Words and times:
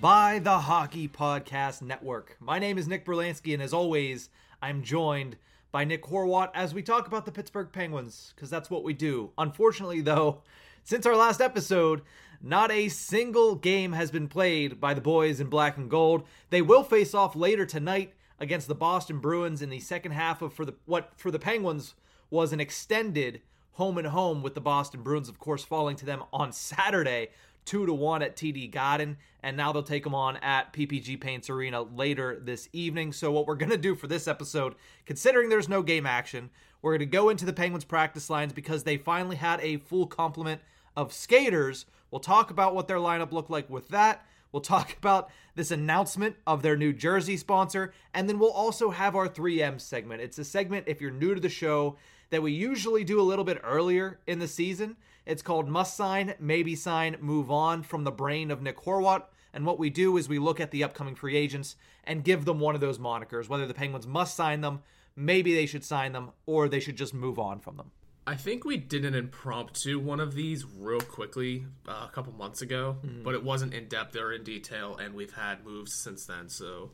by 0.00 0.38
the 0.38 0.60
Hockey 0.60 1.08
Podcast 1.08 1.82
Network. 1.82 2.34
My 2.40 2.58
name 2.58 2.78
is 2.78 2.88
Nick 2.88 3.04
Berlansky, 3.04 3.52
and 3.52 3.62
as 3.62 3.74
always, 3.74 4.30
I'm 4.62 4.82
joined 4.82 5.36
by 5.72 5.84
Nick 5.84 6.04
Horwat 6.04 6.50
as 6.54 6.72
we 6.72 6.82
talk 6.82 7.06
about 7.06 7.26
the 7.26 7.32
Pittsburgh 7.32 7.68
Penguins, 7.70 8.32
because 8.34 8.48
that's 8.48 8.70
what 8.70 8.82
we 8.82 8.94
do. 8.94 9.30
Unfortunately, 9.36 10.00
though, 10.00 10.40
since 10.84 11.04
our 11.04 11.16
last 11.16 11.42
episode, 11.42 12.00
not 12.40 12.70
a 12.70 12.88
single 12.88 13.54
game 13.56 13.92
has 13.92 14.10
been 14.10 14.26
played 14.26 14.80
by 14.80 14.94
the 14.94 15.02
boys 15.02 15.38
in 15.38 15.48
black 15.48 15.76
and 15.76 15.90
gold. 15.90 16.22
They 16.48 16.62
will 16.62 16.82
face 16.82 17.12
off 17.12 17.36
later 17.36 17.66
tonight 17.66 18.14
against 18.38 18.68
the 18.68 18.74
Boston 18.74 19.18
Bruins 19.18 19.60
in 19.60 19.68
the 19.68 19.80
second 19.80 20.12
half 20.12 20.40
of 20.40 20.54
for 20.54 20.64
the 20.64 20.74
what 20.86 21.12
for 21.18 21.30
the 21.30 21.38
Penguins 21.38 21.94
was 22.30 22.54
an 22.54 22.60
extended 22.60 23.42
home 23.72 23.98
and 23.98 24.08
home 24.08 24.42
with 24.42 24.54
the 24.54 24.60
Boston 24.60 25.02
Bruins, 25.02 25.28
of 25.28 25.38
course, 25.38 25.64
falling 25.64 25.96
to 25.96 26.06
them 26.06 26.22
on 26.32 26.52
Saturday, 26.52 27.28
two 27.64 27.86
to 27.86 27.92
one 27.92 28.22
at 28.22 28.36
TD 28.36 28.70
Garden, 28.70 29.16
and 29.42 29.56
now 29.56 29.72
they'll 29.72 29.82
take 29.82 30.04
them 30.04 30.14
on 30.14 30.36
at 30.38 30.72
PPG 30.72 31.20
Paints 31.20 31.50
Arena 31.50 31.82
later 31.82 32.38
this 32.40 32.68
evening. 32.72 33.12
So, 33.12 33.30
what 33.30 33.46
we're 33.46 33.54
gonna 33.56 33.76
do 33.76 33.94
for 33.94 34.06
this 34.06 34.28
episode, 34.28 34.74
considering 35.06 35.48
there's 35.48 35.68
no 35.68 35.82
game 35.82 36.06
action, 36.06 36.50
we're 36.82 36.94
gonna 36.94 37.06
go 37.06 37.28
into 37.28 37.44
the 37.44 37.52
Penguins 37.52 37.84
practice 37.84 38.30
lines 38.30 38.52
because 38.52 38.84
they 38.84 38.96
finally 38.96 39.36
had 39.36 39.60
a 39.60 39.78
full 39.78 40.06
complement 40.06 40.60
of 40.96 41.12
skaters. 41.12 41.86
We'll 42.10 42.20
talk 42.20 42.50
about 42.50 42.74
what 42.74 42.88
their 42.88 42.98
lineup 42.98 43.32
looked 43.32 43.50
like 43.50 43.70
with 43.70 43.88
that. 43.88 44.24
We'll 44.52 44.60
talk 44.60 44.96
about 44.98 45.30
this 45.54 45.70
announcement 45.70 46.36
of 46.46 46.62
their 46.62 46.76
new 46.76 46.92
jersey 46.92 47.36
sponsor, 47.36 47.92
and 48.14 48.28
then 48.28 48.38
we'll 48.38 48.50
also 48.50 48.90
have 48.90 49.16
our 49.16 49.28
3M 49.28 49.80
segment. 49.80 50.22
It's 50.22 50.38
a 50.38 50.44
segment, 50.44 50.88
if 50.88 51.00
you're 51.00 51.10
new 51.10 51.34
to 51.34 51.40
the 51.40 51.48
show, 51.48 51.96
that 52.30 52.42
we 52.42 52.52
usually 52.52 53.04
do 53.04 53.20
a 53.20 53.22
little 53.22 53.44
bit 53.44 53.60
earlier 53.64 54.18
in 54.26 54.38
the 54.38 54.48
season. 54.48 54.96
It's 55.26 55.42
called 55.42 55.68
Must 55.68 55.96
Sign, 55.96 56.34
Maybe 56.38 56.74
Sign, 56.74 57.16
Move 57.20 57.50
On 57.50 57.82
from 57.82 58.04
the 58.04 58.10
brain 58.10 58.50
of 58.50 58.62
Nick 58.62 58.78
Horwat. 58.78 59.24
And 59.52 59.66
what 59.66 59.78
we 59.78 59.90
do 59.90 60.16
is 60.16 60.28
we 60.28 60.38
look 60.38 60.60
at 60.60 60.70
the 60.70 60.84
upcoming 60.84 61.14
free 61.14 61.36
agents 61.36 61.76
and 62.04 62.24
give 62.24 62.44
them 62.44 62.60
one 62.60 62.74
of 62.74 62.80
those 62.80 62.98
monikers, 62.98 63.48
whether 63.48 63.66
the 63.66 63.74
Penguins 63.74 64.06
must 64.06 64.36
sign 64.36 64.60
them, 64.60 64.82
maybe 65.16 65.54
they 65.54 65.66
should 65.66 65.84
sign 65.84 66.12
them, 66.12 66.30
or 66.46 66.68
they 66.68 66.80
should 66.80 66.96
just 66.96 67.14
move 67.14 67.38
on 67.38 67.60
from 67.60 67.76
them. 67.76 67.90
I 68.26 68.36
think 68.36 68.64
we 68.64 68.76
did 68.76 69.04
an 69.04 69.14
impromptu 69.14 69.98
one 69.98 70.20
of 70.20 70.34
these 70.34 70.64
real 70.64 71.00
quickly 71.00 71.66
uh, 71.88 72.06
a 72.08 72.12
couple 72.12 72.32
months 72.32 72.62
ago, 72.62 72.98
mm-hmm. 73.04 73.24
but 73.24 73.34
it 73.34 73.42
wasn't 73.42 73.74
in 73.74 73.88
depth 73.88 74.14
or 74.14 74.32
in 74.32 74.44
detail, 74.44 74.96
and 74.96 75.14
we've 75.14 75.32
had 75.32 75.64
moves 75.64 75.94
since 75.94 76.26
then. 76.26 76.48
So 76.48 76.92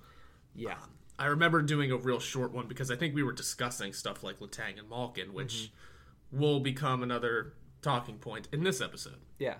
Yeah. 0.54 0.72
Um, 0.72 0.90
I 1.18 1.26
remember 1.26 1.62
doing 1.62 1.90
a 1.92 1.96
real 1.96 2.20
short 2.20 2.52
one 2.52 2.68
because 2.68 2.90
I 2.90 2.96
think 2.96 3.14
we 3.14 3.22
were 3.22 3.32
discussing 3.32 3.92
stuff 3.92 4.22
like 4.22 4.38
Letang 4.38 4.78
and 4.78 4.88
Malkin, 4.88 5.32
which 5.32 5.54
mm-hmm. 6.32 6.40
will 6.40 6.60
become 6.60 7.02
another 7.02 7.54
talking 7.86 8.16
point 8.18 8.48
in 8.52 8.64
this 8.64 8.80
episode. 8.80 9.16
Yeah. 9.38 9.56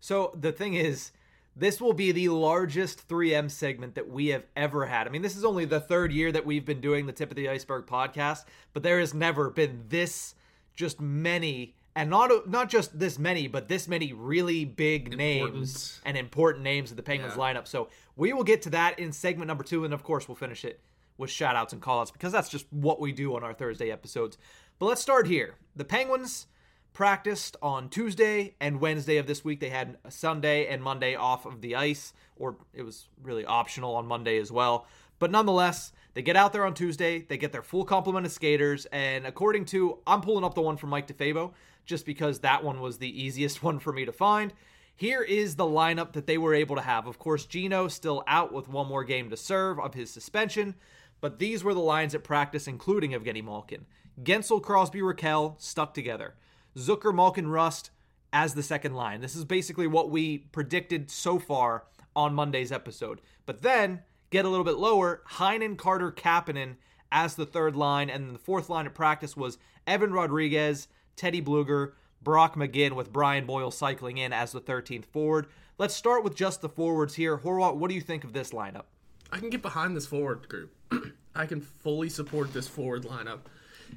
So 0.00 0.32
the 0.40 0.52
thing 0.52 0.74
is, 0.74 1.10
this 1.56 1.80
will 1.80 1.92
be 1.92 2.12
the 2.12 2.28
largest 2.28 3.08
3M 3.08 3.50
segment 3.50 3.96
that 3.96 4.08
we 4.08 4.28
have 4.28 4.44
ever 4.56 4.86
had. 4.86 5.06
I 5.06 5.10
mean, 5.10 5.22
this 5.22 5.36
is 5.36 5.44
only 5.44 5.64
the 5.64 5.80
third 5.80 6.12
year 6.12 6.30
that 6.32 6.46
we've 6.46 6.64
been 6.64 6.80
doing 6.80 7.06
the 7.06 7.12
Tip 7.12 7.30
of 7.30 7.36
the 7.36 7.48
Iceberg 7.48 7.86
podcast, 7.86 8.44
but 8.72 8.82
there 8.84 9.00
has 9.00 9.12
never 9.12 9.50
been 9.50 9.84
this 9.88 10.34
just 10.76 11.00
many 11.00 11.74
and 11.96 12.10
not 12.10 12.48
not 12.48 12.68
just 12.68 12.98
this 12.98 13.18
many, 13.20 13.46
but 13.46 13.68
this 13.68 13.86
many 13.86 14.12
really 14.12 14.64
big 14.64 15.16
names 15.16 16.00
and 16.04 16.16
important 16.16 16.64
names 16.64 16.90
of 16.90 16.96
the 16.96 17.02
Penguins 17.04 17.34
Yeah. 17.36 17.42
lineup. 17.42 17.68
So 17.68 17.88
we 18.16 18.32
will 18.32 18.42
get 18.42 18.62
to 18.62 18.70
that 18.70 18.98
in 18.98 19.12
segment 19.12 19.46
number 19.48 19.62
two, 19.64 19.84
and 19.84 19.94
of 19.94 20.02
course 20.02 20.28
we'll 20.28 20.34
finish 20.36 20.64
it 20.64 20.80
with 21.18 21.30
shout 21.30 21.54
outs 21.54 21.72
and 21.72 21.80
call 21.80 22.00
outs 22.00 22.10
because 22.10 22.32
that's 22.32 22.48
just 22.48 22.66
what 22.72 23.00
we 23.00 23.12
do 23.12 23.36
on 23.36 23.44
our 23.44 23.54
Thursday 23.54 23.90
episodes. 23.92 24.38
But 24.80 24.86
let's 24.86 25.00
start 25.00 25.28
here. 25.28 25.54
The 25.76 25.84
Penguins 25.84 26.48
practiced 26.94 27.56
on 27.60 27.90
Tuesday 27.90 28.54
and 28.60 28.80
Wednesday 28.80 29.18
of 29.18 29.26
this 29.26 29.44
week. 29.44 29.60
They 29.60 29.68
had 29.68 29.98
Sunday 30.08 30.68
and 30.68 30.82
Monday 30.82 31.16
off 31.16 31.44
of 31.44 31.60
the 31.60 31.74
ice, 31.74 32.14
or 32.36 32.56
it 32.72 32.82
was 32.82 33.08
really 33.22 33.44
optional 33.44 33.96
on 33.96 34.06
Monday 34.06 34.38
as 34.38 34.50
well. 34.50 34.86
But 35.18 35.32
nonetheless, 35.32 35.92
they 36.14 36.22
get 36.22 36.36
out 36.36 36.52
there 36.52 36.64
on 36.64 36.72
Tuesday, 36.72 37.20
they 37.20 37.36
get 37.36 37.52
their 37.52 37.62
full 37.62 37.84
complement 37.84 38.26
of 38.26 38.32
skaters, 38.32 38.86
and 38.86 39.26
according 39.26 39.64
to, 39.66 39.98
I'm 40.06 40.20
pulling 40.20 40.44
up 40.44 40.54
the 40.54 40.62
one 40.62 40.76
from 40.76 40.90
Mike 40.90 41.08
DeFabo 41.08 41.52
just 41.84 42.06
because 42.06 42.38
that 42.40 42.64
one 42.64 42.80
was 42.80 42.98
the 42.98 43.22
easiest 43.22 43.62
one 43.62 43.80
for 43.80 43.92
me 43.92 44.04
to 44.04 44.12
find. 44.12 44.54
Here 44.96 45.22
is 45.22 45.56
the 45.56 45.64
lineup 45.64 46.12
that 46.12 46.28
they 46.28 46.38
were 46.38 46.54
able 46.54 46.76
to 46.76 46.82
have. 46.82 47.08
Of 47.08 47.18
course, 47.18 47.46
Gino 47.46 47.88
still 47.88 48.22
out 48.28 48.52
with 48.52 48.68
one 48.68 48.86
more 48.86 49.02
game 49.02 49.30
to 49.30 49.36
serve 49.36 49.80
of 49.80 49.94
his 49.94 50.10
suspension, 50.10 50.76
but 51.20 51.40
these 51.40 51.64
were 51.64 51.74
the 51.74 51.80
lines 51.80 52.14
at 52.14 52.22
practice, 52.22 52.68
including 52.68 53.10
Evgeny 53.10 53.42
Malkin. 53.42 53.86
Guentzel, 54.22 54.62
Crosby, 54.62 55.00
Rakell 55.00 55.60
stuck 55.60 55.92
together. 55.92 56.34
Zucker, 56.76 57.14
Malkin, 57.14 57.48
Rust 57.48 57.90
as 58.32 58.54
the 58.54 58.62
second 58.62 58.94
line. 58.94 59.20
This 59.20 59.36
is 59.36 59.44
basically 59.44 59.86
what 59.86 60.10
we 60.10 60.38
predicted 60.38 61.10
so 61.10 61.38
far 61.38 61.84
on 62.16 62.34
Monday's 62.34 62.72
episode. 62.72 63.20
But 63.46 63.62
then 63.62 64.02
get 64.30 64.44
a 64.44 64.48
little 64.48 64.64
bit 64.64 64.76
lower, 64.76 65.22
Heinen, 65.32 65.76
Carter, 65.76 66.10
Kapanen 66.10 66.76
as 67.12 67.36
the 67.36 67.46
third 67.46 67.76
line, 67.76 68.10
and 68.10 68.24
then 68.24 68.32
the 68.32 68.38
fourth 68.38 68.68
line 68.68 68.86
of 68.86 68.94
practice 68.94 69.36
was 69.36 69.58
Evan 69.86 70.12
Rodrigues, 70.12 70.88
Teddy 71.14 71.40
Blueger, 71.40 71.92
Brock 72.22 72.56
McGinn, 72.56 72.92
with 72.92 73.12
Brian 73.12 73.46
Boyle 73.46 73.70
cycling 73.70 74.18
in 74.18 74.32
as 74.32 74.50
the 74.50 74.60
13th 74.60 75.04
forward. 75.04 75.46
Let's 75.78 75.94
start 75.94 76.24
with 76.24 76.34
just 76.34 76.60
the 76.60 76.68
forwards 76.68 77.14
here. 77.14 77.38
Horwat, 77.38 77.76
what 77.76 77.88
do 77.88 77.94
you 77.94 78.00
think 78.00 78.24
of 78.24 78.32
this 78.32 78.50
lineup? 78.50 78.84
I 79.30 79.38
can 79.38 79.50
get 79.50 79.62
behind 79.62 79.96
this 79.96 80.06
forward 80.06 80.48
group. 80.48 80.74
I 81.34 81.46
can 81.46 81.60
fully 81.60 82.08
support 82.08 82.52
this 82.52 82.66
forward 82.66 83.04
lineup. 83.04 83.40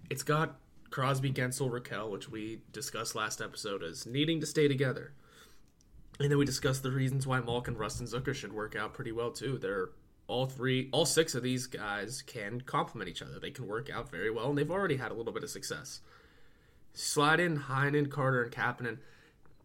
It's 0.09 0.23
got 0.23 0.57
Crosby, 0.97 1.31
Guentzel, 1.31 1.69
Rakell, 1.69 2.09
which 2.09 2.27
we 2.27 2.61
discussed 2.73 3.13
last 3.13 3.39
episode 3.39 3.83
as 3.83 4.07
needing 4.07 4.39
to 4.39 4.47
stay 4.47 4.67
together. 4.67 5.13
And 6.19 6.31
then 6.31 6.39
we 6.39 6.45
discussed 6.45 6.81
the 6.81 6.89
reasons 6.89 7.27
why 7.27 7.39
Malkin, 7.39 7.77
Rust, 7.77 7.99
and 7.99 8.09
Zucker 8.09 8.33
should 8.33 8.51
work 8.51 8.75
out 8.75 8.95
pretty 8.95 9.11
well 9.11 9.29
too. 9.29 9.59
They're 9.59 9.89
all 10.25 10.47
three, 10.47 10.89
all 10.91 11.05
six 11.05 11.35
of 11.35 11.43
these 11.43 11.67
guys 11.67 12.23
can 12.23 12.61
complement 12.61 13.11
each 13.11 13.21
other. 13.21 13.37
They 13.37 13.51
can 13.51 13.67
work 13.67 13.91
out 13.91 14.09
very 14.09 14.31
well, 14.31 14.49
and 14.49 14.57
they've 14.57 14.71
already 14.71 14.97
had 14.97 15.11
a 15.11 15.13
little 15.13 15.31
bit 15.31 15.43
of 15.43 15.51
success. 15.51 15.99
Slide 16.93 17.39
in 17.41 17.59
Heinen, 17.59 18.09
Carter, 18.09 18.41
and 18.41 18.51
Kapanen. 18.51 18.97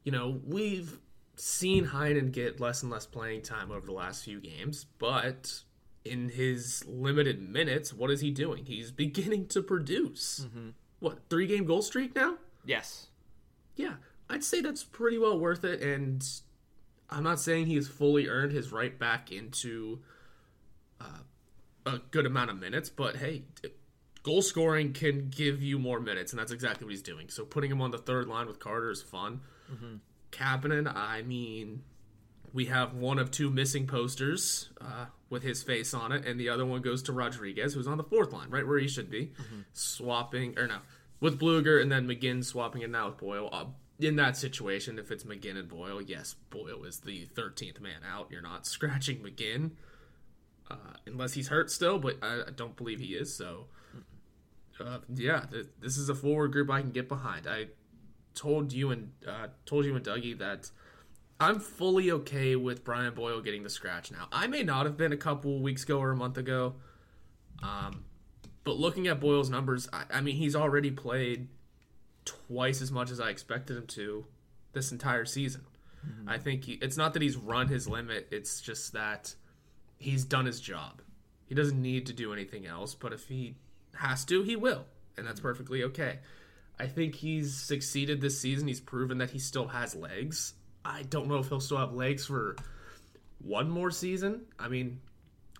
You 0.04 0.12
know, 0.12 0.38
we've 0.46 0.98
seen 1.36 1.86
Heinen 1.86 2.30
get 2.30 2.60
less 2.60 2.82
and 2.82 2.92
less 2.92 3.06
playing 3.06 3.40
time 3.40 3.70
over 3.70 3.86
the 3.86 3.92
last 3.92 4.22
few 4.22 4.38
games, 4.38 4.84
but 4.98 5.62
in 6.04 6.28
his 6.28 6.84
limited 6.86 7.40
minutes, 7.40 7.94
what 7.94 8.10
is 8.10 8.20
he 8.20 8.30
doing? 8.30 8.66
He's 8.66 8.90
beginning 8.90 9.46
to 9.46 9.62
produce. 9.62 10.44
Mm-hmm. 10.44 10.68
What, 11.02 11.18
three 11.28 11.48
game 11.48 11.64
goal 11.64 11.82
streak 11.82 12.14
now? 12.14 12.36
Yes. 12.64 13.08
Yeah, 13.74 13.94
I'd 14.30 14.44
say 14.44 14.60
that's 14.60 14.84
pretty 14.84 15.18
well 15.18 15.36
worth 15.36 15.64
it. 15.64 15.82
And 15.82 16.24
I'm 17.10 17.24
not 17.24 17.40
saying 17.40 17.66
he 17.66 17.74
has 17.74 17.88
fully 17.88 18.28
earned 18.28 18.52
his 18.52 18.70
right 18.70 18.96
back 18.96 19.32
into 19.32 19.98
uh, 21.00 21.24
a 21.84 21.98
good 22.12 22.24
amount 22.24 22.50
of 22.50 22.60
minutes, 22.60 22.88
but 22.88 23.16
hey, 23.16 23.42
goal 24.22 24.42
scoring 24.42 24.92
can 24.92 25.28
give 25.28 25.60
you 25.60 25.76
more 25.76 25.98
minutes, 25.98 26.32
and 26.32 26.38
that's 26.38 26.52
exactly 26.52 26.84
what 26.84 26.92
he's 26.92 27.02
doing. 27.02 27.28
So 27.30 27.44
putting 27.44 27.72
him 27.72 27.82
on 27.82 27.90
the 27.90 27.98
third 27.98 28.28
line 28.28 28.46
with 28.46 28.60
Carter 28.60 28.90
is 28.92 29.02
fun. 29.02 29.40
Kapanen, 30.30 30.86
I 30.94 31.22
mean, 31.22 31.82
we 32.52 32.66
have 32.66 32.94
one 32.94 33.18
of 33.18 33.30
two 33.30 33.50
missing 33.50 33.86
posters 33.86 34.70
uh, 34.80 35.06
with 35.30 35.42
his 35.42 35.62
face 35.62 35.94
on 35.94 36.12
it, 36.12 36.26
and 36.26 36.38
the 36.38 36.48
other 36.48 36.66
one 36.66 36.82
goes 36.82 37.02
to 37.04 37.12
Rodrigues, 37.12 37.74
who's 37.74 37.86
on 37.86 37.96
the 37.96 38.04
fourth 38.04 38.32
line, 38.32 38.50
right 38.50 38.66
where 38.66 38.78
he 38.78 38.88
should 38.88 39.10
be, 39.10 39.32
swapping 39.72 40.58
or 40.58 40.66
no 40.66 40.78
with 41.20 41.38
Blueger, 41.40 41.80
and 41.80 41.90
then 41.90 42.06
McGinn 42.06 42.44
swapping 42.44 42.82
it 42.82 42.90
now 42.90 43.08
with 43.08 43.18
Boyle. 43.18 43.48
Uh, 43.52 43.66
in 44.00 44.16
that 44.16 44.36
situation, 44.36 44.98
if 44.98 45.10
it's 45.10 45.24
McGinn 45.24 45.56
and 45.56 45.68
Boyle, 45.68 46.02
yes, 46.02 46.34
Boyle 46.50 46.84
is 46.84 47.00
the 47.00 47.26
thirteenth 47.34 47.80
man 47.80 48.02
out. 48.10 48.28
You're 48.30 48.42
not 48.42 48.66
scratching 48.66 49.18
McGinn 49.18 49.70
uh, 50.70 50.94
unless 51.06 51.34
he's 51.34 51.48
hurt 51.48 51.70
still, 51.70 51.98
but 51.98 52.16
I, 52.22 52.42
I 52.48 52.50
don't 52.54 52.76
believe 52.76 52.98
he 53.00 53.14
is. 53.14 53.34
So, 53.34 53.66
uh, 54.80 54.98
yeah, 55.14 55.44
th- 55.50 55.66
this 55.80 55.96
is 55.96 56.08
a 56.08 56.14
forward 56.14 56.52
group 56.52 56.70
I 56.70 56.80
can 56.80 56.90
get 56.90 57.08
behind. 57.08 57.46
I 57.46 57.68
told 58.34 58.72
you 58.72 58.90
and 58.90 59.12
uh, 59.26 59.48
told 59.66 59.84
you 59.84 59.94
and 59.94 60.04
Dougie 60.04 60.36
that 60.38 60.70
I'm 61.42 61.58
fully 61.58 62.10
okay 62.12 62.54
with 62.54 62.84
Brian 62.84 63.14
Boyle 63.14 63.40
getting 63.40 63.64
the 63.64 63.70
scratch 63.70 64.12
now. 64.12 64.28
I 64.30 64.46
may 64.46 64.62
not 64.62 64.86
have 64.86 64.96
been 64.96 65.12
a 65.12 65.16
couple 65.16 65.60
weeks 65.60 65.82
ago 65.82 65.98
or 65.98 66.12
a 66.12 66.16
month 66.16 66.38
ago, 66.38 66.76
um, 67.62 68.04
but 68.62 68.76
looking 68.76 69.08
at 69.08 69.18
Boyle's 69.18 69.50
numbers, 69.50 69.88
I, 69.92 70.04
I 70.10 70.20
mean, 70.20 70.36
he's 70.36 70.54
already 70.54 70.92
played 70.92 71.48
twice 72.24 72.80
as 72.80 72.92
much 72.92 73.10
as 73.10 73.18
I 73.18 73.30
expected 73.30 73.76
him 73.76 73.86
to 73.88 74.24
this 74.72 74.92
entire 74.92 75.24
season. 75.24 75.62
I 76.26 76.38
think 76.38 76.64
he, 76.64 76.72
it's 76.74 76.96
not 76.96 77.12
that 77.14 77.22
he's 77.22 77.36
run 77.36 77.68
his 77.68 77.88
limit; 77.88 78.28
it's 78.30 78.60
just 78.60 78.92
that 78.92 79.34
he's 79.98 80.24
done 80.24 80.46
his 80.46 80.60
job. 80.60 81.02
He 81.46 81.54
doesn't 81.54 81.80
need 81.80 82.06
to 82.06 82.12
do 82.12 82.32
anything 82.32 82.66
else, 82.66 82.94
but 82.94 83.12
if 83.12 83.28
he 83.28 83.56
has 83.96 84.24
to, 84.26 84.42
he 84.42 84.56
will, 84.56 84.84
and 85.16 85.26
that's 85.26 85.40
perfectly 85.40 85.82
okay. 85.84 86.18
I 86.78 86.86
think 86.86 87.16
he's 87.16 87.54
succeeded 87.54 88.20
this 88.20 88.40
season. 88.40 88.66
He's 88.66 88.80
proven 88.80 89.18
that 89.18 89.30
he 89.30 89.38
still 89.38 89.68
has 89.68 89.94
legs. 89.94 90.54
I 90.84 91.02
don't 91.02 91.28
know 91.28 91.36
if 91.36 91.48
he'll 91.48 91.60
still 91.60 91.78
have 91.78 91.92
legs 91.92 92.26
for 92.26 92.56
one 93.38 93.70
more 93.70 93.90
season. 93.90 94.42
I 94.58 94.68
mean, 94.68 95.00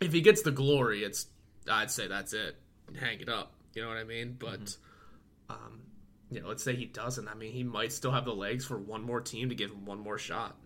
if 0.00 0.12
he 0.12 0.20
gets 0.20 0.42
the 0.42 0.50
glory, 0.50 1.04
it's 1.04 1.26
I'd 1.70 1.90
say 1.90 2.08
that's 2.08 2.32
it. 2.32 2.56
Hang 2.98 3.20
it 3.20 3.28
up. 3.28 3.52
You 3.74 3.82
know 3.82 3.88
what 3.88 3.98
I 3.98 4.04
mean? 4.04 4.36
But 4.38 4.60
mm-hmm. 4.60 5.52
um, 5.52 5.82
you 6.30 6.40
know, 6.40 6.48
let's 6.48 6.62
say 6.62 6.74
he 6.74 6.86
doesn't. 6.86 7.28
I 7.28 7.34
mean, 7.34 7.52
he 7.52 7.62
might 7.62 7.92
still 7.92 8.10
have 8.10 8.24
the 8.24 8.34
legs 8.34 8.64
for 8.64 8.78
one 8.78 9.02
more 9.02 9.20
team 9.20 9.48
to 9.50 9.54
give 9.54 9.70
him 9.70 9.84
one 9.84 10.00
more 10.00 10.18
shot. 10.18 10.56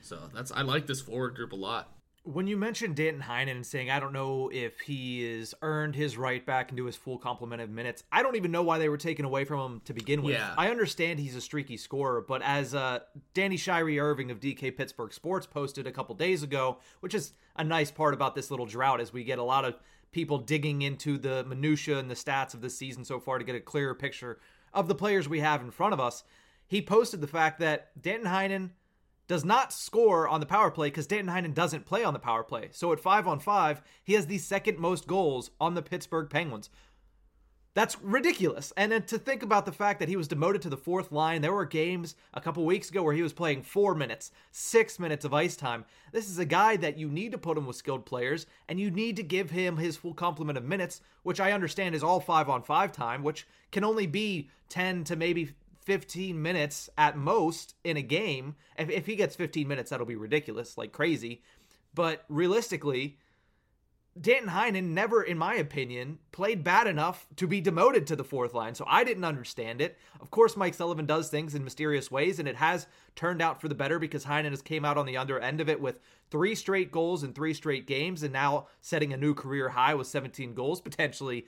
So 0.00 0.18
that's 0.34 0.50
I 0.52 0.62
like 0.62 0.86
this 0.86 1.00
forward 1.00 1.34
group 1.34 1.52
a 1.52 1.56
lot. 1.56 1.92
When 2.30 2.46
you 2.46 2.58
mentioned 2.58 2.94
Danton 2.96 3.22
Heinen 3.22 3.52
and 3.52 3.64
saying 3.64 3.90
I 3.90 3.98
don't 4.00 4.12
know 4.12 4.50
if 4.52 4.80
he 4.80 5.38
has 5.38 5.54
earned 5.62 5.94
his 5.94 6.18
right 6.18 6.44
back 6.44 6.70
into 6.70 6.84
his 6.84 6.94
full 6.94 7.16
complement 7.16 7.62
of 7.62 7.70
minutes, 7.70 8.04
I 8.12 8.22
don't 8.22 8.36
even 8.36 8.50
know 8.50 8.62
why 8.62 8.76
they 8.76 8.90
were 8.90 8.98
taken 8.98 9.24
away 9.24 9.46
from 9.46 9.60
him 9.60 9.80
to 9.86 9.94
begin 9.94 10.22
with. 10.22 10.34
Yeah. 10.34 10.52
I 10.58 10.68
understand 10.68 11.20
he's 11.20 11.34
a 11.36 11.40
streaky 11.40 11.78
scorer, 11.78 12.20
but 12.20 12.42
as 12.42 12.74
uh, 12.74 12.98
Danny 13.32 13.56
Shirey 13.56 13.98
Irving 13.98 14.30
of 14.30 14.40
DK 14.40 14.76
Pittsburgh 14.76 15.10
Sports 15.14 15.46
posted 15.46 15.86
a 15.86 15.90
couple 15.90 16.14
days 16.14 16.42
ago, 16.42 16.76
which 17.00 17.14
is 17.14 17.32
a 17.56 17.64
nice 17.64 17.90
part 17.90 18.12
about 18.12 18.34
this 18.34 18.50
little 18.50 18.66
drought, 18.66 19.00
as 19.00 19.10
we 19.10 19.24
get 19.24 19.38
a 19.38 19.42
lot 19.42 19.64
of 19.64 19.78
people 20.12 20.36
digging 20.36 20.82
into 20.82 21.16
the 21.16 21.44
minutia 21.44 21.98
and 21.98 22.10
the 22.10 22.14
stats 22.14 22.52
of 22.52 22.60
this 22.60 22.76
season 22.76 23.06
so 23.06 23.18
far 23.18 23.38
to 23.38 23.44
get 23.44 23.54
a 23.54 23.60
clearer 23.60 23.94
picture 23.94 24.38
of 24.74 24.86
the 24.86 24.94
players 24.94 25.30
we 25.30 25.40
have 25.40 25.62
in 25.62 25.70
front 25.70 25.94
of 25.94 26.00
us. 26.00 26.24
He 26.66 26.82
posted 26.82 27.22
the 27.22 27.26
fact 27.26 27.58
that 27.60 27.90
Danton 27.98 28.30
Heinen 28.30 28.70
does 29.28 29.44
not 29.44 29.72
score 29.72 30.26
on 30.26 30.40
the 30.40 30.46
power 30.46 30.70
play 30.70 30.88
because 30.88 31.06
Danton 31.06 31.32
Heinen 31.32 31.54
doesn't 31.54 31.86
play 31.86 32.02
on 32.02 32.14
the 32.14 32.18
power 32.18 32.42
play. 32.42 32.70
So 32.72 32.92
at 32.92 32.98
five 32.98 33.28
on 33.28 33.38
five, 33.38 33.82
he 34.02 34.14
has 34.14 34.26
the 34.26 34.38
second 34.38 34.78
most 34.78 35.06
goals 35.06 35.50
on 35.60 35.74
the 35.74 35.82
Pittsburgh 35.82 36.28
Penguins. 36.28 36.70
That's 37.74 38.00
ridiculous. 38.02 38.72
And 38.76 38.90
then 38.90 39.02
to 39.02 39.18
think 39.18 39.44
about 39.44 39.64
the 39.64 39.70
fact 39.70 40.00
that 40.00 40.08
he 40.08 40.16
was 40.16 40.26
demoted 40.26 40.62
to 40.62 40.68
the 40.68 40.76
fourth 40.76 41.12
line, 41.12 41.42
there 41.42 41.52
were 41.52 41.64
games 41.64 42.16
a 42.34 42.40
couple 42.40 42.64
weeks 42.64 42.90
ago 42.90 43.04
where 43.04 43.14
he 43.14 43.22
was 43.22 43.32
playing 43.32 43.62
four 43.62 43.94
minutes, 43.94 44.32
six 44.50 44.98
minutes 44.98 45.24
of 45.24 45.32
ice 45.32 45.54
time. 45.54 45.84
This 46.10 46.28
is 46.28 46.40
a 46.40 46.44
guy 46.44 46.76
that 46.78 46.98
you 46.98 47.08
need 47.08 47.30
to 47.30 47.38
put 47.38 47.56
him 47.56 47.66
with 47.66 47.76
skilled 47.76 48.04
players, 48.04 48.46
and 48.68 48.80
you 48.80 48.90
need 48.90 49.14
to 49.16 49.22
give 49.22 49.50
him 49.50 49.76
his 49.76 49.96
full 49.96 50.14
complement 50.14 50.58
of 50.58 50.64
minutes, 50.64 51.02
which 51.22 51.38
I 51.38 51.52
understand 51.52 51.94
is 51.94 52.02
all 52.02 52.18
five 52.18 52.48
on 52.48 52.62
five 52.62 52.90
time, 52.90 53.22
which 53.22 53.46
can 53.70 53.84
only 53.84 54.08
be 54.08 54.50
10 54.70 55.04
to 55.04 55.14
maybe 55.14 55.52
15 55.88 56.42
minutes 56.42 56.90
at 56.98 57.16
most 57.16 57.74
in 57.82 57.96
a 57.96 58.02
game. 58.02 58.56
If, 58.78 58.90
if 58.90 59.06
he 59.06 59.16
gets 59.16 59.34
15 59.34 59.66
minutes, 59.66 59.88
that'll 59.88 60.04
be 60.04 60.16
ridiculous, 60.16 60.76
like 60.76 60.92
crazy. 60.92 61.40
But 61.94 62.26
realistically, 62.28 63.16
Danton 64.20 64.50
Heinen 64.50 64.88
never, 64.90 65.22
in 65.22 65.38
my 65.38 65.54
opinion, 65.54 66.18
played 66.30 66.62
bad 66.62 66.86
enough 66.86 67.26
to 67.36 67.46
be 67.46 67.62
demoted 67.62 68.06
to 68.08 68.16
the 68.16 68.24
fourth 68.24 68.52
line. 68.52 68.74
So 68.74 68.84
I 68.86 69.02
didn't 69.02 69.24
understand 69.24 69.80
it. 69.80 69.96
Of 70.20 70.30
course, 70.30 70.58
Mike 70.58 70.74
Sullivan 70.74 71.06
does 71.06 71.30
things 71.30 71.54
in 71.54 71.64
mysterious 71.64 72.10
ways, 72.10 72.38
and 72.38 72.46
it 72.46 72.56
has 72.56 72.86
turned 73.16 73.40
out 73.40 73.58
for 73.58 73.68
the 73.68 73.74
better 73.74 73.98
because 73.98 74.26
Heinen 74.26 74.50
has 74.50 74.60
came 74.60 74.84
out 74.84 74.98
on 74.98 75.06
the 75.06 75.16
under 75.16 75.38
end 75.38 75.62
of 75.62 75.70
it 75.70 75.80
with 75.80 76.00
three 76.30 76.54
straight 76.54 76.92
goals 76.92 77.24
in 77.24 77.32
three 77.32 77.54
straight 77.54 77.86
games, 77.86 78.22
and 78.22 78.34
now 78.34 78.66
setting 78.82 79.14
a 79.14 79.16
new 79.16 79.32
career 79.32 79.70
high 79.70 79.94
with 79.94 80.06
17 80.06 80.52
goals, 80.52 80.82
potentially, 80.82 81.46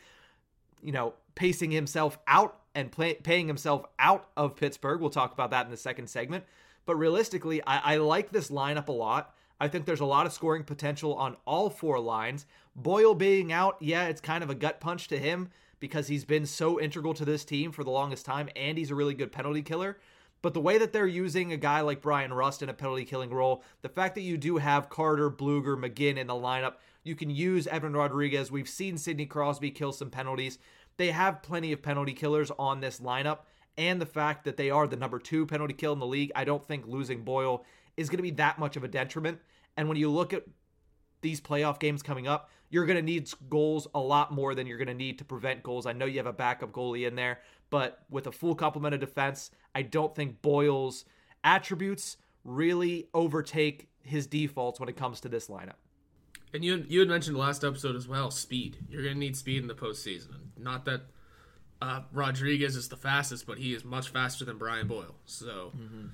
you 0.82 0.92
know, 0.92 1.12
pacing 1.34 1.72
himself 1.72 2.18
out 2.26 2.59
and 2.74 2.92
play, 2.92 3.14
paying 3.14 3.46
himself 3.46 3.84
out 3.98 4.28
of 4.36 4.56
Pittsburgh. 4.56 5.00
We'll 5.00 5.10
talk 5.10 5.32
about 5.32 5.50
that 5.50 5.64
in 5.64 5.70
the 5.70 5.76
second 5.76 6.08
segment. 6.08 6.44
But 6.86 6.96
realistically, 6.96 7.62
I, 7.66 7.94
I 7.94 7.96
like 7.96 8.30
this 8.30 8.50
lineup 8.50 8.88
a 8.88 8.92
lot. 8.92 9.34
I 9.60 9.68
think 9.68 9.84
there's 9.84 10.00
a 10.00 10.06
lot 10.06 10.26
of 10.26 10.32
scoring 10.32 10.64
potential 10.64 11.14
on 11.14 11.36
all 11.44 11.68
four 11.68 12.00
lines. 12.00 12.46
Boyle 12.74 13.14
being 13.14 13.52
out, 13.52 13.76
yeah, 13.80 14.06
it's 14.06 14.20
kind 14.20 14.42
of 14.42 14.50
a 14.50 14.54
gut 14.54 14.80
punch 14.80 15.08
to 15.08 15.18
him 15.18 15.50
because 15.80 16.08
he's 16.08 16.24
been 16.24 16.46
so 16.46 16.80
integral 16.80 17.14
to 17.14 17.24
this 17.24 17.44
team 17.44 17.72
for 17.72 17.84
the 17.84 17.90
longest 17.90 18.24
time 18.24 18.48
and 18.56 18.78
he's 18.78 18.90
a 18.90 18.94
really 18.94 19.14
good 19.14 19.32
penalty 19.32 19.62
killer. 19.62 19.98
But 20.42 20.54
the 20.54 20.60
way 20.60 20.78
that 20.78 20.92
they're 20.92 21.06
using 21.06 21.52
a 21.52 21.58
guy 21.58 21.82
like 21.82 22.00
Bryan 22.00 22.32
Rust 22.32 22.62
in 22.62 22.70
a 22.70 22.74
penalty 22.74 23.04
killing 23.04 23.30
role, 23.30 23.62
the 23.82 23.90
fact 23.90 24.14
that 24.14 24.22
you 24.22 24.38
do 24.38 24.56
have 24.56 24.88
Carter, 24.88 25.30
Blueger, 25.30 25.76
McGinn 25.76 26.16
in 26.16 26.28
the 26.28 26.34
lineup, 26.34 26.74
you 27.02 27.14
can 27.14 27.28
use 27.28 27.66
Evan 27.66 27.94
Rodrigues. 27.94 28.50
We've 28.50 28.68
seen 28.68 28.96
Sidney 28.96 29.26
Crosby 29.26 29.70
kill 29.70 29.92
some 29.92 30.10
penalties 30.10 30.58
they 31.00 31.10
have 31.10 31.42
plenty 31.42 31.72
of 31.72 31.80
penalty 31.80 32.12
killers 32.12 32.50
on 32.58 32.80
this 32.80 33.00
lineup. 33.00 33.38
And 33.78 34.00
the 34.00 34.06
fact 34.06 34.44
that 34.44 34.58
they 34.58 34.68
are 34.68 34.86
the 34.86 34.96
number 34.96 35.18
two 35.18 35.46
penalty 35.46 35.72
kill 35.72 35.94
in 35.94 35.98
the 35.98 36.06
league, 36.06 36.30
I 36.36 36.44
don't 36.44 36.62
think 36.62 36.86
losing 36.86 37.24
Boyle 37.24 37.64
is 37.96 38.10
going 38.10 38.18
to 38.18 38.22
be 38.22 38.32
that 38.32 38.58
much 38.58 38.76
of 38.76 38.84
a 38.84 38.88
detriment. 38.88 39.38
And 39.78 39.88
when 39.88 39.96
you 39.96 40.10
look 40.10 40.34
at 40.34 40.44
these 41.22 41.40
playoff 41.40 41.78
games 41.78 42.02
coming 42.02 42.28
up, 42.28 42.50
you're 42.68 42.84
going 42.84 42.98
to 42.98 43.02
need 43.02 43.30
goals 43.48 43.88
a 43.94 43.98
lot 43.98 44.30
more 44.30 44.54
than 44.54 44.66
you're 44.66 44.76
going 44.76 44.88
to 44.88 44.94
need 44.94 45.18
to 45.18 45.24
prevent 45.24 45.62
goals. 45.62 45.86
I 45.86 45.92
know 45.92 46.04
you 46.04 46.18
have 46.18 46.26
a 46.26 46.32
backup 46.34 46.72
goalie 46.72 47.06
in 47.06 47.14
there, 47.14 47.40
but 47.70 48.04
with 48.10 48.26
a 48.26 48.32
full 48.32 48.54
complement 48.54 48.94
of 48.94 49.00
defense, 49.00 49.50
I 49.74 49.82
don't 49.82 50.14
think 50.14 50.42
Boyle's 50.42 51.06
attributes 51.42 52.18
really 52.44 53.08
overtake 53.14 53.88
his 54.02 54.26
defaults 54.26 54.78
when 54.78 54.90
it 54.90 54.96
comes 54.96 55.20
to 55.20 55.30
this 55.30 55.48
lineup. 55.48 55.76
And 56.52 56.64
you 56.64 56.84
you 56.88 57.00
had 57.00 57.08
mentioned 57.08 57.36
last 57.36 57.64
episode 57.64 57.96
as 57.96 58.08
well, 58.08 58.30
speed. 58.30 58.78
You're 58.88 59.02
going 59.02 59.14
to 59.14 59.20
need 59.20 59.36
speed 59.36 59.62
in 59.62 59.68
the 59.68 59.74
postseason. 59.74 60.34
Not 60.58 60.84
that 60.86 61.02
uh, 61.80 62.00
Rodrigues 62.12 62.76
is 62.76 62.88
the 62.88 62.96
fastest, 62.96 63.46
but 63.46 63.58
he 63.58 63.72
is 63.72 63.84
much 63.84 64.08
faster 64.08 64.44
than 64.44 64.58
Brian 64.58 64.86
Boyle. 64.86 65.14
So 65.26 65.72
mm-hmm. 65.76 66.06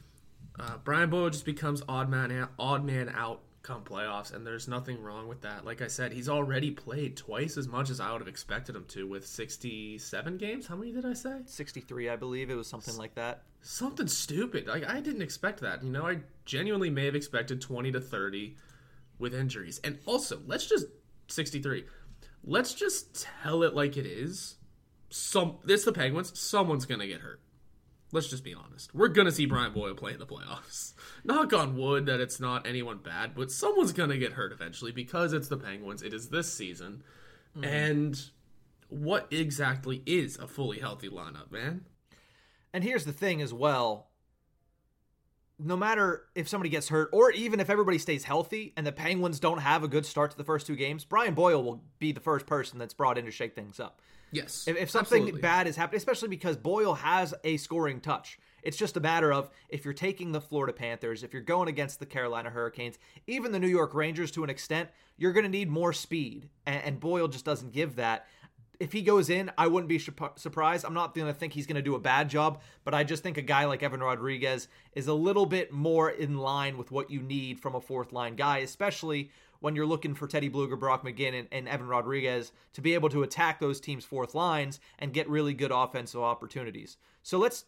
uh, 0.61 0.77
Brian 0.85 1.11
Boyle 1.11 1.31
just 1.31 1.44
becomes 1.44 1.83
odd 1.88 2.09
man 2.09 2.31
out, 2.31 2.50
odd 2.59 2.85
man 2.85 3.09
out 3.09 3.41
come 3.67 3.83
playoffs, 3.83 4.33
and 4.33 4.47
there's 4.47 4.69
nothing 4.69 5.03
wrong 5.03 5.27
with 5.27 5.41
that. 5.41 5.65
Like 5.65 5.83
I 5.83 5.88
said, 5.88 6.12
he's 6.12 6.29
already 6.29 6.71
played 6.71 7.17
twice 7.17 7.56
as 7.56 7.67
much 7.67 7.91
as 7.91 7.99
I 7.99 8.12
would 8.12 8.21
have 8.21 8.29
expected 8.29 8.77
him 8.77 8.85
to 8.88 9.09
with 9.09 9.27
67 9.27 10.37
games. 10.37 10.69
How 10.69 10.77
many 10.77 10.93
did 10.93 11.05
I 11.05 11.15
say? 11.15 11.41
63, 11.47 12.09
I 12.09 12.17
believe. 12.17 12.49
It 12.49 12.55
was 12.55 12.69
something 12.69 12.94
S- 12.94 12.99
like 12.99 13.17
that. 13.17 13.43
Something 13.62 14.06
stupid. 14.06 14.69
Like 14.69 14.88
I 14.88 15.00
didn't 15.00 15.23
expect 15.23 15.61
that. 15.61 15.83
You 15.83 15.91
know, 15.91 16.06
I 16.06 16.19
genuinely 16.44 16.91
may 16.91 17.06
have 17.06 17.17
expected 17.17 17.61
20 17.61 17.91
to 17.93 18.00
30 18.00 18.55
with 19.19 19.35
injuries. 19.35 19.81
And 19.83 19.99
also, 20.07 20.41
let's 20.47 20.67
just 20.67 20.87
63. 21.29 21.85
Let's 22.45 22.75
just 22.75 23.27
tell 23.43 23.63
it 23.63 23.75
like 23.75 23.97
it 23.97 24.07
is. 24.07 24.57
Some 25.11 25.59
it's 25.67 25.85
the 25.85 25.93
Penguins. 25.93 26.39
Someone's 26.39 26.87
gonna 26.87 27.07
get 27.07 27.21
hurt. 27.21 27.41
Let's 28.13 28.29
just 28.29 28.45
be 28.45 28.55
honest. 28.55 28.95
We're 28.95 29.09
gonna 29.09 29.33
see 29.33 29.47
Brian 29.47 29.73
Boyle 29.73 29.95
play 29.95 30.13
in 30.13 30.19
the 30.19 30.27
playoffs. 30.27 30.95
Knock 31.25 31.53
on 31.53 31.77
wood 31.77 32.07
that 32.07 32.21
it's 32.21 32.41
not 32.41 32.67
anyone 32.67 32.99
bad, 32.99 33.35
but 33.35 33.51
someone's 33.51 33.93
gonna 33.93 34.19
get 34.19 34.33
hurt 34.33 34.53
eventually 34.53 34.93
because 34.93 35.33
it's 35.33 35.49
the 35.49 35.57
Penguins. 35.57 36.03
It 36.03 36.12
is 36.12 36.29
this 36.29 36.53
season. 36.53 37.03
Mm. 37.57 37.67
And 37.67 38.23
what 38.89 39.27
exactly 39.33 40.02
is 40.07 40.37
a 40.38 40.47
fully 40.47 40.79
healthy 40.79 41.09
lineup, 41.09 41.50
man? 41.50 41.85
And 42.73 42.85
here's 42.85 43.05
the 43.05 43.12
thing 43.12 43.40
as 43.40 43.52
well 43.52 44.11
no 45.59 45.77
matter 45.77 46.25
if 46.35 46.49
somebody 46.49 46.69
gets 46.69 46.89
hurt 46.89 47.09
or 47.13 47.31
even 47.31 47.61
if 47.61 47.71
everybody 47.71 47.99
stays 47.99 48.25
healthy 48.25 48.73
and 48.77 48.87
the 48.87 48.93
Penguins 48.93 49.41
don't 49.41 49.59
have 49.59 49.83
a 49.83 49.89
good 49.89 50.05
start 50.05 50.31
to 50.33 50.37
the 50.37 50.45
first 50.45 50.67
two 50.67 50.77
games, 50.77 51.05
Brian 51.05 51.35
Boyle 51.35 51.63
will 51.63 51.83
be 51.99 52.13
the 52.13 52.21
first 52.21 52.47
person 52.47 52.79
that's 52.79 52.95
brought 52.95 53.17
in 53.17 53.25
to 53.25 53.31
shake 53.31 53.55
things 53.55 53.81
up. 53.81 54.01
Yes. 54.33 54.65
If, 54.67 54.77
if 54.77 54.91
something 54.91 55.23
absolutely. 55.23 55.41
bad 55.41 55.67
is 55.67 55.77
happening, 55.77 55.99
especially 55.99 56.29
because 56.29 56.57
Boyle 56.57 56.95
has 56.95 57.35
a 57.45 57.57
scoring 57.57 58.01
touch. 58.01 58.39
It's 58.63 58.77
just 58.77 58.97
a 58.97 59.01
matter 59.01 59.33
of 59.33 59.49
if 59.69 59.85
you're 59.85 59.95
taking 59.95 60.33
the 60.33 60.41
Florida 60.41 60.73
Panthers, 60.73 61.23
if 61.23 61.33
you're 61.33 61.41
going 61.41 61.69
against 61.69 62.01
the 62.01 62.07
Carolina 62.07 62.51
Hurricanes, 62.51 62.99
even 63.27 63.53
the 63.53 63.61
New 63.61 63.69
York 63.69 63.95
Rangers 63.95 64.33
to 64.33 64.43
an 64.45 64.51
extent, 64.51 64.91
you're 65.17 65.33
going 65.33 65.45
to 65.45 65.51
need 65.51 65.71
more 65.71 65.93
speed. 65.93 66.49
And, 66.67 66.83
and 66.83 67.01
Boyle 67.01 67.29
just 67.29 67.45
doesn't 67.45 67.73
give 67.73 67.97
that 67.97 68.27
if 68.80 68.92
he 68.92 69.02
goes 69.02 69.30
in, 69.30 69.50
I 69.56 69.66
wouldn't 69.66 69.88
be 69.88 69.99
surprised. 69.99 70.85
I'm 70.85 70.95
not 70.95 71.14
going 71.14 71.26
to 71.26 71.35
think 71.35 71.52
he's 71.52 71.66
going 71.66 71.76
to 71.76 71.83
do 71.83 71.95
a 71.95 72.00
bad 72.00 72.28
job, 72.28 72.61
but 72.85 72.95
I 72.95 73.04
just 73.04 73.23
think 73.23 73.38
a 73.38 73.42
guy 73.42 73.64
like 73.64 73.83
Evan 73.83 74.00
Rodrigues 74.00 74.68
is 74.95 75.06
a 75.06 75.14
little 75.14 75.47
bit 75.47 75.73
more 75.73 76.11
in 76.11 76.38
line 76.38 76.78
with 76.78 76.90
what 76.90 77.11
you 77.11 77.21
need 77.21 77.61
from 77.61 77.75
a 77.75 77.80
fourth 77.80 78.12
line 78.12 78.37
guy, 78.37 78.59
especially 78.59 79.30
when 79.61 79.75
you're 79.75 79.87
looking 79.87 80.14
for 80.14 80.26
Teddy 80.26 80.50
Blueger, 80.50 80.78
Brock 80.78 81.04
McGinn, 81.04 81.38
and, 81.38 81.49
and 81.50 81.68
Evan 81.68 81.88
Rodrigues 81.88 82.52
to 82.75 82.80
be 82.80 82.95
able 82.95 83.09
to 83.09 83.23
attack 83.23 83.59
those 83.59 83.80
teams' 83.80 84.04
fourth 84.04 84.35
lines 84.35 84.80
and 84.99 85.12
get 85.12 85.28
really 85.28 85.54
good 85.54 85.73
offensive 85.73 86.21
opportunities. 86.21 86.99
So 87.23 87.38
let's 87.38 87.64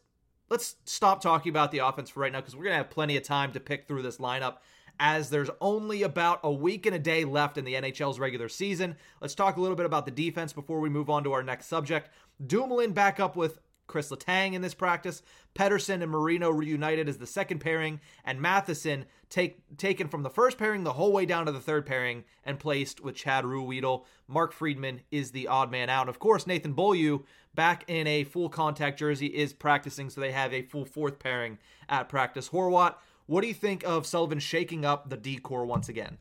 let's 0.50 0.76
stop 0.84 1.20
talking 1.20 1.50
about 1.50 1.72
the 1.72 1.78
offense 1.78 2.10
for 2.10 2.20
right 2.20 2.32
now 2.32 2.40
because 2.40 2.56
we're 2.56 2.64
going 2.64 2.72
to 2.72 2.78
have 2.78 2.90
plenty 2.90 3.16
of 3.16 3.22
time 3.22 3.52
to 3.52 3.60
pick 3.60 3.86
through 3.86 4.02
this 4.02 4.18
lineup 4.18 4.58
as 5.00 5.30
there's 5.30 5.50
only 5.60 6.02
about 6.02 6.40
a 6.42 6.52
week 6.52 6.86
and 6.86 6.94
a 6.94 6.98
day 6.98 7.24
left 7.24 7.58
in 7.58 7.64
the 7.64 7.74
NHL's 7.74 8.18
regular 8.18 8.48
season. 8.48 8.96
Let's 9.20 9.34
talk 9.34 9.56
a 9.56 9.60
little 9.60 9.76
bit 9.76 9.86
about 9.86 10.04
the 10.04 10.10
defense 10.10 10.52
before 10.52 10.80
we 10.80 10.88
move 10.88 11.10
on 11.10 11.24
to 11.24 11.32
our 11.32 11.42
next 11.42 11.66
subject. 11.66 12.10
Dumoulin 12.44 12.92
back 12.92 13.20
up 13.20 13.36
with 13.36 13.60
Kris 13.88 14.10
Letang 14.10 14.52
in 14.52 14.62
this 14.62 14.74
practice. 14.74 15.22
Pettersson 15.54 16.02
and 16.02 16.10
Marino 16.10 16.50
reunited 16.50 17.08
as 17.08 17.16
the 17.18 17.26
second 17.26 17.58
pairing, 17.58 18.00
and 18.24 18.40
Matheson 18.40 19.06
take, 19.28 19.76
taken 19.76 20.06
from 20.06 20.22
the 20.22 20.30
first 20.30 20.58
pairing 20.58 20.84
the 20.84 20.92
whole 20.92 21.12
way 21.12 21.26
down 21.26 21.46
to 21.46 21.52
the 21.52 21.58
third 21.58 21.84
pairing 21.84 22.22
and 22.44 22.60
placed 22.60 23.00
with 23.00 23.16
Chad 23.16 23.44
Ruhwedel. 23.44 24.04
Mark 24.28 24.52
Friedman 24.52 25.00
is 25.10 25.32
the 25.32 25.48
odd 25.48 25.72
man 25.72 25.90
out. 25.90 26.08
Of 26.08 26.20
course, 26.20 26.46
Nathan 26.46 26.74
Beaulieu 26.74 27.24
back 27.54 27.82
in 27.88 28.06
a 28.06 28.24
full 28.24 28.48
contact 28.48 28.98
jersey 28.98 29.26
is 29.26 29.52
practicing, 29.52 30.10
so 30.10 30.20
they 30.20 30.32
have 30.32 30.52
a 30.52 30.62
full 30.62 30.84
fourth 30.84 31.18
pairing 31.18 31.58
at 31.88 32.08
practice. 32.08 32.50
Horwat 32.50 32.94
what 33.28 33.42
do 33.42 33.47
you 33.47 33.54
think 33.54 33.85
of 33.87 34.04
Sullivan 34.04 34.40
shaking 34.40 34.85
up 34.85 35.08
the 35.08 35.16
decor 35.16 35.64
once 35.64 35.88
again? 35.88 36.18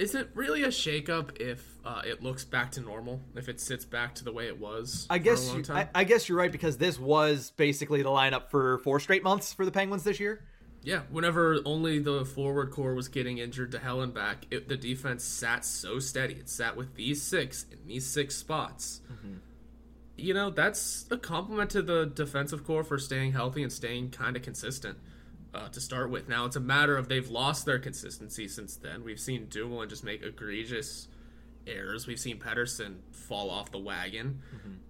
is 0.00 0.14
it 0.14 0.30
really 0.34 0.62
a 0.62 0.68
shakeup 0.68 1.38
if 1.38 1.62
uh, 1.84 2.00
it 2.06 2.22
looks 2.22 2.42
back 2.42 2.70
to 2.72 2.80
normal? 2.80 3.20
If 3.36 3.50
it 3.50 3.60
sits 3.60 3.84
back 3.84 4.14
to 4.16 4.24
the 4.24 4.32
way 4.32 4.46
it 4.46 4.58
was? 4.58 5.06
I 5.10 5.18
guess 5.18 5.44
a 5.44 5.48
long 5.48 5.56
you, 5.58 5.62
time? 5.62 5.88
I, 5.94 6.00
I 6.00 6.04
guess 6.04 6.26
you're 6.26 6.38
right 6.38 6.50
because 6.50 6.78
this 6.78 6.98
was 6.98 7.52
basically 7.56 8.02
the 8.02 8.08
lineup 8.08 8.48
for 8.48 8.78
four 8.78 8.98
straight 8.98 9.22
months 9.22 9.52
for 9.52 9.66
the 9.66 9.70
Penguins 9.70 10.02
this 10.02 10.18
year. 10.18 10.42
Yeah, 10.82 11.02
whenever 11.10 11.58
only 11.66 11.98
the 11.98 12.24
forward 12.24 12.70
core 12.70 12.94
was 12.94 13.08
getting 13.08 13.36
injured 13.36 13.72
to 13.72 13.78
hell 13.78 14.00
and 14.00 14.14
back, 14.14 14.46
it, 14.50 14.68
the 14.68 14.76
defense 14.78 15.22
sat 15.22 15.66
so 15.66 15.98
steady. 15.98 16.32
It 16.34 16.48
sat 16.48 16.74
with 16.74 16.94
these 16.94 17.20
six 17.20 17.66
in 17.70 17.86
these 17.86 18.06
six 18.06 18.34
spots. 18.36 19.02
You 20.16 20.32
know, 20.32 20.48
that's 20.50 21.06
a 21.10 21.18
compliment 21.18 21.70
to 21.70 21.82
the 21.82 22.06
defensive 22.06 22.64
core 22.64 22.84
for 22.84 22.98
staying 22.98 23.32
healthy 23.32 23.62
and 23.62 23.72
staying 23.72 24.10
kind 24.10 24.36
of 24.36 24.42
consistent 24.42 24.98
uh, 25.54 25.68
to 25.68 25.80
start 25.80 26.10
with. 26.10 26.28
Now, 26.28 26.44
it's 26.44 26.56
a 26.56 26.60
matter 26.60 26.96
of 26.96 27.08
they've 27.08 27.28
lost 27.28 27.66
their 27.66 27.78
consistency 27.78 28.48
since 28.48 28.76
then. 28.76 29.04
We've 29.04 29.20
seen 29.20 29.46
Dumoulin 29.48 29.88
just 29.88 30.04
make 30.04 30.22
egregious 30.22 31.08
errors. 31.66 32.06
We've 32.06 32.20
seen 32.20 32.38
Pettersson 32.38 32.96
fall 33.12 33.50
off 33.50 33.70
the 33.70 33.78
wagon. 33.78 34.42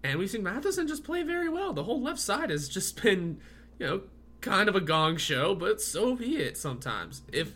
And 0.05 0.19
we've 0.19 0.31
seen 0.31 0.43
Matheson 0.43 0.87
just 0.87 1.05
play 1.05 1.23
very 1.23 1.49
well. 1.49 1.73
The 1.73 1.85
whole 1.85 2.03
left 2.03 2.21
side 2.21 2.51
has 2.51 2.69
just 2.69 3.03
been, 3.03 3.41
you 3.79 3.87
know, 3.87 4.03
kind 4.41 4.69
of 4.69 4.77
a 4.77 4.81
gong 4.81 5.17
show, 5.17 5.55
but 5.55 5.81
so 5.81 6.15
be 6.17 6.37
it 6.37 6.57
sometimes. 6.57 7.23
If 7.33 7.55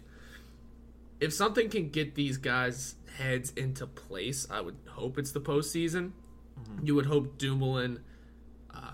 if 1.21 1.33
something 1.33 1.71
can 1.71 1.89
get 1.89 2.15
these 2.15 2.37
guys' 2.37 2.97
heads 3.17 3.51
into 3.53 3.87
place, 3.87 4.47
I 4.51 4.61
would 4.61 4.77
hope 4.89 5.17
it's 5.17 5.33
the 5.33 5.41
postseason. 5.41 6.13
You 6.83 6.95
would 6.95 7.07
hope 7.07 7.39
Dumoulin 7.39 8.01
uh, 8.75 8.93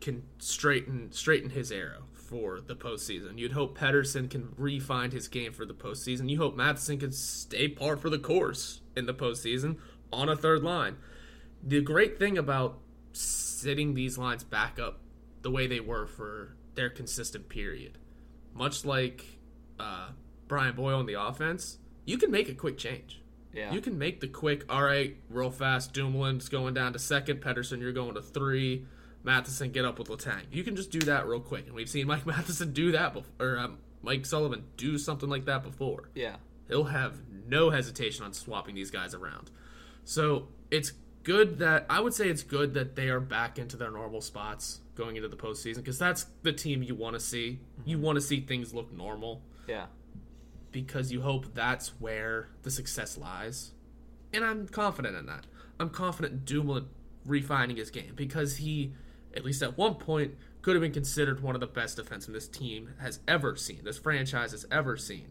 can 0.00 0.22
straighten 0.38 1.12
straighten 1.12 1.50
his 1.50 1.70
arrow 1.70 2.04
for 2.30 2.60
the 2.60 2.76
postseason. 2.76 3.38
You'd 3.38 3.52
hope 3.52 3.76
Pettersson 3.76 4.30
can 4.30 4.54
refine 4.56 5.10
his 5.10 5.26
game 5.26 5.52
for 5.52 5.66
the 5.66 5.74
postseason. 5.74 6.30
You 6.30 6.38
hope 6.38 6.56
Matheson 6.56 6.98
can 6.98 7.10
stay 7.10 7.66
par 7.68 7.96
for 7.96 8.08
the 8.08 8.18
course 8.18 8.80
in 8.96 9.06
the 9.06 9.14
postseason 9.14 9.78
on 10.12 10.28
a 10.28 10.36
third 10.36 10.62
line. 10.62 10.96
The 11.62 11.80
great 11.80 12.18
thing 12.18 12.38
about 12.38 12.78
sitting 13.12 13.94
these 13.94 14.16
lines 14.16 14.44
back 14.44 14.78
up 14.78 15.00
the 15.42 15.50
way 15.50 15.66
they 15.66 15.80
were 15.80 16.06
for 16.06 16.56
their 16.76 16.88
consistent 16.88 17.48
period, 17.48 17.98
much 18.54 18.84
like 18.84 19.24
uh, 19.80 20.10
Brian 20.46 20.76
Boyle 20.76 21.00
on 21.00 21.06
the 21.06 21.20
offense, 21.20 21.78
you 22.04 22.16
can 22.16 22.30
make 22.30 22.48
a 22.48 22.54
quick 22.54 22.78
change. 22.78 23.20
Yeah. 23.52 23.72
You 23.72 23.80
can 23.80 23.98
make 23.98 24.20
the 24.20 24.28
quick, 24.28 24.64
all 24.68 24.84
right, 24.84 25.16
real 25.28 25.50
fast. 25.50 25.92
Dumoulin's 25.92 26.48
going 26.48 26.74
down 26.74 26.92
to 26.92 27.00
second. 27.00 27.40
Pettersson, 27.42 27.80
you're 27.80 27.92
going 27.92 28.14
to 28.14 28.22
three. 28.22 28.86
Matheson, 29.22 29.70
get 29.70 29.84
up 29.84 29.98
with 29.98 30.08
Letang. 30.08 30.42
You 30.50 30.64
can 30.64 30.76
just 30.76 30.90
do 30.90 30.98
that 31.00 31.26
real 31.26 31.40
quick. 31.40 31.66
And 31.66 31.74
we've 31.74 31.88
seen 31.88 32.06
Mike 32.06 32.26
Matheson 32.34 32.72
do 32.72 32.92
that 32.92 33.12
before, 33.14 33.32
or 33.38 33.58
um, 33.58 33.78
Mike 34.02 34.24
Sullivan 34.26 34.64
do 34.76 34.96
something 34.98 35.28
like 35.28 35.44
that 35.46 35.62
before. 35.62 36.10
Yeah. 36.14 36.36
He'll 36.68 36.84
have 36.84 37.18
no 37.48 37.70
hesitation 37.70 38.24
on 38.24 38.32
swapping 38.32 38.74
these 38.74 38.90
guys 38.90 39.14
around. 39.14 39.50
So 40.04 40.48
it's 40.70 40.92
good 41.22 41.58
that, 41.58 41.84
I 41.90 42.00
would 42.00 42.14
say 42.14 42.28
it's 42.28 42.42
good 42.42 42.74
that 42.74 42.96
they 42.96 43.08
are 43.08 43.20
back 43.20 43.58
into 43.58 43.76
their 43.76 43.90
normal 43.90 44.20
spots 44.20 44.80
going 44.94 45.16
into 45.16 45.28
the 45.28 45.36
postseason 45.36 45.76
because 45.78 45.98
that's 45.98 46.26
the 46.42 46.52
team 46.52 46.82
you 46.82 46.94
want 46.94 47.14
to 47.14 47.20
see. 47.20 47.60
You 47.84 47.98
want 47.98 48.16
to 48.16 48.20
see 48.22 48.40
things 48.40 48.72
look 48.72 48.92
normal 48.92 49.42
Yeah. 49.68 49.86
because 50.72 51.12
you 51.12 51.20
hope 51.22 51.54
that's 51.54 51.88
where 52.00 52.48
the 52.62 52.70
success 52.70 53.18
lies. 53.18 53.72
And 54.32 54.44
I'm 54.44 54.68
confident 54.68 55.16
in 55.16 55.26
that. 55.26 55.46
I'm 55.78 55.90
confident 55.90 56.32
in 56.34 56.44
Dumoulin 56.44 56.86
refining 57.26 57.76
his 57.76 57.90
game 57.90 58.12
because 58.14 58.56
he, 58.58 58.92
at 59.34 59.44
least 59.44 59.62
at 59.62 59.76
one 59.78 59.94
point, 59.94 60.34
could 60.62 60.74
have 60.74 60.82
been 60.82 60.92
considered 60.92 61.40
one 61.42 61.54
of 61.54 61.60
the 61.60 61.66
best 61.66 61.96
defensemen 61.98 62.32
this 62.34 62.48
team 62.48 62.90
has 62.98 63.20
ever 63.26 63.56
seen, 63.56 63.80
this 63.84 63.98
franchise 63.98 64.50
has 64.52 64.66
ever 64.70 64.96
seen. 64.96 65.26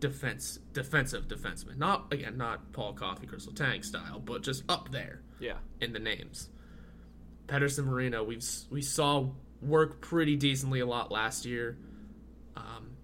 Defense, 0.00 0.58
defensive 0.72 1.28
defenseman. 1.28 1.76
Not 1.78 2.12
again, 2.12 2.36
not 2.36 2.72
Paul 2.72 2.92
Coffey, 2.92 3.26
Kris 3.26 3.46
Letang 3.46 3.82
style, 3.84 4.18
but 4.18 4.42
just 4.42 4.62
up 4.68 4.90
there 4.90 5.22
Yeah. 5.40 5.56
in 5.80 5.92
the 5.94 5.98
names. 5.98 6.50
Pettersson 7.46 7.84
Marino, 7.86 8.22
we've 8.24 8.44
we 8.70 8.82
saw 8.82 9.30
work 9.62 10.00
pretty 10.02 10.36
decently 10.36 10.80
a 10.80 10.86
lot 10.86 11.10
last 11.10 11.44
year, 11.46 11.78
um, 12.56 12.96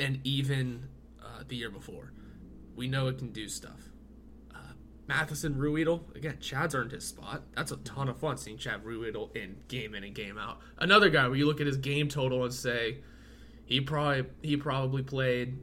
and 0.00 0.20
even 0.24 0.88
uh, 1.22 1.42
the 1.46 1.56
year 1.56 1.70
before. 1.70 2.12
We 2.74 2.88
know 2.88 3.06
it 3.08 3.18
can 3.18 3.30
do 3.32 3.48
stuff. 3.48 3.80
Matheson 5.08 5.54
Ruhwedel, 5.54 6.14
again, 6.16 6.38
Chad's 6.40 6.74
earned 6.74 6.92
his 6.92 7.04
spot. 7.06 7.42
That's 7.54 7.70
a 7.70 7.76
ton 7.78 8.08
of 8.08 8.18
fun 8.18 8.36
seeing 8.36 8.58
Chad 8.58 8.84
Ruhwedel 8.84 9.34
in 9.36 9.56
game 9.68 9.94
in 9.94 10.02
and 10.04 10.14
game 10.14 10.36
out. 10.38 10.58
Another 10.78 11.08
guy 11.10 11.28
where 11.28 11.36
you 11.36 11.46
look 11.46 11.60
at 11.60 11.66
his 11.66 11.76
game 11.76 12.08
total 12.08 12.44
and 12.44 12.52
say 12.52 12.98
he 13.64 13.80
probably 13.80 14.24
he 14.42 14.56
probably 14.56 15.02
played 15.02 15.58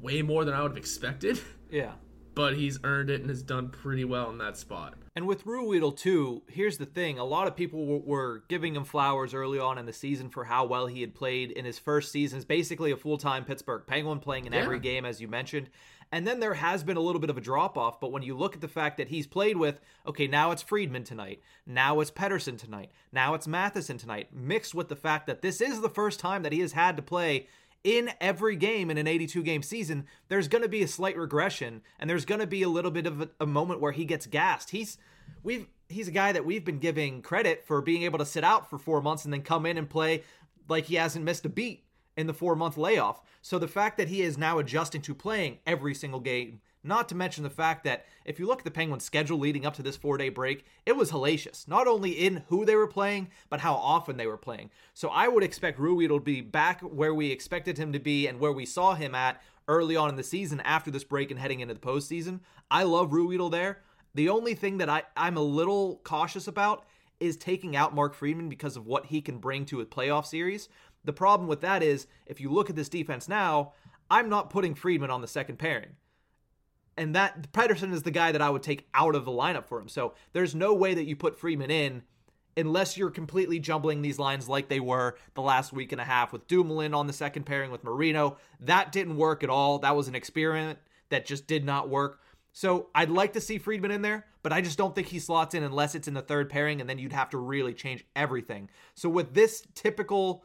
way 0.00 0.22
more 0.22 0.44
than 0.44 0.54
I 0.54 0.62
would 0.62 0.72
have 0.72 0.78
expected, 0.78 1.40
Yeah. 1.70 1.92
but 2.34 2.56
he's 2.56 2.78
earned 2.84 3.10
it 3.10 3.20
and 3.20 3.30
has 3.30 3.42
done 3.42 3.68
pretty 3.70 4.04
well 4.04 4.30
in 4.30 4.38
that 4.38 4.56
spot. 4.56 4.94
And 5.16 5.26
with 5.26 5.44
Ruhwedel 5.44 5.96
too, 5.96 6.42
here's 6.48 6.78
the 6.78 6.86
thing: 6.86 7.18
a 7.18 7.24
lot 7.24 7.46
of 7.48 7.56
people 7.56 7.84
were, 7.84 7.98
were 7.98 8.44
giving 8.48 8.74
him 8.76 8.84
flowers 8.84 9.34
early 9.34 9.58
on 9.58 9.76
in 9.76 9.86
the 9.86 9.92
season 9.92 10.30
for 10.30 10.44
how 10.44 10.64
well 10.66 10.86
he 10.86 11.00
had 11.00 11.14
played 11.14 11.50
in 11.50 11.64
his 11.64 11.78
first 11.78 12.12
season. 12.12 12.36
It's 12.38 12.44
basically 12.44 12.92
a 12.92 12.96
full-time 12.96 13.44
Pittsburgh 13.44 13.82
Penguin 13.86 14.20
playing 14.20 14.46
in 14.46 14.54
every 14.54 14.78
game, 14.78 15.04
as 15.04 15.20
you 15.20 15.26
mentioned. 15.28 15.68
And 16.12 16.26
then 16.26 16.40
there 16.40 16.54
has 16.54 16.82
been 16.82 16.96
a 16.96 17.00
little 17.00 17.20
bit 17.20 17.30
of 17.30 17.38
a 17.38 17.40
drop 17.40 17.78
off. 17.78 18.00
But 18.00 18.10
when 18.10 18.22
you 18.22 18.36
look 18.36 18.54
at 18.54 18.60
the 18.60 18.68
fact 18.68 18.96
that 18.96 19.08
he's 19.08 19.26
played 19.26 19.56
with, 19.56 19.80
okay, 20.06 20.26
now 20.26 20.50
it's 20.50 20.62
Friedman 20.62 21.04
tonight, 21.04 21.40
now 21.66 22.00
it's 22.00 22.10
Pettersson 22.10 22.58
tonight, 22.58 22.90
now 23.12 23.34
it's 23.34 23.46
Matheson 23.46 23.96
tonight, 23.96 24.28
mixed 24.32 24.74
with 24.74 24.88
the 24.88 24.96
fact 24.96 25.26
that 25.26 25.42
this 25.42 25.60
is 25.60 25.80
the 25.80 25.88
first 25.88 26.18
time 26.18 26.42
that 26.42 26.52
he 26.52 26.60
has 26.60 26.72
had 26.72 26.96
to 26.96 27.02
play 27.02 27.46
in 27.84 28.10
every 28.20 28.56
game 28.56 28.90
in 28.90 28.98
an 28.98 29.06
82 29.06 29.42
game 29.42 29.62
season, 29.62 30.06
there's 30.28 30.48
going 30.48 30.62
to 30.62 30.68
be 30.68 30.82
a 30.82 30.88
slight 30.88 31.16
regression 31.16 31.82
and 31.98 32.10
there's 32.10 32.24
going 32.24 32.40
to 32.40 32.46
be 32.46 32.62
a 32.62 32.68
little 32.68 32.90
bit 32.90 33.06
of 33.06 33.22
a, 33.22 33.30
a 33.40 33.46
moment 33.46 33.80
where 33.80 33.92
he 33.92 34.04
gets 34.04 34.26
gassed. 34.26 34.70
He's 34.70 34.98
we've 35.42 35.66
he's 35.88 36.08
a 36.08 36.12
guy 36.12 36.32
that 36.32 36.44
we've 36.44 36.64
been 36.64 36.78
giving 36.78 37.22
credit 37.22 37.64
for 37.64 37.80
being 37.80 38.02
able 38.02 38.18
to 38.18 38.26
sit 38.26 38.44
out 38.44 38.68
for 38.68 38.78
4 38.78 39.00
months 39.00 39.24
and 39.24 39.32
then 39.32 39.42
come 39.42 39.66
in 39.66 39.78
and 39.78 39.88
play 39.88 40.24
like 40.68 40.84
he 40.84 40.96
hasn't 40.96 41.24
missed 41.24 41.46
a 41.46 41.48
beat 41.48 41.84
in 42.20 42.26
the 42.26 42.34
4 42.34 42.54
month 42.54 42.76
layoff. 42.76 43.20
So 43.42 43.58
the 43.58 43.66
fact 43.66 43.96
that 43.96 44.08
he 44.08 44.22
is 44.22 44.38
now 44.38 44.58
adjusting 44.58 45.02
to 45.02 45.14
playing 45.14 45.58
every 45.66 45.94
single 45.94 46.20
game 46.20 46.60
not 46.82 47.08
to 47.08 47.14
mention 47.14 47.44
the 47.44 47.50
fact 47.50 47.84
that 47.84 48.06
if 48.24 48.38
you 48.38 48.46
look 48.46 48.60
at 48.60 48.64
the 48.64 48.70
Penguins' 48.70 49.04
schedule 49.04 49.38
leading 49.38 49.66
up 49.66 49.74
to 49.74 49.82
this 49.82 49.96
four 49.96 50.16
day 50.16 50.28
break, 50.28 50.64
it 50.86 50.96
was 50.96 51.10
hellacious. 51.10 51.68
Not 51.68 51.86
only 51.86 52.12
in 52.12 52.44
who 52.48 52.64
they 52.64 52.74
were 52.74 52.86
playing, 52.86 53.28
but 53.48 53.60
how 53.60 53.74
often 53.74 54.16
they 54.16 54.26
were 54.26 54.36
playing. 54.36 54.70
So 54.94 55.08
I 55.08 55.28
would 55.28 55.42
expect 55.42 55.78
Ruhwedel 55.78 56.18
to 56.18 56.20
be 56.20 56.40
back 56.40 56.80
where 56.80 57.14
we 57.14 57.30
expected 57.30 57.76
him 57.76 57.92
to 57.92 57.98
be 57.98 58.26
and 58.26 58.40
where 58.40 58.52
we 58.52 58.64
saw 58.64 58.94
him 58.94 59.14
at 59.14 59.42
early 59.68 59.94
on 59.94 60.08
in 60.08 60.16
the 60.16 60.22
season 60.22 60.60
after 60.60 60.90
this 60.90 61.04
break 61.04 61.30
and 61.30 61.38
heading 61.38 61.60
into 61.60 61.74
the 61.74 61.80
postseason. 61.80 62.40
I 62.70 62.84
love 62.84 63.10
Ruhwedel 63.10 63.50
there. 63.50 63.80
The 64.14 64.28
only 64.28 64.54
thing 64.54 64.78
that 64.78 64.88
I, 64.88 65.02
I'm 65.16 65.36
a 65.36 65.42
little 65.42 66.00
cautious 66.02 66.48
about 66.48 66.86
is 67.20 67.36
taking 67.36 67.76
out 67.76 67.94
Mark 67.94 68.14
Friedman 68.14 68.48
because 68.48 68.76
of 68.76 68.86
what 68.86 69.06
he 69.06 69.20
can 69.20 69.38
bring 69.38 69.66
to 69.66 69.80
a 69.80 69.86
playoff 69.86 70.26
series. 70.26 70.68
The 71.04 71.12
problem 71.12 71.48
with 71.48 71.60
that 71.62 71.82
is 71.82 72.06
if 72.26 72.40
you 72.40 72.50
look 72.50 72.70
at 72.70 72.76
this 72.76 72.88
defense 72.88 73.28
now, 73.28 73.72
I'm 74.10 74.28
not 74.28 74.50
putting 74.50 74.74
Friedman 74.74 75.10
on 75.10 75.20
the 75.20 75.28
second 75.28 75.58
pairing 75.58 75.96
and 77.00 77.14
that 77.14 77.50
Pettersson 77.52 77.94
is 77.94 78.02
the 78.02 78.10
guy 78.10 78.30
that 78.30 78.42
I 78.42 78.50
would 78.50 78.62
take 78.62 78.86
out 78.92 79.14
of 79.14 79.24
the 79.24 79.30
lineup 79.30 79.66
for 79.66 79.80
him. 79.80 79.88
So 79.88 80.12
there's 80.34 80.54
no 80.54 80.74
way 80.74 80.92
that 80.92 81.06
you 81.06 81.16
put 81.16 81.38
Friedman 81.38 81.70
in 81.70 82.02
unless 82.58 82.98
you're 82.98 83.10
completely 83.10 83.58
jumbling 83.58 84.02
these 84.02 84.18
lines 84.18 84.50
like 84.50 84.68
they 84.68 84.80
were 84.80 85.16
the 85.32 85.40
last 85.40 85.72
week 85.72 85.92
and 85.92 86.00
a 86.00 86.04
half 86.04 86.30
with 86.30 86.46
Dumoulin 86.46 86.92
on 86.92 87.06
the 87.06 87.12
second 87.14 87.44
pairing 87.44 87.70
with 87.70 87.84
Marino. 87.84 88.36
That 88.60 88.92
didn't 88.92 89.16
work 89.16 89.42
at 89.42 89.48
all. 89.48 89.78
That 89.78 89.96
was 89.96 90.08
an 90.08 90.14
experiment 90.14 90.78
that 91.08 91.24
just 91.24 91.46
did 91.46 91.64
not 91.64 91.88
work. 91.88 92.20
So 92.52 92.90
I'd 92.94 93.08
like 93.08 93.32
to 93.32 93.40
see 93.40 93.56
Friedman 93.56 93.92
in 93.92 94.02
there, 94.02 94.26
but 94.42 94.52
I 94.52 94.60
just 94.60 94.76
don't 94.76 94.94
think 94.94 95.06
he 95.06 95.20
slots 95.20 95.54
in 95.54 95.62
unless 95.62 95.94
it's 95.94 96.08
in 96.08 96.14
the 96.14 96.20
third 96.20 96.50
pairing, 96.50 96.82
and 96.82 96.90
then 96.90 96.98
you'd 96.98 97.14
have 97.14 97.30
to 97.30 97.38
really 97.38 97.72
change 97.72 98.04
everything. 98.14 98.68
So 98.94 99.08
with 99.08 99.32
this 99.32 99.66
typical 99.74 100.44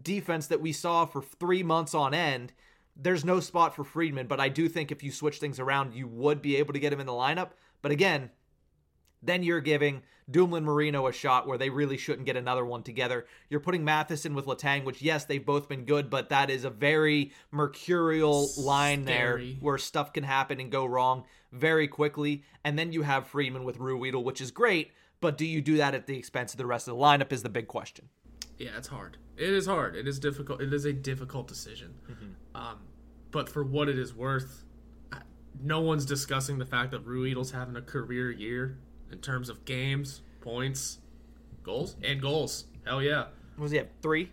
defense 0.00 0.46
that 0.46 0.60
we 0.60 0.72
saw 0.72 1.04
for 1.04 1.22
three 1.22 1.62
months 1.62 1.94
on 1.94 2.14
end, 2.14 2.52
there's 2.96 3.24
no 3.24 3.40
spot 3.40 3.74
for 3.74 3.84
Friedman, 3.84 4.26
but 4.26 4.40
I 4.40 4.48
do 4.48 4.68
think 4.68 4.90
if 4.90 5.02
you 5.02 5.10
switch 5.10 5.38
things 5.38 5.58
around, 5.58 5.94
you 5.94 6.06
would 6.06 6.42
be 6.42 6.56
able 6.56 6.74
to 6.74 6.80
get 6.80 6.92
him 6.92 7.00
in 7.00 7.06
the 7.06 7.12
lineup. 7.12 7.50
But 7.80 7.92
again, 7.92 8.30
then 9.22 9.42
you're 9.42 9.60
giving 9.60 10.02
Dumoulin 10.30 10.64
Marino 10.64 11.06
a 11.06 11.12
shot 11.12 11.46
where 11.46 11.58
they 11.58 11.70
really 11.70 11.96
shouldn't 11.96 12.26
get 12.26 12.36
another 12.36 12.64
one 12.64 12.82
together. 12.82 13.26
You're 13.48 13.60
putting 13.60 13.84
Matheson 13.84 14.34
with 14.34 14.46
Letang, 14.46 14.84
which 14.84 15.02
yes, 15.02 15.24
they've 15.24 15.44
both 15.44 15.68
been 15.68 15.84
good, 15.84 16.10
but 16.10 16.28
that 16.28 16.50
is 16.50 16.64
a 16.64 16.70
very 16.70 17.32
mercurial 17.50 18.48
line 18.58 19.04
there 19.04 19.40
where 19.60 19.78
stuff 19.78 20.12
can 20.12 20.24
happen 20.24 20.60
and 20.60 20.70
go 20.70 20.84
wrong 20.84 21.24
very 21.52 21.88
quickly. 21.88 22.44
And 22.64 22.78
then 22.78 22.92
you 22.92 23.02
have 23.02 23.26
Friedman 23.26 23.64
with 23.64 23.78
Ruhwedel, 23.78 24.24
which 24.24 24.40
is 24.40 24.50
great, 24.50 24.92
but 25.20 25.38
do 25.38 25.46
you 25.46 25.60
do 25.60 25.76
that 25.76 25.94
at 25.94 26.06
the 26.06 26.16
expense 26.16 26.52
of 26.52 26.58
the 26.58 26.66
rest 26.66 26.88
of 26.88 26.96
the 26.96 27.02
lineup 27.02 27.32
is 27.32 27.42
the 27.42 27.48
big 27.48 27.68
question. 27.68 28.08
Yeah, 28.58 28.70
it's 28.76 28.88
hard. 28.88 29.16
It 29.36 29.50
is 29.50 29.66
hard. 29.66 29.96
It 29.96 30.06
is 30.06 30.18
difficult. 30.18 30.60
It 30.60 30.72
is 30.72 30.84
a 30.84 30.92
difficult 30.92 31.48
decision. 31.48 31.94
Um, 32.54 32.78
but 33.30 33.48
for 33.48 33.64
what 33.64 33.88
it 33.88 33.98
is 33.98 34.14
worth, 34.14 34.64
no 35.60 35.80
one's 35.80 36.04
discussing 36.04 36.58
the 36.58 36.66
fact 36.66 36.90
that 36.92 37.04
Ruhwedel's 37.06 37.50
having 37.50 37.76
a 37.76 37.82
career 37.82 38.30
year 38.30 38.78
in 39.10 39.18
terms 39.18 39.48
of 39.48 39.64
games, 39.64 40.22
points, 40.40 40.98
goals, 41.62 41.96
and 42.02 42.20
goals. 42.20 42.64
Hell 42.84 43.02
yeah. 43.02 43.26
What 43.56 43.64
was 43.64 43.72
he 43.72 43.78
at? 43.78 43.90
Three? 44.02 44.30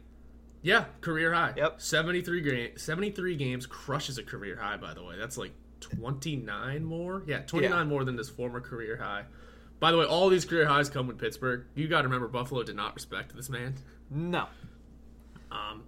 Yeah, 0.61 0.85
career 1.01 1.33
high. 1.33 1.53
Yep. 1.55 1.81
73 1.81 2.41
ga- 2.41 2.75
73 2.75 3.35
games 3.35 3.65
crushes 3.65 4.17
a 4.17 4.23
career 4.23 4.57
high 4.57 4.77
by 4.77 4.93
the 4.93 5.03
way. 5.03 5.15
That's 5.17 5.37
like 5.37 5.53
29 5.79 6.83
more. 6.83 7.23
Yeah, 7.25 7.39
29 7.39 7.77
yeah. 7.77 7.83
more 7.85 8.03
than 8.03 8.17
his 8.17 8.29
former 8.29 8.59
career 8.59 8.97
high. 8.97 9.25
By 9.79 9.91
the 9.91 9.97
way, 9.97 10.05
all 10.05 10.27
these 10.27 10.43
career 10.43 10.65
highs 10.65 10.89
come 10.89 11.07
with 11.07 11.17
Pittsburgh. 11.17 11.65
You 11.75 11.87
got 11.87 12.01
to 12.01 12.07
remember, 12.09 12.27
Buffalo 12.27 12.63
did 12.63 12.75
not 12.75 12.95
respect 12.95 13.33
this 13.35 13.49
man. 13.49 13.75
No. 14.09 14.47
Um, 15.51 15.83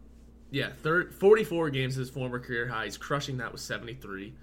yeah, 0.49 0.69
30, 0.83 1.13
44 1.13 1.69
games 1.69 1.93
is 1.93 2.07
his 2.07 2.09
former 2.09 2.39
career 2.39 2.67
high. 2.67 2.85
He's 2.85 2.97
crushing 2.97 3.37
that 3.37 3.51
with 3.51 3.61
73. 3.61 4.33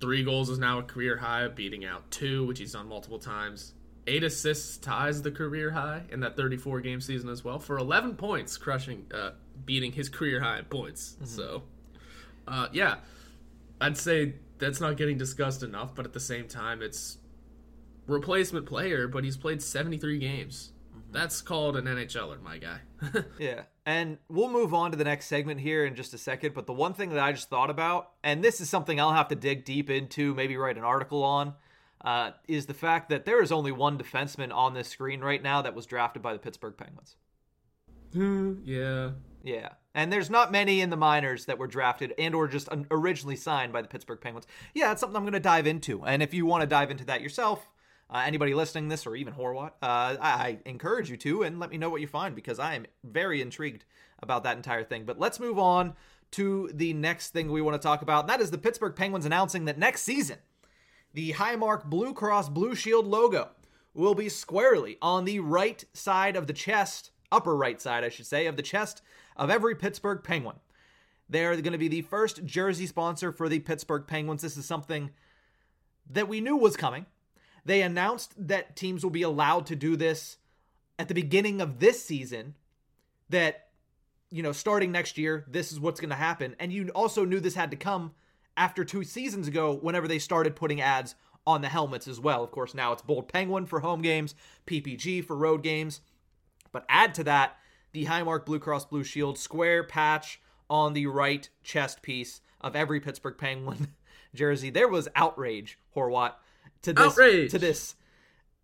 Three 0.00 0.22
goals 0.22 0.48
is 0.48 0.58
now 0.58 0.78
a 0.78 0.82
career 0.82 1.16
high, 1.16 1.48
beating 1.48 1.84
out 1.84 2.08
two, 2.10 2.46
which 2.46 2.60
he's 2.60 2.72
done 2.72 2.88
multiple 2.88 3.18
times. 3.18 3.74
Eight 4.06 4.22
assists 4.22 4.78
ties 4.78 5.22
the 5.22 5.30
career 5.30 5.72
high 5.72 6.02
in 6.10 6.20
that 6.20 6.36
34 6.36 6.80
game 6.80 7.00
season 7.00 7.28
as 7.28 7.44
well 7.44 7.58
for 7.58 7.78
11 7.78 8.14
points, 8.14 8.56
crushing, 8.56 9.06
uh, 9.12 9.32
beating 9.66 9.92
his 9.92 10.08
career 10.08 10.40
high 10.40 10.60
in 10.60 10.64
points. 10.66 11.16
Mm-hmm. 11.16 11.24
So, 11.26 11.62
uh, 12.46 12.68
yeah, 12.72 12.96
I'd 13.80 13.98
say 13.98 14.34
that's 14.58 14.80
not 14.80 14.96
getting 14.96 15.18
discussed 15.18 15.62
enough, 15.62 15.94
but 15.94 16.06
at 16.06 16.12
the 16.12 16.20
same 16.20 16.46
time, 16.46 16.80
it's 16.80 17.18
replacement 18.06 18.66
player, 18.66 19.08
but 19.08 19.24
he's 19.24 19.36
played 19.36 19.62
73 19.62 20.18
games. 20.18 20.72
That's 21.10 21.40
called 21.40 21.76
an 21.76 21.86
NHLer, 21.86 22.40
my 22.42 22.58
guy. 22.58 22.80
yeah. 23.38 23.62
And 23.86 24.18
we'll 24.28 24.50
move 24.50 24.74
on 24.74 24.90
to 24.90 24.96
the 24.96 25.04
next 25.04 25.26
segment 25.26 25.60
here 25.60 25.86
in 25.86 25.94
just 25.94 26.12
a 26.12 26.18
second. 26.18 26.54
But 26.54 26.66
the 26.66 26.72
one 26.74 26.92
thing 26.92 27.10
that 27.10 27.18
I 27.18 27.32
just 27.32 27.48
thought 27.48 27.70
about, 27.70 28.10
and 28.22 28.44
this 28.44 28.60
is 28.60 28.68
something 28.68 29.00
I'll 29.00 29.12
have 29.14 29.28
to 29.28 29.34
dig 29.34 29.64
deep 29.64 29.88
into, 29.88 30.34
maybe 30.34 30.56
write 30.56 30.76
an 30.76 30.84
article 30.84 31.24
on, 31.24 31.54
uh, 32.04 32.32
is 32.46 32.66
the 32.66 32.74
fact 32.74 33.08
that 33.08 33.24
there 33.24 33.42
is 33.42 33.50
only 33.50 33.72
one 33.72 33.98
defenseman 33.98 34.54
on 34.54 34.74
this 34.74 34.88
screen 34.88 35.20
right 35.20 35.42
now 35.42 35.62
that 35.62 35.74
was 35.74 35.86
drafted 35.86 36.22
by 36.22 36.32
the 36.32 36.38
Pittsburgh 36.38 36.76
Penguins. 36.76 37.16
yeah. 38.12 39.10
Yeah. 39.42 39.70
And 39.94 40.12
there's 40.12 40.30
not 40.30 40.52
many 40.52 40.80
in 40.80 40.90
the 40.90 40.96
minors 40.96 41.46
that 41.46 41.58
were 41.58 41.66
drafted 41.66 42.12
and 42.18 42.34
or 42.34 42.46
just 42.48 42.68
originally 42.90 43.36
signed 43.36 43.72
by 43.72 43.82
the 43.82 43.88
Pittsburgh 43.88 44.20
Penguins. 44.20 44.46
Yeah, 44.74 44.88
that's 44.88 45.00
something 45.00 45.16
I'm 45.16 45.22
going 45.22 45.32
to 45.32 45.40
dive 45.40 45.66
into. 45.66 46.04
And 46.04 46.22
if 46.22 46.34
you 46.34 46.44
want 46.46 46.60
to 46.60 46.66
dive 46.66 46.90
into 46.90 47.04
that 47.06 47.22
yourself, 47.22 47.68
uh, 48.10 48.22
anybody 48.24 48.54
listening 48.54 48.88
this 48.88 49.06
or 49.06 49.16
even 49.16 49.34
Horwat, 49.34 49.72
uh, 49.82 50.16
I, 50.18 50.18
I 50.20 50.58
encourage 50.64 51.10
you 51.10 51.16
to 51.18 51.42
and 51.42 51.60
let 51.60 51.70
me 51.70 51.76
know 51.76 51.90
what 51.90 52.00
you 52.00 52.06
find 52.06 52.34
because 52.34 52.58
I 52.58 52.74
am 52.74 52.86
very 53.04 53.42
intrigued 53.42 53.84
about 54.22 54.44
that 54.44 54.56
entire 54.56 54.84
thing. 54.84 55.04
But 55.04 55.18
let's 55.18 55.38
move 55.38 55.58
on 55.58 55.94
to 56.32 56.70
the 56.72 56.92
next 56.94 57.30
thing 57.30 57.50
we 57.50 57.62
want 57.62 57.80
to 57.80 57.86
talk 57.86 58.02
about. 58.02 58.24
And 58.24 58.30
that 58.30 58.40
is 58.40 58.50
the 58.50 58.58
Pittsburgh 58.58 58.96
Penguins 58.96 59.26
announcing 59.26 59.66
that 59.66 59.78
next 59.78 60.02
season, 60.02 60.38
the 61.14 61.32
Highmark 61.32 61.84
Blue 61.84 62.14
Cross 62.14 62.50
Blue 62.50 62.74
Shield 62.74 63.06
logo 63.06 63.50
will 63.94 64.14
be 64.14 64.28
squarely 64.28 64.96
on 65.02 65.24
the 65.24 65.40
right 65.40 65.84
side 65.92 66.36
of 66.36 66.46
the 66.46 66.52
chest, 66.52 67.10
upper 67.32 67.56
right 67.56 67.80
side, 67.80 68.04
I 68.04 68.08
should 68.08 68.26
say, 68.26 68.46
of 68.46 68.56
the 68.56 68.62
chest 68.62 69.02
of 69.36 69.50
every 69.50 69.74
Pittsburgh 69.74 70.22
Penguin. 70.22 70.56
They're 71.28 71.56
going 71.56 71.72
to 71.72 71.78
be 71.78 71.88
the 71.88 72.02
first 72.02 72.44
jersey 72.44 72.86
sponsor 72.86 73.32
for 73.32 73.48
the 73.48 73.58
Pittsburgh 73.58 74.06
Penguins. 74.06 74.42
This 74.42 74.56
is 74.56 74.64
something 74.64 75.10
that 76.10 76.28
we 76.28 76.40
knew 76.40 76.56
was 76.56 76.76
coming. 76.76 77.06
They 77.68 77.82
announced 77.82 78.32
that 78.48 78.76
teams 78.76 79.04
will 79.04 79.10
be 79.10 79.20
allowed 79.20 79.66
to 79.66 79.76
do 79.76 79.94
this 79.94 80.38
at 80.98 81.08
the 81.08 81.14
beginning 81.14 81.60
of 81.60 81.80
this 81.80 82.02
season, 82.02 82.54
that, 83.28 83.68
you 84.30 84.42
know, 84.42 84.52
starting 84.52 84.90
next 84.90 85.18
year, 85.18 85.44
this 85.46 85.70
is 85.70 85.78
what's 85.78 86.00
going 86.00 86.08
to 86.08 86.16
happen. 86.16 86.56
And 86.58 86.72
you 86.72 86.88
also 86.94 87.26
knew 87.26 87.40
this 87.40 87.56
had 87.56 87.70
to 87.72 87.76
come 87.76 88.12
after 88.56 88.86
two 88.86 89.04
seasons 89.04 89.48
ago, 89.48 89.74
whenever 89.74 90.08
they 90.08 90.18
started 90.18 90.56
putting 90.56 90.80
ads 90.80 91.14
on 91.46 91.60
the 91.60 91.68
helmets 91.68 92.08
as 92.08 92.18
well. 92.18 92.42
Of 92.42 92.52
course, 92.52 92.72
now 92.72 92.92
it's 92.92 93.02
Bold 93.02 93.28
Penguin 93.30 93.66
for 93.66 93.80
home 93.80 94.00
games, 94.00 94.34
PPG 94.66 95.26
for 95.26 95.36
road 95.36 95.62
games. 95.62 96.00
But 96.72 96.86
add 96.88 97.12
to 97.16 97.24
that 97.24 97.58
the 97.92 98.06
Highmark 98.06 98.46
Blue 98.46 98.60
Cross 98.60 98.86
Blue 98.86 99.04
Shield 99.04 99.38
square 99.38 99.84
patch 99.84 100.40
on 100.70 100.94
the 100.94 101.06
right 101.06 101.46
chest 101.62 102.00
piece 102.00 102.40
of 102.62 102.74
every 102.74 102.98
Pittsburgh 102.98 103.36
Penguin 103.36 103.88
jersey. 104.34 104.70
There 104.70 104.88
was 104.88 105.06
outrage, 105.14 105.78
Horwat, 105.94 106.32
to 106.82 106.92
this 106.92 107.12
Outrage. 107.12 107.50
to 107.50 107.58
this 107.58 107.94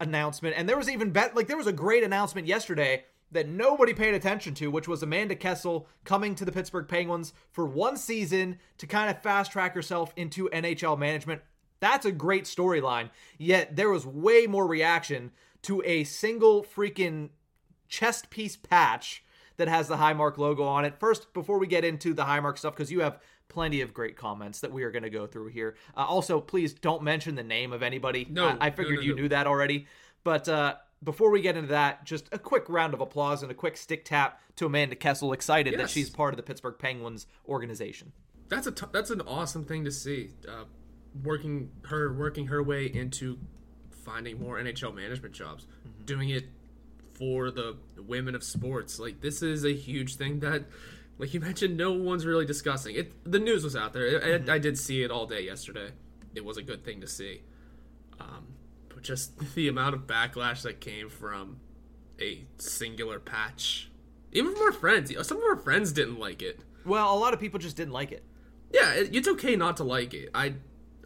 announcement. 0.01 0.55
And 0.57 0.69
there 0.69 0.77
was 0.77 0.89
even 0.89 1.11
bet 1.11 1.35
like 1.35 1.47
there 1.47 1.57
was 1.57 1.67
a 1.67 1.73
great 1.73 2.03
announcement 2.03 2.47
yesterday 2.47 3.05
that 3.33 3.49
nobody 3.49 3.93
paid 3.93 4.15
attention 4.15 4.55
to, 4.55 4.71
which 4.71 4.89
was 4.89 5.03
Amanda 5.03 5.35
Kessel 5.35 5.89
coming 6.05 6.35
to 6.37 6.45
the 6.45 6.53
Pittsburgh 6.53 6.87
Penguins 6.87 7.33
for 7.51 7.67
one 7.67 7.97
season 7.97 8.59
to 8.79 8.87
kind 8.87 9.11
of 9.11 9.23
fast 9.23 9.53
track 9.53 9.75
herself 9.75 10.13
into 10.17 10.49
NHL 10.51 10.99
management. 10.99 11.43
That's 11.81 12.07
a 12.07 12.13
great 12.13 12.45
storyline. 12.45 13.11
Yet 13.39 13.77
there 13.77 13.91
was 13.91 14.07
way 14.07 14.47
more 14.47 14.67
reaction 14.67 15.33
to 15.63 15.83
a 15.85 16.05
single 16.05 16.63
freaking 16.63 17.31
chest 17.89 18.31
piece 18.31 18.57
patch 18.57 19.25
that 19.57 19.69
has 19.69 19.89
the 19.89 19.97
Highmark 19.97 20.39
logo 20.39 20.65
on 20.65 20.85
it. 20.85 20.99
First, 20.99 21.33
before 21.33 21.59
we 21.59 21.67
get 21.67 21.85
into 21.85 22.15
the 22.15 22.25
Highmark 22.25 22.59
stuff, 22.59 22.75
because 22.75 22.91
you 22.91 23.01
have 23.01 23.21
plenty 23.49 23.81
of 23.81 23.95
great 23.95 24.17
comments 24.17 24.61
that 24.61 24.73
we 24.73 24.83
are 24.83 24.91
going 24.91 25.03
to 25.03 25.11
go 25.11 25.27
through 25.27 25.49
here. 25.49 25.77
Uh, 25.97 26.05
also, 26.05 26.41
please 26.41 26.73
don't 26.73 27.03
mention 27.03 27.35
the 27.35 27.43
name 27.43 27.73
of 27.73 27.83
anybody. 27.83 28.27
No, 28.29 28.49
I, 28.49 28.67
I 28.67 28.71
figured 28.71 28.97
no, 28.97 29.01
no, 29.01 29.07
you 29.07 29.15
knew 29.15 29.29
that 29.29 29.47
already. 29.47 29.87
But 30.25 30.49
uh, 30.49 30.77
before 31.03 31.31
we 31.31 31.41
get 31.41 31.57
into 31.57 31.69
that, 31.69 32.05
just 32.05 32.29
a 32.33 32.39
quick 32.39 32.65
round 32.69 32.95
of 32.95 33.01
applause 33.01 33.43
and 33.43 33.51
a 33.51 33.55
quick 33.55 33.77
stick 33.77 34.05
tap 34.05 34.41
to 34.57 34.67
Amanda 34.67 34.97
Kessel, 34.97 35.33
excited 35.33 35.73
yes. 35.73 35.81
that 35.81 35.91
she's 35.91 36.11
part 36.11 36.33
of 36.33 36.37
the 36.37 36.43
Pittsburgh 36.43 36.79
Penguins 36.79 37.27
organization. 37.47 38.13
That's 38.49 38.67
a 38.67 38.73
t- 38.73 38.87
that's 38.93 39.11
an 39.11 39.21
awesome 39.23 39.65
thing 39.65 39.85
to 39.85 39.91
see. 39.91 40.31
Uh, 40.47 40.65
working 41.23 41.71
her 41.85 42.13
working 42.13 42.47
her 42.49 42.63
way 42.63 42.87
into 42.87 43.39
finding 43.91 44.39
more 44.39 44.59
NHL 44.59 44.95
management 44.95 45.35
jobs, 45.35 45.65
mm-hmm. 45.65 46.05
doing 46.05 46.31
it 46.31 46.45
for 47.15 47.51
the 47.51 47.77
women 47.97 48.35
of 48.35 48.43
sports. 48.43 48.99
Like 48.99 49.21
this 49.21 49.43
is 49.43 49.65
a 49.65 49.73
huge 49.73 50.17
thing 50.17 50.41
that 50.41 50.65
like 51.19 51.35
you 51.35 51.41
mentioned, 51.49 51.77
no 51.77 51.93
one's 51.93 52.27
really 52.27 52.47
discussing 52.47 52.97
it. 52.97 53.13
The 53.31 53.39
news 53.39 53.65
was 53.65 53.77
out 53.77 53.93
there. 53.93 54.21
mm-hmm. 54.21 54.51
I, 54.51 54.55
I, 54.55 54.59
did 54.59 54.79
see 54.79 55.03
it 55.03 55.11
all 55.11 55.27
day 55.27 55.43
yesterday. 55.43 55.91
It 56.35 56.45
was 56.45 56.57
a 56.57 56.63
good 56.63 56.85
thing 56.85 57.01
to 57.01 57.07
see. 57.07 57.43
Um, 58.21 58.47
but 58.89 59.03
just 59.03 59.39
the 59.55 59.69
amount 59.69 59.95
of 59.95 60.07
backlash 60.07 60.63
that 60.63 60.81
came 60.81 61.09
from 61.09 61.61
a 62.21 62.45
singular 62.59 63.19
patch, 63.19 63.91
even 64.33 64.55
from 64.55 64.63
our 64.63 64.73
friends. 64.73 65.13
Some 65.27 65.39
of 65.39 65.45
our 65.45 65.57
friends 65.57 65.93
didn't 65.93 66.19
like 66.19 66.43
it. 66.43 66.61
Well, 66.85 67.15
a 67.15 67.19
lot 67.19 67.33
of 67.33 67.41
people 67.41 67.59
just 67.59 67.77
didn't 67.77 67.93
like 67.93 68.13
it. 68.13 68.23
Yeah, 68.73 68.93
it's 68.95 69.29
okay 69.29 69.55
not 69.57 69.77
to 69.77 69.85
like 69.85 70.15
it. 70.15 70.31
I 70.35 70.55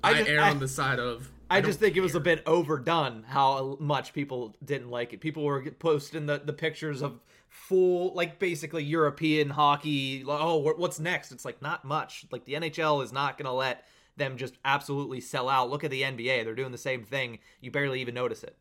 I, 0.02 0.10
I 0.10 0.14
just, 0.14 0.30
err 0.30 0.40
I, 0.40 0.50
on 0.50 0.58
the 0.58 0.68
side 0.68 0.98
of. 0.98 1.30
I, 1.50 1.58
I 1.58 1.60
just 1.60 1.80
think 1.80 1.94
care. 1.94 2.02
it 2.02 2.04
was 2.04 2.14
a 2.14 2.20
bit 2.20 2.42
overdone 2.46 3.24
how 3.26 3.76
much 3.80 4.12
people 4.12 4.54
didn't 4.64 4.90
like 4.90 5.12
it. 5.12 5.20
People 5.20 5.44
were 5.44 5.62
posting 5.78 6.26
the, 6.26 6.40
the 6.44 6.52
pictures 6.52 7.02
of 7.02 7.20
full 7.66 8.14
like 8.14 8.38
basically 8.38 8.84
European 8.84 9.50
hockey. 9.50 10.24
Oh, 10.26 10.56
what's 10.76 11.00
next? 11.00 11.32
It's 11.32 11.44
like 11.44 11.60
not 11.60 11.84
much. 11.84 12.24
Like 12.30 12.44
the 12.44 12.54
NHL 12.54 13.02
is 13.04 13.12
not 13.12 13.36
going 13.36 13.46
to 13.46 13.52
let 13.52 13.84
them 14.16 14.36
just 14.36 14.54
absolutely 14.64 15.20
sell 15.20 15.48
out. 15.48 15.70
Look 15.70 15.84
at 15.84 15.90
the 15.90 16.02
NBA; 16.02 16.44
they're 16.44 16.54
doing 16.54 16.72
the 16.72 16.78
same 16.78 17.04
thing. 17.04 17.38
You 17.60 17.70
barely 17.70 18.00
even 18.00 18.14
notice 18.14 18.42
it. 18.42 18.56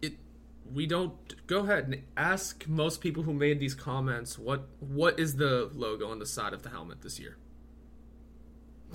It. 0.00 0.14
We 0.72 0.86
don't 0.86 1.46
go 1.46 1.60
ahead 1.60 1.84
and 1.84 2.02
ask 2.16 2.66
most 2.68 3.00
people 3.00 3.22
who 3.22 3.32
made 3.32 3.60
these 3.60 3.74
comments 3.74 4.38
what 4.38 4.68
what 4.80 5.18
is 5.18 5.36
the 5.36 5.70
logo 5.74 6.08
on 6.08 6.18
the 6.18 6.26
side 6.26 6.52
of 6.52 6.62
the 6.62 6.70
helmet 6.70 7.02
this 7.02 7.18
year. 7.18 7.36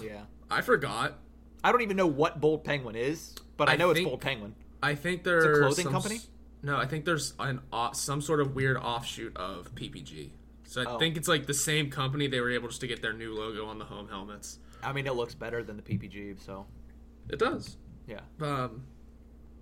Yeah, 0.01 0.23
I 0.49 0.61
forgot. 0.61 1.19
I 1.63 1.71
don't 1.71 1.81
even 1.81 1.97
know 1.97 2.07
what 2.07 2.41
Bold 2.41 2.63
Penguin 2.63 2.95
is, 2.95 3.35
but 3.57 3.69
I, 3.69 3.73
I 3.73 3.75
know 3.75 3.93
think, 3.93 4.05
it's 4.05 4.09
Bold 4.09 4.21
Penguin. 4.21 4.55
I 4.81 4.95
think 4.95 5.23
there's 5.23 5.57
a 5.57 5.61
clothing 5.61 5.87
company. 5.87 6.19
No, 6.63 6.77
I 6.77 6.87
think 6.87 7.03
there's 7.03 7.33
an 7.39 7.59
some 7.93 8.21
sort 8.21 8.39
of 8.39 8.55
weird 8.55 8.77
offshoot 8.77 9.35
of 9.35 9.75
PPG. 9.75 10.31
So 10.63 10.81
I 10.81 10.85
oh. 10.85 10.97
think 10.97 11.17
it's 11.17 11.27
like 11.27 11.45
the 11.45 11.53
same 11.53 11.91
company. 11.91 12.27
They 12.27 12.39
were 12.39 12.49
able 12.49 12.69
just 12.69 12.81
to 12.81 12.87
get 12.87 13.01
their 13.01 13.13
new 13.13 13.35
logo 13.35 13.65
on 13.65 13.77
the 13.77 13.85
home 13.85 14.07
helmets. 14.07 14.59
I 14.81 14.93
mean, 14.93 15.05
it 15.05 15.13
looks 15.13 15.35
better 15.35 15.61
than 15.61 15.77
the 15.77 15.83
PPG, 15.83 16.39
so 16.43 16.65
it 17.29 17.37
does. 17.37 17.77
Yeah. 18.07 18.21
Um, 18.41 18.83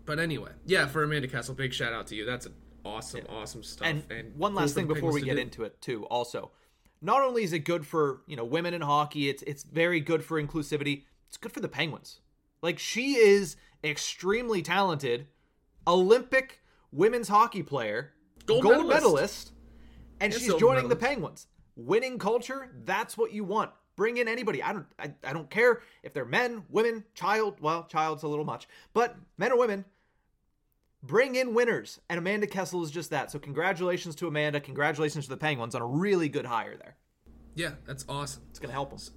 but 0.05 0.19
anyway, 0.19 0.51
yeah. 0.65 0.87
For 0.87 1.03
Amanda 1.03 1.27
Kessel, 1.27 1.55
big 1.55 1.73
shout 1.73 1.91
out 1.91 2.07
to 2.07 2.15
you. 2.15 2.23
That's 2.23 2.47
awesome, 2.85 3.25
yeah. 3.27 3.35
awesome 3.35 3.63
stuff. 3.63 3.87
And, 3.87 4.03
and 4.11 4.35
one 4.35 4.53
last 4.53 4.75
thing 4.75 4.87
before 4.87 5.11
we 5.11 5.21
get 5.21 5.35
do. 5.35 5.41
into 5.41 5.63
it, 5.63 5.81
too. 5.81 6.05
Also, 6.05 6.51
not 7.01 7.21
only 7.21 7.43
is 7.43 7.51
it 7.51 7.59
good 7.59 7.85
for 7.85 8.21
you 8.27 8.35
know 8.35 8.45
women 8.45 8.73
in 8.73 8.81
hockey, 8.81 9.27
it's 9.27 9.43
it's 9.43 9.63
very 9.63 9.99
good 9.99 10.23
for 10.23 10.41
inclusivity. 10.41 11.03
It's 11.27 11.37
good 11.37 11.51
for 11.51 11.61
the 11.61 11.67
Penguins. 11.67 12.21
Like 12.61 12.77
she 12.77 13.15
is 13.15 13.55
extremely 13.83 14.61
talented, 14.61 15.27
Olympic 15.87 16.60
women's 16.91 17.27
hockey 17.27 17.63
player, 17.63 18.13
gold, 18.45 18.63
gold 18.63 18.87
medalist. 18.87 18.93
medalist. 19.03 19.51
and 20.19 20.33
she's 20.33 20.53
joining 20.55 20.87
the 20.89 20.95
Penguins. 20.95 21.47
Winning 21.75 22.19
culture, 22.19 22.69
that's 22.83 23.17
what 23.17 23.31
you 23.31 23.43
want. 23.43 23.71
Bring 23.95 24.17
in 24.17 24.27
anybody. 24.27 24.61
I 24.61 24.73
don't 24.73 24.85
I, 24.99 25.13
I 25.23 25.33
don't 25.33 25.49
care 25.49 25.81
if 26.03 26.13
they're 26.13 26.25
men, 26.25 26.63
women, 26.69 27.03
child. 27.13 27.57
Well, 27.61 27.83
child's 27.85 28.23
a 28.23 28.27
little 28.27 28.45
much, 28.45 28.67
but 28.93 29.15
men 29.37 29.51
or 29.51 29.59
women, 29.59 29.85
bring 31.03 31.35
in 31.35 31.53
winners. 31.53 31.99
And 32.09 32.17
Amanda 32.17 32.47
Kessel 32.47 32.83
is 32.83 32.91
just 32.91 33.09
that. 33.11 33.31
So 33.31 33.39
congratulations 33.39 34.15
to 34.17 34.27
Amanda. 34.27 34.59
Congratulations 34.59 35.25
to 35.25 35.29
the 35.29 35.37
Penguins 35.37 35.75
on 35.75 35.81
a 35.81 35.87
really 35.87 36.29
good 36.29 36.45
hire 36.45 36.77
there. 36.77 36.97
Yeah, 37.55 37.71
that's 37.85 38.05
awesome. 38.07 38.43
It's 38.49 38.59
gonna 38.59 38.73
help 38.73 38.93
us. 38.93 39.11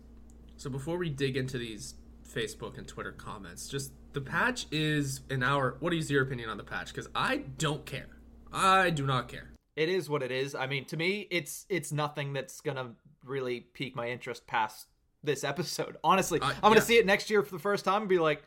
So 0.56 0.70
before 0.70 0.96
we 0.98 1.10
dig 1.10 1.36
into 1.36 1.58
these 1.58 1.94
Facebook 2.34 2.76
and 2.78 2.86
Twitter 2.86 3.12
comments, 3.12 3.68
just 3.68 3.92
the 4.12 4.20
patch 4.20 4.66
is 4.70 5.20
an 5.30 5.42
hour. 5.42 5.76
What 5.80 5.94
is 5.94 6.10
your 6.10 6.22
opinion 6.22 6.48
on 6.50 6.56
the 6.56 6.64
patch? 6.64 6.88
Because 6.88 7.08
I 7.14 7.38
don't 7.58 7.84
care. 7.86 8.08
I 8.52 8.90
do 8.90 9.06
not 9.06 9.28
care. 9.28 9.50
It 9.76 9.88
is 9.88 10.08
what 10.08 10.22
it 10.22 10.30
is. 10.30 10.54
I 10.54 10.66
mean, 10.66 10.84
to 10.86 10.96
me, 10.96 11.26
it's 11.30 11.66
it's 11.68 11.90
nothing 11.92 12.32
that's 12.32 12.60
gonna 12.60 12.92
really 13.24 13.60
pique 13.60 13.96
my 13.96 14.08
interest 14.08 14.46
past 14.46 14.86
this 15.22 15.42
episode. 15.44 15.96
Honestly, 16.04 16.40
Uh, 16.40 16.48
I'm 16.48 16.60
gonna 16.62 16.76
yeah. 16.76 16.80
see 16.82 16.96
it 16.98 17.06
next 17.06 17.30
year 17.30 17.42
for 17.42 17.54
the 17.54 17.62
first 17.62 17.84
time 17.84 18.02
and 18.02 18.08
be 18.08 18.18
like, 18.18 18.42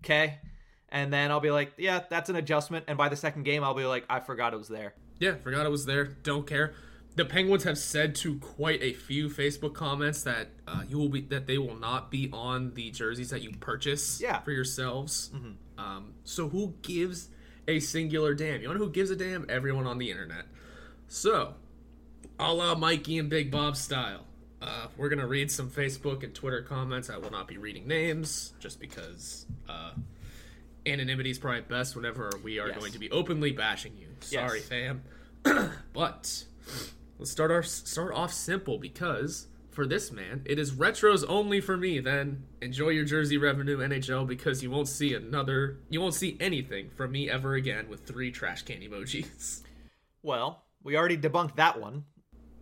okay, 0.00 0.38
and 0.90 1.12
then 1.12 1.30
I'll 1.30 1.40
be 1.40 1.50
like, 1.50 1.72
yeah, 1.78 2.02
that's 2.10 2.28
an 2.28 2.36
adjustment. 2.36 2.84
And 2.88 2.98
by 2.98 3.08
the 3.08 3.16
second 3.16 3.44
game, 3.44 3.64
I'll 3.64 3.74
be 3.74 3.84
like, 3.86 4.04
I 4.10 4.20
forgot 4.20 4.52
it 4.52 4.56
was 4.56 4.68
there. 4.68 4.94
Yeah, 5.18 5.36
forgot 5.36 5.64
it 5.64 5.70
was 5.70 5.86
there. 5.86 6.04
Don't 6.04 6.46
care. 6.46 6.74
The 7.16 7.24
Penguins 7.24 7.64
have 7.64 7.78
said 7.78 8.14
to 8.16 8.38
quite 8.38 8.82
a 8.82 8.92
few 8.92 9.28
Facebook 9.30 9.72
comments 9.74 10.22
that 10.24 10.48
uh, 10.68 10.82
you 10.88 10.98
will 10.98 11.08
be 11.08 11.22
that 11.22 11.46
they 11.46 11.56
will 11.58 11.76
not 11.76 12.10
be 12.10 12.28
on 12.32 12.74
the 12.74 12.90
jerseys 12.90 13.30
that 13.30 13.40
you 13.42 13.52
purchase 13.58 14.20
Yeah. 14.20 14.40
for 14.40 14.50
yourselves. 14.52 15.30
Um, 15.78 16.12
so 16.24 16.48
who 16.50 16.74
gives 16.82 17.28
a 17.66 17.80
singular 17.80 18.34
damn? 18.34 18.60
You 18.60 18.68
know 18.68 18.74
who 18.74 18.90
gives 18.90 19.10
a 19.10 19.16
damn? 19.16 19.46
Everyone 19.48 19.86
on 19.86 19.96
the 19.98 20.10
internet. 20.10 20.44
So, 21.08 21.54
a 22.38 22.52
la 22.52 22.74
Mikey 22.74 23.16
and 23.18 23.30
Big 23.30 23.50
Bob 23.50 23.76
style, 23.76 24.26
uh, 24.60 24.88
we're 24.98 25.08
gonna 25.08 25.26
read 25.26 25.50
some 25.50 25.70
Facebook 25.70 26.22
and 26.22 26.34
Twitter 26.34 26.60
comments. 26.60 27.08
I 27.08 27.16
will 27.16 27.30
not 27.30 27.48
be 27.48 27.56
reading 27.56 27.86
names 27.88 28.52
just 28.60 28.78
because 28.78 29.46
uh, 29.70 29.92
anonymity 30.84 31.30
is 31.30 31.38
probably 31.38 31.62
best 31.62 31.96
whenever 31.96 32.30
we 32.44 32.58
are 32.58 32.68
Yes. 32.68 32.78
going 32.78 32.92
to 32.92 32.98
be 32.98 33.10
openly 33.10 33.52
bashing 33.52 33.96
you. 33.96 34.08
Sorry, 34.20 34.58
Yes. 34.58 34.68
fam. 34.68 35.02
but 35.94 36.44
let's 37.18 37.30
start 37.30 37.50
our 37.50 37.62
start 37.62 38.14
off 38.14 38.32
simple 38.32 38.78
because 38.78 39.46
for 39.70 39.86
this 39.86 40.10
man, 40.10 40.42
it 40.46 40.58
is 40.58 40.72
retros 40.72 41.22
only 41.28 41.60
for 41.60 41.76
me. 41.76 42.00
Then 42.00 42.44
enjoy 42.62 42.88
your 42.90 43.04
jersey 43.04 43.36
revenue 43.36 43.78
NHL 43.78 44.26
because 44.26 44.62
you 44.62 44.70
won't 44.70 44.88
see 44.88 45.12
another, 45.12 45.76
you 45.90 46.00
won't 46.00 46.14
see 46.14 46.36
anything 46.40 46.88
from 46.96 47.12
me 47.12 47.28
ever 47.30 47.54
again 47.54 47.88
with 47.88 48.06
three 48.06 48.30
trash 48.30 48.62
can 48.62 48.80
emojis. 48.80 49.62
Well, 50.22 50.62
we 50.82 50.96
already 50.96 51.18
debunked 51.18 51.56
that 51.56 51.78
one. 51.80 52.04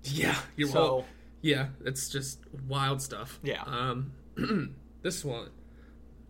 Yeah, 0.03 0.37
you're 0.57 0.69
So- 0.69 0.75
well, 0.81 1.07
yeah, 1.41 1.69
it's 1.85 2.09
just 2.09 2.41
wild 2.67 3.01
stuff. 3.01 3.39
Yeah. 3.43 3.63
Um, 3.65 4.13
this 5.03 5.25
one, 5.25 5.51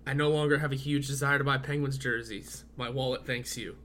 I 0.07 0.13
no 0.13 0.29
longer 0.29 0.59
have 0.59 0.71
a 0.71 0.77
huge 0.77 1.07
desire 1.07 1.39
to 1.39 1.45
buy 1.45 1.57
Penguins 1.57 1.97
jerseys. 1.97 2.65
My 2.77 2.91
wallet 2.91 3.25
thanks 3.27 3.57
you. 3.57 3.77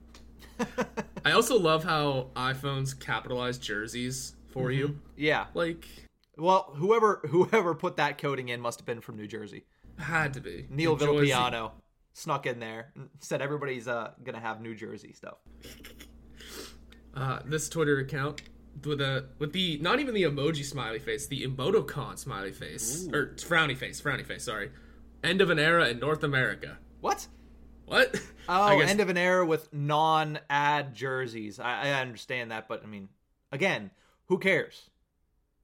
I 1.26 1.32
also 1.32 1.60
love 1.60 1.84
how 1.84 2.28
iPhones 2.36 2.98
capitalize 3.00 3.58
jerseys 3.58 4.36
for 4.50 4.72
you. 4.72 5.00
Yeah. 5.18 5.48
Like, 5.54 5.88
Well, 6.38 6.74
whoever 6.76 7.22
whoever 7.28 7.76
put 7.76 7.98
that 7.98 8.18
coding 8.18 8.50
in 8.50 8.62
must 8.62 8.80
have 8.80 8.86
been 8.86 9.02
from 9.02 9.16
New 9.18 9.28
Jersey. 9.28 9.66
had 9.98 10.34
to 10.36 10.42
be 10.42 10.66
Neil 10.70 10.96
New 10.98 11.06
Jersey. 11.06 11.32
Villapiano 11.32 11.72
snuck 12.14 12.46
in 12.46 12.60
there 12.60 12.92
and 12.96 13.10
said 13.20 13.42
everybody's 13.42 13.88
uh, 13.88 14.12
gonna 14.24 14.40
have 14.40 14.62
New 14.62 14.76
Jersey 14.76 15.14
stuff. 15.14 15.38
Uh, 17.16 17.40
this 17.46 17.70
Twitter 17.70 18.00
account 18.00 18.42
with 18.86 19.02
a 19.02 19.26
with 19.40 19.52
the 19.54 19.78
not 19.80 20.00
even 20.00 20.14
the 20.14 20.24
emoji 20.24 20.64
smiley 20.64 21.00
face, 21.00 21.28
the 21.28 21.46
emoticon 21.46 22.18
smiley 22.18 22.52
face 22.52 23.08
or 23.12 23.36
frowny 23.38 23.76
face, 23.76 24.02
frowny 24.02 24.26
face. 24.26 24.44
Sorry, 24.44 24.72
end 25.24 25.42
of 25.42 25.50
an 25.50 25.60
era 25.60 25.90
in 25.90 26.00
North 26.00 26.24
America. 26.24 26.78
What? 27.02 27.28
What? 27.90 28.22
Oh, 28.48 28.80
guess- 28.80 28.90
end 28.90 29.00
of 29.00 29.10
an 29.10 29.18
era 29.18 29.46
with 29.46 29.72
non-ad 29.74 30.94
jerseys. 30.96 31.60
I, 31.60 31.90
I 31.90 32.02
understand 32.02 32.52
that, 32.52 32.68
but 32.68 32.84
I 32.84 32.88
mean, 32.88 33.10
again, 33.52 33.92
who 34.26 34.40
cares? 34.40 34.90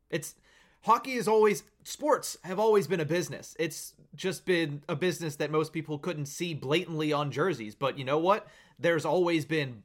It's 0.09 0.35
hockey 0.83 1.13
is 1.13 1.27
always 1.27 1.63
sports 1.83 2.38
have 2.43 2.59
always 2.59 2.88
been 2.88 2.99
a 2.99 3.05
business. 3.05 3.55
It's 3.59 3.93
just 4.15 4.45
been 4.45 4.83
a 4.88 4.95
business 4.95 5.35
that 5.38 5.51
most 5.51 5.73
people 5.73 5.97
couldn't 5.97 6.27
see 6.27 6.53
blatantly 6.53 7.11
on 7.11 7.31
jerseys. 7.31 7.75
But 7.75 7.97
you 7.97 8.05
know 8.05 8.19
what? 8.19 8.47
There's 8.77 9.05
always 9.05 9.45
been 9.45 9.83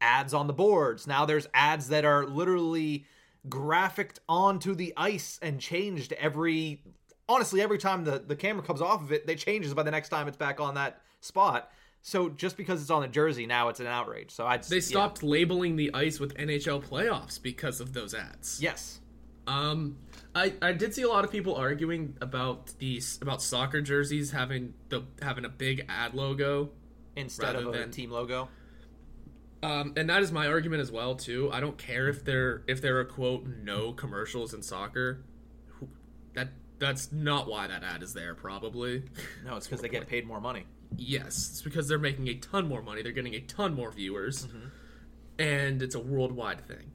ads 0.00 0.34
on 0.34 0.46
the 0.46 0.52
boards. 0.52 1.06
Now 1.06 1.24
there's 1.24 1.48
ads 1.54 1.88
that 1.88 2.04
are 2.04 2.26
literally 2.26 3.06
graphicked 3.48 4.20
onto 4.28 4.74
the 4.74 4.92
ice 4.96 5.38
and 5.42 5.60
changed 5.60 6.12
every 6.14 6.82
honestly 7.28 7.60
every 7.60 7.78
time 7.78 8.04
the, 8.04 8.18
the 8.18 8.36
camera 8.36 8.62
comes 8.62 8.80
off 8.82 9.02
of 9.02 9.12
it, 9.12 9.26
they 9.26 9.34
changes 9.34 9.74
by 9.74 9.82
the 9.82 9.90
next 9.90 10.08
time 10.08 10.28
it's 10.28 10.36
back 10.36 10.60
on 10.60 10.74
that 10.74 11.00
spot. 11.20 11.70
So 12.02 12.28
just 12.28 12.56
because 12.56 12.80
it's 12.80 12.90
on 12.90 13.02
the 13.02 13.08
jersey 13.08 13.46
now 13.46 13.68
it's 13.68 13.80
an 13.80 13.86
outrage. 13.86 14.30
So 14.30 14.46
I 14.46 14.58
They 14.58 14.80
stopped 14.80 15.22
labeling 15.22 15.76
the 15.76 15.92
ice 15.94 16.20
with 16.20 16.34
NHL 16.36 16.84
playoffs 16.84 17.40
because 17.42 17.80
of 17.80 17.92
those 17.92 18.14
ads. 18.14 18.60
Yes. 18.62 19.00
Um, 19.46 19.96
I, 20.34 20.52
I 20.60 20.72
did 20.72 20.94
see 20.94 21.02
a 21.02 21.08
lot 21.08 21.24
of 21.24 21.32
people 21.32 21.54
arguing 21.54 22.16
about 22.20 22.78
these 22.78 23.18
about 23.22 23.42
soccer 23.42 23.80
jerseys 23.80 24.30
having 24.30 24.74
the 24.90 25.04
having 25.22 25.44
a 25.44 25.48
big 25.48 25.86
ad 25.88 26.14
logo. 26.14 26.70
Instead 27.16 27.56
of 27.56 27.66
a 27.66 27.70
than- 27.72 27.90
team 27.90 28.10
logo. 28.10 28.48
Um, 29.60 29.94
and 29.96 30.08
that 30.08 30.22
is 30.22 30.30
my 30.30 30.46
argument 30.46 30.82
as 30.82 30.92
well 30.92 31.16
too. 31.16 31.50
I 31.52 31.58
don't 31.60 31.76
care 31.76 32.08
if 32.08 32.24
there 32.24 32.62
if 32.68 32.80
there 32.80 32.98
are 32.98 33.04
quote 33.04 33.44
no 33.46 33.92
commercials 33.92 34.54
in 34.54 34.62
soccer. 34.62 35.24
That 36.34 36.50
that's 36.78 37.10
not 37.10 37.48
why 37.48 37.66
that 37.66 37.82
ad 37.82 38.02
is 38.02 38.12
there. 38.12 38.34
Probably. 38.34 39.02
No, 39.44 39.56
it's 39.56 39.66
because 39.66 39.80
they 39.80 39.88
get 39.88 40.06
paid 40.06 40.26
more 40.26 40.40
money. 40.40 40.66
Yes, 40.96 41.48
it's 41.50 41.62
because 41.62 41.86
they're 41.88 41.98
making 41.98 42.28
a 42.28 42.34
ton 42.34 42.66
more 42.68 42.82
money. 42.82 43.02
They're 43.02 43.12
getting 43.12 43.34
a 43.34 43.40
ton 43.40 43.74
more 43.74 43.90
viewers, 43.92 44.48
and 45.38 45.82
it's 45.82 45.94
a 45.94 46.00
worldwide 46.00 46.66
thing. 46.66 46.92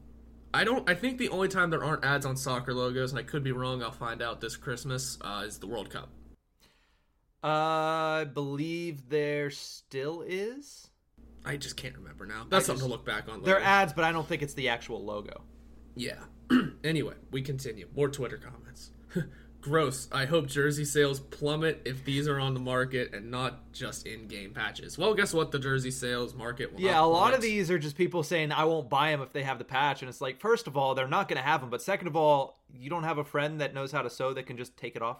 I 0.54 0.64
don't. 0.64 0.88
I 0.90 0.94
think 0.96 1.18
the 1.18 1.30
only 1.30 1.48
time 1.48 1.70
there 1.70 1.84
aren't 1.84 2.04
ads 2.04 2.26
on 2.26 2.36
soccer 2.36 2.74
logos, 2.74 3.12
and 3.12 3.20
I 3.20 3.24
could 3.24 3.44
be 3.44 3.52
wrong. 3.52 3.82
I'll 3.82 3.92
find 3.92 4.22
out 4.22 4.42
this 4.42 4.56
Christmas. 4.58 5.18
Uh, 5.22 5.44
is 5.46 5.58
the 5.60 5.68
World 5.68 5.90
Cup. 5.90 6.10
I 7.44 8.26
believe 8.34 9.10
there 9.10 9.50
still 9.50 10.24
is. 10.26 10.90
I 11.46 11.58
just 11.58 11.76
can't 11.76 11.96
remember 11.98 12.26
now. 12.26 12.46
That's 12.50 12.66
I 12.66 12.68
something 12.68 12.80
just- 12.80 12.90
to 12.90 12.92
look 12.92 13.06
back 13.06 13.28
on. 13.30 13.44
There 13.44 13.58
are 13.58 13.62
ads, 13.64 13.94
but 13.94 14.06
I 14.06 14.12
don't 14.12 14.28
think 14.28 14.42
it's 14.42 14.54
the 14.54 14.70
actual 14.70 15.04
logo. 15.04 15.42
Yeah. 15.96 16.20
anyway, 16.84 17.16
we 17.32 17.42
continue. 17.42 17.88
More 17.96 18.10
Twitter 18.10 18.38
comments. 18.38 18.92
Gross. 19.64 20.10
I 20.12 20.26
hope 20.26 20.48
jersey 20.48 20.84
sales 20.84 21.22
plummet 21.22 21.82
if 21.86 22.04
these 22.04 22.28
are 22.28 22.38
on 22.38 22.54
the 22.54 22.60
market 22.60 23.14
and 23.14 23.32
not 23.32 23.72
just 23.72 24.06
in-game 24.06 24.54
patches. 24.54 24.98
Well, 24.98 25.14
guess 25.14 25.34
what? 25.34 25.52
The 25.52 25.60
jersey 25.60 25.90
sales 25.90 26.34
market 26.34 26.74
will 26.74 26.82
Yeah, 26.82 27.02
a 27.02 27.06
lot 27.06 27.34
of 27.34 27.42
these 27.42 27.72
are 27.72 27.80
just 27.80 27.96
people 27.96 28.24
saying 28.24 28.52
I 28.52 28.66
won't 28.66 28.90
buy 28.90 29.12
them 29.12 29.22
if 29.22 29.32
they 29.32 29.44
have 29.44 29.60
the 29.60 29.64
patch, 29.64 30.02
and 30.02 30.10
it's 30.10 30.20
like, 30.20 30.42
first 30.42 30.68
of 30.68 30.76
all, 30.76 30.96
they're 30.96 31.08
not 31.08 31.30
going 31.30 31.38
to 31.38 31.48
have 31.48 31.62
them, 31.62 31.70
but 31.70 31.82
second 31.82 32.08
of 32.10 32.16
all, 32.18 32.60
you 32.74 32.90
don't 32.90 33.04
have 33.04 33.18
a 33.18 33.24
friend 33.24 33.62
that 33.62 33.74
knows 33.74 33.94
how 33.94 34.02
to 34.02 34.10
sew 34.10 34.34
that 34.34 34.48
can 34.48 34.58
just 34.58 34.76
take 34.76 34.98
it 34.98 35.02
off. 35.02 35.20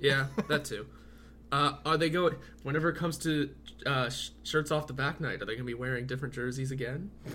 Yeah, 0.00 0.26
that 0.48 0.64
too. 0.64 0.86
Uh, 1.52 1.74
are 1.84 1.98
they 1.98 2.08
going 2.08 2.34
whenever 2.62 2.88
it 2.88 2.96
comes 2.96 3.18
to 3.18 3.50
uh, 3.84 4.08
sh- 4.08 4.30
shirts 4.42 4.70
off 4.70 4.86
the 4.86 4.94
back 4.94 5.20
night? 5.20 5.34
Are 5.34 5.44
they 5.44 5.52
going 5.52 5.58
to 5.58 5.64
be 5.64 5.74
wearing 5.74 6.06
different 6.06 6.32
jerseys 6.32 6.70
again? 6.70 7.10
Or 7.26 7.32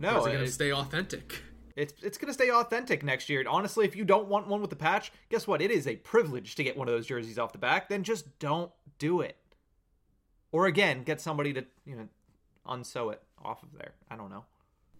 No, 0.00 0.18
is 0.18 0.26
it 0.26 0.32
going 0.32 0.44
to 0.44 0.50
stay 0.50 0.72
authentic? 0.72 1.40
It's 1.76 1.94
it's 2.02 2.18
going 2.18 2.28
to 2.28 2.34
stay 2.34 2.50
authentic 2.50 3.02
next 3.02 3.28
year. 3.28 3.44
Honestly, 3.48 3.84
if 3.84 3.96
you 3.96 4.04
don't 4.04 4.28
want 4.28 4.48
one 4.48 4.60
with 4.60 4.70
the 4.70 4.76
patch, 4.76 5.12
guess 5.30 5.46
what? 5.46 5.62
It 5.62 5.70
is 5.70 5.86
a 5.86 5.96
privilege 5.96 6.54
to 6.56 6.64
get 6.64 6.76
one 6.76 6.88
of 6.88 6.94
those 6.94 7.06
jerseys 7.06 7.38
off 7.38 7.52
the 7.52 7.58
back. 7.58 7.88
Then 7.88 8.02
just 8.02 8.38
don't 8.38 8.70
do 8.98 9.20
it. 9.20 9.36
Or 10.50 10.66
again, 10.66 11.02
get 11.02 11.20
somebody 11.20 11.52
to 11.54 11.64
you 11.86 11.96
know 11.96 12.08
unsew 12.66 13.10
it 13.10 13.22
off 13.42 13.62
of 13.62 13.72
there. 13.72 13.92
I 14.10 14.16
don't 14.16 14.30
know. 14.30 14.44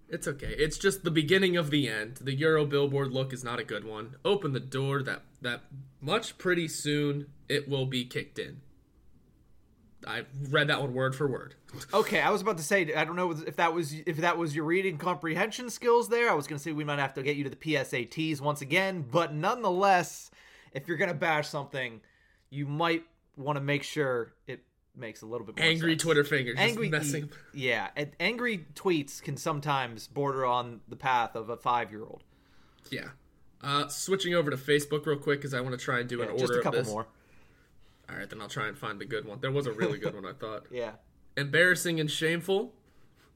It's 0.08 0.28
okay. 0.28 0.54
It's 0.58 0.76
just 0.76 1.04
the 1.04 1.11
beginning 1.11 1.56
of 1.56 1.70
the 1.70 1.88
end. 1.88 2.18
The 2.20 2.35
Euro 2.35 2.66
billboard 2.66 3.12
look 3.12 3.32
is 3.32 3.42
not 3.42 3.58
a 3.58 3.64
good 3.64 3.85
one. 3.85 4.16
Open 4.24 4.52
the 4.52 4.61
door 4.61 5.02
that 5.02 5.22
that 5.40 5.62
much 6.00 6.37
pretty 6.38 6.68
soon 6.68 7.28
it 7.48 7.68
will 7.68 7.87
be 7.87 8.04
kicked 8.04 8.38
in. 8.38 8.61
I 10.06 10.24
read 10.50 10.68
that 10.68 10.80
one 10.80 10.94
word 10.94 11.14
for 11.14 11.26
word. 11.28 11.54
Okay, 11.94 12.20
I 12.20 12.30
was 12.30 12.40
about 12.40 12.56
to 12.58 12.62
say 12.62 12.92
I 12.94 13.04
don't 13.04 13.16
know 13.16 13.30
if 13.30 13.56
that 13.56 13.72
was 13.72 13.92
if 13.92 14.18
that 14.18 14.36
was 14.36 14.54
your 14.54 14.64
reading 14.64 14.98
comprehension 14.98 15.70
skills 15.70 16.08
there. 16.08 16.30
I 16.30 16.34
was 16.34 16.46
going 16.46 16.58
to 16.58 16.62
say 16.62 16.72
we 16.72 16.84
might 16.84 16.98
have 16.98 17.14
to 17.14 17.22
get 17.22 17.36
you 17.36 17.44
to 17.44 17.50
the 17.50 17.56
PSATs 17.56 18.40
once 18.40 18.60
again, 18.60 19.04
but 19.10 19.32
nonetheless, 19.34 20.30
if 20.72 20.88
you're 20.88 20.96
going 20.96 21.08
to 21.08 21.14
bash 21.14 21.48
something, 21.48 22.00
you 22.50 22.66
might 22.66 23.04
want 23.36 23.56
to 23.56 23.60
make 23.62 23.82
sure 23.82 24.34
it 24.46 24.62
makes 24.94 25.22
a 25.22 25.26
little 25.26 25.46
bit 25.46 25.56
more 25.56 25.66
Angry 25.66 25.92
sense. 25.92 26.02
Twitter 26.02 26.24
fingers 26.24 26.56
Angry 26.58 26.88
messing. 26.88 27.30
Yeah, 27.54 27.88
and 27.96 28.10
angry 28.20 28.66
tweets 28.74 29.22
can 29.22 29.36
sometimes 29.36 30.06
border 30.06 30.44
on 30.44 30.80
the 30.88 30.96
path 30.96 31.34
of 31.34 31.48
a 31.48 31.56
5-year-old. 31.56 32.22
Yeah. 32.90 33.08
Uh, 33.62 33.88
switching 33.88 34.34
over 34.34 34.50
to 34.50 34.56
Facebook 34.56 35.06
real 35.06 35.16
quick 35.16 35.38
because 35.40 35.54
I 35.54 35.60
want 35.60 35.78
to 35.78 35.82
try 35.82 36.00
and 36.00 36.08
do 36.08 36.20
an 36.20 36.28
order 36.28 36.38
Just 36.40 36.52
a 36.54 36.62
couple 36.62 36.80
of 36.80 36.86
this. 36.86 36.92
more. 36.92 37.06
All 38.12 38.18
right, 38.18 38.29
then 38.29 38.40
I'll 38.42 38.48
try 38.48 38.68
and 38.68 38.77
find 38.77 39.01
the 39.01 39.05
good 39.07 39.25
one. 39.27 39.40
There 39.40 39.51
was 39.51 39.66
a 39.66 39.72
really 39.72 39.98
good 39.98 40.14
one 40.14 40.27
I 40.27 40.33
thought. 40.38 40.66
Yeah. 40.70 40.92
embarrassing 41.37 41.98
and 41.98 42.11
shameful. 42.11 42.75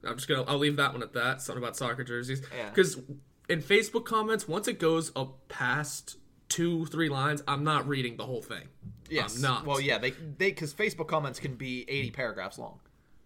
I'm 0.05 0.15
just 0.15 0.27
gonna 0.27 0.43
I'll 0.43 0.59
leave 0.59 0.75
that 0.77 0.93
one 0.93 1.01
at 1.01 1.13
that. 1.13 1.41
Something 1.41 1.63
about 1.63 1.75
soccer 1.75 2.03
jerseys. 2.03 2.41
Yeah. 2.55 2.69
Because 2.69 3.01
in 3.49 3.61
Facebook 3.61 4.05
comments, 4.05 4.47
once 4.47 4.67
it 4.67 4.77
goes 4.79 5.11
up 5.15 5.47
past 5.47 6.17
two, 6.49 6.85
three 6.85 7.09
lines, 7.09 7.41
I'm 7.47 7.63
not 7.63 7.87
reading 7.87 8.15
the 8.17 8.25
whole 8.25 8.41
thing. 8.43 8.67
Yes. 9.09 9.35
I'm 9.37 9.41
not. 9.41 9.65
Well, 9.65 9.81
yeah, 9.81 9.97
they 9.97 10.11
they 10.11 10.51
cuz 10.51 10.73
Facebook 10.73 11.07
comments 11.07 11.39
can 11.39 11.55
be 11.55 11.83
80 11.89 12.11
paragraphs 12.11 12.59
long. 12.59 12.79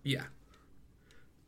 Yeah. 0.04 0.24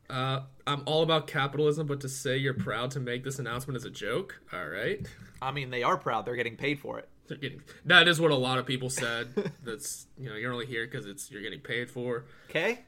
Uh, 0.09 0.41
I'm 0.67 0.83
all 0.85 1.01
about 1.01 1.27
capitalism, 1.27 1.87
but 1.87 2.01
to 2.01 2.09
say 2.09 2.37
you're 2.37 2.53
proud 2.53 2.91
to 2.91 2.99
make 2.99 3.23
this 3.23 3.39
announcement 3.39 3.77
is 3.77 3.85
a 3.85 3.89
joke. 3.89 4.41
All 4.51 4.67
right. 4.67 5.07
I 5.41 5.51
mean, 5.51 5.69
they 5.71 5.81
are 5.81 5.97
proud. 5.97 6.25
They're 6.25 6.35
getting 6.35 6.57
paid 6.57 6.79
for 6.79 6.99
it. 6.99 7.09
They're 7.27 7.37
getting, 7.37 7.61
that 7.85 8.07
is 8.07 8.19
what 8.19 8.31
a 8.31 8.35
lot 8.35 8.59
of 8.59 8.65
people 8.65 8.89
said. 8.89 9.51
That's 9.63 10.07
you 10.17 10.29
know 10.29 10.35
you're 10.35 10.51
only 10.51 10.65
here 10.65 10.85
because 10.85 11.05
it's 11.05 11.31
you're 11.31 11.41
getting 11.41 11.61
paid 11.61 11.89
for. 11.89 12.25
Okay? 12.49 12.79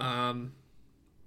Um, 0.00 0.52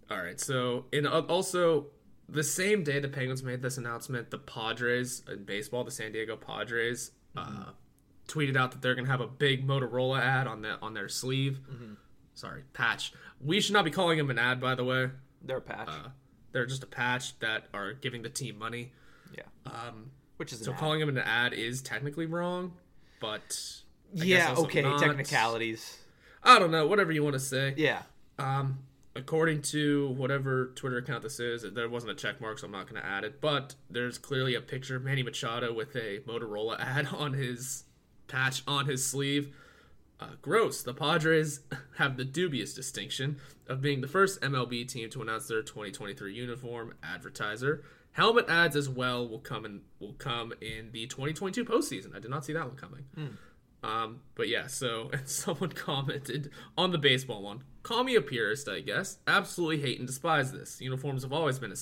all 0.10 0.18
right. 0.22 0.40
So, 0.40 0.86
in 0.92 1.06
uh, 1.06 1.22
also 1.30 1.88
the 2.28 2.44
same 2.44 2.84
day 2.84 3.00
the 3.00 3.08
Penguins 3.08 3.44
made 3.44 3.62
this 3.62 3.78
announcement, 3.78 4.32
the 4.32 4.38
Padres 4.40 5.22
in 5.32 5.44
baseball, 5.44 5.84
the 5.84 5.92
San 5.92 6.12
Diego 6.12 6.36
Padres, 6.36 7.12
uh, 7.38 7.66
tweeted 8.28 8.58
out 8.58 8.72
that 8.72 8.82
they're 8.82 8.96
gonna 8.96 9.08
have 9.08 9.22
a 9.22 9.28
big 9.28 9.68
Motorola 9.68 10.20
ad 10.20 10.48
on 10.48 10.62
that 10.64 10.80
on 10.82 10.94
their 10.94 11.08
sleeve. 11.10 11.60
Sorry, 12.34 12.64
patch. 12.74 13.14
We 13.40 13.62
should 13.62 13.74
not 13.74 13.86
be 13.86 13.92
calling 13.92 14.18
them 14.18 14.30
an 14.30 14.40
ad, 14.40 14.60
by 14.60 14.76
the 14.76 14.84
way. 14.84 15.10
They're 15.42 15.58
a 15.58 15.62
patch. 15.62 15.88
Uh, 15.88 16.10
they're 16.52 16.66
just 16.66 16.84
a 16.84 16.88
patch 16.88 17.38
that 17.40 17.68
are 17.74 17.94
giving 17.94 18.24
the 18.24 18.30
team 18.30 18.58
money. 18.58 18.92
yeah. 19.38 19.44
Um, 19.66 20.12
Which 20.38 20.52
is 20.54 20.60
so 20.60 20.71
an 20.71 20.76
ad. 20.76 20.80
calling 20.80 21.00
them 21.00 21.10
an 21.10 21.17
ad 21.19 21.54
is 21.54 21.82
technically 21.82 22.26
wrong, 22.26 22.74
but 23.19 23.58
I 24.19 24.24
Yeah. 24.24 24.56
Okay. 24.58 24.82
not. 24.82 25.00
Technicalities. 25.00 25.98
I 26.43 26.60
don't 26.60 26.71
know. 26.71 26.88
Whatever 26.88 27.12
you 27.12 27.24
want 27.24 27.34
to 27.34 27.39
say. 27.39 27.74
Yeah. 27.78 28.04
Um, 28.38 28.80
according 29.15 29.62
to 29.63 30.10
whatever 30.10 30.67
Twitter 30.76 30.98
account 30.98 31.24
this 31.24 31.39
is, 31.39 31.63
there 31.74 31.88
wasn't 31.89 32.12
a 32.12 32.15
check 32.15 32.39
mark, 32.41 32.60
so 32.60 32.65
I'm 32.65 32.71
not 32.71 32.89
going 32.89 33.02
to 33.02 33.08
add 33.08 33.24
it. 33.24 33.39
But 33.41 33.76
there's 33.89 34.17
clearly 34.17 34.56
a 34.56 34.62
picture 34.62 34.98
of 34.98 35.04
Manny 35.04 35.24
Machado 35.24 35.74
with 35.74 35.95
a 35.95 36.19
Motorola 36.28 36.80
ad 36.80 37.08
on 37.08 37.34
his 37.34 37.86
patch 38.28 38.62
on 38.67 38.86
his 38.88 39.06
sleeve. 39.06 39.56
Uh, 40.19 40.28
gross. 40.41 40.82
The 40.82 40.93
Padres 40.93 41.62
have 41.98 42.15
the 42.17 42.24
dubious 42.26 42.74
distinction 42.74 43.38
of 43.67 43.82
being 43.82 44.02
the 44.02 44.08
first 44.08 44.39
MLB 44.41 44.88
team 44.88 45.10
to 45.10 45.21
announce 45.21 45.48
their 45.48 45.62
2023 45.62 46.34
uniform 46.34 46.93
advertiser. 47.04 47.84
Helmet 48.15 48.45
ads 48.47 48.78
as 48.78 48.88
well 48.88 49.28
will 49.28 49.39
come 49.39 49.65
in 49.65 49.82
will 49.99 50.13
come 50.13 50.54
in 50.62 50.89
the 50.93 51.06
2022 51.06 51.65
postseason. 51.65 52.15
I 52.15 52.19
did 52.19 52.32
not 52.32 52.45
see 52.45 52.54
that 52.54 52.65
one 52.65 52.78
coming. 52.78 53.04
Um, 53.84 54.21
but 54.36 54.47
yeah, 54.47 54.67
so 54.67 55.10
and 55.13 55.28
someone 55.28 55.71
commented 55.73 56.49
on 56.78 56.91
the 56.91 56.97
baseball 56.97 57.43
one. 57.43 57.65
Call 57.84 58.06
me 58.06 58.15
a 58.15 58.21
purist, 58.21 58.69
I 58.69 58.80
guess. 58.80 59.17
Absolutely 59.28 59.82
hate 59.82 59.99
and 59.99 60.08
despise 60.08 60.54
this. 60.54 60.80
Uniforms 60.80 61.23
have 61.23 61.34
always 61.34 61.60
been 61.60 61.73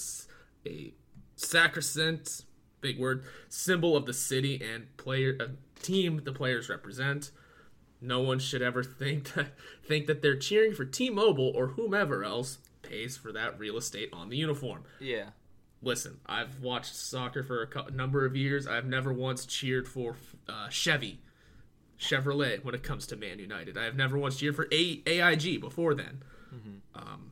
a 0.66 0.94
sacrosanct, 1.36 2.46
big 2.82 2.98
word, 3.00 3.26
symbol 3.48 3.96
of 3.96 4.08
the 4.08 4.14
city 4.14 4.60
and 4.60 4.98
player 4.98 5.38
a 5.40 5.50
team 5.84 6.22
the 6.24 6.32
players 6.32 6.68
represent. 6.68 7.30
No 8.02 8.22
one 8.22 8.40
should 8.40 8.64
ever 8.64 8.84
think 8.84 9.34
that 9.36 9.54
think 9.86 10.08
that 10.08 10.24
they're 10.24 10.36
cheering 10.36 10.74
for 10.74 10.84
T-Mobile 10.84 11.52
or 11.56 11.68
whomever 11.68 12.24
else 12.24 12.58
pays 12.82 13.18
for 13.18 13.32
that 13.32 13.60
real 13.60 13.78
estate 13.78 14.10
on 14.12 14.30
the 14.30 14.36
uniform 14.38 14.84
Yeah. 15.00 15.30
Listen, 15.84 16.20
I've 16.26 16.60
watched 16.62 16.96
soccer 16.96 17.44
for 17.44 17.64
a 17.88 17.92
number 17.92 18.26
of 18.26 18.36
years. 18.36 18.66
I've 18.68 18.86
never 18.86 19.12
once 19.14 19.46
cheered 19.46 19.88
for 19.88 20.16
uh, 20.48 20.70
Chevy, 20.70 21.20
Chevrolet 22.00 22.64
when 22.64 22.74
it 22.76 22.84
comes 22.84 23.08
to 23.08 23.16
Man 23.16 23.40
United. 23.40 23.78
I 23.78 23.84
have 23.86 23.96
never 23.96 24.18
once 24.18 24.38
cheered 24.38 24.56
for 24.56 24.68
a- 24.72 25.02
AIG 25.06 25.62
before 25.62 25.94
then. 25.94 26.24
Um, 26.96 27.32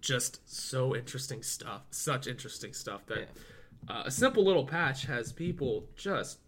just 0.00 0.40
so 0.48 0.94
interesting 0.94 1.42
stuff. 1.42 1.82
Such 1.90 2.26
interesting 2.26 2.72
stuff 2.72 3.04
that 3.06 3.28
uh, 3.88 4.02
a 4.06 4.10
simple 4.10 4.44
little 4.44 4.64
patch 4.64 5.06
has 5.06 5.32
people 5.32 5.86
just 5.96 6.38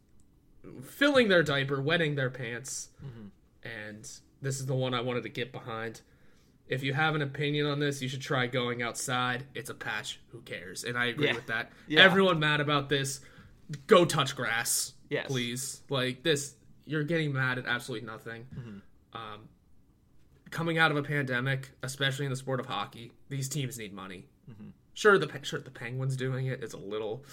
filling 0.85 1.29
their 1.29 1.43
diaper, 1.43 1.81
wetting 1.83 2.15
their 2.15 2.31
pants, 2.31 2.91
and 3.65 4.09
this 4.43 4.61
is 4.61 4.67
the 4.67 4.75
one 4.75 4.95
I 4.95 5.01
wanted 5.01 5.23
to 5.25 5.29
get 5.29 5.51
behind. 5.53 6.03
If 6.69 6.83
you 6.83 6.93
have 6.95 7.15
an 7.15 7.23
opinion 7.23 7.67
on 7.67 7.79
this, 7.79 8.03
you 8.03 8.09
should 8.09 8.21
try 8.21 8.47
going 8.47 8.83
outside. 8.83 9.45
It's 9.55 9.71
a 9.71 9.75
patch. 9.75 10.21
Who 10.29 10.41
cares? 10.41 10.83
And 10.85 10.99
I 10.99 11.07
agree 11.07 11.27
Yeah. 11.27 11.35
with 11.35 11.47
that. 11.47 11.73
Yeah. 11.87 12.01
Everyone 12.03 12.39
mad 12.41 12.61
about 12.61 12.89
this. 12.89 13.21
Go 13.87 14.05
touch 14.05 14.35
grass, 14.37 14.95
Yes. 15.09 15.27
please. 15.29 15.83
Like 15.89 16.23
this, 16.23 16.55
you're 16.85 17.05
getting 17.05 17.33
mad 17.33 17.59
at 17.59 17.67
absolutely 17.67 18.07
nothing. 18.07 18.83
Um, 19.13 19.49
coming 20.51 20.79
out 20.79 20.91
of 20.91 20.97
a 20.97 21.03
pandemic, 21.03 21.71
especially 21.83 22.27
in 22.27 22.31
the 22.31 22.37
sport 22.37 22.61
of 22.61 22.67
hockey, 22.67 23.13
these 23.29 23.49
teams 23.49 23.79
need 23.79 23.93
money. 23.93 24.27
Sure, 24.95 25.19
the 25.19 25.29
sure 25.43 25.61
the 25.61 25.71
Penguins 25.71 26.17
doing 26.17 26.47
it 26.47 26.63
is 26.65 26.73
a 26.73 26.79
little 26.79 27.25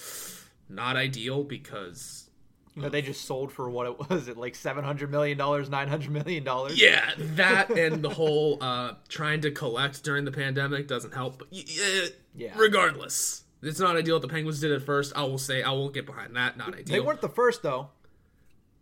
not 0.69 0.95
ideal 0.95 1.43
because 1.43 2.29
Know, 2.75 2.89
they 2.89 3.01
just 3.03 3.25
sold 3.25 3.51
for 3.51 3.69
what 3.69 3.85
it 3.85 3.99
was, 4.09 4.27
at 4.29 4.37
like 4.37 4.55
seven 4.55 4.83
hundred 4.83 5.11
million 5.11 5.37
dollars, 5.37 5.69
nine 5.69 5.87
hundred 5.87 6.09
million 6.11 6.43
dollars. 6.43 6.81
Yeah, 6.81 7.11
that 7.35 7.69
and 7.69 8.03
the 8.03 8.09
whole 8.09 8.57
uh, 8.61 8.93
trying 9.09 9.41
to 9.41 9.51
collect 9.51 10.03
during 10.03 10.25
the 10.25 10.31
pandemic 10.31 10.87
doesn't 10.87 11.13
help. 11.13 11.37
But 11.39 11.49
y- 11.51 11.63
y- 11.67 12.07
Yeah. 12.35 12.53
regardless, 12.55 13.43
it's 13.61 13.79
not 13.79 13.95
ideal. 13.95 14.15
What 14.15 14.23
the 14.23 14.27
Penguins 14.27 14.59
did 14.59 14.71
it 14.71 14.81
first. 14.81 15.13
I 15.15 15.21
will 15.23 15.37
say 15.37 15.61
I 15.61 15.71
won't 15.71 15.93
get 15.93 16.05
behind 16.07 16.35
that. 16.35 16.57
Not 16.57 16.69
ideal. 16.73 16.85
They 16.93 16.99
weren't 16.99 17.21
the 17.21 17.29
first 17.29 17.61
though. 17.61 17.89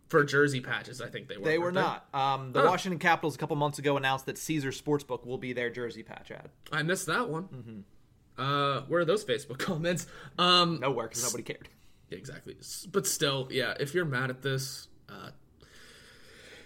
for 0.08 0.24
jersey 0.24 0.60
patches. 0.60 1.00
I 1.02 1.08
think 1.08 1.28
they 1.28 1.36
were. 1.36 1.44
They 1.44 1.58
were 1.58 1.72
not. 1.72 2.06
Um, 2.14 2.52
the 2.52 2.60
Huh. 2.62 2.68
Washington 2.68 2.98
Capitals 2.98 3.34
a 3.34 3.38
couple 3.38 3.56
months 3.56 3.78
ago 3.78 3.96
announced 3.98 4.24
that 4.26 4.38
Caesar 4.38 4.70
Sportsbook 4.70 5.26
will 5.26 5.38
be 5.38 5.52
their 5.52 5.68
jersey 5.70 6.02
patch 6.02 6.30
ad. 6.30 6.48
I 6.72 6.82
missed 6.82 7.06
that 7.06 7.28
one. 7.28 7.44
Mm-hmm. 7.44 8.42
Uh, 8.42 8.80
where 8.88 9.00
are 9.02 9.04
those 9.04 9.24
Facebook 9.24 9.58
comments? 9.68 10.06
Um, 10.38 10.80
Nowhere 10.80 11.08
because 11.08 11.22
nobody 11.24 11.42
cared. 11.42 11.68
Exactly. 12.14 12.56
But 12.90 13.06
still, 13.06 13.48
yeah. 13.50 13.74
If 13.80 13.94
you're 13.94 14.04
mad 14.04 14.30
at 14.30 14.42
this, 14.42 14.88
uh, 15.08 15.30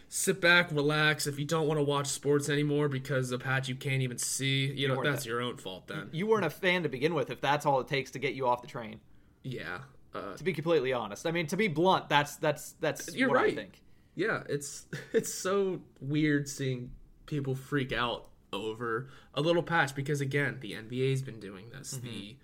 sit 0.08 0.40
back, 0.40 0.70
relax. 0.72 1.26
If 1.26 1.38
you 1.38 1.44
don't 1.44 1.66
want 1.66 1.78
to 1.78 1.84
watch 1.84 2.06
sports 2.08 2.48
anymore 2.48 2.88
because 2.88 3.30
of 3.32 3.40
patch 3.40 3.68
you 3.68 3.74
can't 3.74 4.02
even 4.02 4.18
see, 4.18 4.66
you 4.72 4.88
know 4.88 5.02
that's 5.02 5.24
that- 5.24 5.28
your 5.28 5.40
own 5.40 5.56
fault 5.56 5.88
then. 5.88 6.08
You 6.12 6.26
weren't 6.26 6.44
a 6.44 6.50
fan 6.50 6.82
to 6.84 6.88
begin 6.88 7.14
with. 7.14 7.30
If 7.30 7.40
that's 7.40 7.66
all 7.66 7.80
it 7.80 7.88
takes 7.88 8.10
to 8.12 8.18
get 8.18 8.34
you 8.34 8.46
off 8.46 8.62
the 8.62 8.68
train, 8.68 9.00
Yeah. 9.42 9.78
Uh, 10.14 10.34
to 10.34 10.44
be 10.44 10.54
completely 10.54 10.94
honest, 10.94 11.26
I 11.26 11.30
mean, 11.30 11.46
to 11.48 11.58
be 11.58 11.68
blunt, 11.68 12.08
that's 12.08 12.36
that's 12.36 12.72
that's 12.80 13.14
You're 13.14 13.28
what 13.28 13.36
I 13.38 13.42
right. 13.42 13.54
think. 13.54 13.82
yeah, 14.14 14.44
it's 14.48 14.86
it's 15.12 15.32
so 15.34 15.80
weird 16.00 16.48
seeing 16.48 16.90
people 17.26 17.54
freak 17.54 17.92
out 17.92 18.28
over 18.50 19.08
a 19.34 19.42
little 19.42 19.62
patch 19.62 19.94
because 19.94 20.22
again, 20.22 20.56
the 20.60 20.72
NBA's 20.72 21.20
been 21.20 21.38
doing 21.38 21.68
this. 21.68 21.90
The 21.90 22.36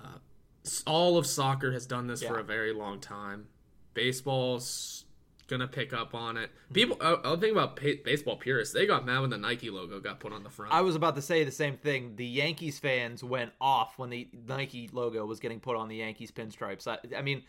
uh, 0.00 0.18
all 0.86 1.18
of 1.18 1.26
soccer 1.26 1.72
has 1.72 1.86
done 1.86 2.06
this 2.06 2.22
for 2.22 2.38
a 2.38 2.44
very 2.44 2.72
long 2.72 3.00
time. 3.00 3.46
Baseball's 3.94 5.04
gonna 5.48 5.68
pick 5.68 5.92
up 5.92 6.14
on 6.14 6.36
it. 6.36 6.50
Mm-hmm. 6.50 6.74
People, 6.74 6.96
I, 7.00 7.32
I 7.32 7.36
think 7.36 7.52
about 7.52 7.78
baseball 8.04 8.36
purists. 8.36 8.72
They 8.72 8.86
got 8.86 9.04
mad 9.04 9.20
when 9.20 9.30
the 9.30 9.38
Nike 9.38 9.70
logo 9.70 10.00
got 10.00 10.18
put 10.20 10.32
on 10.32 10.42
the 10.42 10.50
front. 10.50 10.72
I 10.72 10.80
was 10.80 10.96
about 10.96 11.14
to 11.16 11.22
say 11.22 11.44
the 11.44 11.50
same 11.50 11.76
thing. 11.76 12.16
The 12.16 12.26
Yankees 12.26 12.78
fans 12.78 13.22
went 13.22 13.52
off 13.60 13.98
when 13.98 14.10
the 14.10 14.28
Nike 14.48 14.88
logo 14.92 15.26
was 15.26 15.40
getting 15.40 15.60
put 15.60 15.76
on 15.76 15.88
the 15.88 15.96
Yankees 15.96 16.30
pinstripes. 16.30 16.86
I, 16.86 16.98
I 17.16 17.22
mean, 17.22 17.42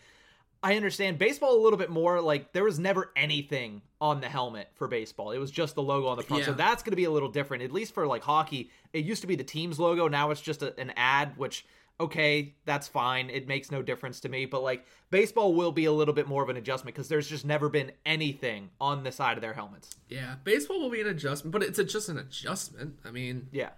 I 0.62 0.76
understand 0.76 1.18
baseball 1.18 1.56
a 1.56 1.62
little 1.62 1.78
bit 1.78 1.90
more. 1.90 2.20
Like 2.20 2.52
there 2.52 2.64
was 2.64 2.78
never 2.78 3.10
anything 3.16 3.82
on 4.00 4.20
the 4.20 4.28
helmet 4.28 4.70
for 4.74 4.88
baseball. 4.88 5.30
It 5.30 5.38
was 5.38 5.50
just 5.50 5.74
the 5.74 5.82
logo 5.82 6.06
on 6.06 6.16
the 6.16 6.22
front. 6.22 6.44
So 6.44 6.52
that's 6.52 6.82
going 6.82 6.92
to 6.92 6.96
be 6.96 7.04
a 7.04 7.10
little 7.10 7.28
different. 7.28 7.62
At 7.62 7.70
least 7.72 7.94
for 7.94 8.06
like 8.06 8.22
hockey, 8.22 8.70
it 8.92 9.04
used 9.04 9.20
to 9.22 9.26
be 9.26 9.36
the 9.36 9.44
team's 9.44 9.78
logo. 9.78 10.08
Now 10.08 10.30
it's 10.30 10.40
just 10.40 10.62
a, 10.62 10.78
an 10.80 10.92
ad, 10.96 11.36
which 11.36 11.66
okay, 12.00 12.54
that's 12.64 12.88
fine. 12.88 13.30
It 13.30 13.46
makes 13.46 13.70
no 13.70 13.82
difference 13.82 14.20
to 14.20 14.28
me. 14.28 14.46
But 14.46 14.62
like 14.62 14.84
baseball 15.10 15.54
will 15.54 15.72
be 15.72 15.84
a 15.84 15.92
little 15.92 16.14
bit 16.14 16.26
more 16.26 16.42
of 16.42 16.48
an 16.48 16.56
adjustment 16.56 16.94
because 16.94 17.08
there's 17.08 17.28
just 17.28 17.44
never 17.44 17.68
been 17.68 17.92
anything 18.04 18.70
on 18.80 19.04
the 19.04 19.12
side 19.12 19.36
of 19.36 19.42
their 19.42 19.54
helmets. 19.54 19.90
yeah, 20.08 20.36
baseball 20.44 20.80
will 20.80 20.90
be 20.90 21.00
an 21.00 21.06
adjustment, 21.08 21.52
but 21.52 21.62
it's 21.62 21.78
a, 21.78 21.84
just 21.84 22.08
an 22.08 22.18
adjustment. 22.18 22.98
I 23.04 23.10
mean, 23.10 23.48
Yeah. 23.52 23.70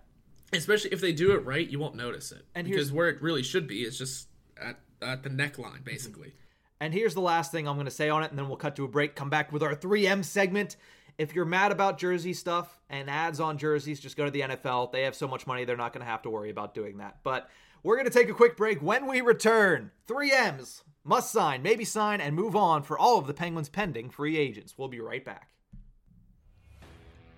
especially 0.52 0.92
if 0.92 1.00
they 1.00 1.12
do 1.12 1.32
it 1.32 1.44
right, 1.44 1.68
you 1.68 1.78
won't 1.78 1.94
notice 1.94 2.32
it. 2.32 2.44
And 2.54 2.66
because 2.66 2.90
where 2.92 3.08
it 3.08 3.20
really 3.20 3.42
should 3.42 3.66
be 3.66 3.82
is 3.82 3.98
just 3.98 4.28
at 4.60 4.78
at 5.02 5.22
the 5.22 5.28
neckline, 5.30 5.84
basically. 5.84 6.28
Mm-hmm. 6.28 6.36
And 6.80 6.94
here's 6.94 7.14
the 7.14 7.20
last 7.20 7.52
thing 7.52 7.68
I'm 7.68 7.76
going 7.76 7.84
to 7.86 7.90
say 7.90 8.08
on 8.08 8.22
it, 8.22 8.30
and 8.30 8.38
then 8.38 8.48
we'll 8.48 8.56
cut 8.56 8.76
to 8.76 8.84
a 8.84 8.88
break, 8.88 9.14
come 9.14 9.28
back 9.30 9.50
with 9.52 9.62
our 9.62 9.74
3M 9.74 10.24
segment. 10.24 10.76
If 11.18 11.34
you're 11.34 11.46
mad 11.46 11.72
about 11.72 11.96
jersey 11.98 12.34
stuff 12.34 12.78
and 12.90 13.08
ads 13.08 13.40
on 13.40 13.56
jerseys, 13.56 13.98
just 14.00 14.16
go 14.16 14.26
to 14.26 14.30
the 14.30 14.40
NFL. 14.42 14.92
They 14.92 15.02
have 15.04 15.14
so 15.14 15.26
much 15.26 15.46
money, 15.46 15.64
they're 15.64 15.76
not 15.76 15.92
going 15.94 16.04
to 16.04 16.10
have 16.10 16.20
to 16.22 16.30
worry 16.30 16.50
about 16.50 16.74
doing 16.74 16.98
that. 16.98 17.18
But 17.22 17.48
we're 17.86 17.94
going 17.94 18.04
to 18.04 18.10
take 18.10 18.28
a 18.28 18.34
quick 18.34 18.56
break. 18.56 18.82
When 18.82 19.06
we 19.06 19.20
return, 19.20 19.92
3Ms 20.08 20.82
must 21.04 21.30
sign, 21.30 21.62
maybe 21.62 21.84
sign, 21.84 22.20
and 22.20 22.34
move 22.34 22.56
on 22.56 22.82
for 22.82 22.98
all 22.98 23.16
of 23.16 23.28
the 23.28 23.32
Penguins' 23.32 23.68
pending 23.68 24.10
free 24.10 24.36
agents. 24.36 24.74
We'll 24.76 24.88
be 24.88 24.98
right 24.98 25.24
back. 25.24 25.50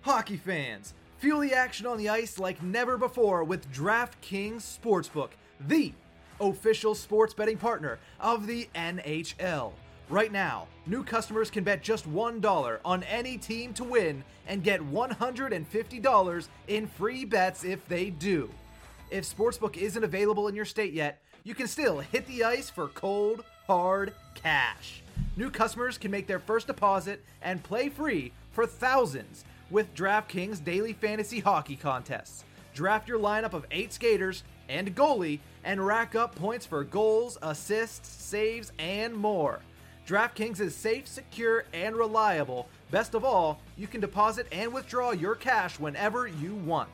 Hockey 0.01 0.37
fans, 0.37 0.95
feel 1.19 1.37
the 1.37 1.53
action 1.53 1.85
on 1.85 1.99
the 1.99 2.09
ice 2.09 2.39
like 2.39 2.63
never 2.63 2.97
before 2.97 3.43
with 3.43 3.71
DraftKings 3.71 4.79
Sportsbook, 4.79 5.29
the 5.67 5.93
official 6.41 6.95
sports 6.95 7.35
betting 7.35 7.57
partner 7.57 7.99
of 8.19 8.47
the 8.47 8.67
NHL. 8.73 9.73
Right 10.09 10.31
now, 10.31 10.65
new 10.87 11.03
customers 11.03 11.51
can 11.51 11.63
bet 11.63 11.83
just 11.83 12.11
$1 12.11 12.79
on 12.83 13.03
any 13.03 13.37
team 13.37 13.71
to 13.75 13.83
win 13.83 14.23
and 14.47 14.63
get 14.63 14.81
$150 14.81 16.47
in 16.69 16.87
free 16.87 17.23
bets 17.23 17.63
if 17.63 17.87
they 17.87 18.09
do. 18.09 18.49
If 19.09 19.25
Sportsbook 19.25 19.75
isn't 19.75 20.03
available 20.03 20.47
in 20.47 20.55
your 20.55 20.65
state 20.65 20.93
yet, 20.93 21.21
you 21.43 21.55
can 21.55 21.67
still 21.67 21.99
hit 21.99 22.27
the 22.27 22.43
ice 22.43 22.69
for 22.69 22.89
cold, 22.89 23.43
hard 23.65 24.13
cash. 24.35 25.01
New 25.35 25.49
customers 25.49 25.97
can 25.97 26.11
make 26.11 26.27
their 26.27 26.39
first 26.39 26.67
deposit 26.67 27.23
and 27.41 27.63
play 27.63 27.89
free 27.89 28.31
for 28.51 28.67
thousands 28.67 29.45
with 29.71 29.93
DraftKings 29.95 30.63
daily 30.63 30.93
fantasy 30.93 31.39
hockey 31.39 31.75
contests. 31.75 32.43
Draft 32.75 33.07
your 33.07 33.19
lineup 33.19 33.53
of 33.53 33.65
eight 33.71 33.93
skaters 33.93 34.43
and 34.67 34.95
goalie 34.95 35.39
and 35.63 35.85
rack 35.85 36.13
up 36.13 36.35
points 36.35 36.67
for 36.67 36.83
goals, 36.83 37.37
assists, 37.41 38.09
saves, 38.09 38.71
and 38.77 39.15
more. 39.15 39.61
DraftKings 40.07 40.59
is 40.59 40.75
safe, 40.75 41.07
secure, 41.07 41.65
and 41.73 41.95
reliable. 41.95 42.67
Best 42.91 43.15
of 43.15 43.25
all, 43.25 43.59
you 43.75 43.87
can 43.87 44.01
deposit 44.01 44.45
and 44.51 44.71
withdraw 44.71 45.11
your 45.11 45.35
cash 45.35 45.79
whenever 45.79 46.27
you 46.27 46.53
want. 46.53 46.89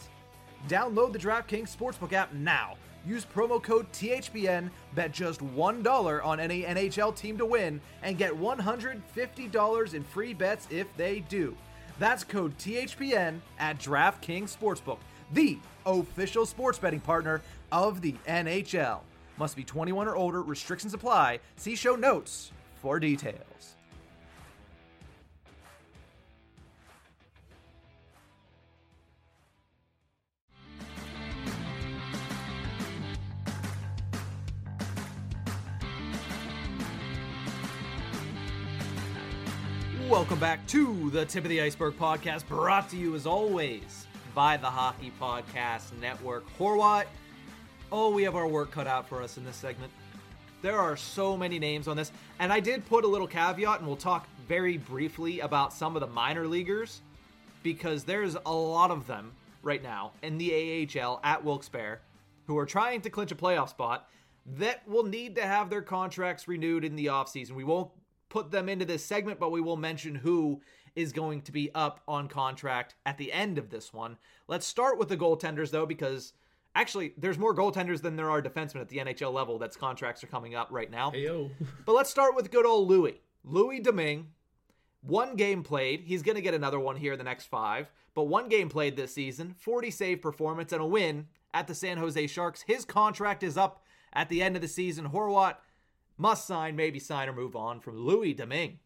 Download 0.67 1.13
the 1.13 1.19
DraftKings 1.19 1.75
Sportsbook 1.75 2.13
app 2.13 2.33
now. 2.33 2.75
Use 3.05 3.23
promo 3.23 3.61
code 3.61 3.91
THPN, 3.93 4.71
bet 4.95 5.11
just 5.11 5.41
$1 5.41 6.25
on 6.25 6.39
any 6.39 6.63
NHL 6.63 7.15
team 7.15 7.37
to 7.37 7.45
win, 7.45 7.79
and 8.01 8.17
get 8.17 8.31
$150 8.33 9.93
in 9.93 10.03
free 10.03 10.33
bets 10.33 10.67
if 10.71 10.87
they 10.97 11.19
do. 11.29 11.55
That's 11.99 12.23
code 12.23 12.57
THPN 12.57 13.39
at 13.59 13.79
DraftKings 13.79 14.57
Sportsbook, 14.57 14.97
the 15.33 15.59
official 15.85 16.47
sports 16.47 16.79
betting 16.79 16.99
partner 16.99 17.41
of 17.71 18.01
the 18.01 18.15
NHL. 18.27 19.01
Must 19.37 19.55
be 19.55 19.63
21 19.63 20.07
or 20.07 20.15
older, 20.15 20.41
restrictions 20.41 20.95
apply. 20.95 21.41
See 21.57 21.75
show 21.75 21.95
notes 21.95 22.51
for 22.81 22.99
details. 22.99 23.74
Welcome 40.09 40.39
back 40.39 40.65
to 40.67 41.09
the 41.09 41.25
Tip 41.25 41.45
of 41.45 41.49
the 41.49 41.61
Iceberg 41.61 41.97
podcast, 41.97 42.47
brought 42.47 42.89
to 42.91 42.95
you 42.95 43.15
as 43.15 43.25
always 43.25 44.05
by 44.35 44.55
the 44.55 44.67
Hockey 44.67 45.11
Podcast 45.19 45.97
Network. 45.99 46.45
Horwat, 46.59 47.05
oh, 47.91 48.11
we 48.11 48.21
have 48.21 48.35
our 48.35 48.47
work 48.47 48.69
cut 48.69 48.85
out 48.85 49.09
for 49.09 49.23
us 49.23 49.37
in 49.37 49.43
this 49.43 49.55
segment. 49.55 49.91
There 50.61 50.79
are 50.79 50.95
so 50.95 51.35
many 51.35 51.57
names 51.57 51.87
on 51.87 51.97
this, 51.97 52.11
and 52.37 52.53
I 52.53 52.59
did 52.59 52.85
put 52.85 53.03
a 53.03 53.07
little 53.07 53.27
caveat, 53.27 53.79
and 53.79 53.87
we'll 53.87 53.97
talk 53.97 54.27
very 54.47 54.77
briefly 54.77 55.39
about 55.39 55.73
some 55.73 55.95
of 55.95 56.01
the 56.01 56.07
minor 56.07 56.47
leaguers 56.47 57.01
because 57.63 58.03
there's 58.03 58.37
a 58.45 58.53
lot 58.53 58.91
of 58.91 59.07
them 59.07 59.31
right 59.63 59.81
now 59.81 60.11
in 60.21 60.37
the 60.37 60.87
AHL 60.95 61.19
at 61.23 61.43
Wilkes-Barre 61.43 61.99
who 62.45 62.59
are 62.59 62.67
trying 62.67 63.01
to 63.01 63.09
clinch 63.09 63.31
a 63.31 63.35
playoff 63.35 63.69
spot 63.69 64.07
that 64.45 64.87
will 64.87 65.03
need 65.03 65.33
to 65.35 65.41
have 65.41 65.71
their 65.71 65.81
contracts 65.81 66.47
renewed 66.47 66.85
in 66.85 66.95
the 66.95 67.07
offseason. 67.07 67.51
We 67.53 67.63
won't 67.63 67.89
put 68.29 68.51
them 68.51 68.69
into 68.69 68.85
this 68.85 69.05
segment, 69.05 69.39
but 69.39 69.51
we 69.51 69.61
will 69.61 69.77
mention 69.77 70.15
who 70.15 70.61
is 70.95 71.11
going 71.11 71.41
to 71.41 71.51
be 71.51 71.69
up 71.75 72.01
on 72.07 72.27
contract 72.27 72.95
at 73.05 73.17
the 73.17 73.31
end 73.31 73.57
of 73.57 73.69
this 73.69 73.93
one. 73.93 74.17
Let's 74.47 74.65
start 74.65 74.97
with 74.97 75.09
the 75.09 75.17
goaltenders, 75.17 75.71
though, 75.71 75.85
because 75.85 76.33
actually, 76.73 77.13
there's 77.17 77.37
more 77.37 77.55
goaltenders 77.55 78.01
than 78.01 78.15
there 78.15 78.29
are 78.29 78.41
defensemen 78.41 78.81
at 78.81 78.89
the 78.89 78.97
NHL 78.97 79.33
level 79.33 79.57
that's 79.59 79.75
contracts 79.75 80.23
are 80.23 80.27
coming 80.27 80.55
up 80.55 80.69
right 80.71 80.89
now. 80.89 81.11
Hey. 81.11 81.51
But 81.85 81.93
let's 81.93 82.09
start 82.09 82.35
with 82.35 82.51
good 82.51 82.65
old 82.65 82.87
Louis. 82.87 83.21
Louis 83.43 83.79
Domingue, 83.79 84.27
one 85.01 85.35
game 85.35 85.63
played. 85.63 86.01
He's 86.01 86.23
going 86.23 86.35
to 86.35 86.41
get 86.41 86.53
another 86.53 86.79
one 86.79 86.95
here 86.95 87.13
in 87.13 87.17
the 87.17 87.23
next 87.23 87.45
five, 87.45 87.91
but 88.13 88.23
one 88.23 88.49
game 88.49 88.69
played 88.69 88.95
this 88.95 89.13
season, 89.13 89.53
40 89.57 89.91
save 89.91 90.21
performance, 90.21 90.71
and 90.71 90.81
a 90.81 90.85
win 90.85 91.27
at 91.53 91.67
the 91.67 91.75
San 91.75 91.97
Jose 91.97 92.27
Sharks. 92.27 92.63
His 92.63 92.85
contract 92.85 93.43
is 93.43 93.57
up 93.57 93.83
at 94.13 94.29
the 94.29 94.41
end 94.41 94.55
of 94.55 94.61
the 94.61 94.67
season. 94.67 95.09
Horwat 95.09 95.55
must 96.17 96.47
sign, 96.47 96.75
maybe 96.75 96.99
sign 96.99 97.29
or 97.29 97.33
move 97.33 97.55
on 97.55 97.79
from 97.79 97.97
Louis 97.97 98.33
Domingue. 98.33 98.79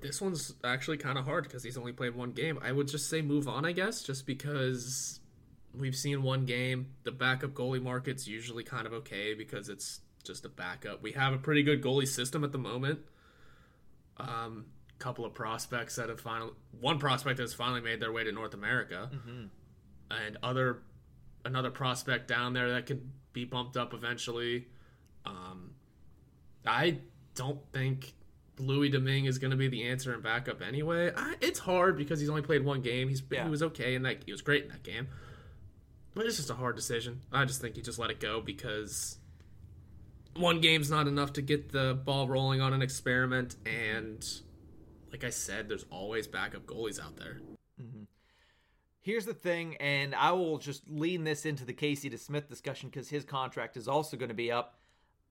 This 0.00 0.20
one's 0.20 0.54
actually 0.62 0.98
kind 0.98 1.18
of 1.18 1.24
hard 1.24 1.44
because 1.44 1.62
he's 1.62 1.78
only 1.78 1.92
played 1.92 2.14
one 2.14 2.32
game. 2.32 2.58
I 2.62 2.72
would 2.72 2.88
just 2.88 3.08
say 3.08 3.22
move 3.22 3.48
on, 3.48 3.64
I 3.64 3.72
guess, 3.72 4.02
just 4.02 4.26
because 4.26 5.20
we've 5.74 5.96
seen 5.96 6.22
one 6.22 6.44
game. 6.44 6.88
The 7.04 7.12
backup 7.12 7.52
goalie 7.52 7.82
market's 7.82 8.28
usually 8.28 8.64
kind 8.64 8.86
of 8.86 8.92
okay 8.92 9.34
because 9.34 9.68
it's 9.68 10.00
just 10.24 10.44
a 10.44 10.50
backup. 10.50 11.02
We 11.02 11.12
have 11.12 11.32
a 11.32 11.38
pretty 11.38 11.62
good 11.62 11.82
goalie 11.82 12.08
system 12.08 12.44
at 12.44 12.52
the 12.52 12.58
moment. 12.58 13.00
Um, 14.18 14.66
couple 14.98 15.24
of 15.24 15.34
prospects 15.34 15.96
that 15.96 16.08
have 16.08 16.20
finally 16.20 16.52
one 16.80 16.98
prospect 16.98 17.38
has 17.38 17.52
finally 17.52 17.80
made 17.82 18.00
their 18.00 18.12
way 18.12 18.24
to 18.24 18.32
North 18.32 18.54
America, 18.54 19.10
and 20.10 20.38
other 20.42 20.82
another 21.44 21.70
prospect 21.70 22.28
down 22.28 22.52
there 22.54 22.72
that 22.72 22.86
could 22.86 23.08
be 23.32 23.44
bumped 23.44 23.76
up 23.76 23.92
eventually. 23.94 24.66
Um, 25.24 25.72
I 26.66 26.98
don't 27.34 27.60
think 27.72 28.14
Louis 28.58 28.88
Domingue 28.88 29.26
is 29.26 29.38
going 29.38 29.50
to 29.50 29.56
be 29.56 29.68
the 29.68 29.84
answer 29.84 30.12
and 30.12 30.22
backup 30.22 30.62
anyway. 30.62 31.12
I, 31.16 31.34
it's 31.40 31.58
hard 31.58 31.96
because 31.96 32.20
he's 32.20 32.28
only 32.30 32.42
played 32.42 32.64
one 32.64 32.80
game. 32.80 33.08
He's 33.08 33.22
Yeah. 33.30 33.44
he 33.44 33.50
was 33.50 33.62
okay 33.62 33.94
in 33.94 34.02
that 34.02 34.24
he 34.24 34.32
was 34.32 34.42
great 34.42 34.64
in 34.64 34.70
that 34.70 34.82
game, 34.82 35.08
but 36.14 36.26
it's 36.26 36.36
just 36.36 36.50
a 36.50 36.54
hard 36.54 36.76
decision. 36.76 37.20
I 37.32 37.44
just 37.44 37.60
think 37.60 37.76
you 37.76 37.82
just 37.82 37.98
let 37.98 38.10
it 38.10 38.20
go 38.20 38.40
because 38.40 39.18
one 40.34 40.60
game's 40.60 40.90
not 40.90 41.06
enough 41.06 41.34
to 41.34 41.42
get 41.42 41.72
the 41.72 41.98
ball 42.04 42.28
rolling 42.28 42.60
on 42.60 42.72
an 42.72 42.82
experiment, 42.82 43.56
and 43.66 44.24
like 45.12 45.24
I 45.24 45.30
said, 45.30 45.68
there's 45.68 45.86
always 45.90 46.26
backup 46.26 46.66
goalies 46.66 47.00
out 47.00 47.16
there. 47.16 47.40
Mm-hmm. 47.80 48.04
Here's 49.00 49.24
the 49.24 49.34
thing, 49.34 49.76
and 49.76 50.14
I 50.14 50.32
will 50.32 50.58
just 50.58 50.88
lean 50.90 51.24
this 51.24 51.46
into 51.46 51.64
the 51.64 51.72
Casey 51.72 52.10
DeSmith 52.10 52.48
discussion 52.48 52.88
because 52.88 53.08
his 53.08 53.24
contract 53.24 53.76
is 53.76 53.86
also 53.86 54.16
going 54.16 54.30
to 54.30 54.34
be 54.34 54.50
up. 54.50 54.80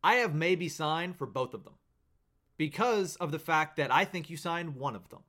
I 0.06 0.16
have 0.18 0.36
maybe 0.36 0.70
signed 0.70 1.18
for 1.18 1.26
both 1.26 1.54
of 1.56 1.64
them 1.64 1.74
because 2.58 3.16
of 3.16 3.32
the 3.32 3.40
fact 3.40 3.76
that 3.78 3.92
I 3.92 4.06
think 4.06 4.30
you 4.30 4.38
signed 4.38 4.76
one 4.76 4.96
of 4.96 5.10
them. 5.10 5.22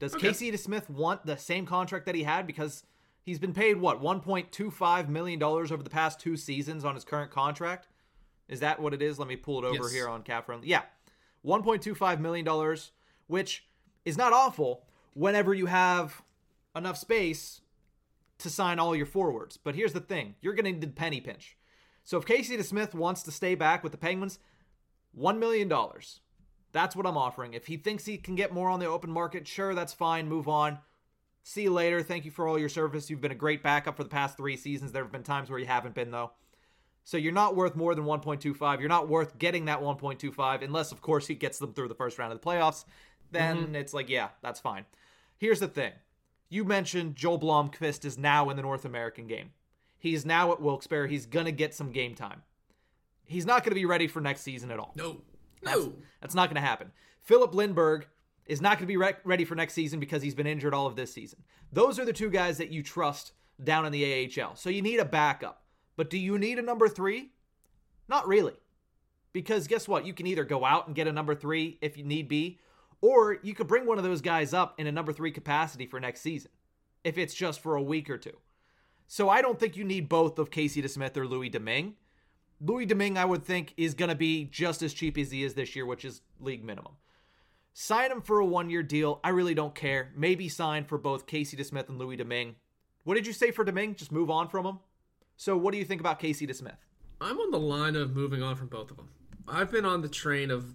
Does 0.00 0.14
Okay. 0.14 0.28
Casey 0.28 0.50
DeSmith 0.50 0.90
want 0.90 1.24
the 1.24 1.36
same 1.36 1.64
contract 1.64 2.06
that 2.06 2.14
he 2.16 2.24
had 2.24 2.44
because 2.46 2.82
he's 3.22 3.38
been 3.38 3.54
paid 3.54 3.76
what 3.78 4.02
1.25 4.02 5.08
million 5.08 5.38
dollars 5.38 5.70
over 5.70 5.82
the 5.82 5.90
past 5.90 6.18
two 6.18 6.36
seasons 6.36 6.84
on 6.84 6.94
his 6.96 7.04
current 7.04 7.30
contract? 7.30 7.88
Is 8.48 8.60
that 8.60 8.80
what 8.80 8.92
it 8.92 9.00
is? 9.00 9.18
Let 9.18 9.28
me 9.28 9.36
pull 9.36 9.64
it 9.64 9.66
over 9.66 9.84
Yes. 9.84 9.92
here 9.92 10.08
on 10.08 10.22
Cap 10.22 10.46
Friendly. 10.46 10.68
Yeah, 10.68 10.82
1.25 11.44 12.20
million 12.20 12.44
dollars, 12.44 12.90
which 13.28 13.64
is 14.04 14.16
not 14.18 14.32
awful 14.32 14.84
whenever 15.14 15.54
you 15.54 15.66
have 15.66 16.22
enough 16.74 16.98
space 16.98 17.60
to 18.38 18.50
sign 18.50 18.78
all 18.78 18.94
your 18.94 19.06
forwards. 19.06 19.56
But 19.56 19.74
here's 19.76 19.92
the 19.92 20.00
thing 20.00 20.34
you're 20.42 20.52
going 20.54 20.80
to 20.80 20.86
penny 20.88 21.20
pinch. 21.20 21.55
So 22.06 22.16
if 22.16 22.24
Casey 22.24 22.56
DeSmith 22.56 22.94
wants 22.94 23.24
to 23.24 23.32
stay 23.32 23.56
back 23.56 23.82
with 23.82 23.90
the 23.90 23.98
Penguins, 23.98 24.38
$1 25.18 25.38
million. 25.38 25.68
That's 26.70 26.94
what 26.94 27.04
I'm 27.04 27.16
offering. 27.16 27.52
If 27.52 27.66
he 27.66 27.76
thinks 27.76 28.04
he 28.04 28.16
can 28.16 28.36
get 28.36 28.54
more 28.54 28.70
on 28.70 28.78
the 28.78 28.86
open 28.86 29.10
market, 29.10 29.48
sure, 29.48 29.74
that's 29.74 29.92
fine. 29.92 30.28
Move 30.28 30.46
on. 30.46 30.78
See 31.42 31.62
you 31.62 31.72
later. 31.72 32.04
Thank 32.04 32.24
you 32.24 32.30
for 32.30 32.46
all 32.46 32.60
your 32.60 32.68
service. 32.68 33.10
You've 33.10 33.20
been 33.20 33.32
a 33.32 33.34
great 33.34 33.60
backup 33.60 33.96
for 33.96 34.04
the 34.04 34.08
past 34.08 34.36
three 34.36 34.56
seasons. 34.56 34.92
There 34.92 35.02
have 35.02 35.10
been 35.10 35.24
times 35.24 35.50
where 35.50 35.58
you 35.58 35.66
haven't 35.66 35.96
been, 35.96 36.12
though. 36.12 36.30
So 37.02 37.16
you're 37.16 37.32
not 37.32 37.56
worth 37.56 37.74
more 37.74 37.92
than 37.96 38.04
1.25. 38.04 38.78
You're 38.78 38.88
not 38.88 39.08
worth 39.08 39.36
getting 39.36 39.64
that 39.64 39.80
1.25 39.80 40.62
unless, 40.62 40.92
of 40.92 41.02
course, 41.02 41.26
he 41.26 41.34
gets 41.34 41.58
them 41.58 41.72
through 41.72 41.88
the 41.88 41.94
first 41.96 42.20
round 42.20 42.32
of 42.32 42.40
the 42.40 42.46
playoffs. 42.46 42.84
Then 43.32 43.56
mm-hmm. 43.56 43.74
it's 43.74 43.92
like, 43.92 44.08
yeah, 44.08 44.28
that's 44.42 44.60
fine. 44.60 44.84
Here's 45.38 45.60
the 45.60 45.66
thing. 45.66 45.92
You 46.48 46.64
mentioned 46.64 47.16
Joel 47.16 47.40
Blomqvist 47.40 48.04
is 48.04 48.16
now 48.16 48.48
in 48.50 48.56
the 48.56 48.62
North 48.62 48.84
American 48.84 49.26
game. 49.26 49.50
He's 50.06 50.24
now 50.24 50.52
at 50.52 50.60
Wilkes-Barre. 50.60 51.08
He's 51.08 51.26
going 51.26 51.46
to 51.46 51.52
get 51.52 51.74
some 51.74 51.90
game 51.90 52.14
time. 52.14 52.42
He's 53.24 53.44
not 53.44 53.64
going 53.64 53.72
to 53.72 53.74
be 53.74 53.86
ready 53.86 54.06
for 54.06 54.20
next 54.20 54.42
season 54.42 54.70
at 54.70 54.78
all. 54.78 54.92
No, 54.94 55.20
That's, 55.62 55.78
no. 55.84 55.92
that's 56.20 56.34
not 56.36 56.48
going 56.48 56.62
to 56.62 56.66
happen. 56.66 56.92
Filip 57.20 57.52
Lindberg 57.52 58.04
is 58.46 58.60
not 58.60 58.78
going 58.78 58.84
to 58.84 58.86
be 58.86 58.96
re- 58.96 59.16
ready 59.24 59.44
for 59.44 59.56
next 59.56 59.74
season 59.74 59.98
because 59.98 60.22
he's 60.22 60.36
been 60.36 60.46
injured 60.46 60.72
all 60.74 60.86
of 60.86 60.94
this 60.94 61.12
season. 61.12 61.40
Those 61.72 61.98
are 61.98 62.04
the 62.04 62.12
two 62.12 62.30
guys 62.30 62.58
that 62.58 62.70
you 62.70 62.84
trust 62.84 63.32
down 63.64 63.84
in 63.84 63.90
the 63.90 64.30
AHL. 64.40 64.54
So 64.54 64.70
you 64.70 64.80
need 64.80 65.00
a 65.00 65.04
backup. 65.04 65.64
But 65.96 66.08
do 66.08 66.18
you 66.18 66.38
need 66.38 66.60
a 66.60 66.62
number 66.62 66.88
three? 66.88 67.32
Not 68.08 68.28
really. 68.28 68.54
Because 69.32 69.66
guess 69.66 69.88
what? 69.88 70.06
You 70.06 70.14
can 70.14 70.28
either 70.28 70.44
go 70.44 70.64
out 70.64 70.86
and 70.86 70.94
get 70.94 71.08
a 71.08 71.12
number 71.12 71.34
three 71.34 71.78
if 71.80 71.98
you 71.98 72.04
need 72.04 72.28
be, 72.28 72.60
or 73.00 73.38
you 73.42 73.54
could 73.54 73.66
bring 73.66 73.86
one 73.86 73.98
of 73.98 74.04
those 74.04 74.20
guys 74.20 74.54
up 74.54 74.78
in 74.78 74.86
a 74.86 74.92
number 74.92 75.12
three 75.12 75.32
capacity 75.32 75.84
for 75.86 75.98
next 75.98 76.20
season, 76.20 76.52
if 77.02 77.18
it's 77.18 77.34
just 77.34 77.60
for 77.60 77.74
a 77.74 77.82
week 77.82 78.08
or 78.08 78.18
two. 78.18 78.36
So 79.08 79.28
I 79.28 79.40
don't 79.40 79.58
think 79.58 79.76
you 79.76 79.84
need 79.84 80.08
both 80.08 80.38
of 80.38 80.50
Casey 80.50 80.82
DeSmith 80.82 81.16
or 81.16 81.26
Louis 81.26 81.48
Domingue. 81.48 81.94
Louis 82.60 82.86
Domingue, 82.86 83.18
I 83.18 83.24
would 83.24 83.44
think, 83.44 83.74
is 83.76 83.94
going 83.94 84.08
to 84.08 84.14
be 84.14 84.44
just 84.44 84.82
as 84.82 84.94
cheap 84.94 85.18
as 85.18 85.30
he 85.30 85.44
is 85.44 85.54
this 85.54 85.76
year, 85.76 85.86
which 85.86 86.04
is 86.04 86.22
league 86.40 86.64
minimum. 86.64 86.94
Sign 87.72 88.10
him 88.10 88.22
for 88.22 88.40
a 88.40 88.46
one 88.46 88.70
year 88.70 88.82
deal. 88.82 89.20
I 89.22 89.28
really 89.28 89.54
don't 89.54 89.74
care. 89.74 90.10
Maybe 90.16 90.48
sign 90.48 90.84
for 90.84 90.96
both 90.96 91.26
Casey 91.26 91.56
DeSmith 91.56 91.88
and 91.88 91.98
Louis 91.98 92.16
Domingue. 92.16 92.56
What 93.04 93.14
did 93.14 93.26
you 93.26 93.32
say 93.32 93.50
for 93.50 93.64
Domingue? 93.64 93.94
Just 93.94 94.10
move 94.10 94.30
on 94.30 94.48
from 94.48 94.64
him? 94.64 94.78
So, 95.36 95.56
what 95.56 95.72
do 95.72 95.78
you 95.78 95.84
think 95.84 96.00
about 96.00 96.18
Casey 96.18 96.46
DeSmith? 96.46 96.78
I'm 97.20 97.38
on 97.38 97.50
the 97.50 97.60
line 97.60 97.94
of 97.94 98.16
moving 98.16 98.42
on 98.42 98.56
from 98.56 98.68
both 98.68 98.90
of 98.90 98.96
them. 98.96 99.10
I've 99.46 99.70
been 99.70 99.84
on 99.84 100.00
the 100.00 100.08
train 100.08 100.50
of 100.50 100.74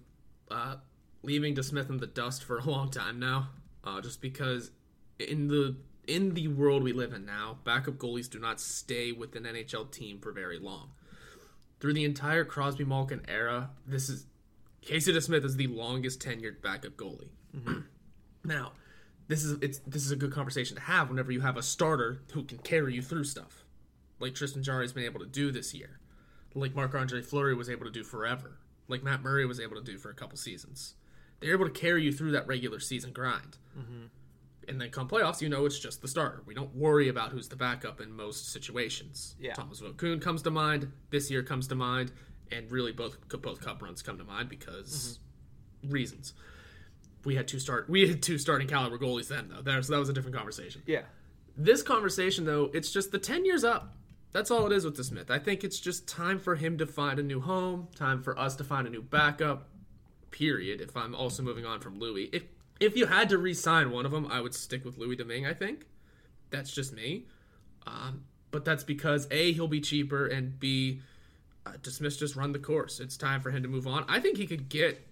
uh, 0.50 0.76
leaving 1.22 1.54
DeSmith 1.54 1.90
in 1.90 1.98
the 1.98 2.06
dust 2.06 2.44
for 2.44 2.58
a 2.58 2.64
long 2.64 2.90
time 2.90 3.18
now, 3.18 3.50
uh, 3.84 4.00
just 4.00 4.20
because 4.20 4.70
in 5.18 5.48
the 5.48 5.76
in 6.06 6.34
the 6.34 6.48
world 6.48 6.82
we 6.82 6.92
live 6.92 7.12
in 7.12 7.24
now, 7.24 7.58
backup 7.64 7.94
goalies 7.94 8.30
do 8.30 8.38
not 8.38 8.60
stay 8.60 9.12
with 9.12 9.36
an 9.36 9.44
NHL 9.44 9.90
team 9.90 10.18
for 10.18 10.32
very 10.32 10.58
long. 10.58 10.90
Through 11.80 11.94
the 11.94 12.04
entire 12.04 12.44
Crosby 12.44 12.84
Malkin 12.84 13.22
era, 13.28 13.70
this 13.86 14.08
is 14.08 14.26
Casey 14.82 15.12
DeSmith 15.12 15.44
is 15.44 15.56
the 15.56 15.66
longest 15.68 16.20
tenured 16.20 16.62
backup 16.62 16.96
goalie. 16.96 17.30
Mm-hmm. 17.56 17.80
now, 18.44 18.72
this 19.28 19.44
is 19.44 19.58
it's 19.60 19.78
this 19.86 20.04
is 20.04 20.10
a 20.10 20.16
good 20.16 20.32
conversation 20.32 20.76
to 20.76 20.82
have 20.82 21.08
whenever 21.08 21.32
you 21.32 21.40
have 21.40 21.56
a 21.56 21.62
starter 21.62 22.22
who 22.32 22.44
can 22.44 22.58
carry 22.58 22.94
you 22.94 23.02
through 23.02 23.24
stuff, 23.24 23.64
like 24.20 24.34
Tristan 24.34 24.62
Jarry 24.62 24.84
has 24.84 24.92
been 24.92 25.04
able 25.04 25.20
to 25.20 25.26
do 25.26 25.50
this 25.50 25.74
year 25.74 26.00
like 26.54 26.74
Marc 26.74 26.94
Andre 26.94 27.22
Fleury 27.22 27.54
was 27.54 27.70
able 27.70 27.84
to 27.84 27.90
do 27.90 28.04
forever, 28.04 28.58
like 28.88 29.02
Matt 29.02 29.22
Murray 29.22 29.46
was 29.46 29.60
able 29.60 29.76
to 29.76 29.82
do 29.82 29.98
for 29.98 30.10
a 30.10 30.14
couple 30.14 30.36
seasons. 30.36 30.94
They're 31.40 31.52
able 31.52 31.66
to 31.66 31.70
carry 31.70 32.04
you 32.04 32.12
through 32.12 32.32
that 32.32 32.46
regular 32.46 32.78
season 32.78 33.12
grind. 33.12 33.58
Mm-hmm. 33.78 34.06
And 34.68 34.80
then 34.80 34.90
come 34.90 35.08
playoffs, 35.08 35.40
you 35.40 35.48
know 35.48 35.66
it's 35.66 35.78
just 35.78 36.02
the 36.02 36.08
starter. 36.08 36.42
We 36.46 36.54
don't 36.54 36.74
worry 36.74 37.08
about 37.08 37.30
who's 37.30 37.48
the 37.48 37.56
backup 37.56 38.00
in 38.00 38.12
most 38.12 38.52
situations. 38.52 39.34
Yeah. 39.40 39.54
Thomas 39.54 39.80
Vokoun 39.80 40.20
comes 40.20 40.42
to 40.42 40.50
mind. 40.50 40.92
This 41.10 41.30
year 41.30 41.42
comes 41.42 41.66
to 41.68 41.74
mind, 41.74 42.12
and 42.50 42.70
really 42.70 42.92
both 42.92 43.16
both 43.40 43.60
cup 43.60 43.82
runs 43.82 44.02
come 44.02 44.18
to 44.18 44.24
mind 44.24 44.48
because 44.48 45.18
mm-hmm. 45.82 45.92
reasons. 45.92 46.34
We 47.24 47.36
had 47.36 47.46
two 47.48 47.58
start 47.58 47.88
we 47.88 48.08
had 48.08 48.22
two 48.22 48.38
starting 48.38 48.68
caliber 48.68 48.98
goalies 48.98 49.28
then 49.28 49.48
though. 49.48 49.62
That 49.62 49.76
was, 49.76 49.88
that 49.88 49.98
was 49.98 50.08
a 50.08 50.12
different 50.12 50.36
conversation. 50.36 50.82
Yeah. 50.86 51.02
This 51.56 51.82
conversation 51.82 52.44
though, 52.44 52.70
it's 52.72 52.92
just 52.92 53.12
the 53.12 53.18
ten 53.18 53.44
years 53.44 53.64
up. 53.64 53.96
That's 54.32 54.50
all 54.50 54.66
it 54.66 54.72
is 54.72 54.84
with 54.86 54.96
DeSmith. 54.96 55.30
I 55.30 55.38
think 55.38 55.62
it's 55.62 55.78
just 55.78 56.08
time 56.08 56.38
for 56.38 56.54
him 56.54 56.78
to 56.78 56.86
find 56.86 57.18
a 57.18 57.22
new 57.22 57.40
home. 57.40 57.88
Time 57.94 58.22
for 58.22 58.38
us 58.38 58.56
to 58.56 58.64
find 58.64 58.86
a 58.86 58.90
new 58.90 59.02
backup. 59.02 59.68
Period. 60.30 60.80
If 60.80 60.96
I'm 60.96 61.14
also 61.14 61.42
moving 61.42 61.66
on 61.66 61.80
from 61.80 61.98
Louis, 61.98 62.30
if 62.32 62.44
if 62.82 62.96
you 62.96 63.06
had 63.06 63.28
to 63.30 63.38
re-sign 63.38 63.90
one 63.90 64.04
of 64.04 64.12
them, 64.12 64.26
I 64.30 64.40
would 64.40 64.54
stick 64.54 64.84
with 64.84 64.98
Louis 64.98 65.16
Domingue. 65.16 65.46
I 65.46 65.54
think 65.54 65.86
that's 66.50 66.72
just 66.72 66.92
me. 66.92 67.26
Um, 67.86 68.24
but 68.50 68.64
that's 68.64 68.84
because 68.84 69.26
a 69.30 69.52
he'll 69.52 69.68
be 69.68 69.80
cheaper 69.80 70.26
and 70.26 70.58
b 70.60 71.00
uh, 71.64 71.72
DeSmith's 71.82 72.16
just 72.16 72.36
run 72.36 72.52
the 72.52 72.58
course. 72.58 73.00
It's 73.00 73.16
time 73.16 73.40
for 73.40 73.50
him 73.50 73.62
to 73.62 73.68
move 73.68 73.86
on. 73.86 74.04
I 74.08 74.18
think 74.20 74.36
he 74.36 74.46
could 74.46 74.68
get 74.68 75.06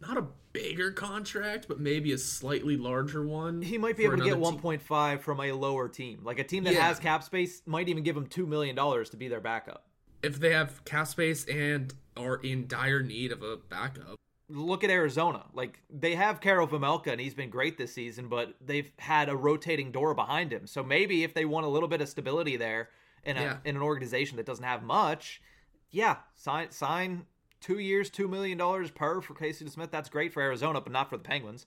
not 0.00 0.16
a 0.18 0.26
bigger 0.52 0.92
contract, 0.92 1.66
but 1.66 1.80
maybe 1.80 2.12
a 2.12 2.18
slightly 2.18 2.76
larger 2.76 3.26
one. 3.26 3.62
He 3.62 3.78
might 3.78 3.96
be 3.96 4.04
able 4.04 4.18
to 4.18 4.24
get 4.24 4.36
another 4.36 4.56
1.5 4.58 5.20
from 5.20 5.40
a 5.40 5.52
lower 5.52 5.88
team. 5.88 6.20
Like 6.22 6.38
a 6.38 6.44
team 6.44 6.64
that 6.64 6.74
Yeah. 6.74 6.86
has 6.86 6.98
cap 6.98 7.24
space 7.24 7.62
might 7.66 7.88
even 7.88 8.02
give 8.04 8.16
him 8.16 8.26
$2 8.26 8.46
million 8.46 8.76
to 8.76 9.16
be 9.16 9.28
their 9.28 9.40
backup. 9.40 9.86
if 10.22 10.38
they 10.38 10.52
have 10.52 10.84
cap 10.84 11.06
space 11.08 11.44
and 11.46 11.94
are 12.16 12.36
in 12.36 12.66
dire 12.68 13.02
need 13.02 13.32
of 13.32 13.42
a 13.42 13.56
backup. 13.56 14.16
Look 14.50 14.82
at 14.82 14.90
Arizona. 14.90 15.44
Like 15.52 15.80
they 15.90 16.14
have 16.14 16.40
Karel 16.40 16.66
Vejmelka 16.66 17.08
and 17.08 17.20
he's 17.20 17.34
been 17.34 17.50
great 17.50 17.76
this 17.76 17.92
season, 17.92 18.28
but 18.28 18.54
they've 18.64 18.90
had 18.98 19.28
a 19.28 19.36
rotating 19.36 19.92
door 19.92 20.14
behind 20.14 20.52
him. 20.52 20.66
So 20.66 20.82
maybe 20.82 21.22
if 21.22 21.34
they 21.34 21.44
want 21.44 21.66
a 21.66 21.68
little 21.68 21.88
bit 21.88 22.00
of 22.00 22.08
stability 22.08 22.56
there 22.56 22.88
in 23.24 23.36
a 23.36 23.42
Yeah. 23.42 23.56
in 23.64 23.76
an 23.76 23.82
organization 23.82 24.36
that 24.38 24.46
doesn't 24.46 24.64
have 24.64 24.82
much, 24.82 25.42
yeah, 25.90 26.16
sign 26.34 26.70
sign 26.70 27.26
two 27.60 27.78
years, 27.78 28.08
two 28.08 28.26
million 28.28 28.56
dollars 28.56 28.90
per 28.90 29.20
for 29.20 29.34
Casey 29.34 29.68
Smith. 29.68 29.90
That's 29.90 30.08
great 30.08 30.32
for 30.32 30.42
Arizona, 30.42 30.80
but 30.80 30.92
not 30.92 31.10
for 31.10 31.18
the 31.18 31.24
Penguins. 31.24 31.66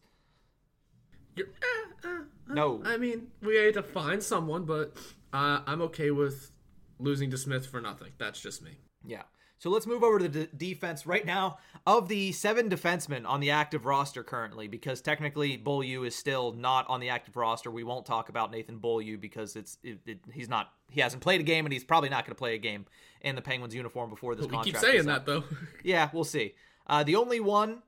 Eh, 1.38 1.44
eh, 1.44 2.08
eh. 2.08 2.20
No. 2.48 2.82
I 2.84 2.98
mean 2.98 3.28
we 3.42 3.58
had 3.58 3.76
to 3.76 3.84
find 3.84 4.24
someone, 4.24 4.66
but 4.66 4.96
uh, 5.34 5.62
I'm 5.68 5.82
okay 5.84 6.10
with 6.12 6.52
losing 7.00 7.30
DeSmith 7.32 7.66
for 7.68 7.80
nothing. 7.80 8.12
That's 8.18 8.42
just 8.42 8.62
me. 8.64 8.72
Yeah. 9.06 9.24
So 9.62 9.70
let's 9.70 9.86
move 9.86 10.04
over 10.04 10.18
to 10.18 10.28
the 10.28 10.46
d- 10.48 10.74
defense 10.74 11.06
right 11.06 11.24
now. 11.24 11.60
Of 11.86 12.08
the 12.08 12.32
seven 12.32 12.68
defensemen 12.68 13.28
on 13.28 13.42
the 13.42 13.52
active 13.52 13.86
roster 13.86 14.24
currently, 14.24 14.68
because 14.68 15.02
technically 15.02 15.56
Beaulieu 15.56 16.02
is 16.04 16.16
still 16.16 16.52
not 16.54 16.90
on 16.90 17.00
the 17.00 17.10
active 17.10 17.36
roster, 17.36 17.70
we 17.70 17.84
won't 17.84 18.08
talk 18.08 18.30
about 18.30 18.50
Nathan 18.52 18.80
Beaulieu 18.80 19.20
because 19.20 19.56
it's 19.56 19.78
it, 19.84 20.00
it, 20.08 20.20
he's 20.34 20.50
not 20.50 20.72
he 20.90 21.00
hasn't 21.00 21.22
played 21.22 21.42
a 21.42 21.44
game 21.44 21.68
and 21.68 21.72
he's 21.72 21.84
probably 21.84 22.10
not 22.10 22.26
going 22.26 22.32
to 22.34 22.40
play 22.40 22.56
a 22.56 22.58
game 22.58 22.88
in 23.22 23.36
the 23.36 23.42
Penguins 23.42 23.76
uniform 23.76 24.10
before 24.10 24.34
this 24.34 24.48
We 24.48 24.52
contract. 24.52 24.84
keep 24.84 24.92
saying 24.94 25.06
that 25.06 25.28
though. 25.28 25.44
Yeah, 25.84 26.10
we'll 26.12 26.24
see. 26.24 26.56
Uh, 26.88 27.04
the 27.04 27.16
only 27.16 27.40
one 27.40 27.84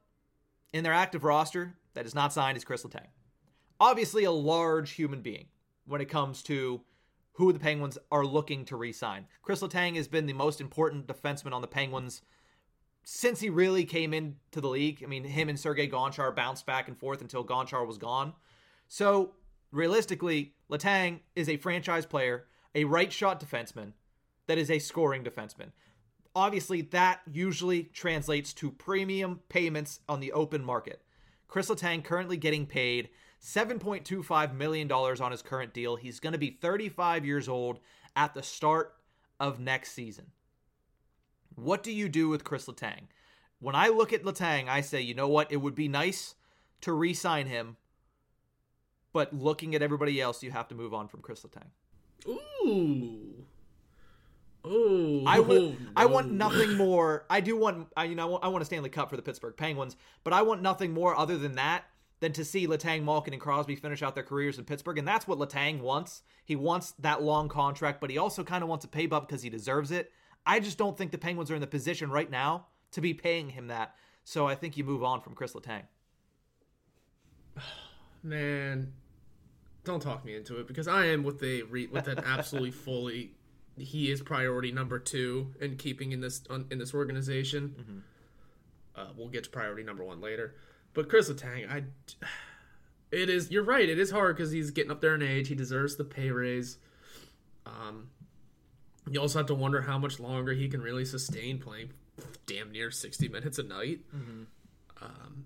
in 0.73 0.83
their 0.83 0.93
active 0.93 1.23
roster 1.23 1.73
that 1.95 2.05
is 2.05 2.13
not 2.13 2.33
signed 2.33 2.55
is 2.55 2.63
Kris 2.63 2.83
Letang. 2.83 3.07
Obviously, 3.79 4.25
a 4.25 4.31
large 4.31 4.91
human 4.91 5.21
being 5.21 5.47
when 5.87 6.01
it 6.01 6.05
comes 6.05 6.43
to 6.43 6.81
who 7.33 7.51
the 7.51 7.59
Penguins 7.59 7.97
are 8.11 8.25
looking 8.25 8.65
to 8.65 8.75
re-sign. 8.75 9.27
Kris 9.41 9.61
Letang 9.61 9.95
has 9.95 10.07
been 10.07 10.25
the 10.25 10.33
most 10.33 10.61
important 10.61 11.07
defenseman 11.07 11.53
on 11.53 11.61
the 11.61 11.67
Penguins 11.67 12.21
since 13.03 13.39
he 13.39 13.49
really 13.49 13.85
came 13.85 14.13
into 14.13 14.61
the 14.61 14.69
league. 14.69 15.01
I 15.03 15.07
mean, 15.07 15.23
him 15.23 15.49
and 15.49 15.59
Sergei 15.59 15.89
Gonchar 15.89 16.35
bounced 16.35 16.65
back 16.65 16.87
and 16.87 16.97
forth 16.97 17.21
until 17.21 17.43
Gonchar 17.43 17.85
was 17.85 17.97
gone. 17.97 18.33
So, 18.87 19.33
realistically, 19.71 20.53
Letang 20.69 21.19
is 21.35 21.49
a 21.49 21.57
franchise 21.57 22.05
player, 22.05 22.45
a 22.75 22.85
right 22.85 23.11
shot 23.11 23.39
defenseman 23.39 23.93
that 24.47 24.57
is 24.57 24.69
a 24.69 24.79
scoring 24.79 25.23
defenseman 25.23 25.71
obviously 26.35 26.81
that 26.81 27.21
usually 27.31 27.83
translates 27.83 28.53
to 28.53 28.71
premium 28.71 29.39
payments 29.49 29.99
on 30.09 30.19
the 30.19 30.31
open 30.31 30.63
market. 30.63 31.01
Kris 31.47 31.69
Letang 31.69 32.03
currently 32.03 32.37
getting 32.37 32.65
paid 32.65 33.09
$7.25 33.43 34.55
million 34.55 34.89
on 34.91 35.31
his 35.31 35.41
current 35.41 35.73
deal. 35.73 35.97
He's 35.97 36.19
going 36.19 36.31
to 36.33 36.39
be 36.39 36.51
35 36.61 37.25
years 37.25 37.49
old 37.49 37.79
at 38.15 38.33
the 38.33 38.41
start 38.41 38.95
of 39.39 39.59
next 39.59 39.91
season. 39.91 40.27
What 41.55 41.83
do 41.83 41.91
you 41.91 42.07
do 42.07 42.29
with 42.29 42.43
Kris 42.43 42.67
Letang? 42.67 43.07
When 43.59 43.75
I 43.75 43.89
look 43.89 44.13
at 44.13 44.23
Letang, 44.23 44.69
I 44.69 44.81
say, 44.81 45.01
you 45.01 45.13
know 45.13 45.27
what? 45.27 45.51
It 45.51 45.57
would 45.57 45.75
be 45.75 45.87
nice 45.87 46.35
to 46.81 46.93
re 46.93 47.13
sign 47.13 47.47
him, 47.47 47.77
but 49.11 49.33
looking 49.33 49.75
at 49.75 49.81
everybody 49.81 50.19
else, 50.21 50.41
you 50.41 50.51
have 50.51 50.67
to 50.69 50.75
move 50.75 50.93
on 50.93 51.07
from 51.07 51.21
Kris 51.21 51.45
Letang. 51.45 51.67
Ooh. 52.27 53.45
Ooh. 54.65 55.23
I 55.27 55.39
would. 55.39 55.77
I 55.95 56.05
want 56.05 56.31
nothing 56.31 56.77
more. 56.77 57.25
I 57.29 57.41
do 57.41 57.57
want. 57.57 57.87
I, 57.97 58.05
you 58.05 58.15
know, 58.15 58.23
I 58.23 58.25
want, 58.25 58.43
I 58.45 58.47
want 58.47 58.61
a 58.61 58.65
Stanley 58.65 58.89
Cup 58.89 59.09
for 59.09 59.17
the 59.17 59.21
Pittsburgh 59.21 59.55
Penguins, 59.57 59.97
but 60.23 60.31
I 60.31 60.41
want 60.41 60.61
nothing 60.61 60.93
more 60.93 61.17
other 61.17 61.37
than 61.37 61.55
that 61.55 61.83
than 62.23 62.31
to 62.31 62.45
see 62.45 62.65
Letang, 62.67 63.03
Malkin, 63.03 63.33
and 63.33 63.41
Crosby 63.41 63.75
finish 63.75 64.01
out 64.01 64.15
their 64.15 64.23
careers 64.23 64.57
in 64.57 64.63
Pittsburgh, 64.63 64.97
and 64.97 65.05
that's 65.05 65.27
what 65.27 65.37
Letang 65.37 65.81
wants. 65.81 66.23
He 66.45 66.55
wants 66.55 66.93
that 66.99 67.21
long 67.21 67.49
contract, 67.49 67.99
but 67.99 68.09
he 68.09 68.17
also 68.17 68.45
kind 68.45 68.63
of 68.63 68.69
wants 68.69 68.85
a 68.85 68.87
pay 68.87 69.07
bump 69.07 69.27
because 69.27 69.43
he 69.43 69.49
deserves 69.49 69.91
it. 69.91 70.09
I 70.45 70.61
just 70.61 70.77
don't 70.77 70.97
think 70.97 71.11
the 71.11 71.17
Penguins 71.17 71.51
are 71.51 71.55
in 71.55 71.59
the 71.59 71.67
position 71.67 72.09
right 72.09 72.31
now 72.31 72.67
to 72.91 73.01
be 73.01 73.13
paying 73.13 73.49
him 73.49 73.67
that. 73.67 73.95
So 74.23 74.47
I 74.47 74.55
think 74.55 74.77
you 74.77 74.85
move 74.85 75.03
on 75.03 75.19
from 75.19 75.35
Kris 75.35 75.51
Letang. 75.51 75.81
Man, 78.23 78.93
don't 79.83 80.01
talk 80.01 80.23
me 80.23 80.37
into 80.37 80.61
it 80.61 80.67
because 80.67 80.87
I 80.87 81.07
am 81.07 81.23
with 81.25 81.43
a 81.43 81.63
re- 81.63 81.87
with 81.87 82.07
an 82.07 82.19
absolutely 82.19 82.71
fully. 82.85 83.31
He 83.77 84.11
is 84.11 84.21
priority 84.21 84.71
number 84.71 84.97
two 84.97 85.53
in 85.59 85.75
keeping 85.75 86.13
in 86.13 86.21
this 86.21 86.41
in 86.71 86.77
this 86.77 86.93
organization. 86.93 88.03
Uh, 88.95 89.07
we'll 89.17 89.27
get 89.27 89.43
to 89.43 89.49
priority 89.49 89.83
number 89.83 90.05
one 90.05 90.21
later, 90.21 90.55
but 90.93 91.09
Kris 91.09 91.29
Letang, 91.29 91.69
I. 91.69 91.83
It 93.11 93.29
is. 93.29 93.51
You're 93.51 93.63
right. 93.63 93.87
It 93.87 93.99
is 93.99 94.09
hard 94.09 94.35
because 94.35 94.49
he's 94.49 94.71
getting 94.71 94.89
up 94.89 94.99
there 94.99 95.13
in 95.13 95.21
age. 95.21 95.47
He 95.47 95.53
deserves 95.53 95.97
the 95.97 96.03
pay 96.03 96.31
raise. 96.31 96.79
Um, 97.63 98.09
you 99.07 99.21
also 99.21 99.37
have 99.37 99.45
to 99.47 99.53
wonder 99.53 99.81
how 99.83 99.99
much 99.99 100.19
longer 100.19 100.53
he 100.53 100.67
can 100.67 100.81
really 100.81 101.05
sustain 101.05 101.59
playing 101.59 101.91
damn 102.47 102.71
near 102.71 102.89
60 102.89 103.27
minutes 103.27 103.59
a 103.59 103.63
night. 103.63 103.99
Um, 105.01 105.45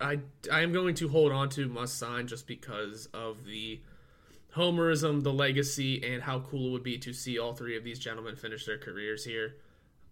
I 0.00 0.20
I 0.52 0.60
am 0.60 0.72
going 0.72 0.94
to 0.96 1.08
hold 1.08 1.32
on 1.32 1.48
to 1.50 1.68
must 1.68 1.98
sign 1.98 2.26
just 2.26 2.46
because 2.46 3.06
of 3.14 3.44
the 3.44 3.80
homerism, 4.54 5.22
the 5.22 5.32
legacy, 5.32 6.02
and 6.04 6.22
how 6.22 6.40
cool 6.40 6.68
it 6.68 6.72
would 6.72 6.82
be 6.82 6.98
to 6.98 7.12
see 7.12 7.38
all 7.38 7.54
three 7.54 7.76
of 7.76 7.84
these 7.84 7.98
gentlemen 7.98 8.36
finish 8.36 8.66
their 8.66 8.78
careers 8.78 9.24
here. 9.24 9.56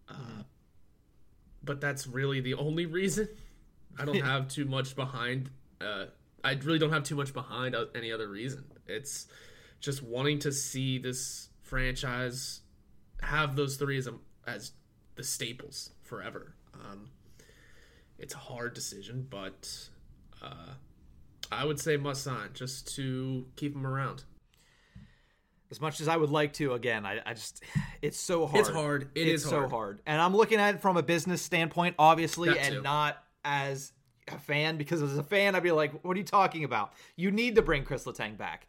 Uh, 0.08 0.42
but 1.62 1.80
that's 1.80 2.06
really 2.06 2.40
the 2.40 2.54
only 2.54 2.86
reason. 2.86 3.28
I 3.98 4.04
don't 4.04 4.20
have 4.20 4.48
too 4.48 4.64
much 4.64 4.96
behind. 4.96 5.50
Uh, 5.80 6.06
I 6.44 6.52
really 6.52 6.78
don't 6.78 6.92
have 6.92 7.04
too 7.04 7.16
much 7.16 7.32
behind 7.32 7.74
uh, 7.74 7.86
any 7.94 8.12
other 8.12 8.28
reason. 8.28 8.64
It's 8.86 9.26
just 9.80 10.02
wanting 10.02 10.38
to 10.40 10.52
see 10.52 10.98
this 10.98 11.48
franchise 11.62 12.60
have 13.20 13.56
those 13.56 13.76
three 13.76 13.98
as 13.98 14.06
a, 14.06 14.14
as 14.46 14.72
the 15.16 15.22
staples 15.22 15.90
forever. 16.02 16.54
Um, 16.74 17.10
it's 18.18 18.34
a 18.34 18.38
hard 18.38 18.74
decision, 18.74 19.26
but 19.28 19.68
uh, 20.42 20.74
I 21.50 21.64
would 21.64 21.78
say 21.78 21.96
must 21.96 22.22
sign 22.22 22.50
just 22.54 22.94
to 22.96 23.46
keep 23.56 23.74
him 23.74 23.86
around. 23.86 24.24
As 25.70 25.80
much 25.80 26.00
as 26.00 26.08
I 26.08 26.16
would 26.16 26.30
like 26.30 26.52
to, 26.54 26.74
again, 26.74 27.06
I, 27.06 27.20
I 27.24 27.32
just 27.32 27.62
it's 28.02 28.18
so 28.18 28.46
hard. 28.46 28.60
It's 28.60 28.68
hard. 28.68 29.10
It 29.14 29.26
it's 29.26 29.42
is 29.42 29.48
so 29.48 29.60
hard. 29.60 29.70
hard. 29.70 30.02
And 30.06 30.20
I'm 30.20 30.36
looking 30.36 30.58
at 30.60 30.74
it 30.74 30.80
from 30.82 30.98
a 30.98 31.02
business 31.02 31.40
standpoint, 31.40 31.94
obviously, 31.98 32.50
That 32.50 32.58
and 32.58 32.74
too. 32.76 32.82
not 32.82 33.21
as 33.44 33.92
a 34.28 34.38
fan, 34.38 34.76
because 34.76 35.02
as 35.02 35.18
a 35.18 35.22
fan, 35.22 35.54
I'd 35.54 35.62
be 35.62 35.72
like, 35.72 36.04
what 36.04 36.16
are 36.16 36.18
you 36.18 36.24
talking 36.24 36.64
about? 36.64 36.92
You 37.16 37.30
need 37.30 37.56
to 37.56 37.62
bring 37.62 37.84
Kris 37.84 38.04
Letang 38.04 38.36
back. 38.36 38.66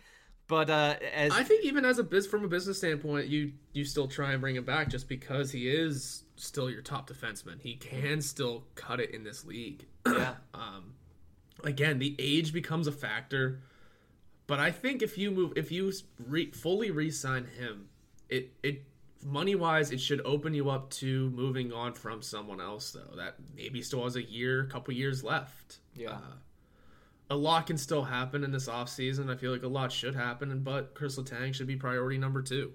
But 0.48 0.70
uh 0.70 0.96
as 1.14 1.32
I 1.32 1.44
think 1.44 1.64
even 1.64 1.86
as 1.86 2.00
a 2.00 2.04
biz 2.04 2.28
from 2.28 2.44
a 2.44 2.48
business 2.48 2.78
standpoint, 2.78 3.28
you 3.28 3.54
you 3.72 3.86
still 3.86 4.08
try 4.08 4.34
and 4.34 4.42
bring 4.42 4.56
him 4.56 4.66
back 4.66 4.90
just 4.90 5.08
because 5.08 5.52
he 5.52 5.70
is 5.70 6.24
still 6.36 6.70
your 6.70 6.82
top 6.82 7.10
defenseman. 7.10 7.62
He 7.62 7.76
can 7.76 8.22
still 8.22 8.66
cut 8.76 9.00
it 9.00 9.12
in 9.12 9.24
this 9.24 9.46
league. 9.46 9.86
yeah. 10.06 10.36
um, 10.54 10.96
again, 11.64 12.00
the 12.00 12.16
age 12.20 12.52
becomes 12.52 12.88
a 12.88 12.92
factor, 12.92 13.62
but 14.48 14.60
I 14.60 14.72
think 14.72 15.02
if 15.02 15.18
you 15.18 15.32
move, 15.32 15.54
if 15.56 15.72
you 15.72 15.92
re, 16.28 16.52
fully 16.52 16.92
re-sign 16.92 17.46
him, 17.46 17.88
it 18.30 18.52
it 18.62 18.84
money 19.26 19.56
wise, 19.56 19.92
it 19.92 20.00
should 20.00 20.22
open 20.26 20.54
you 20.54 20.70
up 20.70 20.90
to 20.92 21.30
moving 21.32 21.72
on 21.72 21.94
from 21.94 22.22
someone 22.22 22.62
else 22.62 22.92
though 22.92 23.16
that 23.16 23.36
maybe 23.56 23.82
still 23.82 24.04
has 24.04 24.16
a 24.16 24.24
year, 24.24 24.66
couple 24.66 24.94
years 24.94 25.24
left. 25.24 25.80
Yeah. 25.96 26.12
Uh, 26.12 26.36
a 27.30 27.36
lot 27.36 27.68
can 27.68 27.78
still 27.78 28.04
happen 28.04 28.44
in 28.44 28.52
this 28.52 28.68
offseason. 28.68 29.32
I 29.32 29.36
feel 29.36 29.52
like 29.52 29.64
a 29.64 29.68
lot 29.68 29.92
should 29.92 30.16
happen, 30.16 30.60
but 30.60 30.94
Kris 30.94 31.18
Letang 31.18 31.54
should 31.54 31.68
be 31.68 31.76
priority 31.76 32.18
number 32.18 32.42
two. 32.42 32.74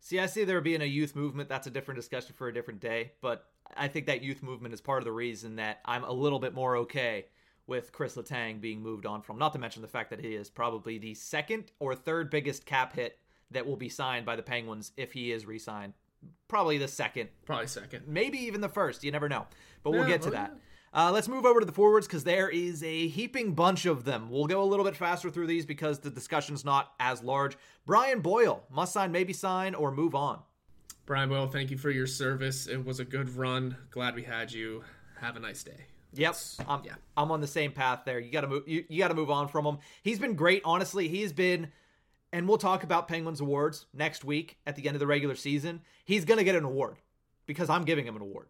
See, 0.00 0.18
I 0.18 0.26
see 0.26 0.44
there 0.44 0.60
being 0.60 0.80
a 0.80 0.86
youth 0.86 1.14
movement. 1.14 1.48
That's 1.48 1.66
a 1.66 1.70
different 1.70 1.96
discussion 1.96 2.34
for 2.34 2.48
a 2.48 2.54
different 2.54 2.80
day. 2.80 3.12
But 3.20 3.44
I 3.76 3.88
think 3.88 4.06
that 4.06 4.22
youth 4.22 4.42
movement 4.42 4.72
is 4.72 4.80
part 4.80 5.00
of 5.00 5.04
the 5.04 5.12
reason 5.12 5.56
that 5.56 5.80
I'm 5.84 6.04
a 6.04 6.12
little 6.12 6.38
bit 6.38 6.54
more 6.54 6.76
okay 6.78 7.26
with 7.66 7.92
Kris 7.92 8.16
Letang 8.16 8.60
being 8.60 8.80
moved 8.80 9.04
on 9.04 9.20
from. 9.20 9.38
Not 9.38 9.52
to 9.52 9.58
mention 9.58 9.82
the 9.82 9.88
fact 9.88 10.10
that 10.10 10.20
he 10.20 10.34
is 10.34 10.48
probably 10.48 10.98
the 10.98 11.14
second 11.14 11.72
or 11.78 11.94
third 11.94 12.30
biggest 12.30 12.64
cap 12.64 12.94
hit 12.94 13.18
that 13.50 13.66
will 13.66 13.76
be 13.76 13.88
signed 13.88 14.26
by 14.26 14.36
the 14.36 14.42
Penguins 14.42 14.92
if 14.96 15.12
he 15.12 15.32
is 15.32 15.46
re-signed. 15.46 15.94
Probably 16.48 16.78
the 16.78 16.88
second, 16.88 17.28
Probably 17.46 17.66
second. 17.66 18.04
maybe 18.06 18.38
even 18.38 18.60
the 18.60 18.68
first. 18.68 19.04
You 19.04 19.12
never 19.12 19.28
know. 19.28 19.46
But 19.82 19.92
we'll 19.92 20.06
get 20.06 20.22
to 20.22 20.28
oh, 20.28 20.32
that. 20.32 20.52
yeah. 20.54 20.60
Uh, 20.92 21.12
let's 21.12 21.28
move 21.28 21.44
over 21.44 21.60
to 21.60 21.66
the 21.66 21.72
forwards 21.72 22.06
because 22.06 22.24
there 22.24 22.48
is 22.48 22.82
a 22.82 23.08
heaping 23.08 23.52
bunch 23.52 23.84
of 23.84 24.04
them. 24.04 24.30
We'll 24.30 24.46
go 24.46 24.62
a 24.62 24.64
little 24.64 24.84
bit 24.84 24.96
faster 24.96 25.30
through 25.30 25.46
these 25.46 25.66
because 25.66 25.98
the 25.98 26.10
discussion's 26.10 26.64
not 26.64 26.92
as 26.98 27.22
large. 27.22 27.56
Brian 27.84 28.20
Boyle, 28.20 28.64
must 28.70 28.94
sign, 28.94 29.12
maybe 29.12 29.32
sign, 29.32 29.74
or 29.74 29.90
move 29.92 30.14
on. 30.14 30.40
Brian 31.04 31.28
Boyle, 31.28 31.46
thank 31.46 31.70
you 31.70 31.76
for 31.78 31.90
your 31.90 32.06
service. 32.06 32.66
It 32.66 32.84
was 32.84 33.00
a 33.00 33.04
good 33.04 33.28
run. 33.36 33.76
Glad 33.90 34.14
we 34.14 34.22
had 34.22 34.50
you. 34.50 34.82
Have 35.20 35.36
a 35.36 35.40
nice 35.40 35.62
day. 35.62 35.86
Yep, 36.14 36.36
I'm, 36.66 36.82
yeah. 36.84 36.94
I'm 37.16 37.30
on 37.30 37.40
the 37.40 37.46
same 37.46 37.72
path 37.72 38.00
there. 38.06 38.18
You 38.18 38.32
got 38.32 38.40
to 38.40 38.48
move. 38.48 38.66
You, 38.66 38.84
you 38.88 38.98
got 38.98 39.08
to 39.08 39.14
move 39.14 39.30
on 39.30 39.48
from 39.48 39.66
him. 39.66 39.78
He's 40.02 40.18
been 40.18 40.34
great, 40.34 40.62
honestly. 40.64 41.06
He's 41.08 41.32
been, 41.32 41.68
and 42.32 42.48
we'll 42.48 42.58
talk 42.58 42.82
about 42.82 43.08
Penguins 43.08 43.40
awards 43.40 43.86
next 43.92 44.24
week 44.24 44.58
at 44.66 44.76
the 44.76 44.86
end 44.86 44.96
of 44.96 45.00
the 45.00 45.06
regular 45.06 45.34
season. 45.34 45.80
He's 46.04 46.24
gonna 46.24 46.44
get 46.44 46.54
an 46.54 46.64
award 46.64 46.96
because 47.46 47.70
I'm 47.70 47.84
giving 47.84 48.06
him 48.06 48.16
an 48.16 48.22
award. 48.22 48.48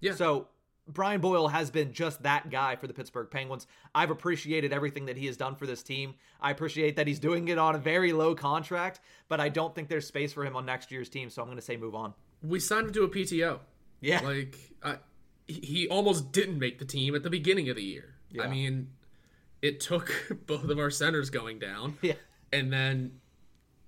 Yeah. 0.00 0.14
So 0.14 0.48
Brian 0.86 1.20
Boyle 1.20 1.48
has 1.48 1.70
been 1.70 1.92
just 1.92 2.22
that 2.22 2.50
guy 2.50 2.76
for 2.76 2.86
the 2.86 2.94
Pittsburgh 2.94 3.28
Penguins. 3.30 3.66
I've 3.94 4.10
appreciated 4.10 4.72
everything 4.72 5.06
that 5.06 5.16
he 5.16 5.26
has 5.26 5.36
done 5.36 5.54
for 5.54 5.66
this 5.66 5.82
team. 5.82 6.14
I 6.40 6.50
appreciate 6.50 6.96
that 6.96 7.06
he's 7.06 7.18
doing 7.18 7.48
it 7.48 7.58
on 7.58 7.74
a 7.74 7.78
very 7.78 8.12
low 8.12 8.34
contract, 8.34 9.00
but 9.28 9.40
I 9.40 9.48
don't 9.48 9.74
think 9.74 9.88
there's 9.88 10.06
space 10.06 10.32
for 10.32 10.44
him 10.44 10.56
on 10.56 10.66
next 10.66 10.90
year's 10.90 11.08
team. 11.08 11.30
So 11.30 11.42
I'm 11.42 11.48
gonna 11.48 11.60
say 11.60 11.76
move 11.76 11.94
on. 11.94 12.14
We 12.42 12.60
signed 12.60 12.86
him 12.88 12.92
to 12.94 13.04
a 13.04 13.08
PTO. 13.08 13.60
Yeah. 14.00 14.20
Like, 14.20 14.56
I, 14.82 14.96
he 15.46 15.60
he 15.60 15.88
almost 15.88 16.32
didn't 16.32 16.58
make 16.58 16.78
the 16.78 16.84
team 16.84 17.14
at 17.14 17.22
the 17.22 17.30
beginning 17.30 17.68
of 17.68 17.76
the 17.76 17.82
year. 17.82 18.14
Yeah. 18.30 18.44
I 18.44 18.48
mean, 18.48 18.88
it 19.62 19.80
took 19.80 20.12
both 20.46 20.64
of 20.64 20.78
our 20.78 20.90
centers 20.90 21.30
going 21.30 21.58
down. 21.58 21.98
Yeah. 22.02 22.14
And 22.52 22.72
then, 22.72 23.19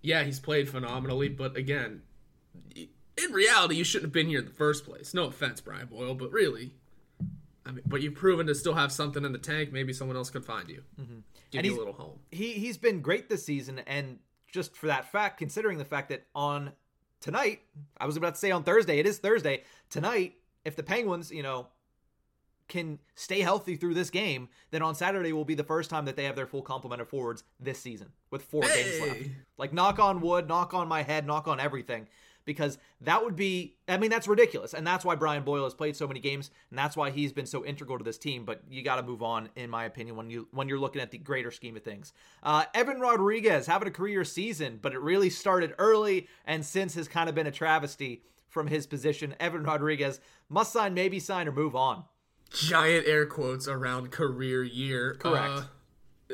yeah, 0.02 0.22
he's 0.24 0.40
played 0.40 0.68
phenomenally. 0.68 1.28
But 1.28 1.56
again, 1.56 2.02
in 2.74 3.32
reality, 3.32 3.76
you 3.76 3.84
shouldn't 3.84 4.06
have 4.06 4.12
been 4.12 4.26
here 4.28 4.40
in 4.40 4.44
the 4.46 4.50
first 4.52 4.84
place. 4.84 5.14
No 5.14 5.24
offense, 5.24 5.60
Brian 5.60 5.86
Boyle, 5.86 6.14
but 6.14 6.32
really, 6.32 6.72
I 7.64 7.70
mean, 7.72 7.82
but 7.86 8.02
you've 8.02 8.14
proven 8.14 8.46
to 8.48 8.54
still 8.54 8.74
have 8.74 8.90
something 8.92 9.24
in 9.24 9.32
the 9.32 9.38
tank. 9.38 9.72
Maybe 9.72 9.92
someone 9.92 10.16
else 10.16 10.30
could 10.30 10.44
find 10.44 10.68
you, 10.68 10.82
give 10.96 11.06
Mm-hmm. 11.06 11.18
And 11.58 11.66
you 11.66 11.76
a 11.76 11.78
little 11.78 11.92
home. 11.92 12.18
he 12.30 12.52
he's 12.52 12.78
been 12.78 13.00
great 13.00 13.28
this 13.28 13.44
season 13.44 13.80
and 13.86 14.18
just 14.50 14.74
for 14.74 14.86
that 14.86 15.10
fact 15.12 15.38
considering 15.38 15.78
the 15.78 15.84
fact 15.84 16.08
that 16.10 16.26
on 16.34 16.72
tonight 17.20 17.60
i 17.98 18.04
was 18.06 18.16
about 18.16 18.34
to 18.34 18.40
say 18.40 18.50
on 18.50 18.64
thursday 18.64 18.98
it 18.98 19.06
is 19.06 19.18
thursday 19.18 19.62
tonight 19.90 20.34
if 20.64 20.76
the 20.76 20.82
penguins 20.82 21.30
you 21.30 21.42
know 21.42 21.68
can 22.72 22.98
stay 23.14 23.40
healthy 23.40 23.76
through 23.76 23.94
this 23.94 24.10
game 24.10 24.48
then 24.70 24.82
on 24.82 24.94
saturday 24.94 25.32
will 25.32 25.44
be 25.44 25.54
the 25.54 25.62
first 25.62 25.90
time 25.90 26.06
that 26.06 26.16
they 26.16 26.24
have 26.24 26.34
their 26.34 26.46
full 26.46 26.62
complement 26.62 27.00
of 27.00 27.08
forwards 27.08 27.44
this 27.60 27.78
season 27.78 28.08
with 28.30 28.42
four 28.42 28.62
games 28.62 29.00
left 29.00 29.20
like 29.58 29.72
knock 29.72 29.98
on 29.98 30.20
wood 30.20 30.48
knock 30.48 30.72
on 30.72 30.88
my 30.88 31.02
head 31.02 31.26
knock 31.26 31.46
on 31.46 31.60
everything 31.60 32.08
because 32.44 32.78
that 33.00 33.24
would 33.24 33.36
be 33.36 33.76
I 33.88 33.96
mean 33.96 34.10
that's 34.10 34.28
ridiculous 34.28 34.74
and 34.74 34.86
that's 34.86 35.04
why 35.04 35.14
Brian 35.14 35.42
Boyle 35.42 35.64
has 35.64 35.74
played 35.74 35.96
so 35.96 36.06
many 36.06 36.20
games 36.20 36.50
and 36.70 36.78
that's 36.78 36.96
why 36.96 37.10
he's 37.10 37.32
been 37.32 37.46
so 37.46 37.64
integral 37.64 37.98
to 37.98 38.04
this 38.04 38.18
team 38.18 38.44
but 38.44 38.62
you 38.68 38.82
got 38.82 38.96
to 38.96 39.02
move 39.02 39.22
on 39.22 39.48
in 39.56 39.70
my 39.70 39.84
opinion 39.84 40.16
when 40.16 40.30
you 40.30 40.48
when 40.52 40.68
you're 40.68 40.78
looking 40.78 41.02
at 41.02 41.10
the 41.10 41.18
greater 41.18 41.50
scheme 41.50 41.76
of 41.76 41.82
things. 41.82 42.12
Uh, 42.42 42.64
Evan 42.74 43.00
Rodrigues 43.00 43.66
having 43.66 43.88
a 43.88 43.92
career 43.92 44.24
season 44.24 44.78
but 44.80 44.92
it 44.92 45.00
really 45.00 45.30
started 45.30 45.74
early 45.78 46.28
and 46.44 46.64
since 46.64 46.94
has 46.94 47.08
kind 47.08 47.28
of 47.28 47.34
been 47.34 47.46
a 47.46 47.52
travesty 47.52 48.22
from 48.48 48.66
his 48.66 48.86
position. 48.86 49.34
Evan 49.40 49.62
Rodrigues 49.62 50.20
must 50.48 50.72
sign 50.72 50.94
maybe 50.94 51.18
sign 51.18 51.48
or 51.48 51.52
move 51.52 51.74
on. 51.74 52.04
Giant 52.54 53.06
air 53.06 53.26
quotes 53.26 53.68
around 53.68 54.10
career 54.10 54.62
year. 54.62 55.16
Correct. 55.18 55.64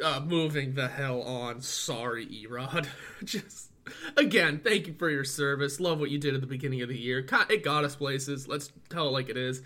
Uh, 0.01 0.05
uh, 0.05 0.21
moving 0.21 0.75
the 0.75 0.89
hell 0.89 1.23
on. 1.23 1.61
Sorry, 1.61 2.27
Erod. 2.27 2.87
Just 3.25 3.71
again, 4.17 4.61
thank 4.63 4.87
you 4.87 4.95
for 4.95 5.11
your 5.11 5.25
service. 5.25 5.81
Love 5.81 5.99
what 5.99 6.11
you 6.11 6.19
did 6.19 6.35
at 6.35 6.41
the 6.41 6.47
beginning 6.47 6.83
of 6.83 6.89
the 6.89 6.99
year. 6.99 7.27
It 7.49 7.65
got 7.65 7.85
us 7.85 7.97
places. 7.97 8.47
Let's 8.49 8.71
tell 8.91 9.09
it 9.09 9.13
like 9.13 9.29
it 9.29 9.37
is. 9.37 9.63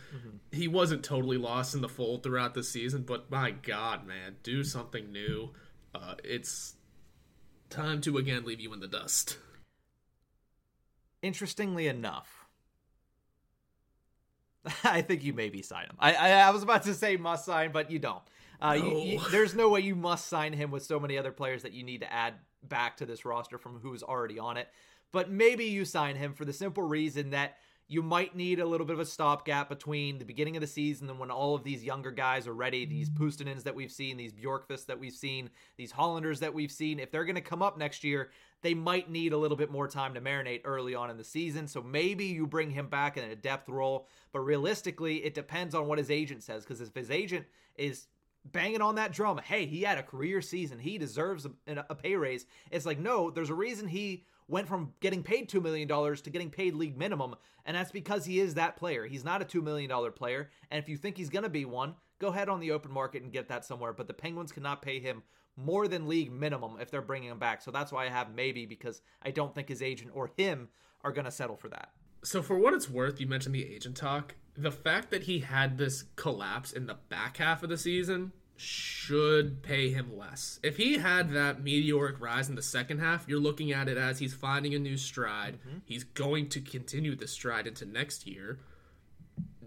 He 0.51 0.69
wasn't 0.69 1.03
totally 1.03 1.39
lost 1.39 1.75
in 1.75 1.81
the 1.81 1.89
fold 1.89 2.23
throughout 2.23 2.55
the 2.55 2.63
season, 2.63 3.03
but 3.03 3.31
my 3.31 3.51
God, 3.51 4.07
man, 4.07 4.37
do 4.43 4.65
something 4.65 5.11
new. 5.11 5.51
Uh, 5.95 6.15
it's 6.25 6.75
time 7.71 8.01
to 8.03 8.19
again 8.19 8.45
leave 8.45 8.61
you 8.61 8.73
in 8.73 8.81
the 8.81 8.89
dust. 8.89 9.39
Interestingly 11.23 11.87
enough, 11.87 12.42
I 14.85 15.03
think 15.03 15.25
you 15.25 15.33
maybe 15.33 15.63
sign 15.63 15.85
him. 15.87 15.97
I, 15.99 16.15
I 16.15 16.29
I 16.41 16.51
was 16.51 16.63
about 16.63 16.83
to 16.85 16.95
say 16.95 17.17
must 17.17 17.45
sign, 17.45 17.73
but 17.73 17.91
you 17.91 17.99
don't. 17.99 18.23
Uh, 18.61 18.75
you- 18.79 18.99
you- 18.99 19.21
there's 19.31 19.55
no 19.55 19.69
way 19.69 19.81
you 19.81 19.95
must 19.97 20.29
sign 20.29 20.53
him 20.53 20.71
with 20.71 20.85
so 20.85 21.01
many 21.01 21.19
other 21.19 21.33
players 21.33 21.63
that 21.63 21.73
you 21.73 21.83
need 21.83 22.01
to 22.03 22.13
add 22.13 22.35
back 22.69 22.97
to 22.99 23.07
this 23.07 23.25
roster 23.25 23.59
from 23.59 23.79
who's 23.81 24.03
already 24.03 24.39
on 24.39 24.57
it. 24.57 24.69
But 25.11 25.31
maybe 25.31 25.65
you 25.65 25.85
sign 25.85 26.17
him 26.17 26.33
for 26.33 26.45
the 26.45 26.53
simple 26.53 26.83
reason 26.85 27.31
that 27.31 27.57
you 27.89 28.03
might 28.03 28.35
need 28.35 28.61
a 28.61 28.65
little 28.65 28.87
bit 28.87 28.95
of 28.95 29.01
a 29.01 29.05
stopgap 29.05 29.69
between 29.69 30.19
the 30.19 30.25
beginning 30.25 30.57
of 30.57 30.61
the 30.63 30.67
season 30.67 31.11
and 31.11 31.19
when 31.19 31.31
all 31.31 31.55
of 31.55 31.65
these 31.65 31.85
younger 31.85 32.11
guys 32.11 32.47
are 32.47 32.55
ready. 32.55 32.87
These 32.87 33.11
Puustinens 33.11 33.65
that 33.65 33.75
we've 33.75 33.91
seen, 33.93 34.17
these 34.17 34.33
Bjorkqvists 34.33 34.87
that 34.87 34.99
we've 34.99 35.13
seen, 35.13 35.51
these 35.77 35.93
Hallanders 35.93 36.39
that 36.39 36.55
we've 36.55 36.71
seen. 36.73 36.99
If 37.01 37.11
they're 37.11 37.25
going 37.27 37.35
to 37.35 37.43
come 37.43 37.61
up 37.63 37.77
next 37.77 38.05
year, 38.05 38.31
they 38.63 38.75
might 38.75 39.11
need 39.11 39.33
a 39.33 39.37
little 39.37 39.57
bit 39.57 39.71
more 39.71 39.89
time 39.89 40.15
to 40.15 40.21
marinate 40.21 40.63
early 40.65 40.95
on 40.95 41.11
in 41.11 41.17
the 41.17 41.25
season. 41.25 41.67
So 41.67 41.83
maybe 41.83 42.27
you 42.27 42.47
bring 42.47 42.71
him 42.71 42.89
back 42.89 43.17
in 43.17 43.25
a 43.25 43.37
depth 43.37 43.69
role. 43.69 44.07
But 44.33 44.41
realistically, 44.41 45.25
it 45.25 45.35
depends 45.35 45.75
on 45.75 45.87
what 45.87 45.99
his 45.99 46.11
agent 46.11 46.43
says. 46.43 46.65
Because 46.65 46.81
if 46.81 46.95
his 46.95 47.11
agent 47.11 47.47
is 47.77 48.07
banging 48.45 48.81
on 48.81 48.95
that 48.95 49.13
drum, 49.13 49.39
hey, 49.39 49.67
he 49.67 49.83
had 49.83 49.99
a 49.99 50.03
career 50.03 50.41
season, 50.41 50.79
he 50.79 50.97
deserves 50.97 51.45
a, 51.45 51.85
a 51.91 51.95
pay 51.95 52.15
raise. 52.15 52.47
It's 52.71 52.87
like, 52.87 52.99
no, 52.99 53.31
there's 53.31 53.51
a 53.51 53.55
reason 53.55 53.89
he 53.89 54.25
went 54.49 54.69
from 54.69 54.93
getting 55.01 55.23
paid 55.23 55.49
$2 55.49 55.63
million 55.63 55.89
to 55.89 56.31
getting 56.31 56.51
paid 56.51 56.75
league 56.75 56.97
minimum. 56.97 57.35
And 57.65 57.77
that's 57.77 57.93
because 57.93 58.25
he 58.25 58.39
is 58.39 58.55
that 58.55 58.77
player. 58.77 59.07
He's 59.07 59.25
not 59.25 59.43
a 59.43 59.45
$2 59.45 59.63
million 59.63 59.91
player. 60.13 60.51
And 60.71 60.83
if 60.83 60.89
you 60.89 60.97
think 60.97 61.17
he's 61.17 61.31
going 61.31 61.45
to 61.45 61.49
be 61.49 61.65
one, 61.65 61.95
go 62.19 62.29
ahead 62.29 62.49
on 62.49 62.61
the 62.61 62.71
open 62.71 62.93
market 62.93 63.23
and 63.23 63.33
get 63.33 63.49
that 63.49 63.65
somewhere. 63.65 63.93
But 63.93 64.07
the 64.07 64.15
Penguins 64.15 64.53
cannot 64.53 64.83
pay 64.83 65.01
him 65.01 65.23
more 65.57 65.89
than 65.89 66.09
league 66.09 66.33
minimum 66.33 66.77
if 66.81 66.91
they're 66.91 67.03
bringing 67.03 67.31
him 67.31 67.39
back. 67.39 67.63
So 67.63 67.71
that's 67.71 67.93
why 67.93 68.07
I 68.07 68.09
have 68.09 68.35
maybe 68.35 68.67
because 68.67 69.03
I 69.23 69.31
don't 69.31 69.55
think 69.55 69.69
his 69.69 69.83
agent 69.83 70.11
or 70.15 70.31
him 70.37 70.69
are 71.03 71.13
going 71.13 71.25
to 71.25 71.31
settle 71.31 71.57
for 71.57 71.69
that. 71.69 71.91
So 72.25 72.43
for 72.43 72.59
what 72.59 72.75
it's 72.75 72.89
worth, 72.89 73.21
you 73.21 73.27
mentioned 73.27 73.55
the 73.55 73.67
agent 73.67 73.97
talk. 73.97 74.37
The 74.57 74.71
fact 74.71 75.11
that 75.11 75.25
he 75.25 75.41
had 75.41 75.79
this 75.79 76.05
collapse 76.17 76.73
in 76.73 76.87
the 76.87 76.99
back 77.09 77.39
half 77.39 77.63
of 77.63 77.69
the 77.69 77.79
season 77.79 78.33
should 78.57 79.63
pay 79.63 79.91
him 79.91 80.17
less. 80.17 80.61
If 80.63 80.77
he 80.77 80.99
had 80.99 81.33
that 81.33 81.63
meteoric 81.65 82.21
rise 82.21 82.49
in 82.49 82.55
the 82.55 82.63
second 82.63 83.01
half, 83.01 83.27
you're 83.27 83.41
looking 83.41 83.73
at 83.73 83.89
it 83.89 83.97
as 83.97 84.19
he's 84.21 84.35
finding 84.35 84.75
a 84.75 84.79
new 84.79 84.97
stride. 84.97 85.59
Mm-hmm. 85.67 85.79
He's 85.85 86.05
going 86.05 86.49
to 86.51 86.61
continue 86.61 87.17
the 87.17 87.27
stride 87.27 87.67
into 87.67 87.85
next 87.85 88.27
year. 88.27 88.61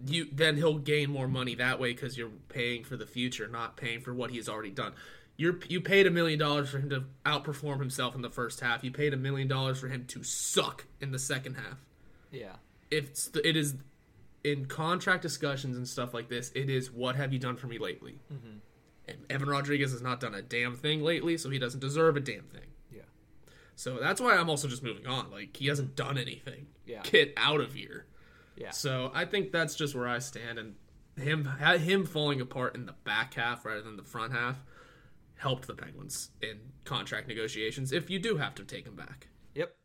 You 0.07 0.27
then 0.31 0.55
he'll 0.55 0.77
gain 0.77 1.09
more 1.09 1.27
money 1.27 1.55
that 1.55 1.79
way 1.79 1.91
because 1.93 2.17
you're 2.17 2.29
paying 2.47 2.83
for 2.83 2.95
the 2.95 3.07
future, 3.07 3.47
not 3.47 3.75
paying 3.75 4.01
for 4.01 4.13
what 4.13 4.29
he's 4.29 4.47
already 4.47 4.69
done. 4.69 4.93
You're 5.37 5.59
you 5.67 5.81
paid 5.81 6.07
a 6.07 6.11
million 6.11 6.39
dollars 6.39 6.69
for 6.69 6.79
him 6.79 6.89
to 6.91 7.03
outperform 7.25 7.79
himself 7.79 8.15
in 8.15 8.21
the 8.21 8.29
first 8.29 8.61
half. 8.61 8.83
You 8.83 8.91
paid 8.91 9.13
a 9.13 9.17
million 9.17 9.47
dollars 9.47 9.79
for 9.79 9.87
him 9.89 10.05
to 10.07 10.23
suck 10.23 10.85
in 11.01 11.11
the 11.11 11.19
second 11.19 11.55
half 11.55 11.83
Yeah. 12.31 12.55
it's 12.89 13.27
the, 13.27 13.45
it 13.47 13.55
is 13.57 13.75
in 14.43 14.65
contract 14.67 15.21
discussions 15.23 15.75
and 15.75 15.87
stuff 15.87 16.13
like 16.13 16.29
this. 16.29 16.51
It 16.55 16.69
is 16.69 16.91
what 16.91 17.15
have 17.15 17.33
you 17.33 17.39
done 17.39 17.57
for 17.57 17.67
me 17.67 17.77
lately? 17.79 18.19
Mm-hmm. 18.31 18.57
And 19.07 19.17
Evan 19.29 19.49
Rodrigues 19.49 19.91
has 19.91 20.01
not 20.01 20.19
done 20.19 20.33
a 20.33 20.41
damn 20.41 20.75
thing 20.75 21.01
lately, 21.03 21.37
so 21.37 21.49
he 21.49 21.59
doesn't 21.59 21.79
deserve 21.79 22.15
a 22.15 22.19
damn 22.19 22.43
thing. 22.43 22.67
Yeah. 22.91 23.01
So 23.75 23.97
that's 23.99 24.21
why 24.21 24.35
I'm 24.35 24.49
also 24.49 24.67
just 24.67 24.83
moving 24.83 25.05
on. 25.05 25.31
Like 25.31 25.57
he 25.57 25.67
hasn't 25.67 25.95
done 25.95 26.17
anything. 26.17 26.67
Yeah. 26.85 27.01
Get 27.03 27.33
out 27.37 27.59
of 27.59 27.73
here. 27.73 28.05
Yeah. 28.55 28.71
So 28.71 29.11
I 29.13 29.25
think 29.25 29.51
that's 29.51 29.75
just 29.75 29.95
where 29.95 30.07
I 30.07 30.19
stand, 30.19 30.57
and 30.59 30.75
him 31.17 31.45
him 31.45 32.05
falling 32.05 32.39
apart 32.39 32.73
in 32.75 32.85
the 32.85 32.93
back 33.03 33.33
half 33.33 33.65
rather 33.65 33.81
than 33.81 33.97
the 33.97 34.03
front 34.03 34.31
half 34.31 34.63
helped 35.37 35.67
the 35.67 35.73
Penguins 35.73 36.31
in 36.41 36.59
contract 36.83 37.27
negotiations. 37.27 37.91
If 37.91 38.09
you 38.09 38.19
do 38.19 38.37
have 38.37 38.55
to 38.55 38.63
take 38.63 38.85
him 38.85 38.95
back. 38.95 39.27
Yep. 39.53 39.75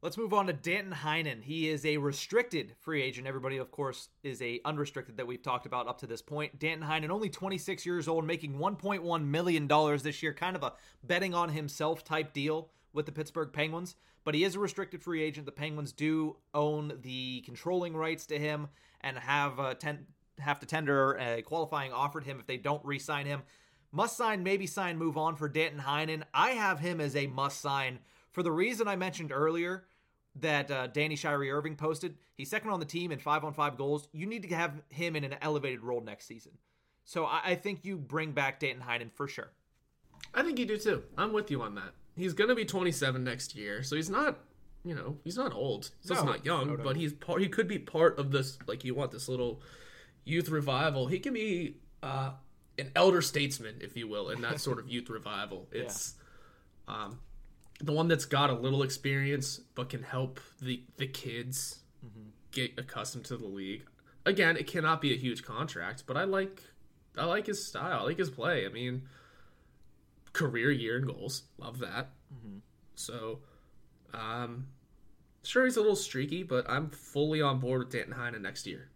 Let's 0.00 0.16
move 0.16 0.32
on 0.32 0.46
to 0.46 0.52
Danton 0.52 0.92
Heinen. 0.92 1.42
He 1.42 1.68
is 1.68 1.84
a 1.84 1.96
restricted 1.96 2.74
free 2.80 3.02
agent. 3.02 3.26
Everybody, 3.26 3.56
of 3.56 3.70
course, 3.70 4.08
is 4.22 4.40
a 4.40 4.60
unrestricted 4.64 5.16
that 5.16 5.26
we've 5.26 5.42
talked 5.42 5.66
about 5.66 5.88
up 5.88 5.98
to 5.98 6.06
this 6.06 6.22
point. 6.22 6.58
Danton 6.58 6.88
Heinen, 6.88 7.10
only 7.10 7.28
26 7.28 7.84
years 7.84 8.06
old, 8.06 8.24
making 8.24 8.54
1.1 8.58 9.24
million 9.24 9.66
dollars 9.66 10.02
this 10.02 10.22
year. 10.22 10.32
Kind 10.32 10.56
of 10.56 10.62
a 10.62 10.74
betting 11.02 11.34
on 11.34 11.48
himself 11.48 12.04
type 12.04 12.32
deal 12.32 12.70
with 12.92 13.06
the 13.06 13.12
Pittsburgh 13.12 13.52
Penguins. 13.52 13.96
But 14.24 14.34
he 14.34 14.44
is 14.44 14.54
a 14.54 14.58
restricted 14.58 15.02
free 15.02 15.22
agent. 15.22 15.46
The 15.46 15.52
Penguins 15.52 15.92
do 15.92 16.36
own 16.54 16.98
the 17.02 17.40
controlling 17.42 17.96
rights 17.96 18.26
to 18.26 18.38
him 18.38 18.68
and 19.00 19.18
have 19.18 19.58
uh, 19.58 19.74
ten- 19.74 20.06
have 20.38 20.60
to 20.60 20.66
tender 20.66 21.14
a 21.14 21.42
qualifying 21.42 21.92
offer 21.92 22.20
to 22.20 22.26
him 22.26 22.38
if 22.38 22.46
they 22.46 22.56
don't 22.56 22.84
re-sign 22.84 23.26
him. 23.26 23.42
Must 23.90 24.16
sign, 24.16 24.42
maybe 24.42 24.66
sign, 24.66 24.98
move 24.98 25.16
on 25.16 25.36
for 25.36 25.48
Danton 25.48 25.80
Heinen. 25.80 26.22
I 26.34 26.50
have 26.50 26.78
him 26.80 27.00
as 27.00 27.16
a 27.16 27.26
must 27.26 27.60
sign 27.60 28.00
for 28.30 28.42
the 28.42 28.52
reason 28.52 28.86
I 28.86 28.96
mentioned 28.96 29.32
earlier 29.32 29.84
that 30.36 30.70
uh, 30.70 30.86
Danny 30.88 31.16
Shirey 31.16 31.52
Irving 31.52 31.74
posted. 31.74 32.16
He's 32.34 32.50
second 32.50 32.70
on 32.70 32.80
the 32.80 32.86
team 32.86 33.10
in 33.10 33.18
five 33.18 33.44
on 33.44 33.52
five 33.54 33.76
goals. 33.78 34.08
You 34.12 34.26
need 34.26 34.42
to 34.42 34.54
have 34.54 34.72
him 34.90 35.16
in 35.16 35.24
an 35.24 35.36
elevated 35.40 35.82
role 35.82 36.00
next 36.02 36.26
season. 36.26 36.52
So 37.04 37.24
I, 37.24 37.40
I 37.44 37.54
think 37.54 37.84
you 37.84 37.96
bring 37.96 38.32
back 38.32 38.60
Danton 38.60 38.84
Heinen 38.86 39.10
for 39.10 39.26
sure. 39.26 39.50
I 40.34 40.42
think 40.42 40.58
you 40.58 40.66
do 40.66 40.76
too. 40.76 41.02
I'm 41.16 41.32
with 41.32 41.50
you 41.50 41.62
on 41.62 41.74
that. 41.76 41.92
He's 42.14 42.34
gonna 42.34 42.54
be 42.54 42.64
27 42.66 43.24
next 43.24 43.54
year, 43.56 43.82
so 43.82 43.96
he's 43.96 44.10
not, 44.10 44.38
you 44.84 44.94
know, 44.94 45.16
he's 45.24 45.36
not 45.36 45.54
old. 45.54 45.90
He's 46.02 46.10
No. 46.10 46.24
not 46.24 46.44
young, 46.44 46.66
No, 46.68 46.74
no. 46.74 46.84
but 46.84 46.96
he's 46.96 47.12
part. 47.14 47.40
He 47.40 47.48
could 47.48 47.66
be 47.68 47.78
part 47.78 48.18
of 48.18 48.30
this. 48.32 48.58
Like 48.66 48.84
you 48.84 48.94
want 48.94 49.10
this 49.12 49.28
little 49.28 49.62
youth 50.24 50.50
revival. 50.50 51.06
He 51.06 51.18
can 51.20 51.32
be 51.32 51.76
uh, 52.02 52.32
an 52.78 52.90
elder 52.94 53.22
statesman, 53.22 53.76
if 53.80 53.96
you 53.96 54.08
will, 54.08 54.30
in 54.30 54.40
that 54.42 54.60
sort 54.66 54.78
of 54.78 54.88
youth 54.88 55.10
revival. 55.10 55.66
It's 55.72 56.14
um, 56.86 57.18
the 57.80 57.92
one 57.92 58.08
that's 58.08 58.24
got 58.24 58.50
a 58.50 58.54
little 58.54 58.82
experience, 58.82 59.60
but 59.74 59.88
can 59.88 60.02
help 60.02 60.40
the 60.60 60.82
the 60.96 61.06
kids 61.06 61.80
get 62.50 62.78
accustomed 62.78 63.24
to 63.26 63.36
the 63.36 63.46
league. 63.46 63.84
Again, 64.26 64.56
it 64.56 64.66
cannot 64.66 65.00
be 65.00 65.12
a 65.12 65.16
huge 65.16 65.44
contract, 65.44 66.04
but 66.06 66.16
I 66.16 66.24
like 66.24 66.62
I 67.16 67.24
like 67.24 67.46
his 67.46 67.64
style. 67.64 68.00
I 68.00 68.02
like 68.04 68.18
his 68.18 68.30
play. 68.30 68.66
I 68.66 68.68
mean, 68.68 69.02
career 70.32 70.70
year 70.70 70.98
in 70.98 71.04
goals, 71.06 71.44
love 71.58 71.78
that. 71.80 72.08
So, 72.94 73.40
um, 74.14 74.66
sure 75.44 75.64
he's 75.64 75.76
a 75.76 75.80
little 75.80 75.96
streaky, 75.96 76.42
but 76.42 76.68
I'm 76.68 76.90
fully 76.90 77.40
on 77.40 77.60
board 77.60 77.80
with 77.80 77.90
Danton 77.90 78.14
Heinen 78.14 78.40
next 78.42 78.66
year. 78.66 78.90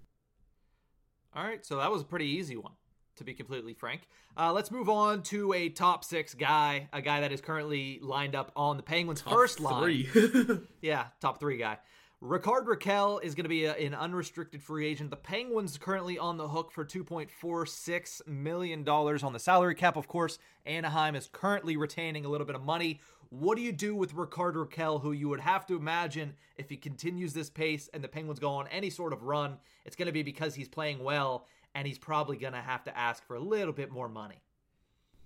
All 1.35 1.45
right, 1.45 1.65
so 1.65 1.77
that 1.79 1.91
was 1.91 2.03
a 2.03 2.05
pretty 2.05 2.27
easy 2.27 2.57
one, 2.57 2.73
to 3.17 3.25
be 3.25 3.35
completely 3.35 3.75
frank. 3.75 4.03
Uh, 4.37 4.53
let's 4.53 4.71
move 4.71 4.89
on 4.89 5.23
to 5.23 5.53
a 5.53 5.69
top 5.69 6.05
six 6.05 6.35
guy, 6.35 6.89
a 6.93 7.03
guy 7.03 7.21
that 7.21 7.33
is 7.33 7.41
currently 7.41 7.99
lined 8.03 8.35
up 8.35 8.53
on 8.57 8.77
the 8.77 8.83
Penguins' 8.83 9.21
first 9.21 9.61
line. 9.61 10.07
Yeah, 10.81 11.07
top 11.21 11.39
three 11.39 11.59
guy. 11.59 11.79
Rickard 12.21 12.67
Rakell 12.67 13.21
is 13.23 13.35
going 13.35 13.45
to 13.45 13.49
be 13.49 13.65
a, 13.65 13.75
an 13.75 13.95
unrestricted 13.95 14.63
free 14.63 14.87
agent. 14.87 15.11
The 15.11 15.17
Penguins 15.17 15.77
currently 15.77 16.19
on 16.19 16.37
the 16.37 16.47
hook 16.47 16.71
for 16.71 16.85
$2.46 16.85 18.29
million 18.29 18.89
on 18.89 19.33
the 19.33 19.41
salary 19.41 19.75
cap, 19.75 19.97
of 19.97 20.07
course. 20.07 20.39
Anaheim 20.65 21.17
is 21.17 21.29
currently 21.33 21.77
retaining 21.77 22.25
a 22.25 22.29
little 22.29 22.47
bit 22.47 22.55
of 22.55 22.63
money. 22.63 23.01
What 23.31 23.57
do 23.57 23.63
you 23.63 23.73
do 23.73 23.97
with 23.97 24.15
Rickard 24.15 24.55
Rakell, 24.55 25.03
who 25.03 25.11
you 25.11 25.29
would 25.31 25.41
have 25.41 25.67
to 25.67 25.75
imagine 25.75 26.35
if 26.57 26.69
he 26.69 26.77
continues 26.77 27.33
this 27.33 27.51
pace 27.51 27.91
and 27.93 28.05
the 28.05 28.09
Penguins 28.09 28.39
go 28.39 28.51
on 28.51 28.69
any 28.69 28.89
sort 28.89 29.13
of 29.13 29.25
run, 29.25 29.57
it's 29.85 29.97
going 29.97 30.07
to 30.07 30.13
be 30.13 30.23
because 30.23 30.55
he's 30.55 30.69
playing 30.69 31.03
well 31.03 31.47
and 31.75 31.87
he's 31.87 31.99
probably 31.99 32.37
going 32.37 32.53
to 32.53 32.61
have 32.61 32.85
to 32.85 32.97
ask 32.97 33.27
for 33.27 33.37
a 33.37 33.41
little 33.41 33.73
bit 33.73 33.91
more 33.91 34.09
money. 34.09 34.43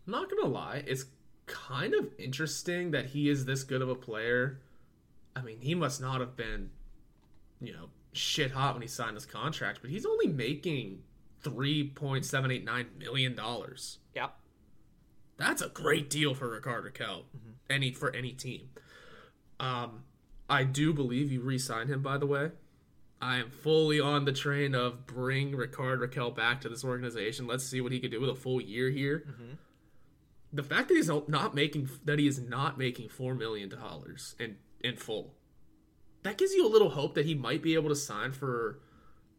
Not 0.07 0.30
gonna 0.30 0.49
lie, 0.49 0.84
it's 0.86 1.07
kind 1.47 1.94
of 1.94 2.09
interesting 2.18 2.92
that 2.92 3.07
he 3.07 3.28
is 3.28 3.44
this 3.44 3.64
good 3.64 3.82
of 3.82 3.88
a 3.88 3.94
player. 3.94 4.61
I 5.34 5.42
mean, 5.42 5.61
he 5.61 5.74
must 5.74 6.01
not 6.01 6.20
have 6.20 6.36
been, 6.36 6.70
you 7.61 7.72
know, 7.72 7.88
shit 8.12 8.53
hot 8.53 8.74
when 8.74 8.82
he 8.82 8.88
signed 8.88 9.16
this 9.16 9.26
contract, 9.26 9.80
but 9.82 9.90
he's 9.90 10.07
only 10.07 10.28
making 10.28 11.03
three 11.42 11.88
point 11.88 12.24
seven 12.24 12.51
eight 12.51 12.64
nine 12.64 12.86
million 12.99 13.34
dollars. 13.34 13.99
Yep. 14.14 14.34
That's 15.36 15.61
a 15.61 15.68
great 15.68 16.09
deal 16.09 16.34
for 16.34 16.49
Ricardo 16.49 16.88
Rakell. 16.88 17.24
Any 17.68 17.92
for 17.92 18.14
any 18.14 18.32
team. 18.32 18.70
Um, 19.59 20.05
I 20.49 20.64
do 20.64 20.92
believe 20.92 21.32
you 21.32 21.40
re-signed 21.40 21.90
him. 21.90 22.01
By 22.01 22.16
the 22.16 22.26
way, 22.26 22.53
I 23.21 23.37
am 23.39 23.51
fully 23.51 23.99
on 23.99 24.25
the 24.27 24.33
train 24.33 24.75
of 24.75 25.07
bring 25.07 25.57
Rickard 25.57 26.01
Rakell 26.01 26.35
back 26.35 26.61
to 26.62 26.69
this 26.69 26.85
organization. 26.85 27.47
Let's 27.47 27.64
see 27.64 27.81
what 27.81 27.93
he 27.93 27.99
can 28.01 28.11
do 28.11 28.21
with 28.21 28.31
a 28.31 28.35
full 28.35 28.61
year 28.61 28.91
here. 28.91 29.25
The 30.53 30.62
fact 30.62 30.89
that 30.89 30.95
he's 30.95 31.11
not 31.29 31.55
making 31.55 31.89
that 32.05 32.19
he 32.19 32.27
is 32.27 32.39
not 32.41 32.79
making 32.79 33.09
four 33.09 33.35
million 33.35 33.69
dollars 33.69 34.35
in 34.39 34.57
in 34.81 34.97
full, 34.97 35.35
that 36.23 36.37
gives 36.39 36.53
you 36.53 36.67
a 36.67 36.69
little 36.71 36.91
hope 36.91 37.14
that 37.14 37.27
he 37.27 37.35
might 37.35 37.62
be 37.62 37.75
able 37.75 37.89
to 37.89 37.97
sign 37.97 38.33
for 38.33 38.81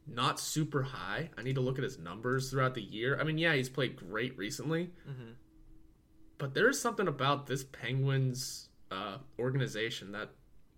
not 0.08 0.40
super 0.40 0.84
high. 0.84 1.30
I 1.38 1.44
need 1.44 1.56
to 1.56 1.62
look 1.62 1.78
at 1.78 1.84
his 1.84 1.98
numbers 2.00 2.50
throughout 2.50 2.74
the 2.76 2.82
year. 2.82 3.20
I 3.20 3.24
mean, 3.24 3.38
yeah, 3.38 3.54
he's 3.54 3.70
played 3.70 3.96
great 3.96 4.38
recently, 4.38 4.92
but 6.38 6.54
there's 6.54 6.80
something 6.80 7.08
about 7.08 7.48
this 7.48 7.64
Penguins 7.64 8.70
uh, 8.92 9.18
organization 9.40 10.12
that 10.14 10.30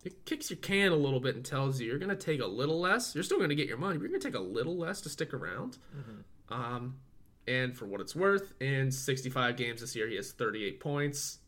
it 0.04 0.26
kicks 0.26 0.50
your 0.50 0.58
can 0.58 0.92
a 0.92 0.96
little 0.96 1.20
bit 1.20 1.36
and 1.36 1.44
tells 1.44 1.80
you 1.80 1.88
you're 1.88 2.00
going 2.00 2.10
to 2.10 2.16
take 2.16 2.42
a 2.42 2.46
little 2.48 2.80
less. 2.80 3.14
You're 3.14 3.24
still 3.24 3.38
going 3.38 3.50
to 3.50 3.56
get 3.56 3.68
your 3.68 3.78
money, 3.78 3.98
but 3.98 4.04
you're 4.04 4.10
going 4.10 4.22
to 4.22 4.28
take 4.28 4.38
a 4.38 4.42
little 4.44 4.78
less 4.78 5.02
to 5.02 5.10
stick 5.10 5.34
around. 5.34 5.78
Um, 6.50 6.96
and 7.48 7.76
for 7.76 7.86
what 7.86 8.00
it's 8.02 8.16
worth, 8.16 8.54
in 8.62 8.92
65 8.92 9.58
games 9.58 9.82
this 9.82 9.96
year, 9.96 10.08
he 10.08 10.16
has 10.16 10.32
38 10.32 10.80
points. 10.80 11.40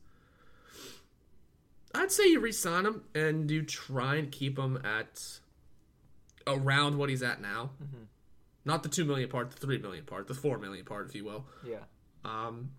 I'd 1.93 2.11
say 2.11 2.27
you 2.27 2.39
re-sign 2.39 2.85
him 2.85 3.03
and 3.13 3.49
you 3.51 3.63
try 3.63 4.15
and 4.15 4.31
keep 4.31 4.57
him 4.57 4.81
at 4.83 5.21
around 6.47 6.97
what 6.97 7.09
he's 7.09 7.21
at 7.23 7.41
now. 7.41 7.71
Not 8.63 8.83
the 8.83 8.89
two 8.89 9.05
million 9.05 9.29
part, 9.29 9.51
the 9.51 9.57
three 9.57 9.77
million 9.77 10.05
part, 10.05 10.27
the 10.27 10.33
four 10.33 10.57
million 10.57 10.85
part, 10.85 11.07
if 11.07 11.15
you 11.15 11.25
will. 11.25 11.45
Yeah. 11.65 11.79
Um, 12.23 12.71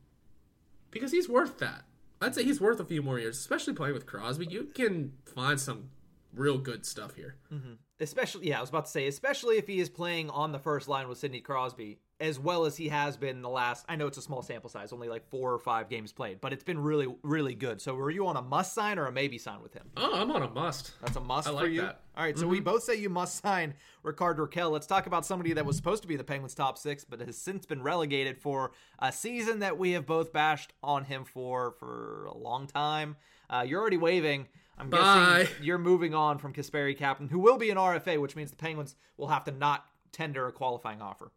because 0.91 1.11
he's 1.11 1.29
worth 1.29 1.59
that. 1.59 1.83
I'd 2.23 2.35
say 2.35 2.45
he's 2.45 2.61
worth 2.61 2.81
a 2.81 2.85
few 2.85 3.03
more 3.03 3.19
years, 3.19 3.39
especially 3.39 3.75
playing 3.75 3.95
with 3.95 4.07
Crosby. 4.07 4.47
You 4.47 4.69
can 4.75 5.13
find 5.25 5.61
some 5.61 5.91
real 6.35 6.59
good 6.59 6.87
stuff 6.87 7.15
here. 7.15 7.37
Mm-hmm. 7.53 7.73
especially 8.01 8.49
yeah 8.49 8.57
i 8.57 8.61
was 8.61 8.71
about 8.71 8.87
to 8.87 8.91
say 8.91 9.07
especially 9.07 9.59
if 9.59 9.67
he 9.67 9.81
is 9.81 9.91
playing 9.91 10.31
on 10.31 10.51
the 10.51 10.59
first 10.59 10.89
line 10.89 11.09
with 11.09 11.19
sidney 11.19 11.41
crosby 11.41 11.99
as 12.23 12.39
well 12.39 12.65
as 12.65 12.77
he 12.77 12.89
has 12.89 13.17
been 13.17 13.37
in 13.37 13.43
the 13.43 13.49
last 13.49 13.85
i 13.89 13.97
know 13.97 14.07
it's 14.07 14.17
a 14.17 14.23
small 14.23 14.41
sample 14.43 14.71
size 14.71 14.93
only 14.93 15.09
like 15.09 15.29
four 15.29 15.53
or 15.53 15.59
five 15.59 15.89
games 15.89 16.13
played 16.13 16.41
but 16.41 16.53
it's 16.53 16.63
been 16.63 16.79
really 16.79 17.07
really 17.23 17.55
good 17.55 17.81
so 17.83 17.95
were 17.95 18.11
you 18.11 18.27
on 18.27 18.37
a 18.37 18.43
must 18.43 18.73
sign 18.75 18.99
or 18.99 19.07
a 19.07 19.13
maybe 19.13 19.37
sign 19.39 19.61
with 19.63 19.75
him 19.75 19.91
Oh, 19.97 20.13
I'm 20.15 20.31
on 20.31 20.43
a 20.43 20.49
must. 20.51 20.93
that's 21.01 21.17
a 21.17 21.21
must 21.21 21.49
I 21.49 21.51
for 21.51 21.57
like 21.57 21.71
you 21.73 21.81
that. 21.83 22.01
all 22.17 22.25
right 22.25 22.39
so 22.39 22.47
we 22.47 22.61
both 22.61 22.85
say 22.85 22.95
you 22.95 23.09
must 23.11 23.43
sign 23.43 23.75
Rickard 24.05 24.39
Rakell 24.39 24.71
let's 24.71 24.87
talk 24.87 25.07
about 25.07 25.27
somebody 25.27 25.53
that 25.55 25.67
was 25.67 25.77
supposed 25.77 26.03
to 26.03 26.09
be 26.09 26.17
the 26.17 26.25
penguins 26.25 26.55
top 26.55 26.79
six 26.79 27.05
but 27.05 27.21
has 27.21 27.37
since 27.37 27.67
been 27.67 27.83
relegated 27.83 28.39
for 28.39 28.71
a 29.01 29.11
season 29.13 29.59
that 29.59 29.77
we 29.77 29.91
have 29.93 30.07
both 30.07 30.33
bashed 30.33 30.73
on 30.83 31.05
him 31.05 31.25
for 31.25 31.73
for 31.81 32.27
a 32.27 32.37
long 32.39 32.67
time 32.69 33.17
uh, 33.51 33.65
you're 33.67 33.81
already 33.81 33.99
waving 33.99 34.47
I'm 34.79 34.89
Bye. 34.91 35.41
guessing 35.43 35.57
you're 35.65 35.77
moving 35.79 36.15
on 36.15 36.39
from 36.39 36.55
Kasperi 36.55 36.97
Kapanen, 36.99 37.31
who 37.31 37.39
will 37.39 37.59
be 37.59 37.69
an 37.71 37.77
RFA, 37.77 38.19
which 38.21 38.35
means 38.35 38.51
the 38.51 38.57
Penguins 38.57 38.97
will 39.19 39.29
have 39.29 39.45
to 39.45 39.51
not 39.53 39.85
tender 40.13 40.47
a 40.49 40.53
qualifying 40.53 41.03
offer. 41.03 41.31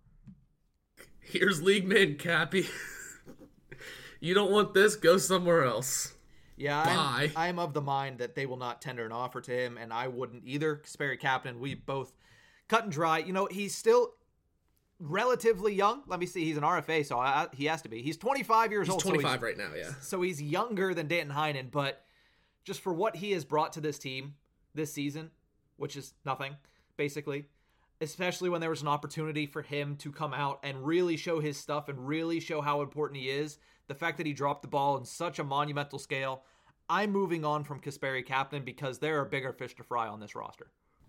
Here's 1.26 1.62
League 1.62 1.88
man 1.88 2.16
Cappy. 2.16 2.68
you 4.20 4.34
don't 4.34 4.52
want 4.52 4.74
this? 4.74 4.96
Go 4.96 5.18
somewhere 5.18 5.64
else. 5.64 6.14
Yeah, 6.58 6.82
I'm, 6.88 7.32
I'm 7.36 7.60
of 7.60 7.74
the 7.74 7.82
mind 7.82 8.20
that 8.20 8.36
they 8.36 8.46
will 8.46 8.58
not 8.58 8.82
tender 8.82 9.06
an 9.06 9.12
offer 9.12 9.42
to 9.42 9.52
him, 9.52 9.78
and 9.78 9.92
I 9.92 10.08
wouldn't 10.08 10.44
either. 10.46 10.78
Kasperi 10.78 11.20
Kapanen, 11.20 11.60
we 11.60 11.76
both 11.76 12.14
cut 12.70 12.84
and 12.84 12.92
dry. 12.92 13.18
You 13.18 13.34
know, 13.34 13.48
he's 13.52 13.76
still 13.76 14.14
relatively 15.00 15.74
young. 15.74 16.04
Let 16.08 16.20
me 16.20 16.26
see, 16.26 16.46
he's 16.46 16.56
an 16.56 16.64
RFA, 16.64 17.06
so 17.06 17.20
I, 17.20 17.48
he 17.54 17.66
has 17.66 17.82
to 17.82 17.90
be. 17.90 18.02
He's 18.02 18.16
25 18.18 18.72
years 18.72 18.88
He's 18.88 18.94
old. 18.94 19.02
so 19.02 19.10
25 19.10 19.42
right 19.42 19.58
now, 19.58 19.72
yeah. 19.76 19.92
so 20.02 20.22
he's 20.22 20.42
younger 20.42 20.94
than 20.94 21.08
Danton 21.08 21.36
Heinen, 21.36 21.70
but 21.72 22.06
just 22.64 22.80
for 22.80 22.94
what 22.94 23.18
he 23.18 23.32
has 23.32 23.44
brought 23.44 23.74
to 23.74 23.82
this 23.82 24.00
team 24.00 24.36
this 24.74 24.94
season, 24.94 25.32
which 25.76 25.98
is 25.98 26.14
nothing, 26.26 26.56
basically, 26.96 27.48
especially 28.06 28.50
when 28.50 28.62
there 28.62 28.70
was 28.70 28.82
an 28.82 28.88
opportunity 28.88 29.46
for 29.46 29.62
him 29.62 29.96
to 29.98 30.12
come 30.12 30.34
out 30.34 30.60
and 30.64 30.86
really 30.86 31.18
show 31.18 31.40
his 31.40 31.58
stuff 31.58 31.90
and 31.90 32.08
really 32.08 32.40
show 32.40 32.62
how 32.62 32.82
important 32.82 33.20
he 33.20 33.30
is, 33.30 33.58
the 33.88 33.96
fact 33.96 34.18
that 34.18 34.26
he 34.26 34.34
dropped 34.34 34.62
the 34.62 34.68
ball 34.68 34.98
in 34.98 35.04
such 35.04 35.40
a 35.40 35.44
monumental 35.44 36.00
scale, 36.00 36.44
I'm 36.88 37.12
moving 37.12 37.44
on 37.44 37.64
from 37.64 37.80
Kasperi 37.82 38.26
Kapanen 38.26 38.64
because 38.64 39.00
there 39.00 39.20
are 39.20 39.26
bigger 39.26 39.52
fish 39.52 39.76
to 39.76 39.84
fry 39.84 40.08
on 40.08 40.20
this 40.20 40.36
roster. 40.36 40.68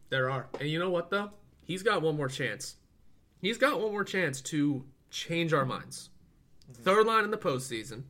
There 0.09 0.31
are. 0.31 0.49
And 0.59 0.69
you 0.69 0.79
know 0.79 0.91
what, 0.91 1.11
though? 1.11 1.31
He's 1.65 1.83
got 1.83 2.01
one 2.01 2.17
more 2.17 2.29
chance. 2.29 2.77
He's 3.41 3.59
got 3.59 3.81
one 3.81 3.93
more 3.93 4.05
chance 4.05 4.41
to 4.43 4.85
change 5.11 5.53
our 5.53 5.67
minds. 5.67 6.11
Third 6.73 7.07
line 7.07 7.25
in 7.25 7.31
the 7.31 7.37
postseason, 7.37 8.05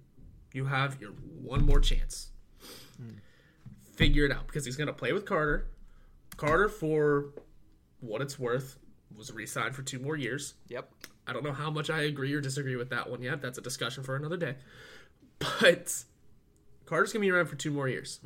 you 0.52 0.66
have 0.66 1.00
your 1.00 1.10
one 1.10 1.66
more 1.66 1.80
chance. 1.80 2.30
Hmm. 2.96 3.18
Figure 3.96 4.24
it 4.24 4.32
out 4.32 4.46
because 4.46 4.64
he's 4.64 4.76
going 4.76 4.86
to 4.86 4.92
play 4.92 5.12
with 5.12 5.24
Carter. 5.24 5.68
Carter, 6.36 6.68
for 6.68 7.32
what 8.00 8.20
it's 8.20 8.38
worth, 8.38 8.78
was 9.16 9.32
re 9.32 9.46
signed 9.46 9.74
for 9.74 9.82
two 9.82 9.98
more 9.98 10.16
years. 10.16 10.54
Yep. 10.68 10.90
I 11.26 11.32
don't 11.32 11.44
know 11.44 11.52
how 11.52 11.70
much 11.70 11.90
I 11.90 12.02
agree 12.02 12.32
or 12.32 12.40
disagree 12.40 12.76
with 12.76 12.90
that 12.90 13.10
one 13.10 13.22
yet. 13.22 13.40
That's 13.42 13.58
a 13.58 13.62
discussion 13.62 14.04
for 14.04 14.16
another 14.16 14.36
day. 14.36 14.56
But 15.60 16.04
Carter's 16.86 17.12
going 17.12 17.20
to 17.20 17.26
be 17.26 17.30
around 17.30 17.46
for 17.46 17.56
two 17.56 17.70
more 17.70 17.88
years. 17.88 18.20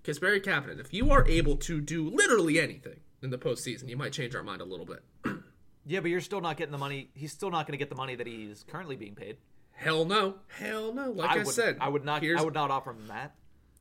Because, 0.00 0.20
mm-hmm. 0.20 0.26
Kasperi 0.26 0.40
Kapanen, 0.40 0.78
if 0.78 0.94
you 0.94 1.10
are 1.10 1.26
able 1.26 1.56
to 1.56 1.80
do 1.80 2.08
literally 2.08 2.60
anything 2.60 3.00
in 3.20 3.30
the 3.30 3.38
postseason, 3.38 3.88
you 3.88 3.96
might 3.96 4.12
change 4.12 4.36
our 4.36 4.44
mind 4.44 4.60
a 4.60 4.64
little 4.64 4.86
bit. 4.86 5.02
Yeah, 5.88 6.00
but 6.00 6.10
you're 6.10 6.20
still 6.20 6.42
not 6.42 6.58
getting 6.58 6.72
the 6.72 6.78
money. 6.78 7.08
He's 7.14 7.32
still 7.32 7.50
not 7.50 7.66
going 7.66 7.72
to 7.72 7.78
get 7.78 7.88
the 7.88 7.96
money 7.96 8.14
that 8.14 8.26
he's 8.26 8.62
currently 8.68 8.94
being 8.94 9.14
paid. 9.14 9.38
Hell 9.72 10.04
no. 10.04 10.34
Hell 10.48 10.92
no. 10.92 11.10
Like 11.10 11.30
I, 11.30 11.38
would, 11.38 11.46
said, 11.46 11.78
I 11.80 11.88
would 11.88 12.04
not. 12.04 12.22
I 12.22 12.42
would 12.42 12.52
not 12.52 12.70
offer 12.70 12.90
him 12.90 13.06
that. 13.08 13.34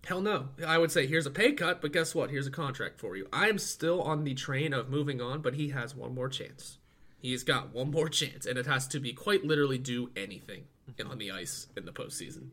Hell 0.05 0.21
no. 0.21 0.49
I 0.65 0.77
would 0.77 0.91
say 0.91 1.05
here's 1.05 1.25
a 1.25 1.31
pay 1.31 1.51
cut, 1.51 1.81
but 1.81 1.91
guess 1.91 2.15
what? 2.15 2.29
Here's 2.29 2.47
a 2.47 2.51
contract 2.51 2.99
for 2.99 3.15
you. 3.15 3.27
I 3.33 3.49
am 3.49 3.57
still 3.57 4.01
on 4.01 4.23
the 4.23 4.33
train 4.33 4.73
of 4.73 4.89
moving 4.89 5.21
on, 5.21 5.41
but 5.41 5.55
he 5.55 5.69
has 5.69 5.95
one 5.95 6.15
more 6.15 6.29
chance. 6.29 6.77
He's 7.19 7.43
got 7.43 7.73
one 7.73 7.91
more 7.91 8.07
chance, 8.09 8.45
and 8.45 8.57
it 8.57 8.67
has 8.67 8.87
to 8.89 8.99
be 8.99 9.11
quite 9.11 9.43
literally 9.43 9.77
do 9.77 10.09
anything 10.15 10.65
mm-hmm. 10.89 11.09
on 11.09 11.17
the 11.17 11.31
ice 11.31 11.67
in 11.75 11.85
the 11.85 11.91
postseason. 11.91 12.49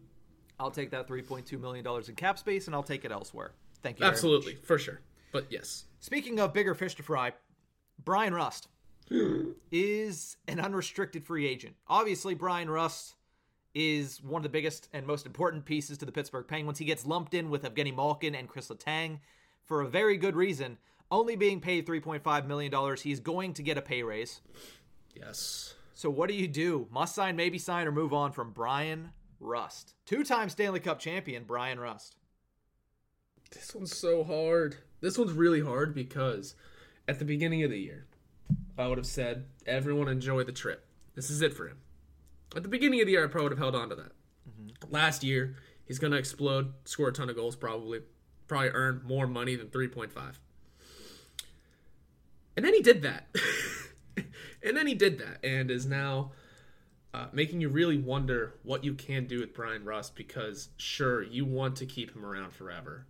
I'll 0.59 0.71
take 0.71 0.91
that 0.91 1.09
$3.2 1.09 1.61
million 1.61 1.87
in 2.09 2.15
cap 2.15 2.39
space 2.39 2.67
and 2.67 2.75
I'll 2.75 2.83
take 2.83 3.05
it 3.05 3.13
elsewhere. 3.13 3.53
Thank 3.83 4.01
you. 4.01 4.07
Absolutely, 4.07 4.55
for 4.63 4.79
sure. 4.79 5.01
But 5.33 5.47
yes. 5.51 5.85
Speaking 6.01 6.39
of 6.41 6.53
bigger 6.53 6.75
fish 6.75 6.95
to 6.97 7.03
fry, 7.03 7.33
Bryan 8.03 8.35
Rust. 8.35 8.69
is 9.71 10.37
an 10.49 10.61
unrestricted 10.61 11.25
free 11.25 11.47
agent. 11.47 11.75
Obviously, 11.89 12.35
Bryan 12.35 12.71
Rust 12.71 13.15
is 13.75 14.23
one 14.23 14.41
of 14.41 14.43
the 14.45 14.49
biggest 14.49 14.89
and 14.93 15.07
most 15.07 15.27
important 15.27 15.65
pieces 15.65 15.99
to 15.99 16.07
the 16.07 16.13
Pittsburgh 16.13 16.47
Penguins. 16.47 16.79
He 16.79 16.85
gets 16.85 17.07
lumped 17.07 17.35
in 17.35 17.51
with 17.51 17.65
Evgeny 17.65 17.95
Malkin 17.95 18.35
and 18.35 18.49
Kris 18.49 18.69
Letang 18.69 19.19
for 19.65 19.81
a 19.81 19.89
very 19.89 20.17
good 20.17 20.37
reason. 20.37 20.79
Only 21.11 21.37
being 21.37 21.61
paid 21.61 21.87
$3.5 21.87 22.47
million, 22.47 22.97
he's 22.97 23.21
going 23.21 23.55
to 23.55 23.63
get 23.63 23.79
a 23.79 23.83
pay 23.83 24.03
raise. 24.03 24.41
Yes. 25.15 25.75
So 25.95 26.11
what 26.11 26.29
do 26.29 26.35
you 26.35 26.49
do? 26.49 26.89
Must 26.91 27.15
sign, 27.15 27.37
maybe 27.37 27.59
sign, 27.59 27.87
or 27.87 27.93
move 27.93 28.13
on 28.13 28.33
from 28.33 28.53
Bryan 28.53 29.11
Rust. 29.41 29.95
Two-time 30.07 30.49
Stanley 30.49 30.81
Cup 30.81 30.99
champion, 30.99 31.45
Bryan 31.45 31.79
Rust. 31.79 32.17
This 33.53 33.75
one's 33.75 33.97
so 33.97 34.25
hard. 34.25 34.77
This 35.01 35.19
one's 35.19 35.33
really 35.33 35.61
hard 35.61 35.95
because 35.95 36.55
at 37.07 37.19
the 37.19 37.25
beginning 37.25 37.63
of 37.63 37.71
the 37.71 37.79
year, 37.79 38.07
I 38.77 38.89
would 38.89 38.99
have 38.99 39.07
said, 39.07 39.45
everyone 39.67 40.09
enjoy 40.09 40.43
the 40.45 40.53
trip. 40.53 40.87
This 41.15 41.31
is 41.31 41.43
it 41.43 41.55
for 41.55 41.69
him. 41.69 41.79
At 42.57 42.63
the 42.63 42.69
beginning 42.69 43.01
of 43.01 43.07
the 43.07 43.13
year, 43.13 43.25
I 43.25 43.29
probably 43.29 43.51
would 43.51 43.53
have 43.53 43.59
held 43.59 43.75
on 43.75 43.89
to 43.91 43.95
that. 43.97 44.13
Mm-hmm. 44.49 44.93
Last 44.93 45.25
year, 45.25 45.57
he's 45.87 45.99
going 45.99 46.13
to 46.13 46.19
explode, 46.19 46.73
score 46.85 47.09
a 47.09 47.13
ton 47.13 47.31
of 47.31 47.37
goals, 47.37 47.57
probably. 47.57 48.01
Probably 48.47 48.69
earn 48.69 49.01
more 49.07 49.27
money 49.27 49.57
than 49.57 49.69
3.5. 49.69 50.11
And 52.57 52.65
then 52.65 52.75
he 52.75 52.83
did 52.83 53.03
that. 53.03 53.29
and 54.63 54.77
then 54.77 54.87
he 54.87 54.95
did 54.95 55.19
that 55.19 55.39
and 55.43 55.71
is 55.71 55.87
now 55.87 56.33
uh, 57.15 57.29
making 57.33 57.61
you 57.61 57.69
really 57.69 57.97
wonder 57.97 58.55
what 58.63 58.85
you 58.85 58.93
can 58.95 59.27
do 59.27 59.41
with 59.41 59.55
Bryan 59.55 59.85
Rust 59.85 60.15
because, 60.15 60.69
sure, 60.77 61.23
you 61.23 61.45
want 61.45 61.77
to 61.77 61.87
keep 61.87 62.15
him 62.15 62.25
around 62.25 62.53
forever. 62.53 63.07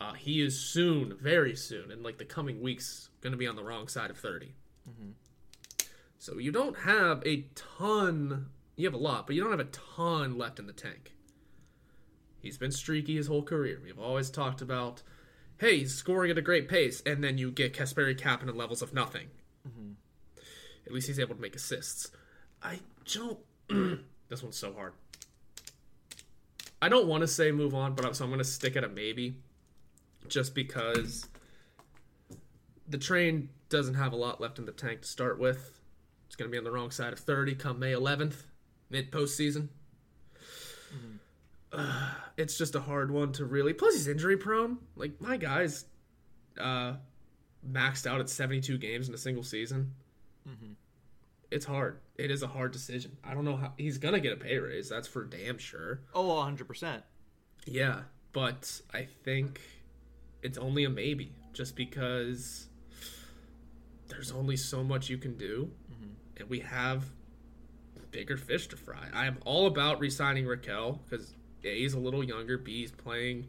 Uh, 0.00 0.14
he 0.14 0.42
is 0.42 0.58
soon, 0.58 1.16
very 1.20 1.54
soon, 1.54 1.90
in 1.90 2.02
like 2.02 2.18
the 2.18 2.24
coming 2.24 2.60
weeks, 2.60 3.10
going 3.20 3.32
to 3.32 3.36
be 3.36 3.46
on 3.46 3.56
the 3.56 3.62
wrong 3.62 3.86
side 3.86 4.10
of 4.10 4.18
30. 4.18 4.54
Mm-hmm. 4.88 5.10
So 6.18 6.38
you 6.38 6.52
don't 6.52 6.78
have 6.80 7.22
a 7.26 7.46
ton. 7.54 8.46
You 8.80 8.86
have 8.86 8.94
a 8.94 8.96
lot, 8.96 9.26
but 9.26 9.36
you 9.36 9.42
don't 9.42 9.50
have 9.50 9.60
a 9.60 9.64
ton 9.64 10.38
left 10.38 10.58
in 10.58 10.66
the 10.66 10.72
tank. 10.72 11.12
He's 12.40 12.56
been 12.56 12.72
streaky 12.72 13.16
his 13.16 13.26
whole 13.26 13.42
career. 13.42 13.78
We've 13.84 13.98
always 13.98 14.30
talked 14.30 14.62
about, 14.62 15.02
hey, 15.58 15.80
he's 15.80 15.94
scoring 15.94 16.30
at 16.30 16.38
a 16.38 16.42
great 16.42 16.66
pace, 16.66 17.02
and 17.04 17.22
then 17.22 17.36
you 17.36 17.50
get 17.50 17.74
Kasperi 17.74 18.18
Kapanen 18.18 18.56
levels 18.56 18.80
of 18.80 18.94
nothing. 18.94 19.26
Mm-hmm. 19.68 19.92
At 20.86 20.92
least 20.94 21.08
he's 21.08 21.20
able 21.20 21.34
to 21.34 21.40
make 21.42 21.54
assists. 21.54 22.10
I 22.62 22.80
don't. 23.12 23.38
this 24.30 24.42
one's 24.42 24.56
so 24.56 24.72
hard. 24.72 24.94
I 26.80 26.88
don't 26.88 27.06
want 27.06 27.20
to 27.20 27.28
say 27.28 27.52
move 27.52 27.74
on, 27.74 27.94
but 27.94 28.06
I'm, 28.06 28.14
so 28.14 28.24
I'm 28.24 28.30
going 28.30 28.38
to 28.38 28.44
stick 28.44 28.76
at 28.76 28.84
a 28.84 28.88
maybe, 28.88 29.34
just 30.26 30.54
because 30.54 31.26
the 32.88 32.96
train 32.96 33.50
doesn't 33.68 33.94
have 33.94 34.14
a 34.14 34.16
lot 34.16 34.40
left 34.40 34.58
in 34.58 34.64
the 34.64 34.72
tank 34.72 35.02
to 35.02 35.08
start 35.08 35.38
with. 35.38 35.78
It's 36.26 36.36
going 36.36 36.48
to 36.48 36.52
be 36.52 36.56
on 36.56 36.64
the 36.64 36.70
wrong 36.70 36.90
side 36.90 37.12
of 37.12 37.18
30 37.18 37.56
come 37.56 37.78
May 37.78 37.92
11th, 37.92 38.44
mid 38.90 39.10
postseason. 39.10 39.68
Mm-hmm. 40.94 41.16
Uh, 41.72 42.10
it's 42.36 42.58
just 42.58 42.74
a 42.74 42.80
hard 42.80 43.10
one 43.10 43.32
to 43.32 43.44
really. 43.44 43.72
Plus, 43.72 43.94
he's 43.94 44.08
injury 44.08 44.36
prone. 44.36 44.78
Like 44.96 45.20
my 45.20 45.36
guy's 45.36 45.84
uh, 46.60 46.94
maxed 47.68 48.06
out 48.06 48.20
at 48.20 48.28
72 48.28 48.76
games 48.78 49.08
in 49.08 49.14
a 49.14 49.18
single 49.18 49.44
season. 49.44 49.92
Mm-hmm. 50.48 50.72
It's 51.50 51.64
hard. 51.64 51.98
It 52.16 52.30
is 52.30 52.42
a 52.42 52.46
hard 52.46 52.72
decision. 52.72 53.16
I 53.24 53.34
don't 53.34 53.44
know 53.44 53.56
how 53.56 53.72
he's 53.76 53.98
gonna 53.98 54.20
get 54.20 54.32
a 54.32 54.36
pay 54.36 54.58
raise. 54.58 54.88
That's 54.88 55.08
for 55.08 55.24
damn 55.24 55.58
sure. 55.58 56.00
Oh, 56.14 56.36
100 56.36 56.68
percent. 56.68 57.02
Yeah, 57.66 58.02
but 58.32 58.80
I 58.94 59.08
think 59.24 59.60
it's 60.42 60.58
only 60.58 60.84
a 60.84 60.90
maybe, 60.90 61.32
just 61.52 61.76
because 61.76 62.68
there's 64.08 64.30
only 64.30 64.56
so 64.56 64.84
much 64.84 65.10
you 65.10 65.18
can 65.18 65.36
do, 65.36 65.70
mm-hmm. 65.92 66.12
and 66.36 66.48
we 66.48 66.60
have 66.60 67.04
bigger 68.10 68.36
fish 68.36 68.68
to 68.68 68.76
fry. 68.76 69.08
I 69.12 69.26
am 69.26 69.38
all 69.44 69.66
about 69.66 70.00
resigning 70.00 70.44
Rakell 70.44 70.98
because 71.08 71.34
a 71.64 71.78
he's 71.78 71.94
a 71.94 71.98
little 71.98 72.24
younger, 72.24 72.58
b 72.58 72.80
he's 72.80 72.92
playing 72.92 73.46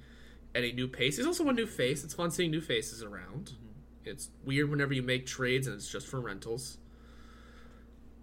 at 0.53 0.63
a 0.63 0.71
new 0.71 0.87
pace. 0.87 1.17
He's 1.17 1.25
also 1.25 1.47
a 1.47 1.53
new 1.53 1.67
face. 1.67 2.03
It's 2.03 2.13
fun 2.13 2.31
seeing 2.31 2.51
new 2.51 2.61
faces 2.61 3.03
around. 3.03 3.53
Mm-hmm. 3.53 4.09
It's 4.09 4.29
weird 4.45 4.69
whenever 4.69 4.93
you 4.93 5.03
make 5.03 5.25
trades 5.25 5.67
and 5.67 5.75
it's 5.75 5.89
just 5.89 6.07
for 6.07 6.19
rentals. 6.19 6.77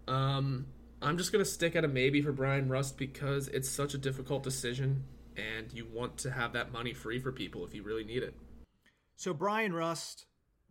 Um, 0.07 0.67
I'm 1.01 1.19
just 1.19 1.33
gonna 1.33 1.45
stick 1.45 1.77
at 1.77 1.85
a 1.85 1.89
maybe 1.89 2.21
for 2.23 2.33
Bryan 2.33 2.69
Rust 2.69 2.97
because 2.97 3.49
it's 3.49 3.69
such 3.69 3.95
a 3.95 3.99
difficult 3.99 4.43
decision, 4.43 5.05
and 5.37 5.73
you 5.73 5.87
want 5.93 6.19
to 6.19 6.31
have 6.31 6.53
that 6.55 6.73
money 6.73 6.93
free 6.93 7.19
for 7.19 7.31
people 7.31 7.65
if 7.65 7.75
you 7.75 7.83
really 7.83 8.05
need 8.05 8.23
it. 8.23 8.35
So 9.17 9.35
Bryan 9.35 9.73
Rust, 9.73 10.27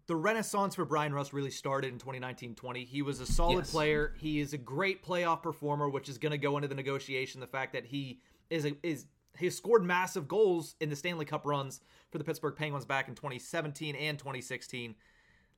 the 0.07 0.15
renaissance 0.15 0.75
for 0.75 0.85
Bryan 0.85 1.13
Rust 1.13 1.33
really 1.33 1.51
started 1.51 1.91
in 1.91 1.99
2019-20. 1.99 2.85
He 2.85 3.01
was 3.01 3.19
a 3.19 3.25
solid 3.25 3.59
yes. 3.59 3.71
player. 3.71 4.13
He 4.17 4.39
is 4.39 4.53
a 4.53 4.57
great 4.57 5.05
playoff 5.05 5.43
performer, 5.43 5.89
which 5.89 6.07
is 6.07 6.17
going 6.17 6.31
to 6.31 6.37
go 6.37 6.55
into 6.57 6.69
the 6.69 6.75
negotiation. 6.75 7.41
The 7.41 7.47
fact 7.47 7.73
that 7.73 7.85
he 7.85 8.21
is 8.49 8.65
a, 8.65 8.73
is 8.83 9.05
he 9.37 9.49
scored 9.49 9.83
massive 9.83 10.27
goals 10.27 10.75
in 10.79 10.89
the 10.89 10.95
Stanley 10.95 11.25
Cup 11.25 11.45
runs 11.45 11.81
for 12.09 12.17
the 12.17 12.23
Pittsburgh 12.23 12.55
Penguins 12.55 12.85
back 12.85 13.09
in 13.09 13.15
2017 13.15 13.95
and 13.95 14.17
2016. 14.17 14.95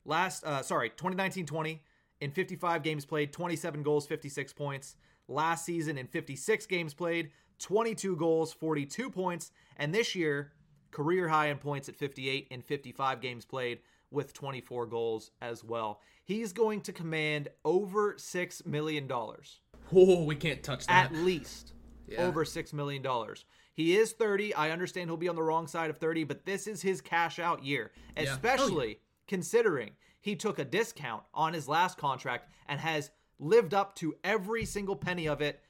Last, 0.04 0.44
uh, 0.44 0.62
sorry, 0.62 0.90
2019-20 0.90 1.78
in 2.20 2.32
55 2.32 2.82
games 2.82 3.04
played, 3.04 3.32
27 3.32 3.82
goals, 3.84 4.06
56 4.06 4.52
points. 4.52 4.96
Last 5.28 5.64
season 5.64 5.96
in 5.96 6.08
56 6.08 6.66
games 6.66 6.92
played, 6.92 7.30
22 7.60 8.16
goals, 8.16 8.52
42 8.52 9.10
points, 9.10 9.52
and 9.76 9.94
this 9.94 10.16
year 10.16 10.52
career 10.90 11.28
high 11.28 11.46
in 11.46 11.58
points 11.58 11.88
at 11.88 11.94
58 11.94 12.48
in 12.50 12.62
55 12.62 13.20
games 13.20 13.44
played 13.44 13.78
with 14.10 14.32
24 14.32 14.86
goals 14.86 15.30
as 15.40 15.62
well. 15.64 16.00
He's 16.24 16.52
going 16.52 16.80
to 16.82 16.92
command 16.92 17.48
over 17.64 18.14
6 18.16 18.66
million 18.66 19.06
dollars. 19.06 19.60
Oh, 19.92 20.24
we 20.24 20.36
can't 20.36 20.62
touch 20.62 20.86
that. 20.86 21.06
At 21.06 21.14
least 21.14 21.72
yeah. 22.06 22.22
over 22.22 22.44
6 22.44 22.72
million 22.72 23.02
dollars. 23.02 23.44
He 23.74 23.96
is 23.96 24.12
30. 24.12 24.54
I 24.54 24.70
understand 24.70 25.08
he'll 25.08 25.16
be 25.16 25.28
on 25.28 25.36
the 25.36 25.42
wrong 25.42 25.66
side 25.66 25.90
of 25.90 25.98
30, 25.98 26.24
but 26.24 26.44
this 26.44 26.66
is 26.66 26.82
his 26.82 27.00
cash 27.00 27.38
out 27.38 27.64
year, 27.64 27.92
especially 28.16 28.86
oh, 28.86 28.88
yeah. 28.88 29.26
considering 29.26 29.92
he 30.20 30.36
took 30.36 30.58
a 30.58 30.64
discount 30.64 31.22
on 31.32 31.54
his 31.54 31.66
last 31.66 31.96
contract 31.96 32.50
and 32.68 32.78
has 32.80 33.10
lived 33.38 33.72
up 33.72 33.94
to 33.96 34.14
every 34.22 34.64
single 34.64 34.96
penny 34.96 35.26
of 35.26 35.40
it. 35.40 35.60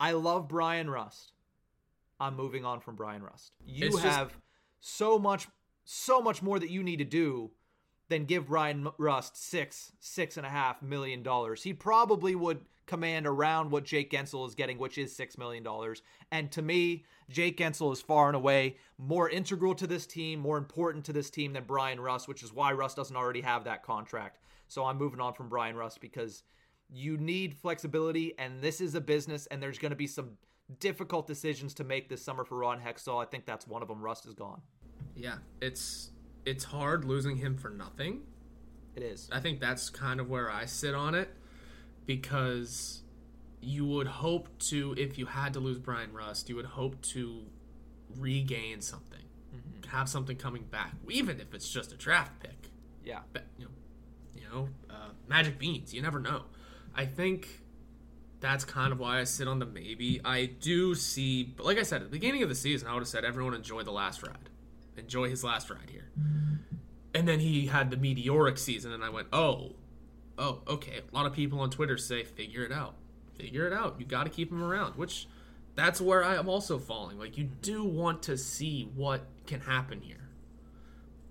I 0.00 0.12
love 0.12 0.48
Bryan 0.48 0.88
Rust. 0.88 1.32
I'm 2.20 2.36
moving 2.36 2.64
on 2.64 2.80
from 2.80 2.96
Bryan 2.96 3.22
Rust. 3.22 3.52
You 3.64 3.88
it's 3.88 3.98
have 4.00 4.28
just... 4.28 4.40
so 4.80 5.18
much, 5.18 5.48
so 5.90 6.20
much 6.20 6.42
more 6.42 6.58
that 6.58 6.68
you 6.68 6.82
need 6.82 6.98
to 6.98 7.04
do 7.04 7.50
than 8.10 8.26
give 8.26 8.48
Bryan 8.48 8.88
Rust 8.98 9.42
six, 9.42 9.92
six 10.00 10.36
and 10.36 10.44
a 10.44 10.50
half 10.50 10.82
million 10.82 11.22
dollars. 11.22 11.62
He 11.62 11.72
probably 11.72 12.34
would 12.34 12.60
command 12.84 13.26
around 13.26 13.70
what 13.70 13.84
Jake 13.84 14.10
Guentzel 14.10 14.46
is 14.46 14.54
getting, 14.54 14.78
which 14.78 14.98
is 14.98 15.16
$6 15.16 15.38
million. 15.38 15.66
And 16.30 16.50
to 16.52 16.62
me, 16.62 17.04
Jake 17.30 17.58
Guentzel 17.58 17.92
is 17.92 18.02
far 18.02 18.28
and 18.28 18.36
away 18.36 18.76
more 18.98 19.30
integral 19.30 19.74
to 19.76 19.86
this 19.86 20.06
team, 20.06 20.40
more 20.40 20.58
important 20.58 21.06
to 21.06 21.12
this 21.12 21.30
team 21.30 21.54
than 21.54 21.64
Bryan 21.64 22.00
Rust, 22.00 22.28
which 22.28 22.42
is 22.42 22.52
why 22.52 22.72
Rust 22.72 22.96
doesn't 22.96 23.16
already 23.16 23.42
have 23.42 23.64
that 23.64 23.82
contract. 23.82 24.38
So 24.68 24.84
I'm 24.84 24.98
moving 24.98 25.20
on 25.20 25.32
from 25.32 25.48
Bryan 25.48 25.76
Rust 25.76 26.00
because 26.00 26.42
you 26.90 27.16
need 27.16 27.54
flexibility, 27.54 28.34
and 28.38 28.60
this 28.60 28.80
is 28.80 28.94
a 28.94 29.00
business, 29.00 29.46
and 29.46 29.62
there's 29.62 29.78
going 29.78 29.90
to 29.90 29.96
be 29.96 30.06
some 30.06 30.30
difficult 30.80 31.26
decisions 31.26 31.74
to 31.74 31.84
make 31.84 32.08
this 32.08 32.22
summer 32.22 32.44
for 32.44 32.58
Ron 32.58 32.80
Hextall. 32.80 33.22
I 33.22 33.26
think 33.26 33.46
that's 33.46 33.66
one 33.66 33.82
of 33.82 33.88
them. 33.88 34.02
Rust 34.02 34.26
is 34.26 34.34
gone. 34.34 34.60
Yeah, 35.18 35.38
it's 35.60 36.10
it's 36.46 36.64
hard 36.64 37.04
losing 37.04 37.36
him 37.36 37.56
for 37.56 37.68
nothing. 37.68 38.22
It 38.96 39.02
is. 39.02 39.28
I 39.30 39.40
think 39.40 39.60
that's 39.60 39.90
kind 39.90 40.18
of 40.20 40.28
where 40.28 40.50
I 40.50 40.64
sit 40.64 40.94
on 40.94 41.14
it 41.14 41.28
because 42.06 43.02
you 43.60 43.86
would 43.86 44.06
hope 44.06 44.48
to, 44.58 44.94
if 44.96 45.18
you 45.18 45.26
had 45.26 45.52
to 45.52 45.60
lose 45.60 45.78
Bryan 45.78 46.12
Rust, 46.12 46.48
you 46.48 46.56
would 46.56 46.64
hope 46.64 47.00
to 47.02 47.42
regain 48.16 48.80
something, 48.80 49.22
mm-hmm. 49.54 49.88
have 49.90 50.08
something 50.08 50.36
coming 50.36 50.64
back, 50.64 50.94
even 51.10 51.40
if 51.40 51.54
it's 51.54 51.68
just 51.68 51.92
a 51.92 51.96
draft 51.96 52.40
pick. 52.40 52.70
Yeah, 53.04 53.20
but, 53.32 53.44
you 53.58 53.66
know, 53.66 53.70
you 54.34 54.48
know, 54.52 54.68
uh, 54.90 55.10
magic 55.28 55.58
beans. 55.58 55.92
You 55.92 56.02
never 56.02 56.18
know. 56.18 56.42
I 56.94 57.04
think 57.04 57.62
that's 58.40 58.64
kind 58.64 58.92
of 58.92 58.98
why 58.98 59.20
I 59.20 59.24
sit 59.24 59.48
on 59.48 59.58
the 59.58 59.66
maybe. 59.66 60.20
I 60.24 60.46
do 60.46 60.94
see, 60.94 61.42
but 61.44 61.66
like 61.66 61.78
I 61.78 61.82
said 61.82 62.02
at 62.02 62.08
the 62.08 62.16
beginning 62.16 62.42
of 62.42 62.48
the 62.48 62.54
season, 62.54 62.88
I 62.88 62.94
would 62.94 63.00
have 63.00 63.08
said 63.08 63.24
everyone 63.24 63.54
enjoy 63.54 63.82
the 63.82 63.92
last 63.92 64.22
ride, 64.22 64.48
enjoy 64.98 65.28
his 65.28 65.44
last 65.44 65.70
ride 65.70 65.90
here. 65.90 66.10
And 67.14 67.26
then 67.26 67.40
he 67.40 67.66
had 67.66 67.90
the 67.90 67.96
meteoric 67.96 68.58
season, 68.58 68.92
and 68.92 69.02
I 69.02 69.08
went, 69.08 69.28
oh, 69.32 69.72
oh, 70.38 70.60
okay. 70.68 71.00
A 71.10 71.14
lot 71.14 71.26
of 71.26 71.32
people 71.32 71.60
on 71.60 71.70
Twitter 71.70 71.96
say, 71.96 72.24
figure 72.24 72.64
it 72.64 72.72
out. 72.72 72.94
Figure 73.34 73.66
it 73.66 73.72
out. 73.72 73.96
You 73.98 74.06
got 74.06 74.24
to 74.24 74.30
keep 74.30 74.50
him 74.50 74.62
around, 74.62 74.94
which 74.96 75.26
that's 75.74 76.00
where 76.00 76.24
I 76.24 76.36
am 76.36 76.48
also 76.48 76.78
falling. 76.78 77.18
Like, 77.18 77.38
you 77.38 77.44
do 77.44 77.84
want 77.84 78.22
to 78.24 78.36
see 78.36 78.90
what 78.94 79.22
can 79.46 79.60
happen 79.60 80.00
here. 80.00 80.28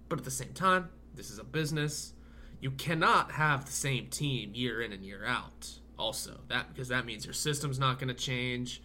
But 0.10 0.20
at 0.20 0.26
the 0.26 0.32
same 0.32 0.54
time, 0.54 0.90
this 1.14 1.30
is 1.30 1.40
a 1.40 1.44
business. 1.44 2.14
You 2.60 2.72
cannot 2.72 3.34
have 3.34 3.66
the 3.66 3.72
same 3.72 4.08
team 4.08 4.52
year 4.54 4.82
in 4.82 4.94
and 4.94 5.04
year 5.04 5.26
out. 5.26 5.80
Also, 6.00 6.40
that 6.48 6.74
because 6.74 6.88
that 6.90 7.06
means 7.06 7.26
your 7.26 7.34
system's 7.34 7.80
not 7.80 8.00
going 8.00 8.08
to 8.08 8.14
change. 8.14 8.82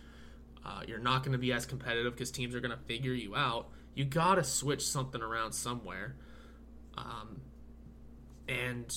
Uh, 0.64 0.80
you're 0.86 0.98
not 0.98 1.22
going 1.22 1.32
to 1.32 1.38
be 1.38 1.52
as 1.52 1.66
competitive 1.66 2.12
because 2.14 2.30
teams 2.30 2.54
are 2.54 2.60
going 2.60 2.70
to 2.70 2.84
figure 2.84 3.12
you 3.12 3.34
out. 3.36 3.68
You 3.94 4.04
got 4.04 4.36
to 4.36 4.44
switch 4.44 4.86
something 4.86 5.20
around 5.20 5.52
somewhere. 5.52 6.16
Um, 6.96 7.40
and 8.48 8.94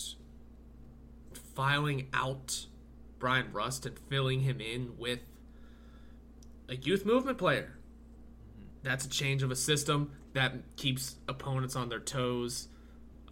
filing 1.55 2.07
out 2.13 2.65
Bryan 3.19 3.51
Rust 3.53 3.85
and 3.85 3.97
filling 3.97 4.41
him 4.41 4.59
in 4.59 4.97
with 4.97 5.19
a 6.67 6.75
youth 6.75 7.05
movement 7.05 7.37
player. 7.37 7.77
That's 8.83 9.05
a 9.05 9.09
change 9.09 9.41
of 9.43 9.51
a 9.51 9.55
system 9.55 10.11
that 10.33 10.53
keeps 10.75 11.15
opponents 11.27 11.75
on 11.75 11.89
their 11.89 11.99
toes. 11.99 12.67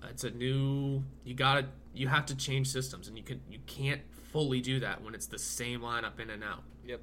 It's 0.09 0.23
a 0.23 0.31
new 0.31 1.03
you 1.23 1.33
got 1.33 1.55
to 1.55 1.65
you 1.93 2.07
have 2.07 2.25
to 2.27 2.35
change 2.35 2.67
systems 2.67 3.07
and 3.07 3.17
you 3.17 3.23
can 3.23 3.41
you 3.49 3.59
can't 3.67 4.01
fully 4.31 4.61
do 4.61 4.79
that 4.79 5.03
when 5.03 5.13
it's 5.13 5.27
the 5.27 5.37
same 5.37 5.81
lineup 5.81 6.19
in 6.19 6.29
and 6.29 6.43
out. 6.43 6.63
Yep. 6.85 7.01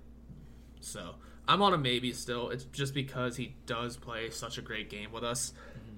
So, 0.81 1.15
I'm 1.49 1.63
on 1.63 1.75
a 1.75 1.79
maybe 1.79 2.13
still. 2.13 2.51
It's 2.51 2.65
just 2.65 2.95
because 2.95 3.37
he 3.37 3.57
does 3.67 3.97
play 3.97 4.31
such 4.31 4.59
a 4.59 4.63
great 4.63 4.89
game 4.91 5.13
with 5.13 5.25
us. 5.25 5.53
Mm-hmm. 5.53 5.97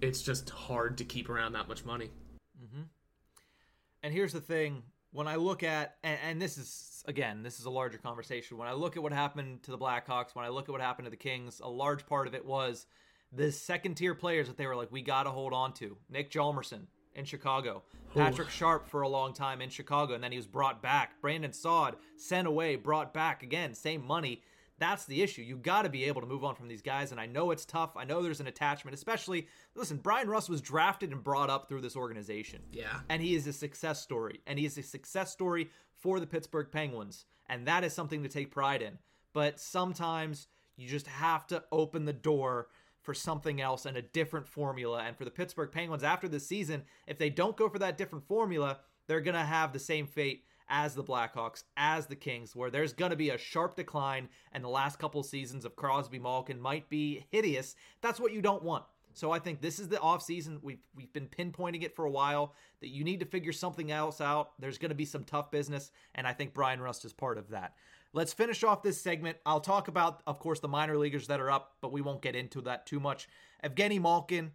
It's 0.00 0.22
just 0.22 0.50
hard 0.50 0.98
to 0.98 1.04
keep 1.04 1.28
around 1.28 1.52
that 1.54 1.68
much 1.68 1.84
money. 1.84 2.10
Mm-hmm. 2.62 2.82
And 4.02 4.12
here's 4.12 4.32
the 4.32 4.40
thing 4.40 4.82
when 5.12 5.28
I 5.28 5.36
look 5.36 5.62
at, 5.62 5.96
and, 6.02 6.18
and, 6.24 6.42
this 6.42 6.58
is, 6.58 7.02
again, 7.06 7.42
this 7.42 7.60
is 7.60 7.66
a 7.66 7.70
larger 7.70 7.98
conversation. 7.98 8.58
When 8.58 8.68
I 8.68 8.72
look 8.72 8.96
at 8.96 9.02
what 9.02 9.12
happened 9.12 9.62
to 9.62 9.70
the 9.70 9.78
Blackhawks, 9.78 10.34
when 10.34 10.44
I 10.44 10.48
look 10.48 10.68
at 10.68 10.72
what 10.72 10.80
happened 10.80 11.06
to 11.06 11.10
the 11.10 11.16
Kings, 11.16 11.60
a 11.62 11.68
large 11.68 12.04
part 12.04 12.26
of 12.26 12.34
it 12.34 12.44
was 12.44 12.86
the 13.32 13.50
second 13.50 13.94
tier 13.94 14.14
players 14.14 14.48
that 14.48 14.56
they 14.56 14.66
were 14.66 14.76
like, 14.76 14.92
we 14.92 15.02
got 15.02 15.24
to 15.24 15.30
hold 15.30 15.52
on 15.52 15.72
to. 15.74 15.96
Nick 16.10 16.30
Hjalmarsson 16.30 16.86
in 17.14 17.24
Chicago, 17.24 17.82
Patrick 18.14 18.48
Ooh. 18.48 18.50
Sharp 18.50 18.88
for 18.88 19.02
a 19.02 19.08
long 19.08 19.32
time 19.32 19.60
in 19.60 19.70
Chicago, 19.70 20.14
and 20.14 20.22
then 20.22 20.32
he 20.32 20.38
was 20.38 20.46
brought 20.46 20.82
back. 20.82 21.20
Brandon 21.20 21.52
Saad 21.52 21.96
sent 22.16 22.46
away, 22.46 22.76
brought 22.76 23.14
back 23.14 23.42
again, 23.42 23.74
same 23.74 24.04
money. 24.04 24.42
That's 24.78 25.04
the 25.04 25.22
issue. 25.22 25.42
You 25.42 25.56
got 25.56 25.82
to 25.82 25.88
be 25.88 26.04
able 26.04 26.20
to 26.20 26.26
move 26.26 26.42
on 26.42 26.56
from 26.56 26.66
these 26.66 26.82
guys, 26.82 27.12
and 27.12 27.20
I 27.20 27.26
know 27.26 27.52
it's 27.52 27.64
tough. 27.64 27.96
I 27.96 28.04
know 28.04 28.22
there's 28.22 28.40
an 28.40 28.48
attachment, 28.48 28.94
especially. 28.94 29.46
Listen, 29.76 29.98
Bryan 29.98 30.28
Rust 30.28 30.48
was 30.48 30.60
drafted 30.60 31.12
and 31.12 31.22
brought 31.22 31.48
up 31.48 31.68
through 31.68 31.80
this 31.80 31.96
organization. 31.96 32.62
Yeah. 32.72 33.00
And 33.08 33.22
he 33.22 33.36
is 33.36 33.46
a 33.46 33.52
success 33.52 34.00
story, 34.00 34.40
and 34.46 34.58
he 34.58 34.66
is 34.66 34.76
a 34.76 34.82
success 34.82 35.30
story 35.30 35.70
for 35.94 36.18
the 36.18 36.26
Pittsburgh 36.26 36.68
Penguins, 36.72 37.24
and 37.48 37.66
that 37.66 37.84
is 37.84 37.92
something 37.92 38.22
to 38.24 38.28
take 38.28 38.50
pride 38.50 38.82
in. 38.82 38.98
But 39.32 39.60
sometimes 39.60 40.48
you 40.76 40.88
just 40.88 41.06
have 41.06 41.46
to 41.48 41.62
open 41.70 42.04
the 42.04 42.12
door 42.12 42.68
for 43.00 43.14
something 43.14 43.60
else 43.60 43.86
and 43.86 43.96
a 43.96 44.02
different 44.02 44.48
formula. 44.48 45.04
And 45.06 45.16
for 45.16 45.24
the 45.24 45.30
Pittsburgh 45.30 45.70
Penguins 45.70 46.02
after 46.02 46.26
this 46.26 46.46
season, 46.46 46.82
if 47.06 47.18
they 47.18 47.30
don't 47.30 47.56
go 47.56 47.68
for 47.68 47.78
that 47.78 47.98
different 47.98 48.26
formula, 48.26 48.78
they're 49.06 49.20
going 49.20 49.34
to 49.34 49.40
have 49.40 49.72
the 49.72 49.78
same 49.78 50.06
fate 50.06 50.44
as 50.68 50.94
the 50.94 51.04
Blackhawks, 51.04 51.64
as 51.76 52.06
the 52.06 52.16
Kings, 52.16 52.54
where 52.56 52.70
there's 52.70 52.92
going 52.92 53.10
to 53.10 53.16
be 53.16 53.30
a 53.30 53.38
sharp 53.38 53.76
decline, 53.76 54.28
and 54.52 54.64
the 54.64 54.68
last 54.68 54.98
couple 54.98 55.22
seasons 55.22 55.64
of 55.64 55.76
Crosby 55.76 56.18
Malkin 56.18 56.60
might 56.60 56.88
be 56.88 57.24
hideous. 57.30 57.74
That's 58.00 58.20
what 58.20 58.32
you 58.32 58.42
don't 58.42 58.62
want. 58.62 58.84
So 59.14 59.30
I 59.30 59.38
think 59.38 59.60
this 59.60 59.78
is 59.78 59.88
the 59.88 59.96
offseason. 59.96 60.58
We've 60.60 60.82
we've 60.94 61.12
been 61.12 61.28
pinpointing 61.28 61.84
it 61.84 61.94
for 61.94 62.04
a 62.04 62.10
while 62.10 62.52
that 62.80 62.88
you 62.88 63.04
need 63.04 63.20
to 63.20 63.26
figure 63.26 63.52
something 63.52 63.92
else 63.92 64.20
out. 64.20 64.50
There's 64.58 64.78
going 64.78 64.90
to 64.90 64.96
be 64.96 65.04
some 65.04 65.24
tough 65.24 65.50
business, 65.50 65.92
and 66.16 66.26
I 66.26 66.32
think 66.32 66.52
Bryan 66.52 66.80
Rust 66.80 67.04
is 67.04 67.12
part 67.12 67.38
of 67.38 67.50
that. 67.50 67.74
Let's 68.12 68.32
finish 68.32 68.62
off 68.62 68.82
this 68.82 69.00
segment. 69.00 69.38
I'll 69.46 69.60
talk 69.60 69.88
about, 69.88 70.22
of 70.26 70.38
course, 70.38 70.60
the 70.60 70.68
minor 70.68 70.96
leaguers 70.96 71.28
that 71.28 71.40
are 71.40 71.50
up, 71.50 71.74
but 71.80 71.92
we 71.92 72.00
won't 72.00 72.22
get 72.22 72.36
into 72.36 72.60
that 72.62 72.86
too 72.86 73.00
much. 73.00 73.28
Evgeny 73.64 74.00
Malkin, 74.00 74.52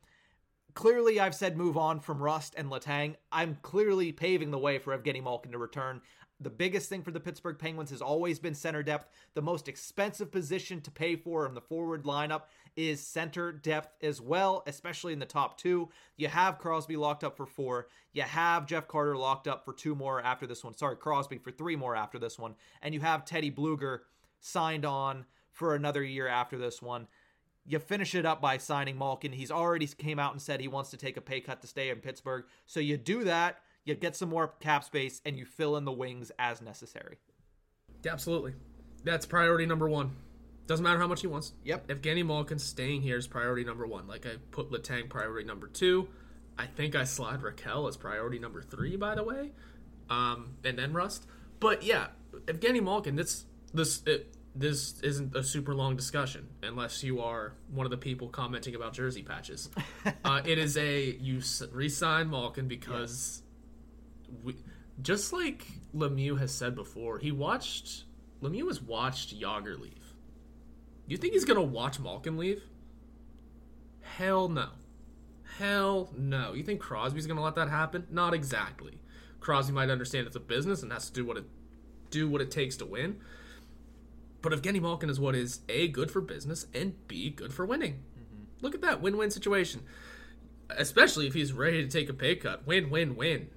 clearly 0.79 1.19
I've 1.19 1.35
said 1.35 1.57
move 1.57 1.75
on 1.75 1.99
from 1.99 2.23
Rust 2.23 2.53
and 2.55 2.71
Letang. 2.71 3.15
I'm 3.33 3.57
clearly 3.63 4.13
paving 4.13 4.49
the 4.49 4.57
way 4.57 4.79
for 4.79 4.97
Evgeny 4.97 5.21
Malkin 5.21 5.51
to 5.51 5.57
return. 5.57 5.99
The 6.39 6.49
biggest 6.49 6.87
thing 6.87 7.03
for 7.03 7.11
the 7.11 7.19
Pittsburgh 7.19 7.59
Penguins 7.59 7.89
has 7.89 8.01
always 8.01 8.39
been 8.39 8.55
center 8.55 8.81
depth. 8.81 9.09
The 9.33 9.41
most 9.41 9.67
expensive 9.67 10.31
position 10.31 10.79
to 10.79 10.89
pay 10.89 11.17
for 11.17 11.45
in 11.45 11.53
the 11.53 11.59
forward 11.59 12.05
lineup 12.05 12.43
is 12.77 13.05
center 13.05 13.51
depth 13.51 14.01
as 14.01 14.21
well, 14.21 14.63
especially 14.67 15.11
in 15.11 15.19
the 15.19 15.25
top 15.25 15.57
two. 15.57 15.89
You 16.15 16.29
have 16.29 16.59
Crosby 16.59 16.95
locked 16.95 17.25
up 17.25 17.35
for 17.35 17.45
four. 17.45 17.87
You 18.13 18.21
have 18.21 18.65
Jeff 18.65 18.87
Carter 18.87 19.17
locked 19.17 19.49
up 19.49 19.65
for 19.65 19.73
two 19.73 19.95
more 19.95 20.21
after 20.21 20.47
this 20.47 20.63
one. 20.63 20.77
Sorry, 20.77 20.95
Crosby 20.95 21.39
for 21.39 21.51
three 21.51 21.75
more 21.75 21.97
after 21.97 22.17
this 22.17 22.39
one. 22.39 22.55
And 22.81 22.93
you 22.93 23.01
have 23.01 23.25
Teddy 23.25 23.51
Blueger 23.51 23.99
signed 24.39 24.85
on 24.85 25.25
for 25.51 25.75
another 25.75 26.03
year 26.03 26.29
after 26.29 26.57
this 26.57 26.81
one 26.81 27.05
you 27.69 27.77
finish 27.77 28.15
it 28.15 28.25
up 28.25 28.41
by 28.41 28.57
signing 28.57 28.97
Malkin. 28.97 29.31
He's 29.31 29.51
already 29.51 29.85
came 29.85 30.17
out 30.17 30.33
and 30.33 30.41
said 30.41 30.59
he 30.59 30.67
wants 30.67 30.89
to 30.89 30.97
take 30.97 31.17
a 31.17 31.21
pay 31.21 31.39
cut 31.39 31.61
to 31.61 31.67
stay 31.67 31.91
in 31.91 31.99
Pittsburgh. 31.99 32.45
So 32.65 32.79
you 32.79 32.97
do 32.97 33.23
that, 33.25 33.59
you 33.85 33.93
get 33.93 34.15
some 34.15 34.29
more 34.29 34.47
cap 34.59 34.83
space, 34.83 35.21
and 35.23 35.37
you 35.37 35.45
fill 35.45 35.77
in 35.77 35.85
the 35.85 35.91
wings 35.91 36.31
as 36.39 36.63
necessary. 36.63 37.19
Absolutely. 38.09 38.55
That's 39.03 39.27
priority 39.27 39.67
number 39.67 39.87
one. 39.87 40.15
Doesn't 40.65 40.83
matter 40.83 40.97
how 40.97 41.05
much 41.05 41.21
he 41.21 41.27
wants. 41.27 41.53
Yep. 41.63 41.89
Evgeny 41.89 42.25
Malkin 42.25 42.57
staying 42.57 43.03
here 43.03 43.17
is 43.17 43.27
priority 43.27 43.63
number 43.63 43.85
one. 43.85 44.07
Like 44.07 44.25
I 44.25 44.37
put 44.49 44.71
Letang 44.71 45.07
priority 45.07 45.47
number 45.47 45.67
two. 45.67 46.07
I 46.57 46.65
think 46.65 46.95
I 46.95 47.03
slide 47.03 47.41
Rakell 47.41 47.87
as 47.87 47.97
priority 47.97 48.39
number 48.39 48.63
three, 48.63 48.95
by 48.95 49.13
the 49.13 49.23
way. 49.23 49.51
Um, 50.09 50.55
and 50.65 50.77
then 50.77 50.93
Rust. 50.93 51.27
But 51.59 51.83
yeah, 51.83 52.07
Evgeny 52.47 52.81
Malkin, 52.81 53.15
this 53.15 53.45
this 53.75 54.01
it, 54.07 54.35
this 54.55 54.99
isn't 55.01 55.35
a 55.35 55.43
super 55.43 55.75
long 55.75 55.95
discussion 55.95 56.47
unless 56.63 57.03
you 57.03 57.21
are 57.21 57.53
one 57.71 57.85
of 57.85 57.91
the 57.91 57.97
people 57.97 58.29
commenting 58.29 58.75
about 58.75 58.93
jersey 58.93 59.21
patches. 59.21 59.69
uh, 60.25 60.41
it 60.45 60.57
is 60.57 60.77
a 60.77 61.11
you 61.19 61.41
resign 61.71 62.29
Malkin 62.29 62.67
because 62.67 63.43
we, 64.43 64.55
just 65.01 65.31
like 65.33 65.65
Lemieux 65.95 66.37
has 66.39 66.53
said 66.53 66.75
before, 66.75 67.19
he 67.19 67.31
watched 67.31 68.05
Lemieux 68.41 68.67
has 68.67 68.81
watched 68.81 69.39
Jagr 69.39 69.79
leave. 69.79 70.13
You 71.07 71.17
think 71.17 71.33
he's 71.33 71.45
gonna 71.45 71.61
watch 71.61 71.99
Malkin 71.99 72.37
leave? 72.37 72.63
Hell 74.01 74.49
no. 74.49 74.69
Hell 75.57 76.09
no. 76.17 76.53
You 76.53 76.63
think 76.63 76.79
Crosby's 76.79 77.27
gonna 77.27 77.43
let 77.43 77.55
that 77.55 77.69
happen? 77.69 78.07
Not 78.09 78.33
exactly. 78.33 78.99
Crosby 79.39 79.73
might 79.73 79.89
understand 79.89 80.27
it's 80.27 80.35
a 80.35 80.41
business 80.41 80.83
and 80.83 80.91
has 80.91 81.07
to 81.07 81.13
do 81.13 81.25
what 81.25 81.37
it 81.37 81.45
do 82.09 82.29
what 82.29 82.41
it 82.41 82.51
takes 82.51 82.75
to 82.77 82.85
win. 82.85 83.19
But 84.41 84.53
Evgeny 84.53 84.81
Malkin 84.81 85.09
is 85.09 85.19
what 85.19 85.35
is 85.35 85.59
A, 85.69 85.87
good 85.89 86.11
for 86.11 86.21
business, 86.21 86.65
and 86.73 86.95
B, 87.07 87.29
good 87.29 87.53
for 87.53 87.65
winning. 87.65 87.93
Mm-hmm. 87.93 88.43
Look 88.61 88.75
at 88.75 88.81
that 88.81 89.01
win 89.01 89.17
win 89.17 89.31
situation. 89.31 89.81
Especially 90.69 91.27
if 91.27 91.33
he's 91.33 91.51
ready 91.51 91.83
to 91.83 91.89
take 91.89 92.09
a 92.09 92.13
pay 92.13 92.35
cut. 92.35 92.65
Win, 92.65 92.89
win, 92.89 93.15
win. 93.15 93.49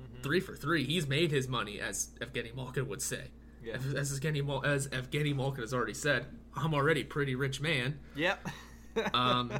Mm-hmm. 0.00 0.22
Three 0.22 0.40
for 0.40 0.56
three. 0.56 0.84
He's 0.84 1.06
made 1.06 1.30
his 1.30 1.48
money, 1.48 1.80
as 1.80 2.10
Evgeny 2.20 2.54
Malkin 2.54 2.88
would 2.88 3.02
say. 3.02 3.24
Yeah. 3.62 3.74
As, 3.96 4.18
Evgeny, 4.18 4.44
Mal- 4.44 4.64
as 4.64 4.88
Evgeny 4.88 5.34
Malkin 5.34 5.62
has 5.62 5.74
already 5.74 5.94
said, 5.94 6.26
I'm 6.54 6.74
already 6.74 7.04
pretty 7.04 7.34
rich 7.34 7.60
man. 7.60 7.98
Yep. 8.16 8.48
um, 9.14 9.52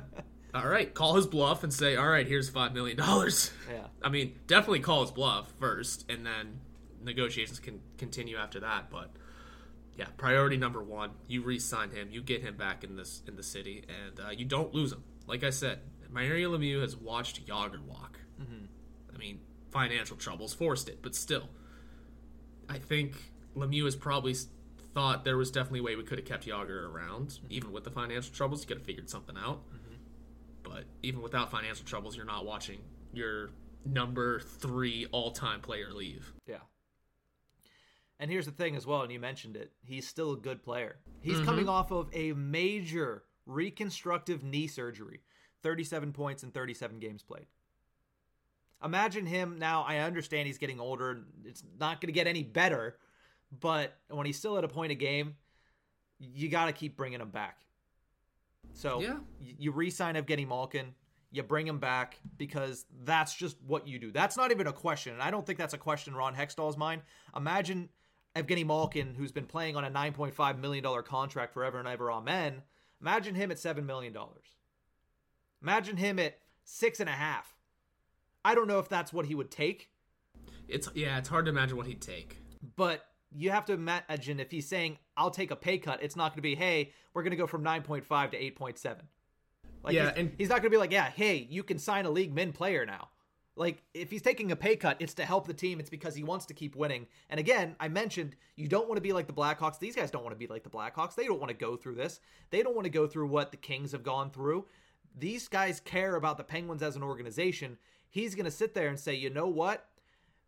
all 0.54 0.66
right, 0.66 0.92
call 0.92 1.14
his 1.14 1.26
bluff 1.26 1.62
and 1.62 1.72
say, 1.72 1.96
all 1.96 2.08
right, 2.08 2.26
here's 2.26 2.50
$5 2.50 2.72
million. 2.72 2.98
Yeah. 2.98 3.86
I 4.02 4.08
mean, 4.08 4.38
definitely 4.46 4.80
call 4.80 5.02
his 5.02 5.10
bluff 5.10 5.52
first, 5.60 6.06
and 6.08 6.26
then 6.26 6.60
negotiations 7.02 7.60
can 7.60 7.80
continue 7.98 8.36
after 8.36 8.60
that. 8.60 8.90
But 8.90 9.10
yeah, 10.00 10.06
priority 10.16 10.56
number 10.56 10.82
one. 10.82 11.10
You 11.28 11.42
re-sign 11.42 11.90
him. 11.90 12.08
You 12.10 12.22
get 12.22 12.40
him 12.40 12.56
back 12.56 12.84
in 12.84 12.96
this 12.96 13.20
in 13.28 13.36
the 13.36 13.42
city, 13.42 13.84
and 13.86 14.18
uh, 14.18 14.30
you 14.30 14.46
don't 14.46 14.72
lose 14.72 14.92
him. 14.92 15.04
Like 15.26 15.44
I 15.44 15.50
said, 15.50 15.80
Mario 16.10 16.56
Lemieux 16.56 16.80
has 16.80 16.96
watched 16.96 17.46
Jagr 17.46 17.84
walk. 17.84 18.18
Mm-hmm. 18.40 18.64
I 19.14 19.18
mean, 19.18 19.40
financial 19.70 20.16
troubles 20.16 20.54
forced 20.54 20.88
it, 20.88 21.00
but 21.02 21.14
still, 21.14 21.50
I 22.66 22.78
think 22.78 23.14
Lemieux 23.54 23.84
has 23.84 23.94
probably 23.94 24.34
thought 24.94 25.26
there 25.26 25.36
was 25.36 25.50
definitely 25.50 25.80
a 25.80 25.82
way 25.82 25.96
we 25.96 26.02
could 26.02 26.18
have 26.18 26.26
kept 26.26 26.46
Jagr 26.46 26.90
around, 26.90 27.28
mm-hmm. 27.28 27.46
even 27.50 27.70
with 27.70 27.84
the 27.84 27.90
financial 27.90 28.32
troubles. 28.32 28.62
You 28.62 28.68
could 28.68 28.78
have 28.78 28.86
figured 28.86 29.10
something 29.10 29.36
out. 29.36 29.66
Mm-hmm. 29.68 29.96
But 30.62 30.84
even 31.02 31.20
without 31.20 31.50
financial 31.50 31.84
troubles, 31.84 32.16
you're 32.16 32.24
not 32.24 32.46
watching 32.46 32.78
your 33.12 33.50
number 33.84 34.40
three 34.40 35.06
all-time 35.12 35.60
player 35.60 35.92
leave. 35.92 36.32
Yeah. 36.46 36.56
And 38.20 38.30
here's 38.30 38.44
the 38.44 38.52
thing 38.52 38.76
as 38.76 38.86
well, 38.86 39.00
and 39.00 39.10
you 39.10 39.18
mentioned 39.18 39.56
it, 39.56 39.72
he's 39.82 40.06
still 40.06 40.34
a 40.34 40.36
good 40.36 40.62
player. 40.62 40.96
He's 41.22 41.36
mm-hmm. 41.36 41.46
coming 41.46 41.68
off 41.70 41.90
of 41.90 42.10
a 42.12 42.34
major 42.34 43.24
reconstructive 43.46 44.44
knee 44.44 44.66
surgery, 44.66 45.20
37 45.62 46.12
points 46.12 46.42
in 46.42 46.50
37 46.50 46.98
games 46.98 47.22
played. 47.22 47.46
Imagine 48.84 49.24
him 49.24 49.58
now. 49.58 49.84
I 49.88 49.98
understand 49.98 50.46
he's 50.46 50.58
getting 50.58 50.80
older. 50.80 51.22
It's 51.46 51.64
not 51.78 52.02
going 52.02 52.08
to 52.08 52.12
get 52.12 52.26
any 52.26 52.42
better, 52.42 52.98
but 53.58 53.96
when 54.10 54.26
he's 54.26 54.36
still 54.36 54.58
at 54.58 54.64
a 54.64 54.68
point 54.68 54.92
a 54.92 54.94
game, 54.94 55.36
you 56.18 56.50
got 56.50 56.66
to 56.66 56.72
keep 56.72 56.98
bringing 56.98 57.22
him 57.22 57.30
back. 57.30 57.60
So 58.74 59.00
yeah. 59.00 59.16
you 59.40 59.72
re-sign 59.72 60.14
Evgeny 60.14 60.46
Malkin, 60.46 60.94
you 61.32 61.42
bring 61.42 61.66
him 61.66 61.78
back 61.78 62.18
because 62.36 62.84
that's 63.04 63.34
just 63.34 63.56
what 63.66 63.88
you 63.88 63.98
do. 63.98 64.10
That's 64.10 64.36
not 64.36 64.50
even 64.50 64.66
a 64.66 64.72
question. 64.74 65.14
And 65.14 65.22
I 65.22 65.30
don't 65.30 65.46
think 65.46 65.58
that's 65.58 65.74
a 65.74 65.78
question 65.78 66.14
Ron 66.14 66.34
Hextall's 66.34 66.76
mind. 66.76 67.00
Imagine 67.34 67.88
Evgeny 68.36 68.64
Malkin, 68.64 69.14
who's 69.16 69.32
been 69.32 69.46
playing 69.46 69.76
on 69.76 69.84
a 69.84 69.90
$9.5 69.90 70.58
million 70.58 70.84
contract 71.02 71.52
forever 71.52 71.78
and 71.78 71.88
ever, 71.88 72.10
amen. 72.12 72.62
Imagine 73.00 73.34
him 73.34 73.50
at 73.50 73.56
$7 73.56 73.84
million. 73.84 74.16
Imagine 75.62 75.96
him 75.96 76.18
at 76.18 76.38
six 76.64 77.00
and 77.00 77.08
a 77.08 77.12
half. 77.12 77.56
I 78.44 78.54
don't 78.54 78.68
know 78.68 78.78
if 78.78 78.88
that's 78.88 79.12
what 79.12 79.26
he 79.26 79.34
would 79.34 79.50
take. 79.50 79.90
It's 80.68 80.88
yeah, 80.94 81.18
it's 81.18 81.28
hard 81.28 81.46
to 81.46 81.50
imagine 81.50 81.76
what 81.76 81.86
he'd 81.86 82.00
take. 82.00 82.38
But 82.76 83.04
you 83.32 83.50
have 83.50 83.64
to 83.66 83.72
imagine 83.72 84.40
if 84.40 84.50
he's 84.50 84.68
saying 84.68 84.98
I'll 85.16 85.30
take 85.30 85.50
a 85.50 85.56
pay 85.56 85.78
cut, 85.78 86.02
it's 86.02 86.16
not 86.16 86.30
going 86.30 86.36
to 86.36 86.42
be 86.42 86.54
hey, 86.54 86.92
we're 87.12 87.22
going 87.22 87.32
to 87.32 87.36
go 87.36 87.46
from 87.46 87.62
9.5 87.62 88.30
to 88.30 88.38
8.7. 88.38 88.96
Like 89.82 89.94
yeah, 89.94 90.10
he's, 90.10 90.18
and 90.18 90.32
he's 90.38 90.48
not 90.48 90.56
going 90.56 90.64
to 90.64 90.70
be 90.70 90.76
like, 90.76 90.92
yeah, 90.92 91.10
hey, 91.10 91.46
you 91.50 91.62
can 91.62 91.78
sign 91.78 92.06
a 92.06 92.10
league 92.10 92.34
min 92.34 92.52
player 92.52 92.86
now. 92.86 93.08
Like, 93.56 93.82
if 93.92 94.10
he's 94.10 94.22
taking 94.22 94.52
a 94.52 94.56
pay 94.56 94.76
cut, 94.76 94.96
it's 95.00 95.14
to 95.14 95.24
help 95.24 95.46
the 95.46 95.54
team. 95.54 95.80
It's 95.80 95.90
because 95.90 96.14
he 96.14 96.22
wants 96.22 96.46
to 96.46 96.54
keep 96.54 96.76
winning. 96.76 97.06
And 97.28 97.38
again, 97.38 97.76
I 97.78 97.88
mentioned 97.88 98.36
you 98.56 98.68
don't 98.68 98.88
want 98.88 98.96
to 98.96 99.02
be 99.02 99.12
like 99.12 99.26
the 99.26 99.32
Blackhawks. 99.32 99.78
These 99.78 99.96
guys 99.96 100.10
don't 100.10 100.22
want 100.22 100.34
to 100.34 100.38
be 100.38 100.46
like 100.46 100.62
the 100.62 100.70
Blackhawks. 100.70 101.14
They 101.14 101.26
don't 101.26 101.40
want 101.40 101.50
to 101.50 101.56
go 101.56 101.76
through 101.76 101.96
this. 101.96 102.20
They 102.50 102.62
don't 102.62 102.74
want 102.74 102.84
to 102.84 102.90
go 102.90 103.06
through 103.06 103.26
what 103.26 103.50
the 103.50 103.56
Kings 103.56 103.92
have 103.92 104.02
gone 104.02 104.30
through. 104.30 104.66
These 105.18 105.48
guys 105.48 105.80
care 105.80 106.14
about 106.14 106.38
the 106.38 106.44
Penguins 106.44 106.82
as 106.82 106.96
an 106.96 107.02
organization. 107.02 107.76
He's 108.08 108.34
going 108.34 108.44
to 108.44 108.50
sit 108.50 108.74
there 108.74 108.88
and 108.88 108.98
say, 108.98 109.14
you 109.14 109.30
know 109.30 109.48
what? 109.48 109.86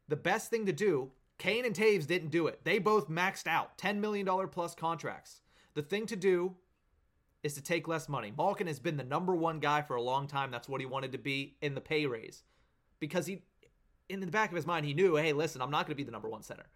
The 0.09 0.17
best 0.17 0.49
thing 0.51 0.67
to 0.67 0.73
do, 0.73 1.11
Kane 1.39 1.65
and 1.65 1.75
Toews 1.75 2.07
didn't 2.07 2.31
do 2.31 2.47
it. 2.47 2.61
They 2.65 2.79
both 2.79 3.11
maxed 3.11 3.47
out 3.47 3.77
$10 3.79 3.99
million 3.99 4.27
plus 4.49 4.75
contracts. 4.75 5.41
The 5.75 5.83
thing 5.83 6.07
to 6.07 6.17
do 6.17 6.55
is 7.43 7.55
to 7.55 7.63
take 7.63 7.89
less 7.89 8.09
money. 8.09 8.33
Malkin 8.37 8.69
has 8.69 8.79
been 8.79 8.97
the 8.97 9.05
number 9.05 9.35
one 9.35 9.59
guy 9.59 9.83
for 9.83 9.97
a 9.97 10.03
long 10.03 10.29
time. 10.29 10.51
That's 10.51 10.69
what 10.69 10.81
he 10.81 10.87
wanted 10.87 11.13
to 11.13 11.19
be 11.19 11.57
in 11.61 11.75
the 11.75 11.81
pay 11.81 12.07
raise 12.07 12.45
because 13.03 13.27
he, 13.27 13.43
in 14.09 14.21
the 14.21 14.29
back 14.29 14.51
of 14.51 14.55
his 14.55 14.65
mind, 14.65 14.87
he 14.87 14.95
knew, 14.95 15.17
hey, 15.17 15.33
listen, 15.33 15.61
I'm 15.61 15.73
not 15.73 15.87
going 15.87 15.97
to 15.97 15.97
be 15.97 16.05
the 16.05 16.13
number 16.13 16.29
one 16.29 16.45
center. 16.45 16.67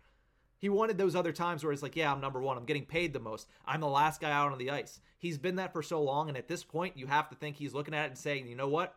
He 0.59 0.68
wanted 0.68 0.99
those 0.99 1.14
other 1.14 1.31
times 1.31 1.62
where 1.62 1.72
he's 1.72 1.85
like, 1.85 1.95
yeah, 1.95 2.11
I'm 2.11 2.20
number 2.20 2.43
one. 2.43 2.57
I'm 2.57 2.64
getting 2.64 2.85
paid 2.85 3.12
the 3.12 3.20
most. 3.20 3.47
I'm 3.64 3.81
the 3.81 3.87
last 3.87 4.20
guy 4.20 4.33
out 4.33 4.51
on 4.51 4.59
the 4.59 4.72
ice. 4.72 4.99
He's 5.20 5.39
been 5.39 5.55
that 5.57 5.72
for 5.72 5.85
so 5.85 6.03
long. 6.03 6.29
And 6.29 6.37
at 6.37 6.49
this 6.49 6.64
point, 6.64 6.97
you 6.97 7.07
have 7.07 7.29
to 7.29 7.37
think 7.37 7.55
he's 7.55 7.74
looking 7.74 7.95
at 7.95 8.07
it 8.07 8.09
and 8.09 8.18
saying, 8.18 8.49
you 8.49 8.57
know 8.57 8.66
what? 8.66 8.97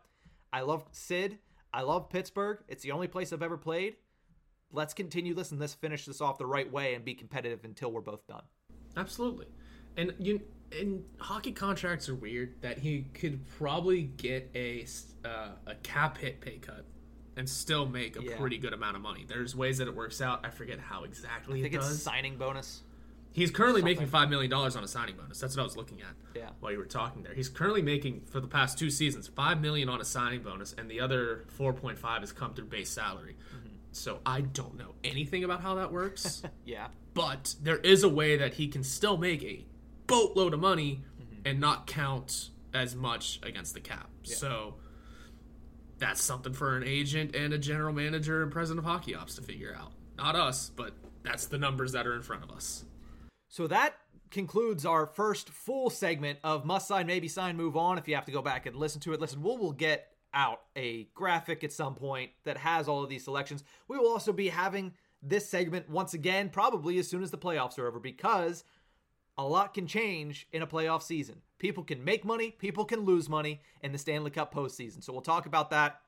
I 0.52 0.62
love 0.62 0.86
Sid. 0.92 1.38
I 1.72 1.84
love 1.84 2.10
Pittsburgh. 2.10 2.58
It's 2.68 2.82
the 2.82 2.94
only 2.94 3.08
place 3.08 3.32
I've 3.32 3.44
ever 3.44 3.58
played. 3.58 3.98
Let's 4.72 4.96
continue 4.96 5.36
this 5.36 5.52
and 5.52 5.60
let's 5.60 5.76
finish 5.76 6.06
this 6.06 6.20
off 6.20 6.40
the 6.40 6.48
right 6.48 6.72
way 6.72 6.96
and 6.96 7.06
be 7.06 7.14
competitive 7.14 7.64
until 7.64 7.92
we're 7.92 8.02
both 8.02 8.26
done. 8.26 8.44
Absolutely. 8.98 9.46
And 9.98 10.16
you 10.18 10.42
and 10.72 11.04
hockey 11.20 11.52
contracts 11.52 12.10
are 12.10 12.16
weird 12.16 12.60
that 12.62 12.80
he 12.80 13.04
could 13.14 13.46
probably 13.46 14.04
get 14.04 14.50
a 14.56 14.88
uh, 15.24 15.50
a 15.68 15.76
cap 15.84 16.18
hit 16.18 16.42
pay 16.42 16.58
cut 16.58 16.86
and 17.40 17.50
still 17.50 17.86
make 17.88 18.18
a 18.18 18.24
Yeah. 18.24 18.38
pretty 18.38 18.58
good 18.58 18.74
amount 18.74 18.96
of 18.98 19.02
money. 19.02 19.26
There's 19.28 19.56
ways 19.56 19.78
that 19.80 19.88
it 19.88 19.96
works 19.96 20.22
out. 20.22 20.46
I 20.46 20.50
forget 20.50 20.78
how 20.80 21.04
exactly 21.06 21.60
I 21.60 21.64
think 21.64 21.74
it 21.74 21.78
it's 21.78 21.88
does. 21.88 22.04
signing 22.04 22.38
bonus. 22.38 22.84
He's 23.32 23.50
currently 23.52 23.82
making 23.82 24.08
five 24.08 24.30
million 24.30 24.50
dollars 24.52 24.76
on 24.76 24.84
a 24.84 24.88
signing 24.88 25.16
bonus. 25.16 25.40
That's 25.40 25.56
what 25.56 25.62
I 25.62 25.66
was 25.66 25.78
looking 25.78 26.02
at. 26.02 26.14
Yeah. 26.36 26.50
While 26.60 26.74
you 26.74 26.78
were 26.80 26.86
talking 26.86 27.24
there, 27.24 27.34
he's 27.34 27.48
currently 27.48 27.82
making 27.82 28.22
for 28.26 28.40
the 28.42 28.48
past 28.48 28.78
two 28.78 28.90
seasons 28.90 29.28
five 29.28 29.62
million 29.62 29.88
on 29.88 30.02
a 30.02 30.06
signing 30.06 30.42
bonus, 30.44 30.74
and 30.78 30.92
the 30.92 31.00
other 31.00 31.46
four 31.48 31.72
point 31.74 31.98
five 31.98 32.22
has 32.22 32.32
come 32.34 32.54
through 32.54 32.66
base 32.66 32.90
salary. 32.90 33.38
Mm-hmm. 33.56 33.68
So 33.94 34.20
I 34.26 34.42
don't 34.42 34.78
know 34.78 34.96
anything 35.04 35.44
about 35.46 35.62
how 35.62 35.76
that 35.76 35.92
works, 35.94 36.44
Yeah. 36.66 36.90
but 37.14 37.56
there 37.62 37.78
is 37.78 38.04
a 38.04 38.10
way 38.10 38.36
that 38.38 38.56
he 38.56 38.68
can 38.68 38.84
still 38.84 39.18
make 39.18 39.42
a 39.44 39.66
boatload 40.08 40.54
of 40.54 40.60
money 40.60 41.04
Mm-hmm. 41.22 41.42
and 41.46 41.60
not 41.60 41.88
count 41.88 42.50
as 42.74 42.96
much 42.96 43.40
against 43.44 43.74
the 43.74 43.80
cap. 43.80 44.10
So 44.24 44.76
that's 46.00 46.22
something 46.22 46.54
for 46.54 46.76
an 46.76 46.84
agent 46.84 47.36
and 47.36 47.54
a 47.54 47.58
general 47.58 47.94
manager 47.94 48.42
and 48.44 48.52
president 48.52 48.80
of 48.80 48.92
hockey 48.92 49.16
ops 49.16 49.36
to 49.36 49.42
figure 49.42 49.76
out. 49.80 49.92
Not 50.18 50.36
us, 50.36 50.72
but 50.76 50.94
that's 51.24 51.46
the 51.48 51.58
numbers 51.58 51.92
that 51.92 52.08
are 52.08 52.16
in 52.16 52.22
front 52.22 52.44
of 52.44 52.52
us. 52.52 52.86
So 53.48 53.68
that 53.68 53.96
concludes 54.32 54.86
our 54.86 55.06
first 55.06 55.50
full 55.50 55.90
segment 55.90 56.40
of 56.44 56.66
must 56.66 56.88
sign, 56.88 57.08
maybe 57.08 57.28
sign, 57.28 57.58
move 57.58 57.76
on. 57.76 57.98
If 57.98 58.08
you 58.08 58.16
have 58.16 58.26
to 58.26 58.32
go 58.32 58.42
back 58.42 58.66
and 58.66 58.76
listen 58.76 59.02
to 59.02 59.14
it, 59.14 59.20
listen, 59.20 59.42
we'll, 59.42 59.58
we'll 59.58 59.72
get 59.72 60.08
out 60.34 60.62
a 60.76 61.06
graphic 61.16 61.64
at 61.64 61.74
some 61.74 61.96
point 61.96 62.32
that 62.44 62.58
has 62.58 62.88
all 62.88 63.04
of 63.04 63.10
these 63.10 63.24
selections. 63.24 63.64
We 63.88 63.98
will 63.98 64.10
also 64.10 64.32
be 64.32 64.50
having 64.50 64.94
this 65.22 65.50
segment 65.50 65.90
once 65.90 66.14
again, 66.14 66.50
probably 66.50 67.00
as 67.00 67.08
soon 67.08 67.24
as 67.24 67.32
the 67.32 67.38
playoffs 67.38 67.80
are 67.80 67.88
over, 67.88 68.00
because 68.00 68.64
a 69.38 69.44
lot 69.44 69.74
can 69.74 69.88
change 69.88 70.48
in 70.52 70.62
a 70.62 70.68
playoff 70.68 71.02
season. 71.02 71.42
People 71.60 71.84
can 71.84 72.04
make 72.04 72.26
money, 72.26 72.52
people 72.52 72.86
can 72.86 73.02
lose 73.02 73.30
money 73.30 73.62
in 73.84 73.92
the 73.92 73.98
Stanley 73.98 74.32
Cup 74.32 74.54
postseason. 74.54 75.04
So 75.04 75.14
we'll 75.14 75.22
talk 75.22 75.46
about 75.46 75.70
that. 75.70 76.02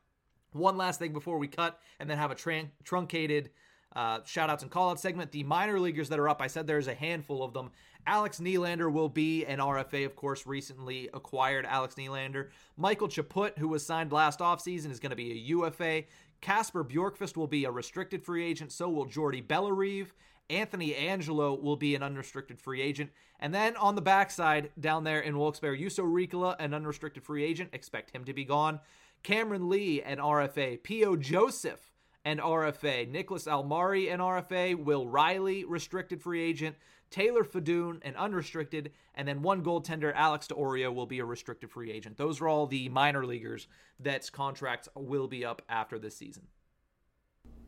One 0.53 0.77
last 0.77 0.99
thing 0.99 1.13
before 1.13 1.37
we 1.37 1.47
cut 1.47 1.79
and 1.99 2.09
then 2.09 2.17
have 2.17 2.31
a 2.31 2.35
tran- 2.35 2.71
truncated 2.83 3.51
uh, 3.95 4.19
shout 4.25 4.49
outs 4.49 4.63
and 4.63 4.71
call 4.71 4.89
out 4.89 4.99
segment. 4.99 5.31
The 5.31 5.43
minor 5.43 5.79
leaguers 5.79 6.09
that 6.09 6.19
are 6.19 6.29
up, 6.29 6.41
I 6.41 6.47
said 6.47 6.65
there's 6.65 6.87
a 6.87 6.93
handful 6.93 7.43
of 7.43 7.53
them. 7.53 7.71
Alex 8.07 8.39
Nylander 8.39 8.91
will 8.91 9.09
be 9.09 9.45
an 9.45 9.59
RFA, 9.59 10.05
of 10.05 10.15
course, 10.15 10.47
recently 10.47 11.09
acquired 11.13 11.65
Alex 11.65 11.95
Nylander. 11.95 12.49
Michael 12.77 13.09
Chaput, 13.09 13.57
who 13.57 13.67
was 13.67 13.85
signed 13.85 14.11
last 14.11 14.39
offseason, 14.39 14.91
is 14.91 14.99
going 14.99 15.11
to 15.11 15.15
be 15.15 15.31
a 15.31 15.35
UFA. 15.35 16.03
Kasper 16.39 16.83
Bjorkqvist 16.83 17.37
will 17.37 17.47
be 17.47 17.65
a 17.65 17.71
restricted 17.71 18.23
free 18.23 18.45
agent. 18.45 18.71
So 18.71 18.89
will 18.89 19.05
Jordy 19.05 19.41
Bellerive. 19.41 20.13
Anthony 20.51 20.93
Angello 20.93 21.59
will 21.59 21.77
be 21.77 21.95
an 21.95 22.03
unrestricted 22.03 22.59
free 22.59 22.81
agent. 22.81 23.11
And 23.39 23.53
then 23.53 23.75
on 23.77 23.95
the 23.95 24.01
backside, 24.01 24.69
down 24.79 25.03
there 25.03 25.21
in 25.21 25.37
Wilkes-Barre, 25.37 25.77
Juuso 25.77 26.03
Riikola, 26.03 26.55
an 26.59 26.73
unrestricted 26.73 27.23
free 27.23 27.43
agent. 27.43 27.71
Expect 27.73 28.11
him 28.11 28.25
to 28.25 28.33
be 28.33 28.45
gone. 28.45 28.79
Cameron 29.23 29.69
Lee, 29.69 30.01
an 30.01 30.17
RFA. 30.17 30.83
P.O. 30.83 31.15
Joseph, 31.15 31.91
an 32.25 32.37
RFA. 32.37 33.11
Niclas 33.11 33.47
Almari, 33.47 34.13
an 34.13 34.19
RFA. 34.19 34.75
Will 34.83 35.07
Reilly, 35.07 35.63
restricted 35.63 36.21
free 36.21 36.41
agent. 36.41 36.75
Taylor 37.09 37.43
Fedun, 37.43 37.99
an 38.03 38.15
unrestricted. 38.15 38.91
And 39.15 39.27
then 39.27 39.41
one 39.41 39.63
goaltender, 39.63 40.13
Alex 40.15 40.47
D'Orio, 40.47 40.91
will 40.91 41.07
be 41.07 41.19
a 41.19 41.25
restricted 41.25 41.71
free 41.71 41.91
agent. 41.91 42.17
Those 42.17 42.41
are 42.41 42.47
all 42.47 42.67
the 42.67 42.89
minor 42.89 43.25
leaguers 43.25 43.67
that's 43.99 44.29
contracts 44.29 44.89
will 44.95 45.27
be 45.27 45.45
up 45.45 45.61
after 45.67 45.97
this 45.97 46.15
season. 46.15 46.47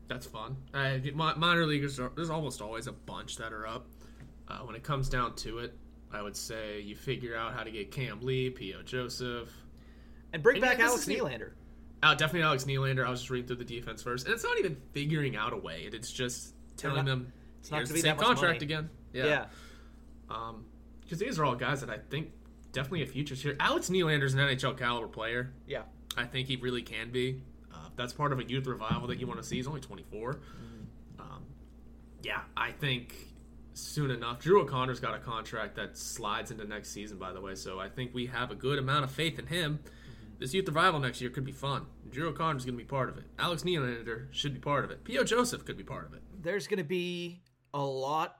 That's 0.08 0.26
fun. 0.26 0.56
Uh, 0.72 0.98
minor 1.14 1.66
leaguers, 1.66 1.98
are, 1.98 2.10
there's 2.14 2.30
almost 2.30 2.60
always 2.60 2.86
a 2.86 2.92
bunch 2.92 3.36
that 3.36 3.52
are 3.52 3.66
up. 3.66 3.86
Uh, 4.46 4.58
when 4.58 4.76
it 4.76 4.82
comes 4.82 5.08
down 5.08 5.34
to 5.36 5.58
it, 5.60 5.74
I 6.12 6.20
would 6.22 6.36
say 6.36 6.80
you 6.80 6.94
figure 6.94 7.34
out 7.36 7.54
how 7.54 7.64
to 7.64 7.70
get 7.70 7.90
Cam 7.90 8.20
Lee, 8.20 8.50
P.O. 8.50 8.82
Joseph. 8.82 9.50
And 10.32 10.42
bring 10.42 10.56
And 10.56 10.62
back 10.62 10.78
yeah, 10.78 10.86
Alex 10.86 11.06
Nylander. 11.06 11.52
Uh, 12.02 12.14
definitely 12.14 12.42
Alex 12.42 12.64
Nylander. 12.64 13.06
I 13.06 13.10
was 13.10 13.20
just 13.20 13.30
reading 13.30 13.46
through 13.46 13.56
the 13.56 13.64
defense 13.64 14.02
first. 14.02 14.26
And 14.26 14.34
it's 14.34 14.44
not 14.44 14.58
even 14.58 14.76
figuring 14.92 15.36
out 15.36 15.52
a 15.52 15.56
way. 15.56 15.88
It's 15.90 16.12
just 16.12 16.54
telling 16.76 16.96
not- 16.98 17.06
them 17.06 17.32
it's 17.60 17.70
not 17.70 17.86
to 17.86 17.92
the 17.92 18.00
same 18.00 18.16
contract 18.16 18.56
money. 18.56 18.58
again. 18.58 18.90
Yeah. 19.12 19.24
Yeah. 19.24 19.46
Um, 20.28 20.66
because 21.00 21.18
these 21.18 21.38
are 21.38 21.44
all 21.44 21.54
guys 21.54 21.80
that 21.80 21.90
I 21.90 21.98
think 21.98 22.32
definitely 22.72 23.00
have 23.00 23.10
futures 23.10 23.42
here. 23.42 23.56
Alex 23.60 23.88
Nylander's 23.88 24.34
an 24.34 24.40
NHL 24.40 24.76
caliber 24.76 25.06
player. 25.08 25.52
Yeah. 25.66 25.82
I 26.16 26.24
think 26.24 26.48
he 26.48 26.56
really 26.56 26.82
can 26.82 27.10
be. 27.10 27.42
That's 27.96 28.12
part 28.12 28.32
of 28.32 28.38
a 28.40 28.44
youth 28.44 28.66
revival 28.66 29.06
that 29.08 29.18
you 29.20 29.26
want 29.26 29.40
to 29.40 29.46
see. 29.46 29.56
He's 29.56 29.66
only 29.66 29.80
24. 29.80 30.38
Um, 31.18 31.44
yeah, 32.22 32.40
I 32.56 32.72
think 32.72 33.14
soon 33.74 34.10
enough. 34.10 34.40
Drew 34.40 34.60
O'Connor's 34.62 35.00
got 35.00 35.14
a 35.14 35.18
contract 35.18 35.76
that 35.76 35.96
slides 35.96 36.50
into 36.50 36.64
next 36.64 36.90
season, 36.90 37.18
by 37.18 37.32
the 37.32 37.40
way. 37.40 37.54
So 37.54 37.78
I 37.80 37.88
think 37.88 38.14
we 38.14 38.26
have 38.26 38.50
a 38.50 38.54
good 38.54 38.78
amount 38.78 39.04
of 39.04 39.10
faith 39.10 39.38
in 39.38 39.46
him. 39.46 39.80
This 40.38 40.52
youth 40.52 40.66
revival 40.66 40.98
next 41.00 41.20
year 41.20 41.30
could 41.30 41.44
be 41.44 41.52
fun. 41.52 41.86
Drew 42.10 42.28
O'Connor's 42.28 42.64
going 42.64 42.76
to 42.76 42.82
be 42.82 42.88
part 42.88 43.08
of 43.08 43.16
it. 43.18 43.24
Alex 43.38 43.62
Nylander 43.62 44.26
should 44.32 44.52
be 44.54 44.60
part 44.60 44.84
of 44.84 44.90
it. 44.90 45.04
P.O. 45.04 45.24
Joseph 45.24 45.64
could 45.64 45.76
be 45.76 45.84
part 45.84 46.06
of 46.06 46.14
it. 46.14 46.22
There's 46.42 46.66
going 46.66 46.78
to 46.78 46.84
be 46.84 47.42
a 47.72 47.82
lot 47.82 48.36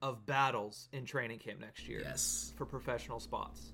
of 0.00 0.26
battles 0.26 0.88
in 0.92 1.04
training 1.04 1.38
camp 1.38 1.60
next 1.60 1.86
year 1.88 2.00
Yes. 2.02 2.52
for 2.56 2.66
professional 2.66 3.20
spots. 3.20 3.72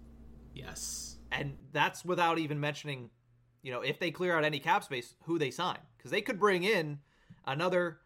Yes. 0.55 1.17
And 1.33 1.57
that's 1.73 2.05
without 2.05 2.39
even 2.39 2.61
mentioning, 2.61 3.11
you 3.69 3.75
know, 3.75 3.83
if 3.83 3.99
they 3.99 4.11
clear 4.11 4.35
out 4.35 4.45
any 4.45 4.59
cap 4.59 4.83
space, 4.83 5.15
who 5.25 5.39
they 5.39 5.51
sign. 5.51 5.77
Because 5.99 6.11
they 6.11 6.23
could 6.23 6.41
bring 6.41 6.65
in 6.65 7.01
another 7.47 7.99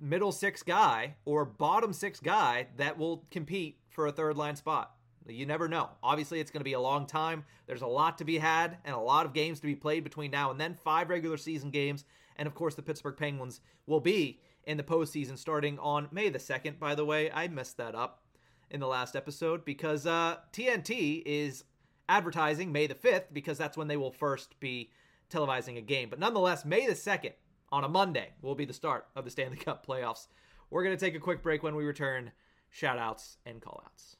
middle 0.00 0.32
six 0.32 0.62
guy 0.62 1.16
or 1.26 1.44
bottom 1.44 1.92
six 1.92 2.20
guy 2.20 2.68
that 2.78 2.96
will 2.96 3.26
compete 3.30 3.80
for 3.90 4.06
a 4.06 4.12
third 4.12 4.38
line 4.38 4.56
spot. 4.56 4.94
You 5.28 5.44
never 5.44 5.68
know. 5.68 5.90
Obviously, 6.02 6.40
it's 6.40 6.50
going 6.50 6.62
to 6.62 6.64
be 6.64 6.72
a 6.72 6.80
long 6.80 7.04
time. 7.04 7.44
There's 7.66 7.82
a 7.82 7.86
lot 7.86 8.16
to 8.16 8.24
be 8.24 8.38
had 8.38 8.78
and 8.82 8.94
a 8.94 8.98
lot 8.98 9.26
of 9.26 9.34
games 9.34 9.60
to 9.60 9.66
be 9.66 9.74
played 9.74 10.04
between 10.04 10.30
now 10.30 10.50
and 10.50 10.58
then. 10.58 10.72
Five 10.72 11.10
regular 11.10 11.36
season 11.36 11.68
games. 11.68 12.06
And 12.36 12.46
of 12.46 12.54
course, 12.54 12.74
the 12.74 12.82
Pittsburgh 12.82 13.18
Penguins 13.18 13.60
will 13.86 14.00
be 14.00 14.40
in 14.64 14.78
the 14.78 14.82
postseason 14.82 15.36
starting 15.36 15.78
on 15.80 16.08
May 16.12 16.30
the 16.30 16.38
2nd. 16.38 16.78
By 16.78 16.94
the 16.94 17.04
way, 17.04 17.30
I 17.30 17.46
messed 17.48 17.76
that 17.76 17.94
up 17.94 18.22
in 18.70 18.80
the 18.80 18.86
last 18.86 19.16
episode 19.16 19.66
because 19.66 20.06
uh, 20.06 20.36
TNT 20.54 21.22
is 21.26 21.64
advertising 22.08 22.72
May 22.72 22.86
the 22.86 22.94
5th 22.94 23.32
because 23.32 23.58
that's 23.58 23.76
when 23.76 23.88
they 23.88 23.96
will 23.96 24.10
first 24.10 24.58
be 24.60 24.90
televising 25.30 25.78
a 25.78 25.80
game. 25.80 26.08
But 26.10 26.18
nonetheless, 26.18 26.64
May 26.64 26.86
the 26.86 26.94
2nd 26.94 27.32
on 27.72 27.84
a 27.84 27.88
Monday 27.88 28.30
will 28.42 28.54
be 28.54 28.64
the 28.64 28.72
start 28.72 29.06
of 29.16 29.24
the 29.24 29.30
Stanley 29.30 29.56
Cup 29.56 29.86
playoffs. 29.86 30.28
We're 30.70 30.84
going 30.84 30.96
to 30.96 31.04
take 31.04 31.14
a 31.14 31.20
quick 31.20 31.42
break 31.42 31.62
when 31.62 31.76
we 31.76 31.84
return. 31.84 32.32
Shout 32.70 32.98
outs 32.98 33.38
and 33.46 33.60
call 33.60 33.82
outs. 33.84 34.16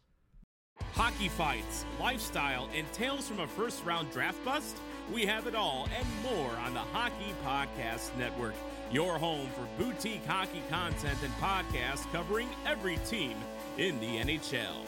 Hockey 0.95 1.29
fights, 1.29 1.85
lifestyle, 2.01 2.69
and 2.75 2.91
tales 2.93 3.29
from 3.29 3.41
a 3.41 3.47
first 3.47 3.85
round 3.85 4.11
draft 4.13 4.45
bust? 4.45 4.77
We 5.13 5.27
have 5.27 5.47
it 5.47 5.55
all 5.55 5.89
and 5.97 6.07
more 6.23 6.51
on 6.65 6.73
the 6.73 6.81
Hockey 6.81 7.35
Podcast 7.45 8.17
Network, 8.17 8.55
your 8.91 9.19
home 9.19 9.49
for 9.55 9.83
boutique 9.83 10.25
hockey 10.25 10.63
content 10.71 11.19
and 11.23 11.33
podcasts 11.35 12.11
covering 12.13 12.49
every 12.67 12.97
team 12.99 13.37
in 13.77 14.01
the 14.01 14.19
NHL. 14.19 14.87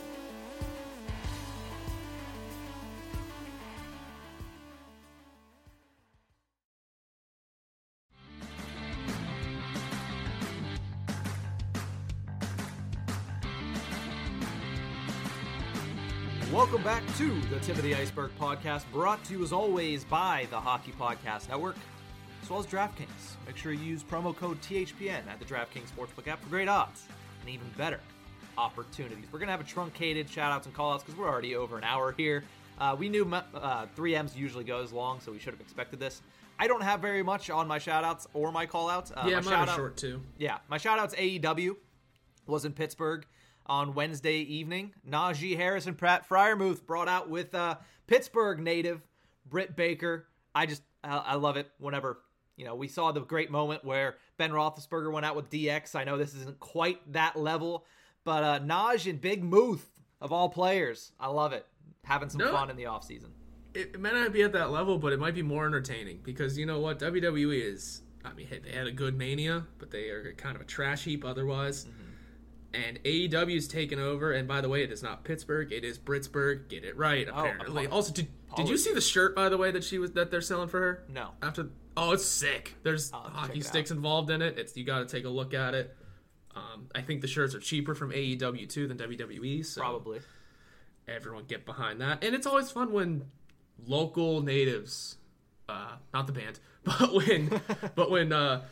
Welcome 16.66 16.82
back 16.82 17.04
to 17.18 17.40
the 17.42 17.60
Tip 17.60 17.76
of 17.76 17.84
the 17.84 17.94
Iceberg 17.94 18.32
podcast, 18.40 18.82
brought 18.92 19.22
to 19.26 19.34
you 19.34 19.44
as 19.44 19.52
always 19.52 20.02
by 20.02 20.48
the 20.50 20.58
Hockey 20.58 20.90
Podcast 20.98 21.48
Network. 21.48 21.76
as 22.42 22.50
well 22.50 22.58
as 22.58 22.66
DraftKings. 22.66 23.36
Make 23.46 23.56
sure 23.56 23.70
you 23.70 23.84
use 23.84 24.02
promo 24.02 24.34
code 24.34 24.60
THPN 24.62 25.28
at 25.28 25.38
the 25.38 25.44
DraftKings 25.44 25.92
Sportsbook 25.96 26.26
app 26.26 26.42
for 26.42 26.50
great 26.50 26.66
odds 26.66 27.04
and 27.40 27.48
even 27.48 27.68
better 27.78 28.00
opportunities. 28.58 29.26
We're 29.30 29.38
going 29.38 29.46
to 29.46 29.52
have 29.52 29.60
a 29.60 29.64
truncated 29.64 30.28
shout 30.28 30.50
outs 30.50 30.66
and 30.66 30.74
call 30.74 30.92
outs 30.92 31.04
because 31.04 31.16
we're 31.16 31.28
already 31.28 31.54
over 31.54 31.78
an 31.78 31.84
hour 31.84 32.10
here. 32.10 32.42
Uh, 32.80 32.96
we 32.98 33.08
knew 33.08 33.32
uh, 33.32 33.86
3Ms 33.96 34.34
usually 34.34 34.64
goes 34.64 34.90
long, 34.90 35.20
so 35.20 35.30
we 35.30 35.38
should 35.38 35.52
have 35.54 35.60
expected 35.60 36.00
this. 36.00 36.20
I 36.58 36.66
don't 36.66 36.82
have 36.82 36.98
very 36.98 37.22
much 37.22 37.48
on 37.48 37.68
my 37.68 37.78
shout 37.78 38.02
outs 38.02 38.26
or 38.34 38.50
my 38.50 38.66
call 38.66 38.90
outs. 38.90 39.12
Uh, 39.12 39.24
yeah, 39.28 39.38
my 39.38 39.52
mine 39.52 39.68
are 39.68 39.76
short 39.76 39.96
too. 39.96 40.20
Yeah, 40.36 40.58
my 40.68 40.78
shout 40.78 40.98
outs 40.98 41.14
AEW 41.14 41.76
was 42.48 42.64
in 42.64 42.72
Pittsburgh 42.72 43.24
on 43.66 43.94
Wednesday 43.94 44.38
evening. 44.38 44.92
Najee 45.08 45.56
Harris 45.56 45.86
and 45.86 45.96
Pat 45.98 46.28
Freiermuth 46.28 46.84
brought 46.86 47.08
out 47.08 47.28
with 47.28 47.54
uh, 47.54 47.76
Pittsburgh 48.06 48.58
native 48.60 49.02
Britt 49.48 49.76
Baker. 49.76 50.26
I 50.54 50.66
just 50.66 50.82
I 51.04 51.34
love 51.36 51.56
it 51.56 51.70
whenever 51.78 52.18
you 52.56 52.64
know 52.64 52.74
we 52.74 52.88
saw 52.88 53.12
the 53.12 53.20
great 53.20 53.50
moment 53.50 53.84
where 53.84 54.16
Ben 54.38 54.50
Roethlisberger 54.50 55.12
went 55.12 55.26
out 55.26 55.36
with 55.36 55.50
DX. 55.50 55.94
I 55.94 56.04
know 56.04 56.16
this 56.18 56.34
isn't 56.34 56.58
quite 56.60 57.12
that 57.12 57.36
level, 57.38 57.84
but 58.24 58.42
uh, 58.42 58.60
Naj 58.60 59.08
and 59.08 59.20
Big 59.20 59.44
Muth 59.44 59.86
of 60.20 60.32
all 60.32 60.48
players, 60.48 61.12
I 61.20 61.28
love 61.28 61.52
it. 61.52 61.66
Having 62.04 62.30
some 62.30 62.38
No. 62.40 62.52
fun 62.52 62.70
in 62.70 62.76
the 62.76 62.86
off 62.86 63.04
season. 63.04 63.30
It, 63.74 63.90
it 63.94 64.00
might 64.00 64.14
not 64.14 64.32
be 64.32 64.42
at 64.42 64.52
that 64.54 64.70
level, 64.70 64.96
but 64.98 65.12
it 65.12 65.18
might 65.20 65.34
be 65.34 65.42
more 65.42 65.66
entertaining 65.66 66.20
because 66.22 66.56
you 66.56 66.64
know 66.64 66.80
what 66.80 66.98
WWE 66.98 67.62
is. 67.62 68.02
I 68.24 68.32
mean, 68.32 68.48
they 68.64 68.72
had 68.72 68.86
a 68.86 68.92
good 68.92 69.16
Mania, 69.16 69.66
but 69.78 69.90
they 69.90 70.08
are 70.08 70.32
kind 70.32 70.56
of 70.56 70.62
a 70.62 70.64
trash 70.64 71.04
heap 71.04 71.24
otherwise. 71.24 71.86
And 72.84 73.02
AEW's 73.04 73.68
taken 73.68 73.98
over. 73.98 74.32
And 74.32 74.46
by 74.46 74.60
the 74.60 74.68
way, 74.68 74.82
it 74.82 74.92
is 74.92 75.02
not 75.02 75.24
Pittsburgh; 75.24 75.72
it 75.72 75.84
is 75.84 75.98
Brittsburgh. 75.98 76.68
Get 76.68 76.84
it 76.84 76.96
right, 76.96 77.26
apparently. 77.28 77.86
apo- 77.86 77.94
also, 77.94 78.12
did, 78.12 78.28
did 78.56 78.68
you 78.68 78.76
see 78.76 78.92
the 78.92 79.00
shirt 79.00 79.34
by 79.34 79.48
the 79.48 79.56
way 79.56 79.70
that 79.70 79.84
she 79.84 79.98
was 79.98 80.12
that 80.12 80.30
they're 80.30 80.40
selling 80.40 80.68
for 80.68 80.80
her? 80.80 81.04
No. 81.08 81.30
After 81.42 81.68
oh, 81.96 82.12
it's 82.12 82.26
sick. 82.26 82.74
There's 82.82 83.12
I'll 83.12 83.20
hockey 83.20 83.60
sticks 83.60 83.90
involved 83.90 84.30
in 84.30 84.42
it. 84.42 84.58
It's 84.58 84.76
you 84.76 84.84
got 84.84 84.98
to 85.00 85.06
take 85.06 85.24
a 85.24 85.28
look 85.28 85.54
at 85.54 85.74
it. 85.74 85.96
Um, 86.54 86.88
I 86.94 87.02
think 87.02 87.20
the 87.20 87.28
shirts 87.28 87.54
are 87.54 87.60
cheaper 87.60 87.94
from 87.94 88.12
AEW 88.12 88.68
too 88.68 88.88
than 88.88 88.96
WWE. 88.96 89.64
So 89.64 89.80
Probably. 89.82 90.20
everyone 91.06 91.44
get 91.44 91.66
behind 91.66 92.00
that. 92.00 92.24
And 92.24 92.34
it's 92.34 92.46
always 92.46 92.70
fun 92.70 92.92
when 92.92 93.26
local 93.86 94.40
natives, 94.40 95.18
uh, 95.68 95.96
not 96.14 96.26
the 96.26 96.32
band, 96.32 96.58
but 96.84 97.12
when, 97.12 97.60
but 97.94 98.10
when, 98.10 98.32
uh, 98.32 98.62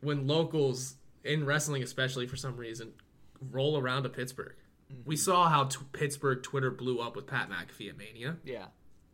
when 0.00 0.26
locals 0.26 0.96
in 1.24 1.46
wrestling, 1.46 1.84
especially 1.84 2.26
for 2.26 2.36
some 2.36 2.56
reason, 2.56 2.92
roll 3.50 3.78
around 3.78 4.04
to 4.04 4.08
Pittsburgh. 4.08 4.54
We 5.04 5.16
saw 5.16 5.48
how 5.48 5.64
t- 5.64 5.78
Pittsburgh 5.92 6.42
Twitter 6.42 6.70
blew 6.70 6.98
up 7.00 7.16
with 7.16 7.26
Pat 7.26 7.48
McAfee 7.50 7.88
at 7.88 7.96
Mania, 7.96 8.36
Yeah. 8.44 8.66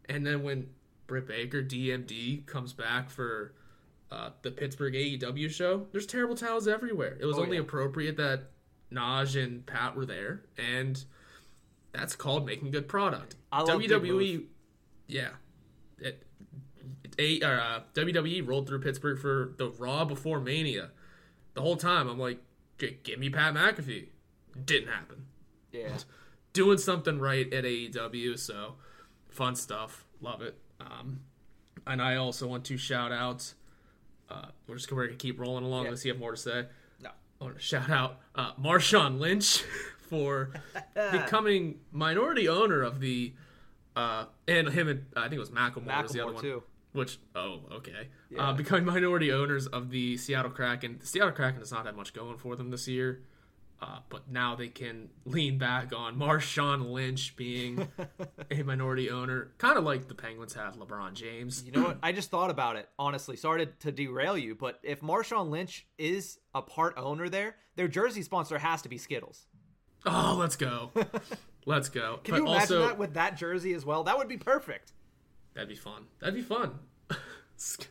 and 0.09 0.27
then 0.27 0.43
when 0.43 0.71
Britt 1.07 1.29
Baker 1.29 1.63
DMD 1.63 2.45
comes 2.47 2.73
back 2.73 3.11
for 3.11 3.55
uh, 4.11 4.31
the 4.43 4.51
Pittsburgh 4.51 4.95
AEW 4.95 5.51
show, 5.51 5.87
there's 5.93 6.07
terrible 6.07 6.35
towels 6.35 6.67
everywhere. 6.67 7.17
It 7.21 7.27
was 7.27 7.37
Oh, 7.39 7.43
only 7.43 7.57
yeah. 7.59 7.63
appropriate 7.63 8.17
that 8.17 8.51
Naj 8.91 9.41
and 9.43 9.65
Pat 9.67 9.95
were 9.95 10.07
there, 10.07 10.43
and 10.57 11.05
that's 11.93 12.17
called 12.17 12.45
making 12.47 12.71
good 12.71 12.89
product. 12.89 13.37
I 13.53 13.61
love 13.63 13.81
WWE, 13.81 14.47
yeah, 15.07 15.29
it, 15.99 16.27
it, 17.19 17.43
uh, 17.43 17.81
WWE 17.95 18.47
rolled 18.47 18.67
through 18.67 18.81
Pittsburgh 18.81 19.19
for 19.19 19.55
the 19.59 19.71
Raw 19.71 20.05
before 20.05 20.41
Mania. 20.41 20.91
The 21.55 21.61
whole 21.61 21.77
time, 21.77 22.09
I'm 22.09 22.19
like, 22.19 22.41
"G- 22.79 22.99
give 23.03 23.19
me 23.19 23.29
Pat 23.31 23.55
McAfee. 23.55 24.09
Didn't 24.65 24.89
happen 24.89 25.27
Yeah. 25.73 25.97
doing 26.53 26.79
something 26.79 27.19
right 27.21 27.53
at 27.53 27.65
AEW. 27.65 28.39
So 28.39 28.75
fun 29.29 29.55
stuff. 29.55 30.05
Love 30.21 30.43
it. 30.43 30.57
Um, 30.81 31.21
and 31.87 32.01
I 32.03 32.17
also 32.17 32.47
want 32.47 32.65
to 32.67 32.77
shout 32.77 33.13
out. 33.13 33.55
Uh, 34.31 34.47
we're 34.67 34.77
just 34.77 34.91
gonna 34.91 35.09
keep 35.15 35.39
rolling 35.41 35.65
along. 35.65 35.87
Yeah. 35.87 35.93
If 35.93 36.05
you 36.05 36.13
have 36.13 36.21
more 36.21 36.33
to 36.33 36.37
say. 36.37 36.67
No. 37.01 37.11
I 37.41 37.45
want 37.45 37.57
to 37.57 37.63
shout 37.63 37.91
out 37.91 38.21
uh, 38.35 38.53
Marshawn 38.55 39.19
Lynch 39.19 39.63
for 40.09 40.51
becoming 41.13 41.81
minority 41.93 42.49
owner 42.49 42.83
of 42.83 43.01
the. 43.01 43.33
Uh, 43.97 44.27
and 44.47 44.69
him 44.69 44.87
and 44.89 45.07
I 45.17 45.23
think 45.23 45.35
it 45.35 45.39
was 45.41 45.51
Macklemore, 45.51 46.03
was 46.03 46.13
the 46.13 46.21
other 46.21 46.33
Macklemore 46.33 46.35
one. 46.35 46.43
too. 46.43 46.63
Which 46.93 47.19
oh 47.35 47.61
okay, 47.73 48.09
Yeah. 48.31 48.51
uh, 48.51 48.53
becoming 48.53 48.85
minority 48.85 49.33
owners 49.33 49.67
of 49.67 49.91
the 49.91 50.17
Seattle 50.17 50.51
Kraken. 50.51 50.99
The 51.01 51.07
Seattle 51.07 51.33
Kraken 51.33 51.59
does 51.61 51.73
not 51.73 51.85
have 51.87 51.97
much 51.97 52.13
going 52.13 52.39
for 52.39 52.55
them 52.57 52.71
this 52.71 52.87
year, 52.89 53.23
uh, 53.81 53.99
but 54.09 54.31
now 54.31 54.57
they 54.57 54.69
can 54.69 55.09
lean 55.25 55.57
back 55.57 55.93
on 55.95 56.17
Marshawn 56.17 56.91
Lynch 56.91 57.37
being 57.37 57.89
a 58.51 58.63
minority 58.63 59.09
owner, 59.09 59.53
kind 59.59 59.79
of 59.79 59.85
like 59.85 60.09
the 60.09 60.15
Penguins 60.15 60.55
have 60.55 60.77
LeBron 60.77 61.13
James. 61.13 61.63
You 61.65 61.73
know 61.73 61.83
what? 61.85 61.99
I 62.03 62.11
just 62.11 62.31
thought 62.31 62.51
about 62.51 62.77
it, 62.77 62.89
honestly. 62.99 63.37
Sorry 63.37 63.67
to, 63.67 63.73
to 63.81 63.93
derail 63.93 64.37
you, 64.37 64.57
but 64.57 64.81
if 64.83 65.01
Marshawn 65.01 65.51
Lynch 65.51 65.87
is 65.97 66.39
a 66.55 66.63
part 66.63 66.95
owner 66.97 67.29
there, 67.29 67.55
their 67.77 67.87
jersey 67.87 68.23
sponsor 68.23 68.59
has 68.59 68.83
to 68.83 68.89
be 68.89 68.99
Skittles. 68.99 69.47
Oh, 70.05 70.37
let's 70.39 70.57
go, 70.57 70.91
let's 71.67 71.89
go. 71.89 72.19
Can 72.25 72.33
but 72.33 72.41
you 72.41 72.47
imagine 72.49 72.77
also, 72.77 72.89
that 72.89 72.99
with 72.99 73.15
that 73.15 73.37
jersey 73.37 73.75
as 73.75 73.85
well? 73.85 74.03
That 74.05 74.19
would 74.19 74.29
be 74.29 74.39
perfect. 74.39 74.93
That'd 75.55 75.69
be 75.69 75.77
fun. 75.77 76.07
That'd 76.19 76.35
be 76.35 76.43
fun. 76.43 76.79
Sk- 77.57 77.89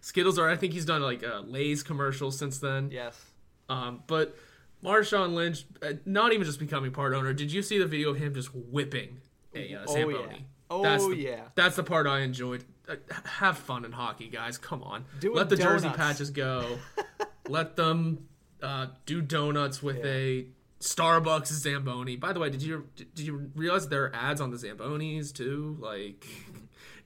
Skittles 0.00 0.38
are. 0.38 0.48
I 0.48 0.56
think 0.56 0.72
he's 0.72 0.84
done 0.84 1.02
like 1.02 1.24
uh, 1.24 1.40
Lay's 1.40 1.82
commercials 1.82 2.38
since 2.38 2.58
then. 2.58 2.90
Yes. 2.92 3.20
Um, 3.68 4.02
but 4.06 4.36
Marshawn 4.84 5.34
Lynch, 5.34 5.64
uh, 5.82 5.94
not 6.04 6.32
even 6.32 6.44
just 6.46 6.58
becoming 6.58 6.92
part 6.92 7.14
owner. 7.14 7.32
Did 7.32 7.52
you 7.52 7.62
see 7.62 7.78
the 7.78 7.86
video 7.86 8.10
of 8.10 8.18
him 8.18 8.34
just 8.34 8.50
whipping 8.54 9.20
a 9.54 9.74
uh, 9.74 9.84
Oh, 9.86 9.92
Zamboni? 9.92 10.18
yeah. 10.30 10.36
Oh, 10.68 10.82
that's 10.82 11.06
the, 11.06 11.16
yeah. 11.16 11.40
That's 11.54 11.76
the 11.76 11.82
part 11.82 12.06
I 12.06 12.20
enjoyed. 12.20 12.64
Uh, 12.88 12.96
have 13.24 13.56
fun 13.58 13.84
in 13.84 13.92
hockey, 13.92 14.28
guys. 14.28 14.58
Come 14.58 14.82
on. 14.82 15.04
Doing 15.20 15.36
Let 15.36 15.48
the 15.48 15.56
jersey 15.56 15.88
patches 15.88 16.30
go. 16.30 16.78
Let 17.48 17.76
them 17.76 18.26
uh, 18.62 18.86
do 19.06 19.20
donuts 19.22 19.82
with 19.82 20.04
a 20.04 20.46
Starbucks 20.80 21.46
Zamboni. 21.46 22.16
By 22.16 22.32
the 22.32 22.40
way, 22.40 22.50
did 22.50 22.62
you 22.62 22.86
did 22.96 23.20
you 23.20 23.50
realize 23.54 23.88
there 23.88 24.04
are 24.04 24.14
ads 24.14 24.40
on 24.40 24.50
the 24.50 24.56
Zambonis 24.56 25.32
too? 25.32 25.76
Like 25.80 26.26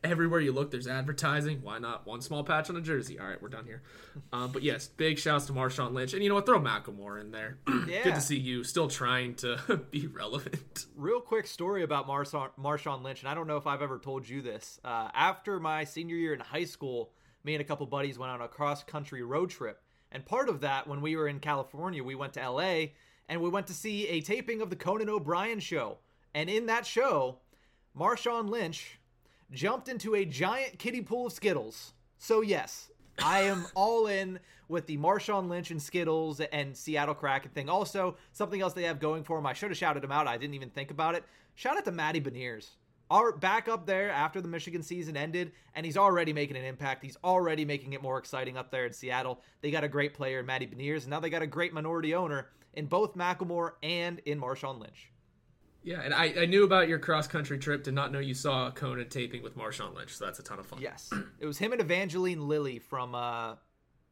everywhere 0.02 0.40
you 0.40 0.52
look, 0.52 0.70
there's 0.70 0.86
advertising. 0.86 1.60
Why 1.62 1.78
not 1.78 2.06
one 2.06 2.20
small 2.20 2.44
patch 2.44 2.70
on 2.70 2.76
a 2.76 2.80
jersey? 2.80 3.18
All 3.18 3.26
right, 3.26 3.40
we're 3.40 3.48
done 3.48 3.66
here. 3.66 3.82
Um, 4.32 4.50
but 4.52 4.62
yes, 4.62 4.88
big 4.88 5.18
shouts 5.18 5.46
to 5.46 5.52
Marshawn 5.52 5.92
Lynch, 5.92 6.14
and 6.14 6.22
you 6.22 6.28
know 6.28 6.34
what? 6.34 6.46
Throw 6.46 6.60
Macklemore 6.60 7.20
in 7.20 7.30
there. 7.30 7.58
Yeah. 7.90 8.04
Good 8.04 8.14
to 8.14 8.20
see 8.20 8.38
you 8.38 8.62
still 8.62 8.88
trying 8.88 9.34
to 9.36 9.80
be 9.90 10.06
relevant. 10.06 10.86
Real 10.94 11.20
quick 11.20 11.46
story 11.46 11.82
about 11.82 12.06
Marshawn, 12.06 12.50
Marshawn 12.60 13.02
Lynch, 13.02 13.20
and 13.22 13.28
I 13.28 13.34
don't 13.34 13.48
know 13.48 13.56
if 13.56 13.66
I've 13.66 13.82
ever 13.82 13.98
told 13.98 14.28
you 14.28 14.42
this. 14.42 14.78
Uh, 14.84 15.08
after 15.12 15.58
my 15.58 15.82
senior 15.84 16.14
year 16.14 16.34
in 16.34 16.40
high 16.40 16.64
school, 16.64 17.10
me 17.42 17.54
and 17.54 17.60
a 17.60 17.64
couple 17.64 17.86
buddies 17.86 18.18
went 18.18 18.30
on 18.30 18.42
a 18.42 18.48
cross 18.48 18.84
country 18.84 19.22
road 19.22 19.50
trip. 19.50 19.82
And 20.12 20.24
part 20.24 20.48
of 20.48 20.60
that, 20.60 20.86
when 20.86 21.00
we 21.00 21.16
were 21.16 21.26
in 21.26 21.40
California, 21.40 22.04
we 22.04 22.14
went 22.14 22.34
to 22.34 22.48
LA 22.48 22.86
and 23.28 23.40
we 23.40 23.48
went 23.48 23.66
to 23.68 23.74
see 23.74 24.06
a 24.08 24.20
taping 24.20 24.60
of 24.60 24.70
the 24.70 24.76
Conan 24.76 25.08
O'Brien 25.08 25.58
show. 25.58 25.98
And 26.34 26.48
in 26.50 26.66
that 26.66 26.86
show, 26.86 27.38
Marshawn 27.96 28.48
Lynch 28.48 28.99
jumped 29.52 29.88
into 29.88 30.14
a 30.14 30.24
giant 30.24 30.78
kiddie 30.78 31.02
pool 31.02 31.26
of 31.26 31.32
Skittles. 31.32 31.92
So, 32.18 32.40
yes, 32.40 32.90
I 33.22 33.42
am 33.42 33.66
all 33.74 34.06
in 34.06 34.40
with 34.68 34.86
the 34.86 34.98
Marshawn 34.98 35.48
Lynch 35.48 35.70
and 35.70 35.82
Skittles 35.82 36.40
and 36.40 36.76
Seattle 36.76 37.14
Kraken 37.14 37.50
thing. 37.50 37.68
Also, 37.68 38.16
something 38.32 38.60
else 38.60 38.72
they 38.72 38.84
have 38.84 39.00
going 39.00 39.24
for 39.24 39.38
him. 39.38 39.46
I 39.46 39.52
should 39.52 39.70
have 39.70 39.78
shouted 39.78 40.04
him 40.04 40.12
out. 40.12 40.28
I 40.28 40.36
didn't 40.36 40.54
even 40.54 40.70
think 40.70 40.90
about 40.90 41.14
it. 41.14 41.24
Shout 41.54 41.76
out 41.76 41.84
to 41.84 41.92
Matty 41.92 42.20
Beniers. 42.20 42.68
Our 43.10 43.32
back 43.32 43.68
up 43.68 43.86
there 43.86 44.10
after 44.10 44.40
the 44.40 44.46
Michigan 44.46 44.84
season 44.84 45.16
ended, 45.16 45.50
and 45.74 45.84
he's 45.84 45.96
already 45.96 46.32
making 46.32 46.56
an 46.56 46.64
impact. 46.64 47.02
He's 47.02 47.16
already 47.24 47.64
making 47.64 47.92
it 47.92 48.02
more 48.02 48.18
exciting 48.18 48.56
up 48.56 48.70
there 48.70 48.86
in 48.86 48.92
Seattle. 48.92 49.40
They 49.60 49.72
got 49.72 49.82
a 49.82 49.88
great 49.88 50.14
player 50.14 50.44
Matty 50.44 50.68
Beniers, 50.68 51.02
and 51.02 51.08
now 51.08 51.18
they 51.18 51.28
got 51.28 51.42
a 51.42 51.46
great 51.48 51.72
minority 51.72 52.14
owner 52.14 52.50
in 52.74 52.86
both 52.86 53.16
Macklemore 53.16 53.72
and 53.82 54.20
in 54.20 54.40
Marshawn 54.40 54.78
Lynch. 54.78 55.09
Yeah, 55.82 56.00
and 56.02 56.12
I, 56.12 56.34
I 56.40 56.46
knew 56.46 56.64
about 56.64 56.88
your 56.88 56.98
cross 56.98 57.26
country 57.26 57.58
trip. 57.58 57.84
Did 57.84 57.94
not 57.94 58.12
know 58.12 58.18
you 58.18 58.34
saw 58.34 58.70
Conan 58.70 59.08
taping 59.08 59.42
with 59.42 59.56
Marshawn 59.56 59.94
Lynch. 59.94 60.16
So 60.16 60.26
that's 60.26 60.38
a 60.38 60.42
ton 60.42 60.58
of 60.58 60.66
fun. 60.66 60.80
Yes, 60.80 61.10
it 61.38 61.46
was 61.46 61.58
him 61.58 61.72
and 61.72 61.80
Evangeline 61.80 62.46
Lilly 62.46 62.78
from 62.78 63.14
uh, 63.14 63.54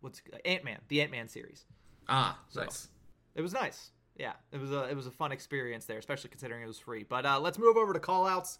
what's 0.01 0.23
Ant 0.45 0.65
Man, 0.65 0.78
the 0.89 1.03
Ant 1.03 1.11
Man 1.11 1.28
series. 1.28 1.66
Ah, 2.09 2.39
nice. 2.57 2.89
It 3.35 3.43
was 3.43 3.53
nice. 3.53 3.90
Yeah, 4.16 4.32
it 4.51 4.61
was 4.61 4.73
a 4.73 4.85
it 4.85 4.97
was 4.97 5.07
a 5.07 5.11
fun 5.11 5.31
experience 5.31 5.85
there, 5.85 5.99
especially 5.99 6.31
considering 6.31 6.62
it 6.62 6.66
was 6.66 6.78
free. 6.78 7.05
But 7.09 7.27
uh, 7.27 7.39
let's 7.39 7.59
move 7.59 7.77
over 7.77 7.93
to 7.93 8.01
call 8.01 8.27
outs. 8.27 8.59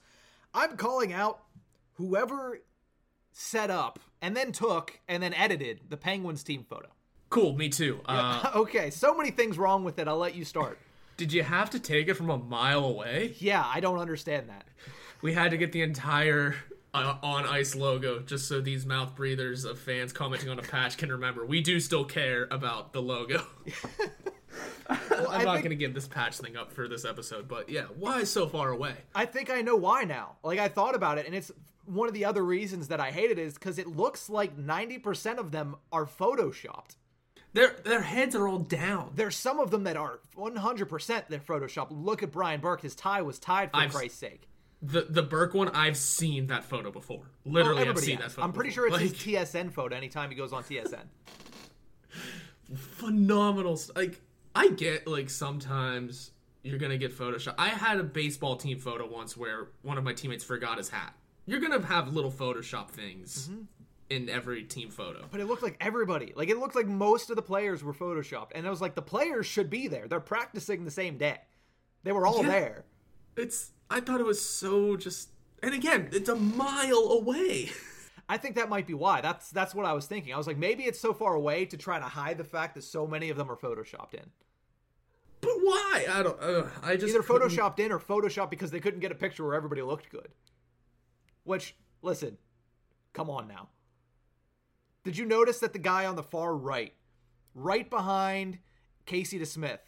I'm 0.55 0.77
calling 0.77 1.13
out 1.13 1.41
whoever 1.95 2.61
set 3.33 3.71
up 3.71 3.99
and 4.21 4.37
then 4.37 4.53
took 4.53 5.01
and 5.09 5.23
then 5.23 5.33
edited 5.35 5.81
the 5.89 5.97
Penguins 5.97 6.43
team 6.43 6.65
photo. 6.69 6.89
Cool. 7.31 7.57
Me 7.57 7.69
too. 7.69 8.01
Uh, 8.07 8.51
okay, 8.55 8.91
so 8.91 9.15
many 9.15 9.31
things 9.31 9.59
wrong 9.59 9.85
with 9.85 9.99
it. 9.99 10.09
I'll 10.09 10.19
let 10.19 10.35
you 10.35 10.45
start. 10.45 10.79
Did 11.19 11.33
you 11.33 11.43
have 11.43 11.69
to 11.71 11.79
take 11.79 12.09
it 12.09 12.15
from 12.15 12.31
a 12.31 12.39
mile 12.39 12.85
away? 12.85 13.35
Yeah, 13.39 13.63
I 13.67 13.81
don't 13.81 13.99
understand 13.99 14.49
that. 14.49 14.65
We 15.21 15.35
had 15.35 15.51
to 15.51 15.59
get 15.59 15.73
the 15.73 15.83
entire 15.83 16.55
uh, 16.95 17.17
on 17.23 17.45
ice 17.45 17.75
logo 17.75 18.21
just 18.21 18.49
so 18.49 18.63
these 18.63 18.87
mouth 18.87 19.15
breathers 19.15 19.65
of 19.67 19.79
fans 19.79 20.13
commenting 20.13 20.49
on 20.49 20.59
a 20.59 20.63
patch 20.63 20.97
can 20.97 21.11
remember 21.11 21.45
we 21.45 21.61
do 21.61 21.81
still 21.81 22.05
care 22.05 22.49
about 22.51 22.95
the 22.95 23.03
logo. 23.03 23.45
Well, 25.11 25.29
I'm 25.31 25.41
I 25.43 25.45
not 25.45 25.53
think, 25.55 25.65
going 25.65 25.71
to 25.71 25.77
give 25.77 25.95
this 25.95 26.09
patch 26.09 26.39
thing 26.39 26.57
up 26.57 26.73
for 26.73 26.89
this 26.89 27.05
episode, 27.05 27.47
but 27.47 27.69
yeah, 27.69 27.85
why 27.99 28.25
so 28.25 28.49
far 28.49 28.71
away? 28.71 28.95
I 29.15 29.27
think 29.27 29.51
I 29.51 29.61
know 29.61 29.77
why 29.77 30.05
now. 30.05 30.37
Like 30.43 30.59
I 30.59 30.69
thought 30.69 30.95
about 30.95 31.19
it, 31.19 31.27
and 31.27 31.35
it's 31.35 31.53
one 31.85 32.09
of 32.09 32.15
the 32.15 32.25
other 32.25 32.43
reasons 32.43 32.89
that 32.89 32.99
I 32.99 33.11
hate 33.11 33.31
it 33.31 33.39
is 33.39 33.55
because 33.55 33.79
it 33.79 33.87
looks 33.87 34.31
like 34.31 34.57
90% 34.57 35.39
of 35.39 35.51
them 35.51 35.77
are 35.93 36.07
photoshopped. 36.07 36.97
Their 37.59 37.75
their 37.83 38.01
heads 38.03 38.37
are 38.37 38.47
all 38.47 38.61
down. 38.61 39.11
There's 39.17 39.35
some 39.35 39.59
of 39.59 39.73
them 39.73 39.83
that 39.83 39.97
are 39.97 40.21
100% 40.37 41.29
they're. 41.29 41.41
Look 41.91 42.23
at 42.23 42.31
Brian 42.31 42.61
Burke. 42.61 42.83
His 42.83 42.95
tie 42.95 43.23
was 43.23 43.41
tied 43.41 43.73
for 43.73 43.79
I've- 43.79 43.93
Christ's 43.93 44.19
sake. 44.19 44.49
The 44.81 45.07
the 45.11 45.25
Burke 45.25 45.55
one, 45.55 45.69
I've 45.71 45.97
seen 45.97 46.47
that 46.47 46.63
photo 46.65 46.93
before. 46.93 47.25
Oh, 47.25 47.51
Literally, 47.51 47.81
I've 47.81 47.89
everybody 47.89 48.07
seen 48.07 48.17
has. 48.19 48.27
that 48.27 48.31
photo. 48.37 48.47
I'm 48.47 48.53
pretty 48.53 48.71
before. 48.71 48.89
sure 48.91 49.03
it's 49.03 49.13
Like, 49.13 49.35
his 49.35 49.53
TSN 49.55 49.73
photo 49.73 49.97
anytime 49.97 50.31
he 50.31 50.37
goes 50.37 50.53
on 50.53 50.63
TSN. 50.63 51.03
phenomenal. 52.75 53.81
Like 53.97 54.21
I 54.55 54.69
get 54.69 55.07
like 55.09 55.31
sometimes 55.31 56.31
you're 56.63 56.79
gonna 56.79 56.99
get 56.99 57.17
Photoshop. 57.17 57.55
I 57.59 57.71
had 57.71 57.99
a 57.99 58.05
baseball 58.05 58.57
team 58.57 58.79
photo 58.79 59.07
once 59.09 59.37
where 59.37 59.69
one 59.83 59.99
of 59.99 60.05
my 60.05 60.13
teammates 60.13 60.45
forgot 60.45 60.79
his 60.79 60.89
hat. 60.91 61.15
You're 61.47 61.61
gonna 61.61 61.85
have 61.85 62.15
little 62.15 62.31
Photoshop 62.33 62.91
things 62.91 63.49
Mm-hmm. 63.51 63.63
In 64.11 64.29
every 64.29 64.65
team 64.65 64.91
photo. 64.91 65.27
But 65.31 65.41
it 65.41 65.47
looked 65.47 65.63
like 65.63 65.77
everybody. 65.81 66.33
Like 66.35 66.49
it 66.49 66.59
looked 66.59 66.75
like 66.75 66.87
most 66.87 67.31
of 67.31 67.37
the 67.37 67.43
players 67.43 67.83
were 67.85 67.93
photoshopped, 67.93 68.53
and 68.55 68.67
it 68.67 68.71
was 68.71 68.81
like 68.81 68.95
the 68.95 69.03
players 69.03 69.47
should 69.47 69.69
be 69.71 69.89
there. 69.89 70.09
They're 70.09 70.21
practicing 70.21 70.85
the 70.85 70.91
same 70.91 71.19
day. 71.19 71.39
They 72.05 72.13
were 72.13 72.27
all 72.27 72.43
Yeah. 72.43 72.49
there. 72.51 72.85
It's 73.37 73.73
I 73.91 74.01
thought 74.01 74.21
it 74.21 74.27
was 74.27 74.43
so 74.43 74.97
just. 74.97 75.31
And 75.63 75.75
again, 75.75 76.09
it's 76.13 76.29
a 76.29 76.37
mile 76.37 77.09
away. 77.11 77.71
I 78.29 78.37
think 78.37 78.57
that 78.57 78.69
might 78.69 78.87
be 78.87 78.95
why. 78.95 79.21
That's 79.21 79.51
that's 79.51 79.75
what 79.75 79.87
I 79.87 79.93
was 79.93 80.07
thinking. 80.07 80.33
I 80.35 80.37
was 80.37 80.47
like, 80.47 80.59
maybe 80.59 80.85
it's 80.85 81.01
so 81.01 81.13
far 81.15 81.35
away 81.35 81.65
to 81.67 81.77
try 81.77 81.99
to 81.99 82.05
hide 82.05 82.39
the 82.39 82.45
fact 82.45 82.75
that 82.77 82.83
so 82.83 83.07
many 83.07 83.31
of 83.31 83.37
them 83.37 83.51
are 83.51 83.57
photoshopped 83.57 84.15
in. 84.15 84.31
But 85.41 85.53
why? 85.63 86.07
I 86.11 86.23
don't. 86.23 86.41
Uh, 86.41 86.67
I 86.83 86.97
just 86.97 87.15
Either 87.15 87.23
couldn't- 87.23 87.51
photoshopped 87.51 87.79
in 87.79 87.91
or 87.93 87.99
photoshopped 87.99 88.51
because 88.51 88.71
they 88.71 88.81
couldn't 88.81 89.01
get 89.01 89.13
a 89.13 89.15
picture 89.17 89.45
where 89.45 89.55
everybody 89.55 89.83
looked 89.83 90.11
good. 90.11 90.29
Which, 91.45 91.75
listen, 92.03 92.37
come 93.15 93.31
on 93.31 93.49
now. 93.49 93.69
Did 95.09 95.17
you 95.17 95.25
notice 95.25 95.61
that 95.61 95.73
the 95.73 95.79
guy 95.79 96.05
on 96.05 96.17
the 96.17 96.23
far 96.23 96.55
right, 96.55 96.93
right 97.55 97.89
behind 97.89 98.59
Casey 99.07 99.39
DeSmith, 99.39 99.79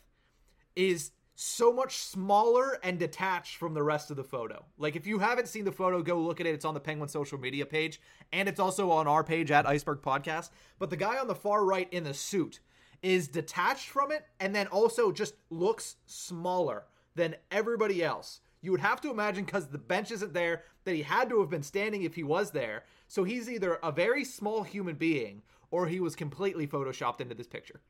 is 0.74 1.10
so 1.34 1.70
much 1.74 1.98
smaller 1.98 2.78
and 2.82 2.98
detached 2.98 3.56
from 3.56 3.74
the 3.74 3.82
rest 3.82 4.10
of 4.10 4.16
the 4.16 4.24
photo? 4.24 4.64
Like, 4.78 4.96
if 4.96 5.06
you 5.06 5.18
haven't 5.18 5.48
seen 5.48 5.66
the 5.66 5.72
photo, 5.72 6.00
go 6.02 6.18
look 6.18 6.40
at 6.40 6.46
it. 6.46 6.54
It's 6.54 6.64
on 6.64 6.72
the 6.72 6.80
Penguin 6.80 7.10
social 7.10 7.38
media 7.38 7.66
page, 7.66 8.00
and 8.32 8.48
it's 8.48 8.58
also 8.58 8.90
on 8.90 9.06
our 9.06 9.22
page 9.22 9.50
at 9.50 9.66
Iceberg 9.66 10.00
Podcast. 10.00 10.48
But 10.78 10.88
the 10.88 10.96
guy 10.96 11.18
on 11.18 11.28
the 11.28 11.34
far 11.34 11.66
right 11.66 11.92
in 11.92 12.04
the 12.04 12.14
suit 12.14 12.60
is 13.02 13.28
detached 13.28 13.90
from 13.90 14.10
it 14.10 14.24
and 14.40 14.54
then 14.54 14.68
also 14.68 15.12
just 15.12 15.34
looks 15.50 15.96
smaller 16.06 16.84
than 17.14 17.36
everybody 17.50 18.02
else. 18.02 18.40
You 18.62 18.70
would 18.70 18.80
have 18.80 19.00
to 19.02 19.10
imagine 19.10 19.44
because 19.44 19.66
the 19.66 19.76
bench 19.76 20.10
isn't 20.10 20.32
there 20.32 20.62
that 20.84 20.94
he 20.94 21.02
had 21.02 21.28
to 21.28 21.40
have 21.40 21.50
been 21.50 21.62
standing 21.62 22.04
if 22.04 22.14
he 22.14 22.22
was 22.22 22.50
there. 22.52 22.84
So 23.10 23.24
he's 23.24 23.50
either 23.50 23.74
a 23.82 23.90
very 23.90 24.24
small 24.24 24.62
human 24.62 24.94
being 24.94 25.42
or 25.72 25.88
he 25.88 25.98
was 25.98 26.14
completely 26.14 26.68
photoshopped 26.68 27.20
into 27.20 27.34
this 27.34 27.48
picture. 27.48 27.80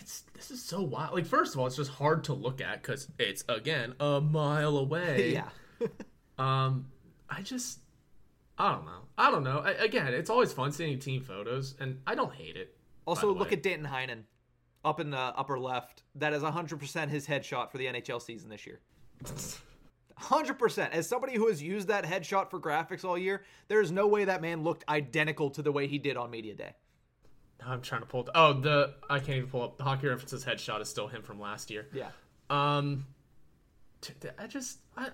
It's, 0.00 0.24
this 0.32 0.50
is 0.50 0.62
so 0.64 0.80
wild. 0.80 1.12
Like, 1.12 1.26
first 1.26 1.52
of 1.52 1.60
all, 1.60 1.66
it's 1.66 1.76
just 1.76 1.90
hard 1.90 2.24
to 2.24 2.32
look 2.32 2.62
at 2.62 2.80
because 2.80 3.08
it's 3.18 3.44
again 3.50 3.94
a 4.00 4.20
mile 4.20 4.78
away. 4.78 5.32
Yeah. 5.80 5.86
Um, 6.38 6.86
I 7.28 7.42
just, 7.42 7.80
I 8.56 8.70
don't 8.70 8.84
know. 8.84 9.00
I 9.18 9.32
don't 9.32 9.42
know. 9.42 9.58
I, 9.58 9.72
again, 9.72 10.14
it's 10.14 10.30
always 10.30 10.52
fun 10.52 10.70
seeing 10.70 11.00
team 11.00 11.20
photos, 11.20 11.74
and 11.80 11.98
I 12.06 12.14
don't 12.14 12.32
hate 12.32 12.56
it. 12.56 12.76
Also, 13.06 13.34
look 13.34 13.48
way. 13.48 13.56
at 13.56 13.64
Danton 13.64 13.88
Heinen 13.88 14.22
up 14.84 15.00
in 15.00 15.10
the 15.10 15.18
upper 15.18 15.58
left. 15.58 16.04
That 16.14 16.32
is 16.32 16.44
100% 16.44 17.08
his 17.08 17.26
headshot 17.26 17.72
for 17.72 17.78
the 17.78 17.86
NHL 17.86 18.22
season 18.22 18.50
this 18.50 18.68
year. 18.68 18.78
100%. 20.20 20.90
As 20.90 21.08
somebody 21.08 21.34
who 21.36 21.48
has 21.48 21.62
used 21.62 21.88
that 21.88 22.04
headshot 22.04 22.50
for 22.50 22.60
graphics 22.60 23.04
all 23.04 23.18
year, 23.18 23.44
there 23.68 23.80
is 23.80 23.90
no 23.90 24.06
way 24.06 24.24
that 24.24 24.42
man 24.42 24.62
looked 24.62 24.84
identical 24.88 25.50
to 25.50 25.62
the 25.62 25.72
way 25.72 25.86
he 25.86 25.98
did 25.98 26.16
on 26.16 26.30
Media 26.30 26.54
Day. 26.54 26.72
I'm 27.64 27.80
trying 27.80 28.02
to 28.02 28.06
pull. 28.06 28.22
It. 28.22 28.30
Oh, 28.34 28.52
the 28.52 28.94
I 29.10 29.18
can't 29.18 29.38
even 29.38 29.50
pull 29.50 29.62
up 29.62 29.78
the 29.78 29.84
hockey 29.84 30.06
references 30.06 30.44
headshot 30.44 30.80
is 30.80 30.88
still 30.88 31.08
him 31.08 31.22
from 31.22 31.40
last 31.40 31.70
year. 31.70 31.88
Yeah. 31.92 32.10
Um, 32.50 33.06
I 34.38 34.46
just 34.46 34.78
I, 34.96 35.08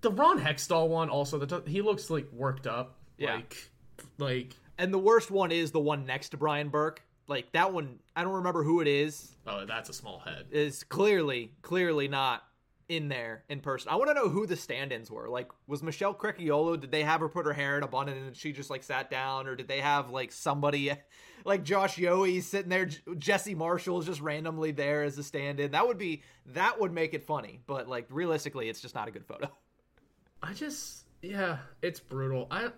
the 0.00 0.10
Ron 0.10 0.40
Hextall 0.40 0.88
one 0.88 1.08
also. 1.08 1.38
The 1.38 1.62
he 1.66 1.80
looks 1.80 2.10
like 2.10 2.30
worked 2.32 2.66
up. 2.66 2.98
Yeah. 3.18 3.36
Like, 3.36 3.70
like 4.18 4.56
And 4.78 4.92
the 4.92 4.98
worst 4.98 5.30
one 5.30 5.52
is 5.52 5.70
the 5.70 5.80
one 5.80 6.06
next 6.06 6.30
to 6.30 6.36
Brian 6.36 6.70
Burke. 6.70 7.02
Like 7.28 7.52
that 7.52 7.72
one, 7.72 8.00
I 8.16 8.22
don't 8.22 8.34
remember 8.34 8.64
who 8.64 8.80
it 8.80 8.88
is. 8.88 9.34
oh, 9.46 9.64
that's 9.64 9.88
a 9.88 9.94
small 9.94 10.18
head. 10.18 10.46
Is 10.50 10.82
clearly, 10.84 11.52
clearly 11.62 12.08
not 12.08 12.42
in 12.88 13.08
there 13.08 13.44
in 13.48 13.60
person. 13.60 13.88
I 13.90 13.96
want 13.96 14.08
to 14.10 14.14
know 14.14 14.28
who 14.28 14.46
the 14.46 14.56
stand-ins 14.56 15.10
were. 15.10 15.28
Like, 15.28 15.50
was 15.66 15.82
Michelle 15.82 16.14
Crechiolo? 16.14 16.80
Did 16.80 16.90
they 16.90 17.02
have 17.02 17.20
her 17.20 17.28
put 17.28 17.46
her 17.46 17.52
hair 17.52 17.76
in 17.76 17.82
a 17.82 17.88
bun 17.88 18.08
and 18.08 18.26
then 18.26 18.34
she 18.34 18.52
just 18.52 18.70
like 18.70 18.82
sat 18.82 19.10
down, 19.10 19.46
or 19.46 19.56
did 19.56 19.68
they 19.68 19.80
have 19.80 20.10
like 20.10 20.32
somebody, 20.32 20.92
like 21.44 21.64
Josh 21.64 21.96
Yohe 21.96 22.42
sitting 22.42 22.68
there? 22.70 22.88
Jesse 23.18 23.54
Marshall 23.54 24.00
is 24.00 24.06
just 24.06 24.20
randomly 24.20 24.70
there 24.72 25.02
as 25.02 25.16
a 25.18 25.22
stand-in. 25.22 25.70
That 25.72 25.86
would 25.86 25.98
be 25.98 26.22
that 26.46 26.78
would 26.80 26.92
make 26.92 27.14
it 27.14 27.24
funny, 27.24 27.60
but 27.66 27.88
like 27.88 28.06
realistically, 28.10 28.68
it's 28.68 28.80
just 28.80 28.94
not 28.94 29.08
a 29.08 29.10
good 29.10 29.24
photo. 29.26 29.50
I 30.42 30.52
just 30.52 31.04
yeah, 31.22 31.58
it's 31.82 32.00
brutal. 32.00 32.46
I 32.50 32.68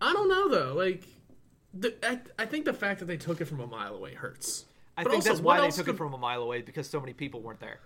I 0.00 0.12
don't 0.12 0.28
know 0.28 0.48
though. 0.48 0.74
Like, 0.74 1.04
the, 1.74 1.94
I 2.02 2.20
I 2.38 2.46
think 2.46 2.64
the 2.64 2.72
fact 2.74 3.00
that 3.00 3.06
they 3.06 3.16
took 3.16 3.40
it 3.40 3.46
from 3.46 3.60
a 3.60 3.66
mile 3.66 3.94
away 3.94 4.14
hurts. 4.14 4.64
I 4.96 5.04
But 5.04 5.10
think 5.10 5.20
also, 5.22 5.30
that's 5.30 5.40
why 5.42 5.60
they 5.60 5.70
took 5.70 5.86
could- 5.86 5.94
it 5.94 5.98
from 5.98 6.12
a 6.12 6.18
mile 6.18 6.42
away 6.42 6.60
because 6.62 6.88
so 6.88 7.00
many 7.00 7.14
people 7.14 7.40
weren't 7.40 7.60
there. 7.60 7.80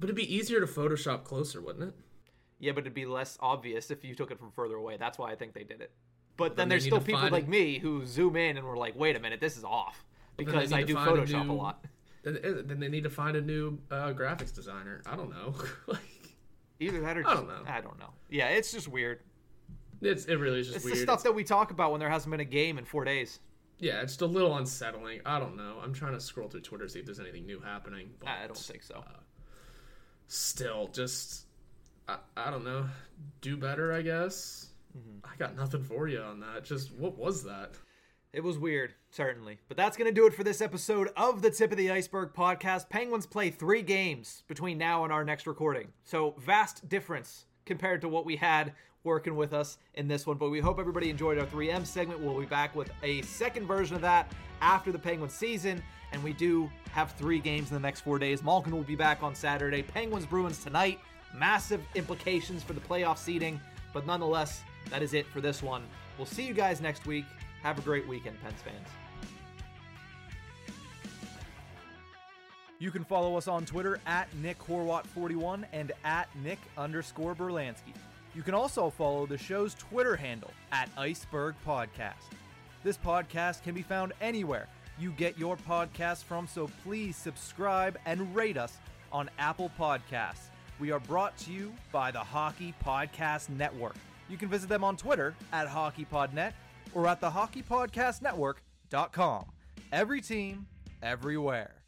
But 0.00 0.06
it'd 0.06 0.16
be 0.16 0.34
easier 0.34 0.60
to 0.60 0.66
Photoshop 0.66 1.24
closer, 1.24 1.60
wouldn't 1.60 1.90
it? 1.90 1.94
Yeah, 2.58 2.72
but 2.72 2.80
it'd 2.80 2.94
be 2.94 3.06
less 3.06 3.38
obvious 3.40 3.90
if 3.90 4.04
you 4.04 4.14
took 4.14 4.30
it 4.30 4.38
from 4.38 4.50
further 4.50 4.76
away. 4.76 4.96
That's 4.98 5.18
why 5.18 5.30
I 5.30 5.36
think 5.36 5.52
they 5.54 5.64
did 5.64 5.80
it. 5.80 5.92
But 6.36 6.56
then 6.56 6.56
then 6.56 6.68
there's 6.70 6.84
still 6.84 7.00
people 7.00 7.28
like 7.28 7.46
me 7.46 7.78
who 7.78 8.04
zoom 8.06 8.36
in 8.36 8.56
and 8.56 8.66
were 8.66 8.76
like, 8.76 8.96
"Wait 8.96 9.14
a 9.14 9.20
minute, 9.20 9.40
this 9.40 9.56
is 9.58 9.64
off," 9.64 10.04
because 10.36 10.72
I 10.72 10.82
do 10.82 10.94
find 10.94 11.18
a 11.18 11.22
Photoshop 11.22 11.48
a 11.48 11.52
lot. 11.52 11.84
Then, 12.22 12.64
then 12.66 12.80
they 12.80 12.88
need 12.88 13.04
to 13.04 13.08
find 13.10 13.34
a 13.34 13.40
new 13.40 13.78
uh, 13.90 14.12
graphics 14.12 14.54
designer. 14.54 15.00
I 15.06 15.16
don't 15.16 15.30
know. 15.30 15.54
like, 15.86 16.00
Either 16.78 17.00
that 17.00 17.16
or 17.16 17.26
I 17.26 17.32
don't 17.32 17.48
know. 17.48 17.62
I 17.66 17.80
don't 17.80 17.98
know. 17.98 18.10
Yeah, 18.28 18.48
it's 18.48 18.70
just 18.70 18.88
weird. 18.88 19.20
it's 20.02 20.26
it 20.26 20.34
really 20.34 20.60
is 20.60 20.66
just 20.66 20.76
It's 20.76 20.84
weird. 20.84 20.98
the 20.98 21.00
stuff 21.00 21.22
that 21.22 21.34
we 21.34 21.44
talk 21.44 21.70
about 21.70 21.92
when 21.92 21.98
there 21.98 22.10
hasn't 22.10 22.30
been 22.30 22.40
a 22.40 22.44
game 22.44 22.76
in 22.76 22.84
four 22.84 23.04
days. 23.04 23.40
yeah, 23.78 24.02
it's 24.02 24.12
just 24.12 24.20
a 24.20 24.26
little 24.26 24.54
unsettling. 24.58 25.22
I 25.24 25.38
don't 25.38 25.56
know. 25.56 25.78
I'm 25.82 25.94
trying 25.94 26.12
to 26.12 26.20
scroll 26.20 26.48
through 26.50 26.60
Twitter 26.60 26.84
to 26.84 26.90
see 26.90 26.98
if 26.98 27.06
there's 27.06 27.20
anything 27.20 27.46
new 27.46 27.58
happening. 27.58 28.10
But 28.20 28.28
I 28.28 28.46
don't 28.46 28.54
think 28.54 28.82
so. 28.82 29.02
Still, 30.32 30.86
just 30.92 31.46
I, 32.08 32.18
I 32.36 32.50
don't 32.52 32.64
know. 32.64 32.86
Do 33.40 33.56
better, 33.56 33.92
I 33.92 34.00
guess. 34.00 34.68
Mm-hmm. 34.96 35.26
I 35.26 35.36
got 35.36 35.56
nothing 35.56 35.82
for 35.82 36.06
you 36.06 36.20
on 36.20 36.38
that. 36.38 36.62
Just 36.62 36.92
what 36.92 37.18
was 37.18 37.42
that? 37.42 37.72
It 38.32 38.44
was 38.44 38.56
weird, 38.56 38.94
certainly. 39.10 39.58
But 39.66 39.76
that's 39.76 39.96
going 39.96 40.06
to 40.08 40.14
do 40.14 40.28
it 40.28 40.34
for 40.34 40.44
this 40.44 40.60
episode 40.60 41.10
of 41.16 41.42
the 41.42 41.50
Tip 41.50 41.72
of 41.72 41.78
the 41.78 41.90
Iceberg 41.90 42.32
podcast. 42.32 42.88
Penguins 42.88 43.26
play 43.26 43.50
three 43.50 43.82
games 43.82 44.44
between 44.46 44.78
now 44.78 45.02
and 45.02 45.12
our 45.12 45.24
next 45.24 45.48
recording. 45.48 45.88
So, 46.04 46.36
vast 46.38 46.88
difference 46.88 47.46
compared 47.66 48.00
to 48.02 48.08
what 48.08 48.24
we 48.24 48.36
had 48.36 48.72
working 49.02 49.34
with 49.34 49.52
us 49.52 49.78
in 49.94 50.06
this 50.06 50.28
one. 50.28 50.36
But 50.36 50.50
we 50.50 50.60
hope 50.60 50.78
everybody 50.78 51.10
enjoyed 51.10 51.38
our 51.38 51.46
3M 51.46 51.84
segment. 51.84 52.20
We'll 52.20 52.38
be 52.38 52.46
back 52.46 52.76
with 52.76 52.92
a 53.02 53.22
second 53.22 53.66
version 53.66 53.96
of 53.96 54.02
that 54.02 54.30
after 54.62 54.92
the 54.92 54.98
Penguins 54.98 55.34
season. 55.34 55.82
And 56.12 56.22
we 56.22 56.32
do 56.32 56.70
have 56.92 57.12
three 57.12 57.38
games 57.38 57.68
in 57.68 57.74
the 57.74 57.80
next 57.80 58.00
four 58.00 58.18
days. 58.18 58.42
Malkin 58.42 58.74
will 58.74 58.82
be 58.82 58.96
back 58.96 59.22
on 59.22 59.34
Saturday. 59.34 59.82
Penguins 59.82 60.26
Bruins 60.26 60.62
tonight. 60.62 60.98
Massive 61.34 61.80
implications 61.94 62.62
for 62.62 62.72
the 62.72 62.80
playoff 62.80 63.18
seeding. 63.18 63.60
But 63.92 64.06
nonetheless, 64.06 64.62
that 64.90 65.02
is 65.02 65.14
it 65.14 65.26
for 65.26 65.40
this 65.40 65.62
one. 65.62 65.82
We'll 66.18 66.26
see 66.26 66.46
you 66.46 66.54
guys 66.54 66.80
next 66.80 67.06
week. 67.06 67.24
Have 67.62 67.78
a 67.78 67.82
great 67.82 68.06
weekend, 68.08 68.40
Pens 68.42 68.60
fans. 68.62 68.88
You 72.78 72.90
can 72.90 73.04
follow 73.04 73.36
us 73.36 73.46
on 73.46 73.66
Twitter 73.66 74.00
at 74.06 74.34
Nick 74.36 74.58
Horwat41 74.60 75.66
and 75.72 75.92
at 76.02 76.28
Nick 76.42 76.58
underscore 76.78 77.34
Berlansky. 77.34 77.92
You 78.34 78.42
can 78.42 78.54
also 78.54 78.88
follow 78.88 79.26
the 79.26 79.36
show's 79.36 79.74
Twitter 79.74 80.16
handle 80.16 80.50
at 80.72 80.88
Iceberg 80.96 81.56
Podcast. 81.66 82.30
This 82.82 82.96
podcast 82.96 83.62
can 83.62 83.74
be 83.74 83.82
found 83.82 84.14
anywhere 84.22 84.66
you 85.00 85.12
get 85.12 85.38
your 85.38 85.56
podcast 85.56 86.24
from, 86.24 86.46
so 86.46 86.68
please 86.84 87.16
subscribe 87.16 87.98
and 88.06 88.34
rate 88.34 88.56
us 88.56 88.76
on 89.12 89.30
Apple 89.38 89.70
Podcasts. 89.78 90.48
We 90.78 90.90
are 90.90 91.00
brought 91.00 91.36
to 91.38 91.52
you 91.52 91.72
by 91.92 92.10
the 92.10 92.20
Hockey 92.20 92.74
Podcast 92.84 93.48
Network. 93.48 93.96
You 94.28 94.36
can 94.36 94.48
visit 94.48 94.68
them 94.68 94.84
on 94.84 94.96
Twitter 94.96 95.34
at 95.52 95.68
HockeyPodNet 95.68 96.52
or 96.94 97.06
at 97.06 97.20
the 97.20 97.30
HockeyPodcastNetwork.com. 97.30 99.44
Every 99.92 100.20
team, 100.20 100.66
everywhere. 101.02 101.79